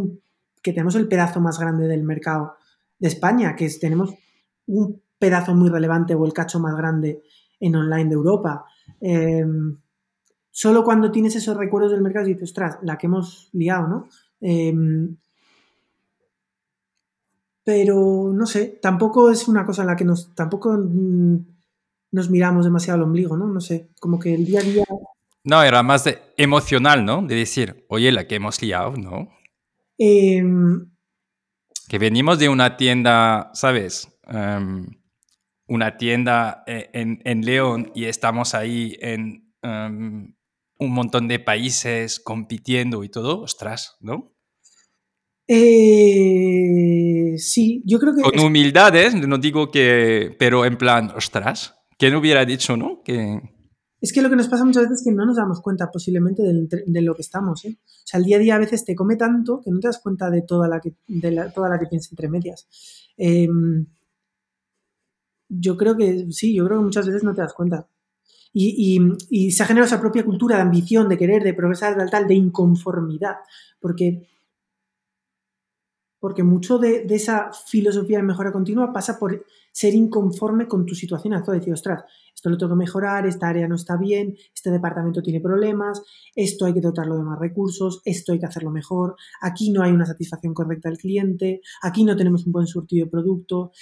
que 0.61 0.71
tenemos 0.71 0.95
el 0.95 1.07
pedazo 1.07 1.39
más 1.39 1.59
grande 1.59 1.87
del 1.87 2.03
mercado 2.03 2.55
de 2.99 3.07
España, 3.07 3.55
que 3.55 3.69
tenemos 3.69 4.13
un 4.67 5.01
pedazo 5.19 5.55
muy 5.55 5.69
relevante 5.69 6.15
o 6.15 6.25
el 6.25 6.33
cacho 6.33 6.59
más 6.59 6.75
grande 6.75 7.21
en 7.59 7.75
online 7.75 8.09
de 8.09 8.15
Europa. 8.15 8.65
Em, 8.99 9.77
solo 10.51 10.83
cuando 10.83 11.11
tienes 11.11 11.35
esos 11.35 11.55
recuerdos 11.55 11.91
del 11.91 12.01
mercado 12.01 12.25
dices, 12.25 12.43
ostras, 12.43 12.77
la 12.81 12.97
que 12.97 13.07
hemos 13.07 13.49
liado, 13.53 13.87
¿no? 13.87 14.07
Em, 14.41 15.15
pero 17.63 18.31
no 18.33 18.45
sé, 18.45 18.79
tampoco 18.81 19.31
es 19.31 19.47
una 19.47 19.65
cosa 19.65 19.83
en 19.83 19.87
la 19.87 19.95
que 19.95 20.03
nos, 20.03 20.35
tampoco 20.35 20.73
mm, 20.73 21.37
nos 22.11 22.29
miramos 22.29 22.65
demasiado 22.65 22.97
al 22.97 23.07
ombligo, 23.07 23.37
¿no? 23.37 23.47
No 23.47 23.61
sé, 23.61 23.89
como 23.99 24.19
que 24.19 24.33
el 24.33 24.45
día 24.45 24.59
a 24.59 24.63
día... 24.63 24.85
No, 25.43 25.61
era 25.61 25.83
más 25.83 26.05
de 26.05 26.21
emocional, 26.37 27.03
¿no? 27.03 27.21
De 27.21 27.35
decir, 27.35 27.85
oye, 27.89 28.11
la 28.11 28.27
que 28.27 28.35
hemos 28.35 28.61
liado, 28.61 28.93
¿no? 28.93 29.29
Em, 29.97 30.89
que 31.89 31.99
venimos 31.99 32.39
de 32.39 32.47
una 32.49 32.77
tienda, 32.77 33.51
¿sabes? 33.53 34.07
Em, 34.27 34.85
una 35.67 35.97
tienda 35.97 36.63
eh, 36.65 36.89
en, 36.93 37.45
León 37.45 37.91
y 37.93 38.05
estamos 38.05 38.53
ahí 38.53 38.97
en 39.01 39.53
em, 39.61 40.33
un 40.79 40.91
montón 40.91 41.27
de 41.27 41.39
países 41.39 42.19
compitiendo 42.19 43.03
y 43.03 43.09
todo, 43.09 43.41
ostras, 43.41 43.97
¿no? 43.99 44.33
Eh, 45.47 47.35
sí, 47.37 47.83
yo 47.85 47.99
creo 47.99 48.15
que... 48.15 48.21
Con 48.21 48.39
humildades, 48.39 49.13
no 49.13 49.37
digo 49.37 49.69
que, 49.71 50.33
pero 50.39 50.65
en 50.65 50.77
plan, 50.77 51.11
ostras, 51.15 51.75
¿quién 51.97 52.15
hubiera 52.15 52.45
dicho, 52.45 52.77
no? 52.77 53.01
Que... 53.03 53.41
Es 54.03 54.11
que 54.11 54.21
lo 54.21 54.29
que 54.29 54.35
nos 54.35 54.49
pasa 54.49 54.65
muchas 54.65 54.83
veces 54.83 54.99
es 54.99 55.05
que 55.05 55.13
no 55.13 55.25
nos 55.25 55.37
damos 55.37 55.61
cuenta 55.61 55.89
posiblemente 55.89 56.43
de, 56.43 57.01
lo 57.01 57.15
que 57.15 57.21
estamos. 57.21 57.63
¿eh? 57.63 57.77
O 57.81 58.01
sea, 58.03 58.19
el 58.19 58.25
día 58.25 58.35
a 58.35 58.39
día 58.41 58.55
a 58.55 58.59
veces 58.59 58.83
te 58.83 58.95
come 58.95 59.15
tanto 59.15 59.61
que 59.61 59.71
no 59.71 59.79
te 59.79 59.87
das 59.87 59.99
cuenta 59.99 60.29
de 60.29 60.41
toda 60.41 60.67
la 60.67 60.81
que, 60.81 60.93
de 61.07 61.49
toda 61.55 61.69
la 61.69 61.79
que 61.79 61.85
tienes 61.85 62.11
entre 62.11 62.27
medias. 62.27 62.67
Em, 63.15 63.85
yo 65.47 65.77
creo 65.77 65.95
que 65.95 66.27
sí, 66.31 66.53
yo 66.53 66.65
creo 66.65 66.79
que 66.79 66.83
muchas 66.83 67.05
veces 67.07 67.23
no 67.23 67.33
te 67.33 67.43
das 67.43 67.53
cuenta. 67.53 67.87
Y, 68.51 68.99
y, 69.29 69.51
se 69.51 69.63
ha 69.63 69.67
generado 69.67 69.87
esa 69.87 70.01
propia 70.01 70.25
cultura 70.25 70.57
de 70.57 70.63
ambición, 70.63 71.07
de 71.07 71.17
querer, 71.17 71.41
de 71.41 71.53
progresar, 71.53 71.95
de 71.97 72.05
tal, 72.09 72.27
de 72.27 72.35
inconformidad. 72.35 73.37
Porque 73.79 74.27
porque 76.23 76.41
mucho 76.41 76.77
de, 76.77 77.05
esa 77.09 77.51
filosofía 77.51 78.19
de 78.19 78.23
mejora 78.23 78.53
continua 78.53 78.93
pasa 78.93 79.19
por 79.19 79.45
ser 79.73 79.93
inconforme 79.93 80.69
con 80.69 80.85
tu 80.85 80.95
situación 80.95 81.33
actual, 81.33 81.59
decir, 81.59 81.73
ostras, 81.73 82.05
esto 82.33 82.49
lo 82.49 82.57
tengo 82.57 82.71
que 82.71 82.77
mejorar, 82.77 83.27
esta 83.27 83.49
área 83.49 83.67
no 83.67 83.75
está 83.75 83.97
bien, 83.97 84.33
este 84.55 84.71
departamento 84.71 85.21
tiene 85.21 85.41
problemas, 85.41 86.01
esto 86.33 86.63
hay 86.63 86.73
que 86.75 86.79
dotarlo 86.79 87.17
de 87.17 87.23
más 87.23 87.37
recursos, 87.37 88.01
esto 88.05 88.31
hay 88.31 88.39
que 88.39 88.45
hacerlo 88.45 88.71
mejor, 88.71 89.17
aquí 89.41 89.71
no 89.71 89.83
hay 89.83 89.91
una 89.91 90.05
satisfacción 90.05 90.53
correcta 90.53 90.87
del 90.87 90.97
cliente, 90.97 91.59
aquí 91.81 92.05
no 92.05 92.15
tenemos 92.15 92.45
un 92.45 92.53
buen 92.53 92.67
surtido 92.67 93.03
de 93.03 93.11
producto, 93.11 93.73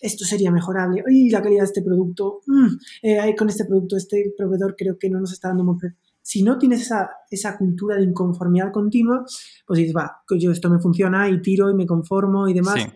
esto 0.00 0.24
sería 0.24 0.52
mejorable, 0.52 1.02
uy, 1.04 1.30
la 1.30 1.42
calidad 1.42 1.62
de 1.62 1.66
este 1.66 1.82
producto, 1.82 2.42
mm, 2.46 2.68
eh, 3.02 3.34
con 3.36 3.48
este 3.48 3.64
producto, 3.64 3.96
este 3.96 4.32
proveedor 4.36 4.76
creo 4.78 4.96
que 4.96 5.10
no 5.10 5.18
nos 5.18 5.32
está 5.32 5.48
dando 5.48 5.64
muy 5.64 5.78
si 6.28 6.42
no 6.42 6.58
tienes 6.58 6.82
esa, 6.82 7.08
esa 7.30 7.56
cultura 7.56 7.96
de 7.96 8.04
inconformidad 8.04 8.70
continua, 8.70 9.24
pues 9.66 9.78
dices, 9.78 9.96
va, 9.96 10.24
yo 10.38 10.52
esto 10.52 10.68
me 10.68 10.78
funciona 10.78 11.26
y 11.26 11.40
tiro 11.40 11.70
y 11.70 11.74
me 11.74 11.86
conformo 11.86 12.46
y 12.48 12.52
demás. 12.52 12.74
Sí. 12.74 12.86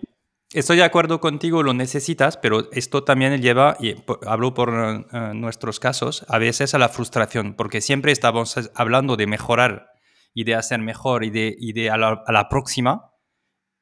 Estoy 0.52 0.76
de 0.76 0.84
acuerdo 0.84 1.18
contigo, 1.18 1.62
lo 1.62 1.72
necesitas, 1.72 2.36
pero 2.36 2.70
esto 2.72 3.04
también 3.04 3.40
lleva, 3.40 3.78
y 3.80 3.94
hablo 4.26 4.52
por 4.52 4.68
eh, 4.68 5.32
nuestros 5.34 5.80
casos, 5.80 6.26
a 6.28 6.36
veces 6.36 6.74
a 6.74 6.78
la 6.78 6.90
frustración, 6.90 7.54
porque 7.56 7.80
siempre 7.80 8.12
estamos 8.12 8.70
hablando 8.74 9.16
de 9.16 9.26
mejorar 9.26 9.86
y 10.34 10.44
de 10.44 10.54
hacer 10.54 10.80
mejor 10.80 11.24
y 11.24 11.30
de, 11.30 11.56
y 11.58 11.72
de 11.72 11.88
a, 11.88 11.96
la, 11.96 12.22
a 12.26 12.32
la 12.32 12.50
próxima, 12.50 13.12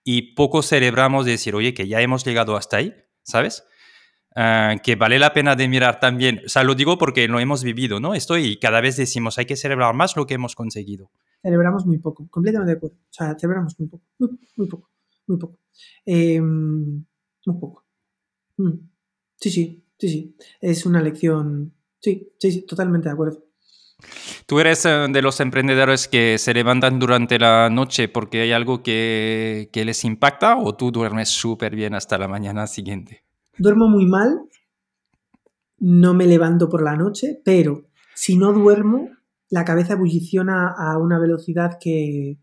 y 0.04 0.36
poco 0.36 0.62
celebramos 0.62 1.24
de 1.24 1.32
decir, 1.32 1.56
oye, 1.56 1.74
que 1.74 1.88
ya 1.88 2.00
hemos 2.00 2.24
llegado 2.24 2.56
hasta 2.56 2.76
ahí, 2.76 2.94
¿sabes? 3.24 3.64
Ah, 4.36 4.76
que 4.82 4.94
vale 4.94 5.18
la 5.18 5.32
pena 5.32 5.56
de 5.56 5.68
mirar 5.68 5.98
también. 5.98 6.42
O 6.46 6.48
sea, 6.48 6.62
lo 6.62 6.74
digo 6.74 6.98
porque 6.98 7.26
lo 7.26 7.40
hemos 7.40 7.64
vivido, 7.64 7.98
¿no? 7.98 8.14
Esto 8.14 8.38
y 8.38 8.58
cada 8.58 8.80
vez 8.80 8.96
decimos, 8.96 9.38
hay 9.38 9.46
que 9.46 9.56
celebrar 9.56 9.94
más 9.94 10.16
lo 10.16 10.26
que 10.26 10.34
hemos 10.34 10.54
conseguido. 10.54 11.10
Celebramos 11.42 11.84
muy 11.86 11.98
poco, 11.98 12.28
completamente 12.28 12.72
de 12.72 12.76
acuerdo. 12.76 12.96
O 12.96 13.12
sea, 13.12 13.34
celebramos 13.38 13.78
muy 13.78 13.88
poco, 13.88 14.04
muy, 14.18 14.68
poco, 14.68 14.90
muy 15.26 15.38
poco. 15.38 15.58
Em, 16.04 17.04
muy 17.46 17.60
poco. 17.60 17.84
Mm. 18.58 18.70
Sí, 19.36 19.50
sí, 19.50 19.84
sí, 19.98 20.08
sí. 20.08 20.36
Es 20.60 20.86
una 20.86 21.02
lección. 21.02 21.72
Sí, 21.98 22.32
sí, 22.38 22.52
sí, 22.52 22.62
totalmente 22.66 23.08
de 23.08 23.12
acuerdo. 23.12 23.44
¿Tú 24.46 24.60
eres 24.60 24.84
eh, 24.86 25.06
de 25.10 25.22
los 25.22 25.40
emprendedores 25.40 26.08
que 26.08 26.38
se 26.38 26.54
levantan 26.54 26.98
durante 26.98 27.38
la 27.38 27.68
noche 27.68 28.08
porque 28.08 28.42
hay 28.42 28.52
algo 28.52 28.82
que, 28.82 29.70
que 29.72 29.84
les 29.84 30.04
impacta 30.04 30.56
o 30.56 30.74
tú 30.74 30.90
duermes 30.90 31.28
súper 31.28 31.74
bien 31.74 31.94
hasta 31.94 32.16
la 32.16 32.28
mañana 32.28 32.66
siguiente? 32.66 33.24
Duermo 33.60 33.88
muy 33.88 34.06
mal, 34.06 34.48
no 35.78 36.14
me 36.14 36.26
levanto 36.26 36.70
por 36.70 36.82
la 36.82 36.96
noche, 36.96 37.42
pero 37.44 37.84
si 38.14 38.38
no 38.38 38.54
duermo, 38.54 39.10
la 39.50 39.66
cabeza 39.66 39.92
ebulliciona 39.92 40.74
a 40.76 40.96
una 40.96 41.18
velocidad 41.18 41.76
que, 41.78 42.38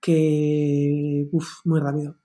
que 0.00 1.28
uf, 1.30 1.46
muy 1.64 1.78
rápido. 1.78 2.16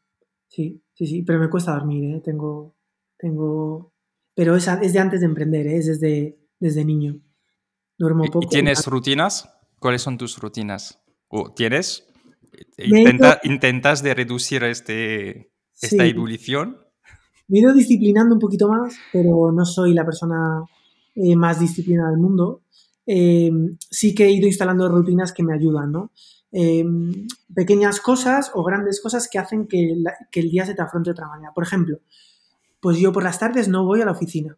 Sí, 0.47 0.81
sí, 0.95 1.05
sí, 1.05 1.21
pero 1.21 1.39
me 1.39 1.51
cuesta 1.51 1.73
dormir, 1.73 2.15
¿eh? 2.15 2.21
Tengo, 2.25 2.75
tengo, 3.15 3.93
pero 4.33 4.55
es, 4.55 4.67
es 4.67 4.93
de 4.93 4.99
antes 4.99 5.19
de 5.19 5.27
emprender, 5.27 5.67
¿eh? 5.67 5.77
es 5.77 5.85
desde, 5.85 6.39
desde 6.59 6.83
niño. 6.83 7.21
Duermo 7.95 8.23
poco. 8.25 8.45
¿Y 8.45 8.49
tienes 8.49 8.87
rutinas? 8.87 9.49
¿Cuáles 9.79 10.01
son 10.01 10.17
tus 10.17 10.39
rutinas? 10.39 10.99
¿O 11.27 11.53
tienes? 11.53 12.07
¿Intentas 12.77 14.01
de 14.01 14.13
reducir 14.15 14.63
este, 14.63 15.51
esta 15.79 16.05
ebullición? 16.05 16.84
Me 17.47 17.59
he 17.59 17.61
ido 17.61 17.73
disciplinando 17.73 18.33
un 18.33 18.39
poquito 18.39 18.67
más, 18.67 18.95
pero 19.11 19.51
no 19.51 19.65
soy 19.65 19.93
la 19.93 20.05
persona 20.05 20.63
eh, 21.15 21.35
más 21.35 21.59
disciplinada 21.59 22.09
del 22.09 22.19
mundo. 22.19 22.61
Eh, 23.05 23.51
sí 23.77 24.15
que 24.15 24.25
he 24.25 24.31
ido 24.31 24.47
instalando 24.47 24.89
rutinas 24.89 25.31
que 25.31 25.43
me 25.43 25.53
ayudan, 25.53 25.91
¿no? 25.91 26.11
Eh, 26.51 26.85
pequeñas 27.53 27.99
cosas 27.99 28.51
o 28.53 28.63
grandes 28.63 29.01
cosas 29.01 29.27
que 29.29 29.37
hacen 29.37 29.67
que, 29.67 29.93
el 30.33 30.49
día 30.49 30.65
se 30.65 30.73
te 30.73 30.81
afronte 30.81 31.09
de 31.09 31.11
otra 31.11 31.27
manera. 31.27 31.51
Por 31.53 31.65
ejemplo, 31.65 31.99
pues 32.79 32.97
yo 32.97 33.11
por 33.11 33.23
las 33.23 33.39
tardes 33.39 33.67
no 33.67 33.85
voy 33.85 34.01
a 34.01 34.05
la 34.05 34.13
oficina. 34.13 34.57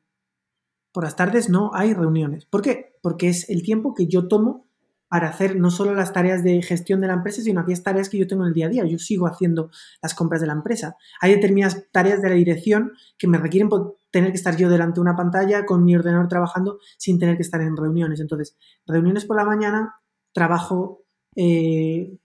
Por 0.91 1.03
las 1.03 1.15
tardes 1.15 1.49
no 1.49 1.71
hay 1.73 1.93
reuniones. 1.93 2.45
¿Por 2.45 2.61
qué? 2.61 2.97
Porque 3.01 3.29
es 3.29 3.49
el 3.49 3.63
tiempo 3.63 3.93
que 3.95 4.07
yo 4.07 4.27
tomo 4.27 4.66
para 5.09 5.29
hacer 5.29 5.55
no 5.55 5.71
solo 5.71 5.93
las 5.95 6.11
tareas 6.11 6.43
de 6.43 6.61
gestión 6.61 6.99
de 6.99 7.07
la 7.07 7.13
empresa, 7.13 7.41
sino 7.41 7.61
aquellas 7.61 7.83
tareas 7.83 8.09
que 8.09 8.17
yo 8.17 8.27
tengo 8.27 8.43
en 8.43 8.49
el 8.49 8.53
día 8.53 8.65
a 8.65 8.69
día. 8.69 8.85
Yo 8.85 8.99
sigo 8.99 9.27
haciendo 9.27 9.69
las 10.01 10.13
compras 10.13 10.41
de 10.41 10.47
la 10.47 10.53
empresa. 10.53 10.97
Hay 11.21 11.33
determinadas 11.33 11.85
tareas 11.91 12.21
de 12.21 12.29
la 12.29 12.35
dirección 12.35 12.91
que 13.17 13.27
me 13.27 13.37
requieren 13.37 13.69
tener 14.11 14.31
que 14.31 14.37
estar 14.37 14.57
yo 14.57 14.69
delante 14.69 14.95
de 14.95 15.01
una 15.01 15.15
pantalla 15.15 15.65
con 15.65 15.83
mi 15.83 15.95
ordenador 15.95 16.27
trabajando 16.27 16.79
sin 16.97 17.19
tener 17.19 17.37
que 17.37 17.43
estar 17.43 17.61
en 17.61 17.77
reuniones. 17.77 18.19
Entonces, 18.19 18.57
reuniones 18.85 19.25
por 19.25 19.37
la 19.37 19.45
mañana, 19.45 19.95
trabajo 20.33 21.05
eh, 21.35 22.17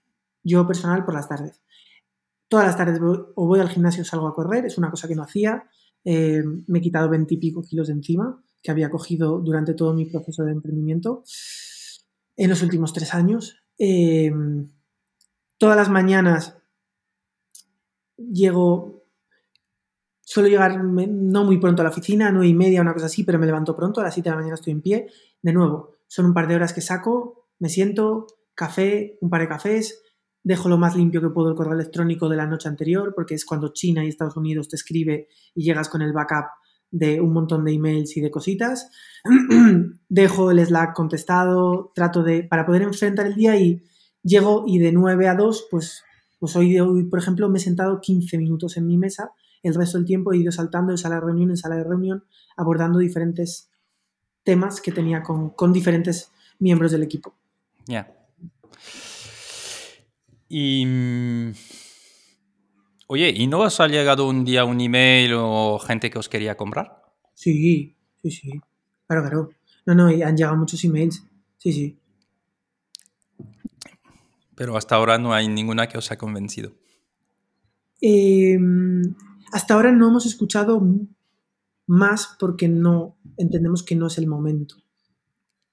yo 0.43 0.67
personal 0.67 1.05
por 1.05 1.13
las 1.13 1.29
tardes. 1.29 1.61
Todas 2.49 2.67
las 2.67 2.77
tardes 2.77 2.99
o 3.01 3.47
voy 3.47 3.59
al 3.59 3.69
gimnasio 3.69 4.03
o 4.03 4.05
salgo 4.05 4.27
a 4.27 4.35
correr, 4.35 4.65
es 4.65 4.77
una 4.77 4.91
cosa 4.91 5.07
que 5.07 5.15
no 5.15 5.23
hacía. 5.23 5.69
Eh, 6.03 6.43
me 6.67 6.79
he 6.79 6.81
quitado 6.81 7.09
veintipico 7.09 7.61
kilos 7.61 7.87
de 7.87 7.93
encima 7.93 8.43
que 8.61 8.71
había 8.71 8.89
cogido 8.89 9.39
durante 9.39 9.73
todo 9.73 9.93
mi 9.93 10.05
proceso 10.05 10.43
de 10.43 10.51
emprendimiento 10.51 11.23
en 12.35 12.49
los 12.49 12.61
últimos 12.61 12.93
tres 12.93 13.13
años. 13.13 13.63
Em, 13.77 14.69
todas 15.57 15.77
las 15.77 15.89
mañanas 15.89 16.57
llego, 18.17 19.05
suelo 20.21 20.49
llegar 20.49 20.83
no 20.83 21.43
muy 21.43 21.57
pronto 21.57 21.81
a 21.81 21.85
la 21.85 21.91
oficina, 21.91 22.31
nueve 22.31 22.47
y 22.47 22.53
media, 22.53 22.81
una 22.81 22.93
cosa 22.93 23.07
así, 23.07 23.23
pero 23.23 23.39
me 23.39 23.45
levanto 23.45 23.75
pronto, 23.75 24.01
a 24.01 24.03
las 24.03 24.13
siete 24.13 24.29
de 24.29 24.31
la 24.31 24.37
mañana 24.37 24.55
estoy 24.55 24.73
en 24.73 24.81
pie. 24.81 25.07
De 25.41 25.53
nuevo, 25.53 25.97
son 26.07 26.25
un 26.27 26.33
par 26.33 26.47
de 26.47 26.55
horas 26.55 26.73
que 26.73 26.81
saco, 26.81 27.47
me 27.59 27.69
siento, 27.69 28.27
café, 28.55 29.17
un 29.21 29.29
par 29.29 29.41
de 29.41 29.47
cafés, 29.47 30.03
dejo 30.43 30.69
lo 30.69 30.77
más 30.77 30.95
limpio 30.95 31.21
que 31.21 31.29
puedo 31.29 31.49
el 31.49 31.55
correo 31.55 31.73
electrónico 31.73 32.27
de 32.29 32.35
la 32.35 32.45
noche 32.45 32.67
anterior, 32.67 33.13
porque 33.15 33.35
es 33.35 33.45
cuando 33.45 33.71
China 33.73 34.03
y 34.03 34.09
Estados 34.09 34.35
Unidos 34.35 34.67
te 34.67 34.75
escribe 34.75 35.27
y 35.55 35.63
llegas 35.63 35.89
con 35.89 36.01
el 36.01 36.13
backup 36.13 36.47
de 36.93 37.19
un 37.19 37.33
montón 37.33 37.65
de 37.65 37.73
emails 37.73 38.15
y 38.15 38.21
de 38.21 38.31
cositas. 38.31 38.91
Dejo 40.09 40.51
el 40.51 40.63
Slack 40.63 40.93
contestado, 40.93 41.91
trato 41.95 42.23
de, 42.23 42.43
para 42.43 42.65
poder 42.65 42.83
enfrentar 42.83 43.25
el 43.25 43.35
día 43.35 43.59
y 43.59 43.83
llego 44.21 44.63
y 44.67 44.77
de 44.77 44.91
9 44.91 45.27
a 45.27 45.35
2, 45.35 45.67
pues, 45.71 46.03
pues 46.39 46.55
hoy, 46.55 46.79
hoy, 46.79 47.05
por 47.05 47.19
ejemplo, 47.19 47.49
me 47.49 47.57
he 47.57 47.61
sentado 47.61 47.99
15 47.99 48.37
minutos 48.37 48.77
en 48.77 48.85
mi 48.85 48.97
mesa, 48.97 49.31
el 49.63 49.73
resto 49.73 49.97
del 49.97 50.05
tiempo 50.05 50.33
he 50.33 50.37
ido 50.37 50.51
saltando 50.51 50.91
de 50.91 50.97
sala 50.97 51.15
de 51.15 51.21
reunión 51.21 51.49
en 51.49 51.57
sala 51.57 51.77
de 51.77 51.83
reunión, 51.83 52.23
abordando 52.55 52.99
diferentes 52.99 53.71
temas 54.43 54.79
que 54.79 54.91
tenía 54.91 55.23
con, 55.23 55.49
con 55.49 55.73
diferentes 55.73 56.31
miembros 56.59 56.91
del 56.91 57.01
equipo. 57.01 57.33
Ya. 57.87 58.13
Y 60.47 60.85
mm, 60.85 61.53
Oye, 63.07 63.33
¿y 63.35 63.47
no 63.47 63.59
os 63.59 63.79
ha 63.79 63.87
llegado 63.87 64.27
un 64.27 64.45
día 64.45 64.65
un 64.65 64.79
email 64.79 65.33
o 65.35 65.79
gente 65.79 66.09
que 66.09 66.19
os 66.19 66.29
quería 66.29 66.55
comprar? 66.55 67.03
Sí, 67.33 67.95
sí, 68.21 68.31
sí. 68.31 68.61
Claro, 69.07 69.21
claro. 69.23 69.49
No, 69.85 69.95
no, 69.95 70.07
han 70.07 70.37
llegado 70.37 70.55
muchos 70.55 70.83
emails. 70.83 71.23
Sí, 71.57 71.73
sí. 71.73 71.99
Pero 74.55 74.77
hasta 74.77 74.95
ahora 74.95 75.17
no 75.17 75.33
hay 75.33 75.47
ninguna 75.47 75.87
que 75.87 75.97
os 75.97 76.11
ha 76.11 76.17
convencido. 76.17 76.73
Em, 77.99 79.15
hasta 79.51 79.73
ahora 79.73 79.91
no 79.91 80.07
hemos 80.07 80.25
escuchado 80.25 80.81
más 81.87 82.35
porque 82.39 82.67
no 82.67 83.17
entendemos 83.37 83.83
que 83.83 83.95
no 83.95 84.07
es 84.07 84.17
el 84.17 84.27
momento. 84.27 84.75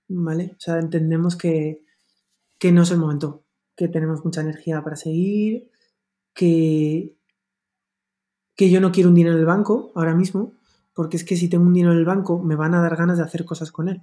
¿Vale? 0.09 0.55
O 0.57 0.61
sea, 0.61 0.79
entendemos 0.79 1.37
que, 1.37 1.85
que 2.59 2.73
no 2.73 2.83
es 2.83 2.91
el 2.91 2.99
momento, 2.99 3.45
que 3.77 3.89
tenemos 3.89 4.25
mucha 4.25 4.41
energía 4.41 4.83
para 4.83 4.97
seguir, 4.97 5.71
que, 6.35 7.17
que 8.61 8.69
yo 8.69 8.79
no 8.79 8.93
quiero 8.93 9.09
un 9.09 9.15
dinero 9.15 9.37
en 9.37 9.41
el 9.41 9.47
banco 9.47 9.91
ahora 9.95 10.15
mismo, 10.15 10.53
porque 10.93 11.17
es 11.17 11.25
que 11.25 11.35
si 11.35 11.49
tengo 11.49 11.65
un 11.65 11.73
dinero 11.73 11.95
en 11.95 11.99
el 11.99 12.05
banco 12.05 12.39
me 12.39 12.57
van 12.57 12.75
a 12.75 12.83
dar 12.83 12.95
ganas 12.95 13.17
de 13.17 13.25
hacer 13.25 13.47
cosas 13.47 13.73
con 13.73 13.89
él. 13.89 14.03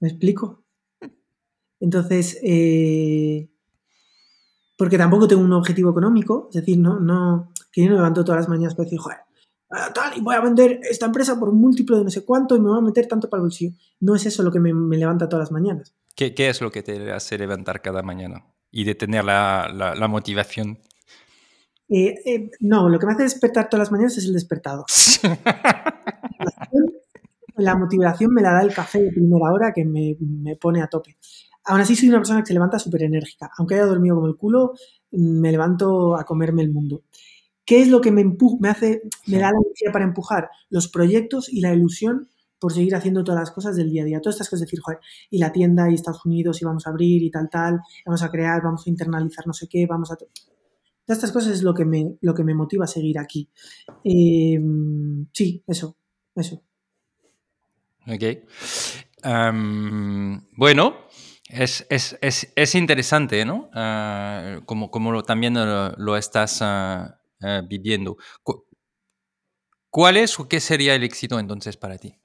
¿Me 0.00 0.08
explico? 0.08 0.64
Entonces, 1.80 2.38
eh, 2.42 3.50
porque 4.78 4.96
tampoco 4.96 5.28
tengo 5.28 5.42
un 5.42 5.52
objetivo 5.52 5.90
económico, 5.90 6.48
es 6.48 6.62
decir, 6.62 6.78
no, 6.78 6.98
no, 6.98 7.52
que 7.70 7.82
yo 7.82 7.88
no 7.88 7.96
me 7.96 7.98
levanto 7.98 8.24
todas 8.24 8.40
las 8.40 8.48
mañanas 8.48 8.74
para 8.74 8.84
decir, 8.84 9.00
joder, 9.00 9.18
ah, 9.68 9.92
tal, 9.94 10.16
y 10.16 10.22
voy 10.22 10.36
a 10.36 10.40
vender 10.40 10.80
esta 10.82 11.04
empresa 11.04 11.38
por 11.38 11.50
un 11.50 11.60
múltiplo 11.60 11.98
de 11.98 12.04
no 12.04 12.10
sé 12.10 12.24
cuánto 12.24 12.56
y 12.56 12.60
me 12.60 12.70
voy 12.70 12.78
a 12.78 12.80
meter 12.80 13.06
tanto 13.06 13.28
para 13.28 13.40
el 13.40 13.48
bolsillo. 13.48 13.76
No 14.00 14.14
es 14.14 14.24
eso 14.24 14.42
lo 14.42 14.50
que 14.50 14.60
me, 14.60 14.72
levanta 14.96 15.28
todas 15.28 15.50
las 15.50 15.52
mañanas. 15.52 15.94
¿Qué, 16.14 16.32
es 16.38 16.62
lo 16.62 16.70
que 16.70 16.82
te 16.82 17.12
hace 17.12 17.36
levantar 17.36 17.82
cada 17.82 18.00
mañana 18.00 18.46
y 18.70 18.84
de 18.84 18.94
tener 18.94 19.26
la, 19.26 19.94
la 19.94 20.08
motivación? 20.08 20.78
Eh, 21.88 22.14
eh, 22.24 22.50
no, 22.60 22.88
lo 22.88 22.98
que 22.98 23.06
me 23.06 23.12
hace 23.12 23.22
despertar 23.22 23.68
todas 23.68 23.86
las 23.86 23.92
mañanas 23.92 24.18
es 24.18 24.26
el 24.26 24.34
despertado. 24.34 24.84
la 27.56 27.76
motivación 27.76 28.32
me 28.32 28.42
la 28.42 28.52
da 28.52 28.62
el 28.62 28.74
café 28.74 29.02
de 29.02 29.10
primera 29.10 29.52
hora 29.52 29.72
que 29.74 29.84
me, 29.84 30.16
pone 30.60 30.82
a 30.82 30.86
tope. 30.86 31.16
Aún 31.64 31.80
así 31.80 31.96
soy 31.96 32.08
una 32.08 32.18
persona 32.18 32.40
que 32.40 32.48
se 32.48 32.54
levanta 32.54 32.78
súper 32.78 33.02
enérgica. 33.02 33.50
Aunque 33.58 33.74
haya 33.74 33.86
dormido 33.86 34.16
como 34.16 34.26
el 34.26 34.36
culo, 34.36 34.74
me 35.12 35.50
levanto 35.50 36.16
a 36.16 36.24
comerme 36.24 36.62
el 36.62 36.72
mundo. 36.72 37.02
¿Qué 37.64 37.82
es 37.82 37.88
lo 37.88 38.00
que 38.00 38.10
me, 38.10 38.24
me 38.24 38.68
hace, 38.68 39.02
me 39.26 39.38
da 39.38 39.50
la 39.50 39.58
energía 39.62 39.92
para 39.92 40.04
empujar? 40.04 40.48
Los 40.70 40.88
proyectos 40.88 41.52
y 41.52 41.60
la 41.60 41.74
ilusión 41.74 42.28
por 42.58 42.72
seguir 42.72 42.94
haciendo 42.94 43.24
todas 43.24 43.40
las 43.40 43.50
cosas 43.50 43.76
del 43.76 43.90
día 43.90 44.02
a 44.02 44.06
día. 44.06 44.20
Todas 44.20 44.36
estas 44.36 44.48
cosas, 44.48 44.66
decir, 44.66 44.80
joder, 44.80 45.00
y 45.30 45.38
la 45.38 45.52
tienda 45.52 45.90
y 45.90 45.94
Estados 45.94 46.24
Unidos 46.24 46.60
y 46.60 46.64
vamos 46.64 46.86
a 46.86 46.90
abrir 46.90 47.22
y 47.22 47.30
tal, 47.30 47.48
tal, 47.50 47.80
vamos 48.06 48.22
a 48.22 48.30
crear, 48.30 48.62
vamos 48.62 48.86
a 48.86 48.90
internalizar 48.90 49.46
no 49.46 49.52
sé 49.52 49.68
qué, 49.68 49.86
vamos 49.86 50.10
a... 50.10 50.16
Todas 51.08 51.20
estas 51.20 51.32
cosas 51.32 51.54
es 51.54 51.62
lo 51.62 51.72
que 51.72 51.86
me, 51.86 52.18
lo 52.20 52.34
que 52.34 52.44
me 52.44 52.52
motiva 52.52 52.84
a 52.84 52.86
seguir 52.86 53.18
aquí. 53.18 53.48
Em, 54.04 55.26
sí, 55.32 55.64
eso, 55.66 55.96
eso. 56.34 56.62
Ok. 58.06 58.24
bueno, 60.58 60.96
es, 61.48 62.74
interesante, 62.74 63.46
¿no? 63.46 63.70
Ah, 63.72 64.60
como, 64.66 64.90
como 64.90 65.22
también 65.22 65.54
lo, 65.54 66.16
estás 66.18 66.58
ah, 66.60 67.18
ah, 67.40 67.62
viviendo. 67.66 68.18
¿Cuál 69.88 70.18
es 70.18 70.38
o 70.38 70.46
qué 70.46 70.60
sería 70.60 70.94
el 70.94 71.04
éxito 71.04 71.38
entonces 71.38 71.78
para 71.78 71.96
ti? 71.96 72.18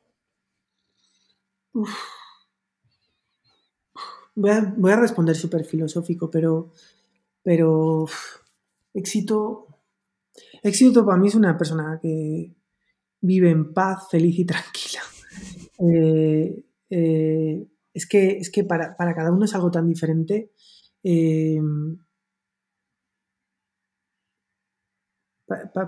Voy, 4.35 4.51
a, 4.91 4.97
responder 4.97 5.37
súper 5.37 5.63
filosófico, 5.63 6.29
pero, 6.29 6.73
pero 7.43 8.07
éxito, 8.93 9.67
éxito 10.61 11.05
para 11.05 11.17
mí 11.17 11.27
es 11.27 11.35
una 11.35 11.57
persona 11.57 11.99
que 12.01 12.53
vive 13.21 13.49
en 13.49 13.73
paz, 13.73 14.07
feliz 14.09 14.39
y 14.39 14.45
tranquila. 14.45 15.01
Eh, 15.79 16.63
eh, 16.91 17.67
es 17.93 18.07
que, 18.07 18.37
es 18.37 18.49
que 18.49 18.63
para, 18.63 18.95
cada 18.95 19.31
uno 19.31 19.45
es 19.45 19.55
algo 19.55 19.71
tan 19.71 19.87
diferente. 19.87 20.51
Eh, 21.03 21.59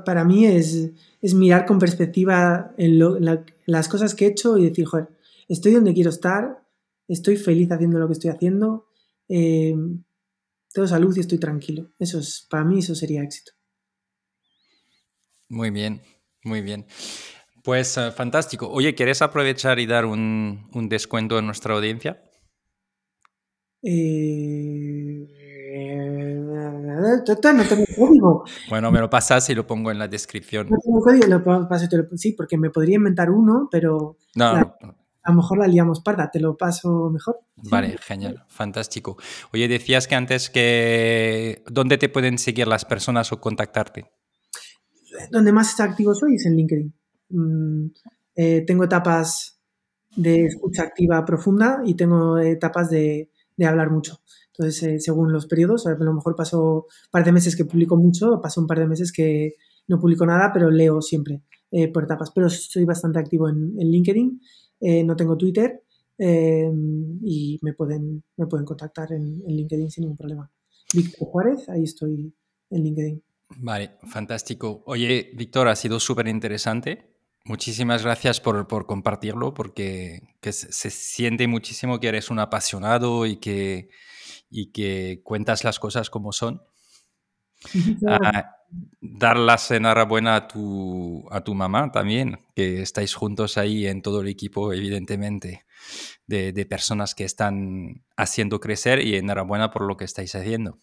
para 0.05 0.23
mí 0.23 0.45
es, 0.45 0.91
mirar 1.33 1.65
con 1.65 1.79
perspectiva 1.79 2.73
en, 2.77 2.99
las 3.65 3.87
cosas 3.87 4.15
que 4.15 4.25
he 4.25 4.29
hecho 4.29 4.57
y 4.57 4.69
decir, 4.69 4.85
joder, 4.85 5.09
estoy 5.47 5.73
donde 5.73 5.93
quiero 5.93 6.09
estar, 6.09 6.63
estoy 7.07 7.37
feliz 7.37 7.71
haciendo 7.71 7.99
lo 7.99 8.07
que 8.07 8.13
estoy 8.13 8.31
haciendo, 8.31 8.87
eh, 9.27 9.75
tengo 10.75 10.87
salud 10.89 11.15
y 11.15 11.21
estoy 11.21 11.37
tranquilo. 11.39 11.89
Eso 11.97 12.19
es, 12.19 12.45
para 12.49 12.65
mí 12.65 12.79
eso 12.79 12.93
sería 12.93 13.23
éxito. 13.23 13.53
Muy 15.47 15.69
bien, 15.69 16.01
muy 16.43 16.61
bien. 16.61 16.85
Pues 17.63 17.97
eh, 17.97 18.11
fantástico. 18.11 18.69
Oye, 18.69 18.93
¿quieres 18.93 19.21
aprovechar 19.21 19.79
y 19.79 19.85
dar 19.85 20.05
un, 20.05 20.67
descuento 20.89 21.37
a 21.37 21.41
nuestra 21.41 21.75
audiencia? 21.75 22.21
Eh, 23.81 25.27
no 27.17 27.63
tengo 27.63 27.85
código. 27.97 28.43
Bueno, 28.69 28.91
me 28.91 28.99
lo 28.99 29.09
pasas 29.09 29.49
y 29.49 29.55
lo 29.55 29.65
pongo 29.65 29.91
en 29.91 29.99
la 29.99 30.09
descripción. 30.09 30.67
No 30.69 30.77
tengo 30.83 30.99
código, 30.99 31.27
lo 31.27 31.69
paso, 31.69 31.87
te 31.87 31.97
lo, 31.97 32.05
sí, 32.17 32.33
porque 32.33 32.57
me 32.57 32.69
podría 32.69 32.95
inventar 32.95 33.29
uno, 33.29 33.69
pero 33.71 34.17
no, 34.35 34.75
a 35.25 35.31
lo 35.31 35.37
mejor 35.37 35.57
la 35.57 35.67
liamos 35.67 36.01
parda, 36.01 36.29
te 36.31 36.39
lo 36.39 36.55
paso 36.55 37.09
mejor. 37.09 37.39
Vale, 37.55 37.97
genial, 37.99 38.45
fantástico. 38.47 39.17
Oye, 39.51 39.67
decías 39.67 40.07
que 40.07 40.13
antes 40.13 40.51
que... 40.51 41.63
¿Dónde 41.67 41.97
te 41.97 42.09
pueden 42.09 42.37
seguir 42.37 42.67
las 42.67 42.85
personas 42.85 43.31
o 43.31 43.41
contactarte? 43.41 44.05
Donde 45.31 45.51
más 45.51 45.79
activo 45.79 46.13
soy 46.13 46.35
es 46.35 46.45
en 46.45 46.55
LinkedIn. 46.55 46.93
Mm, 47.29 47.85
eh, 48.35 48.63
tengo 48.67 48.83
etapas 48.83 49.59
de 50.15 50.45
escucha 50.45 50.83
activa 50.83 51.25
profunda 51.25 51.81
y 51.83 51.95
tengo 51.95 52.37
etapas 52.37 52.91
de, 52.91 53.31
hablar 53.65 53.89
mucho. 53.89 54.21
Entonces, 54.53 54.83
eh, 54.83 54.99
según 54.99 55.33
los 55.33 55.47
periodos, 55.47 55.87
a 55.87 55.95
lo 55.95 56.13
mejor 56.13 56.35
paso 56.35 56.85
un 56.85 57.11
par 57.11 57.23
de 57.23 57.31
meses 57.31 57.55
que 57.55 57.65
publico 57.65 57.97
mucho, 57.97 58.39
paso 58.41 58.61
un 58.61 58.67
par 58.67 58.77
de 58.77 58.87
meses 58.87 59.11
que 59.11 59.55
no 59.87 59.99
publico 59.99 60.25
nada, 60.25 60.51
pero 60.53 60.69
leo 60.69 61.01
siempre 61.01 61.41
eh, 61.71 61.91
por 61.91 62.03
etapas. 62.03 62.31
Pero 62.31 62.49
soy 62.49 62.85
bastante 62.85 63.19
activo 63.19 63.49
en, 63.49 63.75
LinkedIn, 63.77 64.39
no 64.79 65.15
tengo 65.15 65.37
Twitter 65.37 65.83
y 66.17 67.59
me 67.61 67.73
pueden, 67.73 68.23
me 68.37 68.47
pueden 68.47 68.65
contactar 68.65 69.11
en, 69.11 69.41
en 69.45 69.55
LinkedIn 69.55 69.89
sin 69.89 70.03
ningún 70.03 70.17
problema. 70.17 70.51
Víctor 70.93 71.27
Juárez, 71.27 71.69
ahí 71.69 71.83
estoy 71.83 72.33
en 72.69 72.83
LinkedIn. 72.83 73.23
Vale, 73.57 73.97
fantástico. 74.07 74.83
Oye, 74.85 75.31
Víctor, 75.35 75.67
ha 75.67 75.75
sido 75.75 75.99
súper 75.99 76.27
interesante. 76.27 77.15
Muchísimas 77.47 78.01
gracias 78.03 78.41
por, 78.41 78.65
compartirlo, 78.87 79.53
porque 79.53 80.21
se, 80.41 80.89
siente 80.89 81.47
muchísimo 81.47 81.99
que 81.99 82.07
eres 82.07 82.31
un 82.31 82.39
apasionado 82.39 83.27
y 83.27 83.37
que, 83.37 83.89
y 84.49 84.71
que 84.71 85.21
cuentas 85.23 85.63
las 85.63 85.79
cosas 85.79 86.09
como 86.09 86.31
son. 86.31 86.61
Ah, 88.07 88.54
dar 89.01 89.37
las 89.37 89.69
enhorabuena 89.71 90.35
a 90.35 90.47
tu, 90.47 91.25
a 91.31 91.43
tu 91.43 91.53
mamá 91.53 91.91
también, 91.91 92.39
que 92.55 92.81
estáis 92.81 93.13
juntos 93.13 93.57
ahí 93.57 93.87
en 93.87 94.01
todo 94.01 94.21
el 94.21 94.27
equipo, 94.27 94.73
evidentemente, 94.73 95.65
de, 96.27 96.65
personas 96.65 97.13
que 97.15 97.23
están 97.23 98.03
haciendo 98.17 98.59
crecer 98.59 99.05
y 99.05 99.15
enhorabuena 99.15 99.71
por 99.71 99.83
lo 99.83 99.97
que 99.97 100.05
estáis 100.05 100.33
haciendo. 100.35 100.79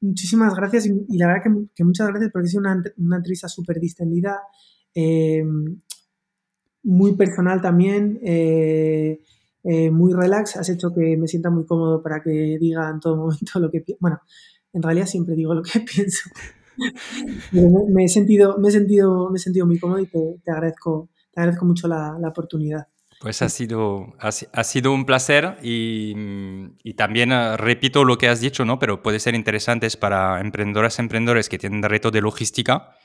Muchísimas 0.00 0.54
gracias 0.54 0.86
y, 0.86 1.18
la 1.18 1.28
verdad 1.28 1.42
que, 1.74 1.84
muchas 1.84 2.08
gracias 2.08 2.30
porque 2.32 2.48
es 2.48 2.54
una, 2.54 2.82
una 2.96 3.16
entrevista 3.16 3.48
súper 3.48 3.78
distendida 3.78 4.40
eh, 4.94 5.44
muy 6.82 7.14
personal 7.14 7.60
también, 7.60 8.18
eh, 8.22 9.20
eh, 9.64 9.90
muy 9.90 10.12
relax. 10.12 10.56
Has 10.56 10.68
hecho 10.68 10.92
que 10.92 11.16
me 11.16 11.28
sienta 11.28 11.50
muy 11.50 11.64
cómodo 11.64 12.02
para 12.02 12.22
que 12.22 12.58
diga 12.60 12.90
en 12.90 13.00
todo 13.00 13.16
momento 13.16 13.58
lo 13.60 13.70
que 13.70 13.80
pienso. 13.80 13.98
Bueno, 14.00 14.20
en 14.72 14.82
realidad 14.82 15.06
siempre 15.06 15.34
digo 15.34 15.54
lo 15.54 15.62
que 15.62 15.80
pienso. 15.94 16.30
Me, 17.52 18.04
he 18.04 18.08
sentido, 18.08 18.58
me, 18.58 18.68
he 18.68 18.72
sentido, 18.72 19.30
me 19.30 19.36
he 19.36 19.40
sentido 19.40 19.66
muy 19.66 19.78
cómodo 19.78 20.00
y 20.00 20.06
te, 20.06 20.50
agradezco, 20.50 21.08
te 21.32 21.40
agradezco 21.40 21.64
mucho 21.64 21.88
la, 21.88 22.16
oportunidad. 22.26 22.86
Pues 23.20 23.40
ha 23.40 23.48
sido, 23.48 24.14
ha, 24.18 24.64
sido 24.64 24.92
un 24.92 25.06
placer 25.06 25.56
y, 25.62 26.14
también 26.96 27.30
repito 27.56 28.04
lo 28.04 28.18
que 28.18 28.28
has 28.28 28.40
dicho, 28.40 28.64
¿no? 28.64 28.78
Pero 28.80 29.02
puede 29.02 29.20
ser 29.20 29.34
interesante 29.34 29.88
para 29.98 30.40
emprendedoras 30.40 30.98
y 30.98 31.02
emprendedores 31.02 31.48
que 31.48 31.58
tienen 31.58 31.82
reto 31.82 32.10
de 32.10 32.20
logística 32.20 32.96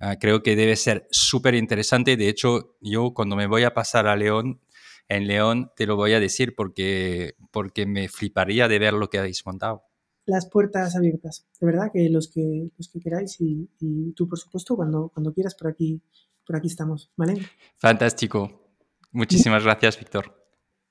Ah, 0.00 0.16
creo 0.18 0.42
que 0.42 0.56
debe 0.56 0.76
ser 0.76 1.06
súper 1.10 1.54
interesante. 1.54 2.16
De 2.16 2.28
hecho, 2.28 2.76
yo 2.80 3.12
cuando 3.14 3.36
me 3.36 3.46
voy 3.46 3.64
a 3.64 3.74
pasar 3.74 4.06
a 4.06 4.16
León, 4.16 4.60
en 5.08 5.26
León 5.26 5.70
te 5.76 5.86
lo 5.86 5.96
voy 5.96 6.12
a 6.12 6.20
decir 6.20 6.54
porque, 6.54 7.34
porque 7.50 7.86
me 7.86 8.08
fliparía 8.08 8.68
de 8.68 8.78
ver 8.78 8.94
lo 8.94 9.08
que 9.08 9.18
habéis 9.18 9.44
montado. 9.46 9.84
Las 10.28 10.48
puertas 10.48 10.94
abiertas, 10.94 11.48
de 11.60 11.66
verdad, 11.66 11.90
que 11.92 12.08
los 12.08 12.28
que, 12.28 12.70
los 12.76 12.88
que 12.88 13.00
queráis 13.00 13.36
y, 13.40 13.68
tú, 14.14 14.28
por 14.28 14.38
supuesto, 14.38 14.76
cuando, 14.76 15.08
cuando 15.08 15.32
quieras, 15.32 15.54
por 15.54 15.68
aquí, 15.68 16.00
por 16.46 16.56
aquí 16.56 16.68
estamos, 16.68 17.10
¿vale? 17.16 17.40
Fantástico. 17.78 18.62
Muchísimas 19.10 19.64
gracias, 19.64 19.98
Víctor. 19.98 20.32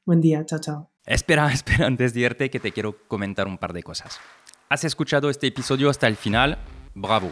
Buen 0.06 0.20
día, 0.20 0.46
chao, 0.46 0.60
chao. 0.60 0.92
Espera, 1.06 1.50
espera, 1.54 1.86
antes 1.88 2.14
de 2.14 2.22
irte 2.22 2.50
que 2.50 2.60
te 2.60 2.72
quiero 2.72 3.08
comentar 3.08 3.48
un 3.48 3.58
par 3.58 3.74
de 3.74 3.84
cosas. 3.84 4.20
¿Has 4.70 4.84
escuchado 4.84 5.30
este 5.30 5.48
episodio 5.48 5.90
hasta 5.90 6.08
el 6.08 6.18
final? 6.18 6.58
Bravo 6.94 7.32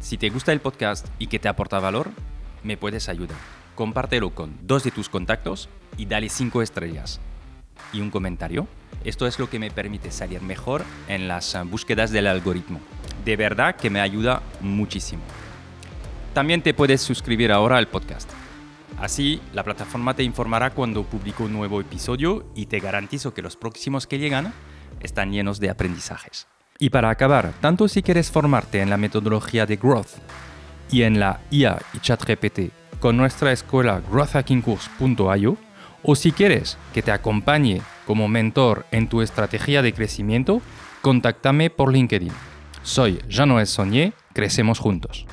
si 0.00 0.16
te 0.16 0.30
gusta 0.30 0.52
el 0.52 0.60
podcast 0.60 1.06
y 1.18 1.26
que 1.26 1.38
te 1.38 1.48
aporta 1.48 1.78
valor, 1.78 2.10
me 2.64 2.76
puedes 2.76 3.08
ayudar. 3.08 3.36
Compártelo 3.74 4.34
con 4.34 4.58
dos 4.62 4.82
de 4.82 4.90
tus 4.90 5.08
contactos 5.08 5.68
y 5.96 6.06
dale 6.06 6.28
cinco 6.28 6.62
estrellas. 6.62 7.20
Y 7.92 8.00
un 8.00 8.10
comentario. 8.10 8.66
Esto 9.04 9.26
es 9.26 9.38
lo 9.38 9.48
que 9.48 9.58
me 9.58 9.70
permite 9.70 10.10
salir 10.10 10.42
mejor 10.42 10.84
en 11.08 11.28
las 11.28 11.56
búsquedas 11.66 12.10
del 12.10 12.26
algoritmo. 12.26 12.80
De 13.24 13.36
verdad 13.36 13.76
que 13.76 13.90
me 13.90 14.00
ayuda 14.00 14.42
muchísimo. 14.60 15.22
También 16.34 16.62
te 16.62 16.74
puedes 16.74 17.00
suscribir 17.00 17.50
ahora 17.52 17.78
al 17.78 17.88
podcast. 17.88 18.30
Así, 18.98 19.40
la 19.54 19.64
plataforma 19.64 20.14
te 20.14 20.22
informará 20.22 20.70
cuando 20.70 21.04
publico 21.04 21.44
un 21.44 21.52
nuevo 21.52 21.80
episodio 21.80 22.46
y 22.54 22.66
te 22.66 22.80
garantizo 22.80 23.32
que 23.32 23.42
los 23.42 23.56
próximos 23.56 24.06
que 24.06 24.18
llegan 24.18 24.52
están 25.00 25.32
llenos 25.32 25.60
de 25.60 25.70
aprendizajes. 25.70 26.46
Y 26.78 26.90
para 26.90 27.10
acabar, 27.10 27.52
tanto 27.60 27.88
si 27.88 28.02
quieres 28.02 28.30
formarte 28.30 28.80
en 28.80 28.90
la 28.90 28.96
metodología 28.96 29.66
de 29.66 29.76
Growth 29.76 30.18
y 30.90 31.02
en 31.02 31.20
la 31.20 31.40
IA 31.50 31.78
y 31.94 32.00
ChatGPT 32.00 32.72
con 33.00 33.16
nuestra 33.16 33.50
escuela 33.50 34.02
growthhackingcourse.io, 34.10 35.56
o 36.02 36.14
si 36.14 36.32
quieres 36.32 36.78
que 36.92 37.02
te 37.02 37.12
acompañe 37.12 37.82
como 38.06 38.28
mentor 38.28 38.86
en 38.90 39.08
tu 39.08 39.22
estrategia 39.22 39.82
de 39.82 39.92
crecimiento, 39.92 40.62
contáctame 41.02 41.70
por 41.70 41.92
LinkedIn. 41.92 42.32
Soy 42.82 43.20
Jean-Noël 43.28 43.66
Saunier, 43.66 44.14
crecemos 44.32 44.78
juntos. 44.78 45.26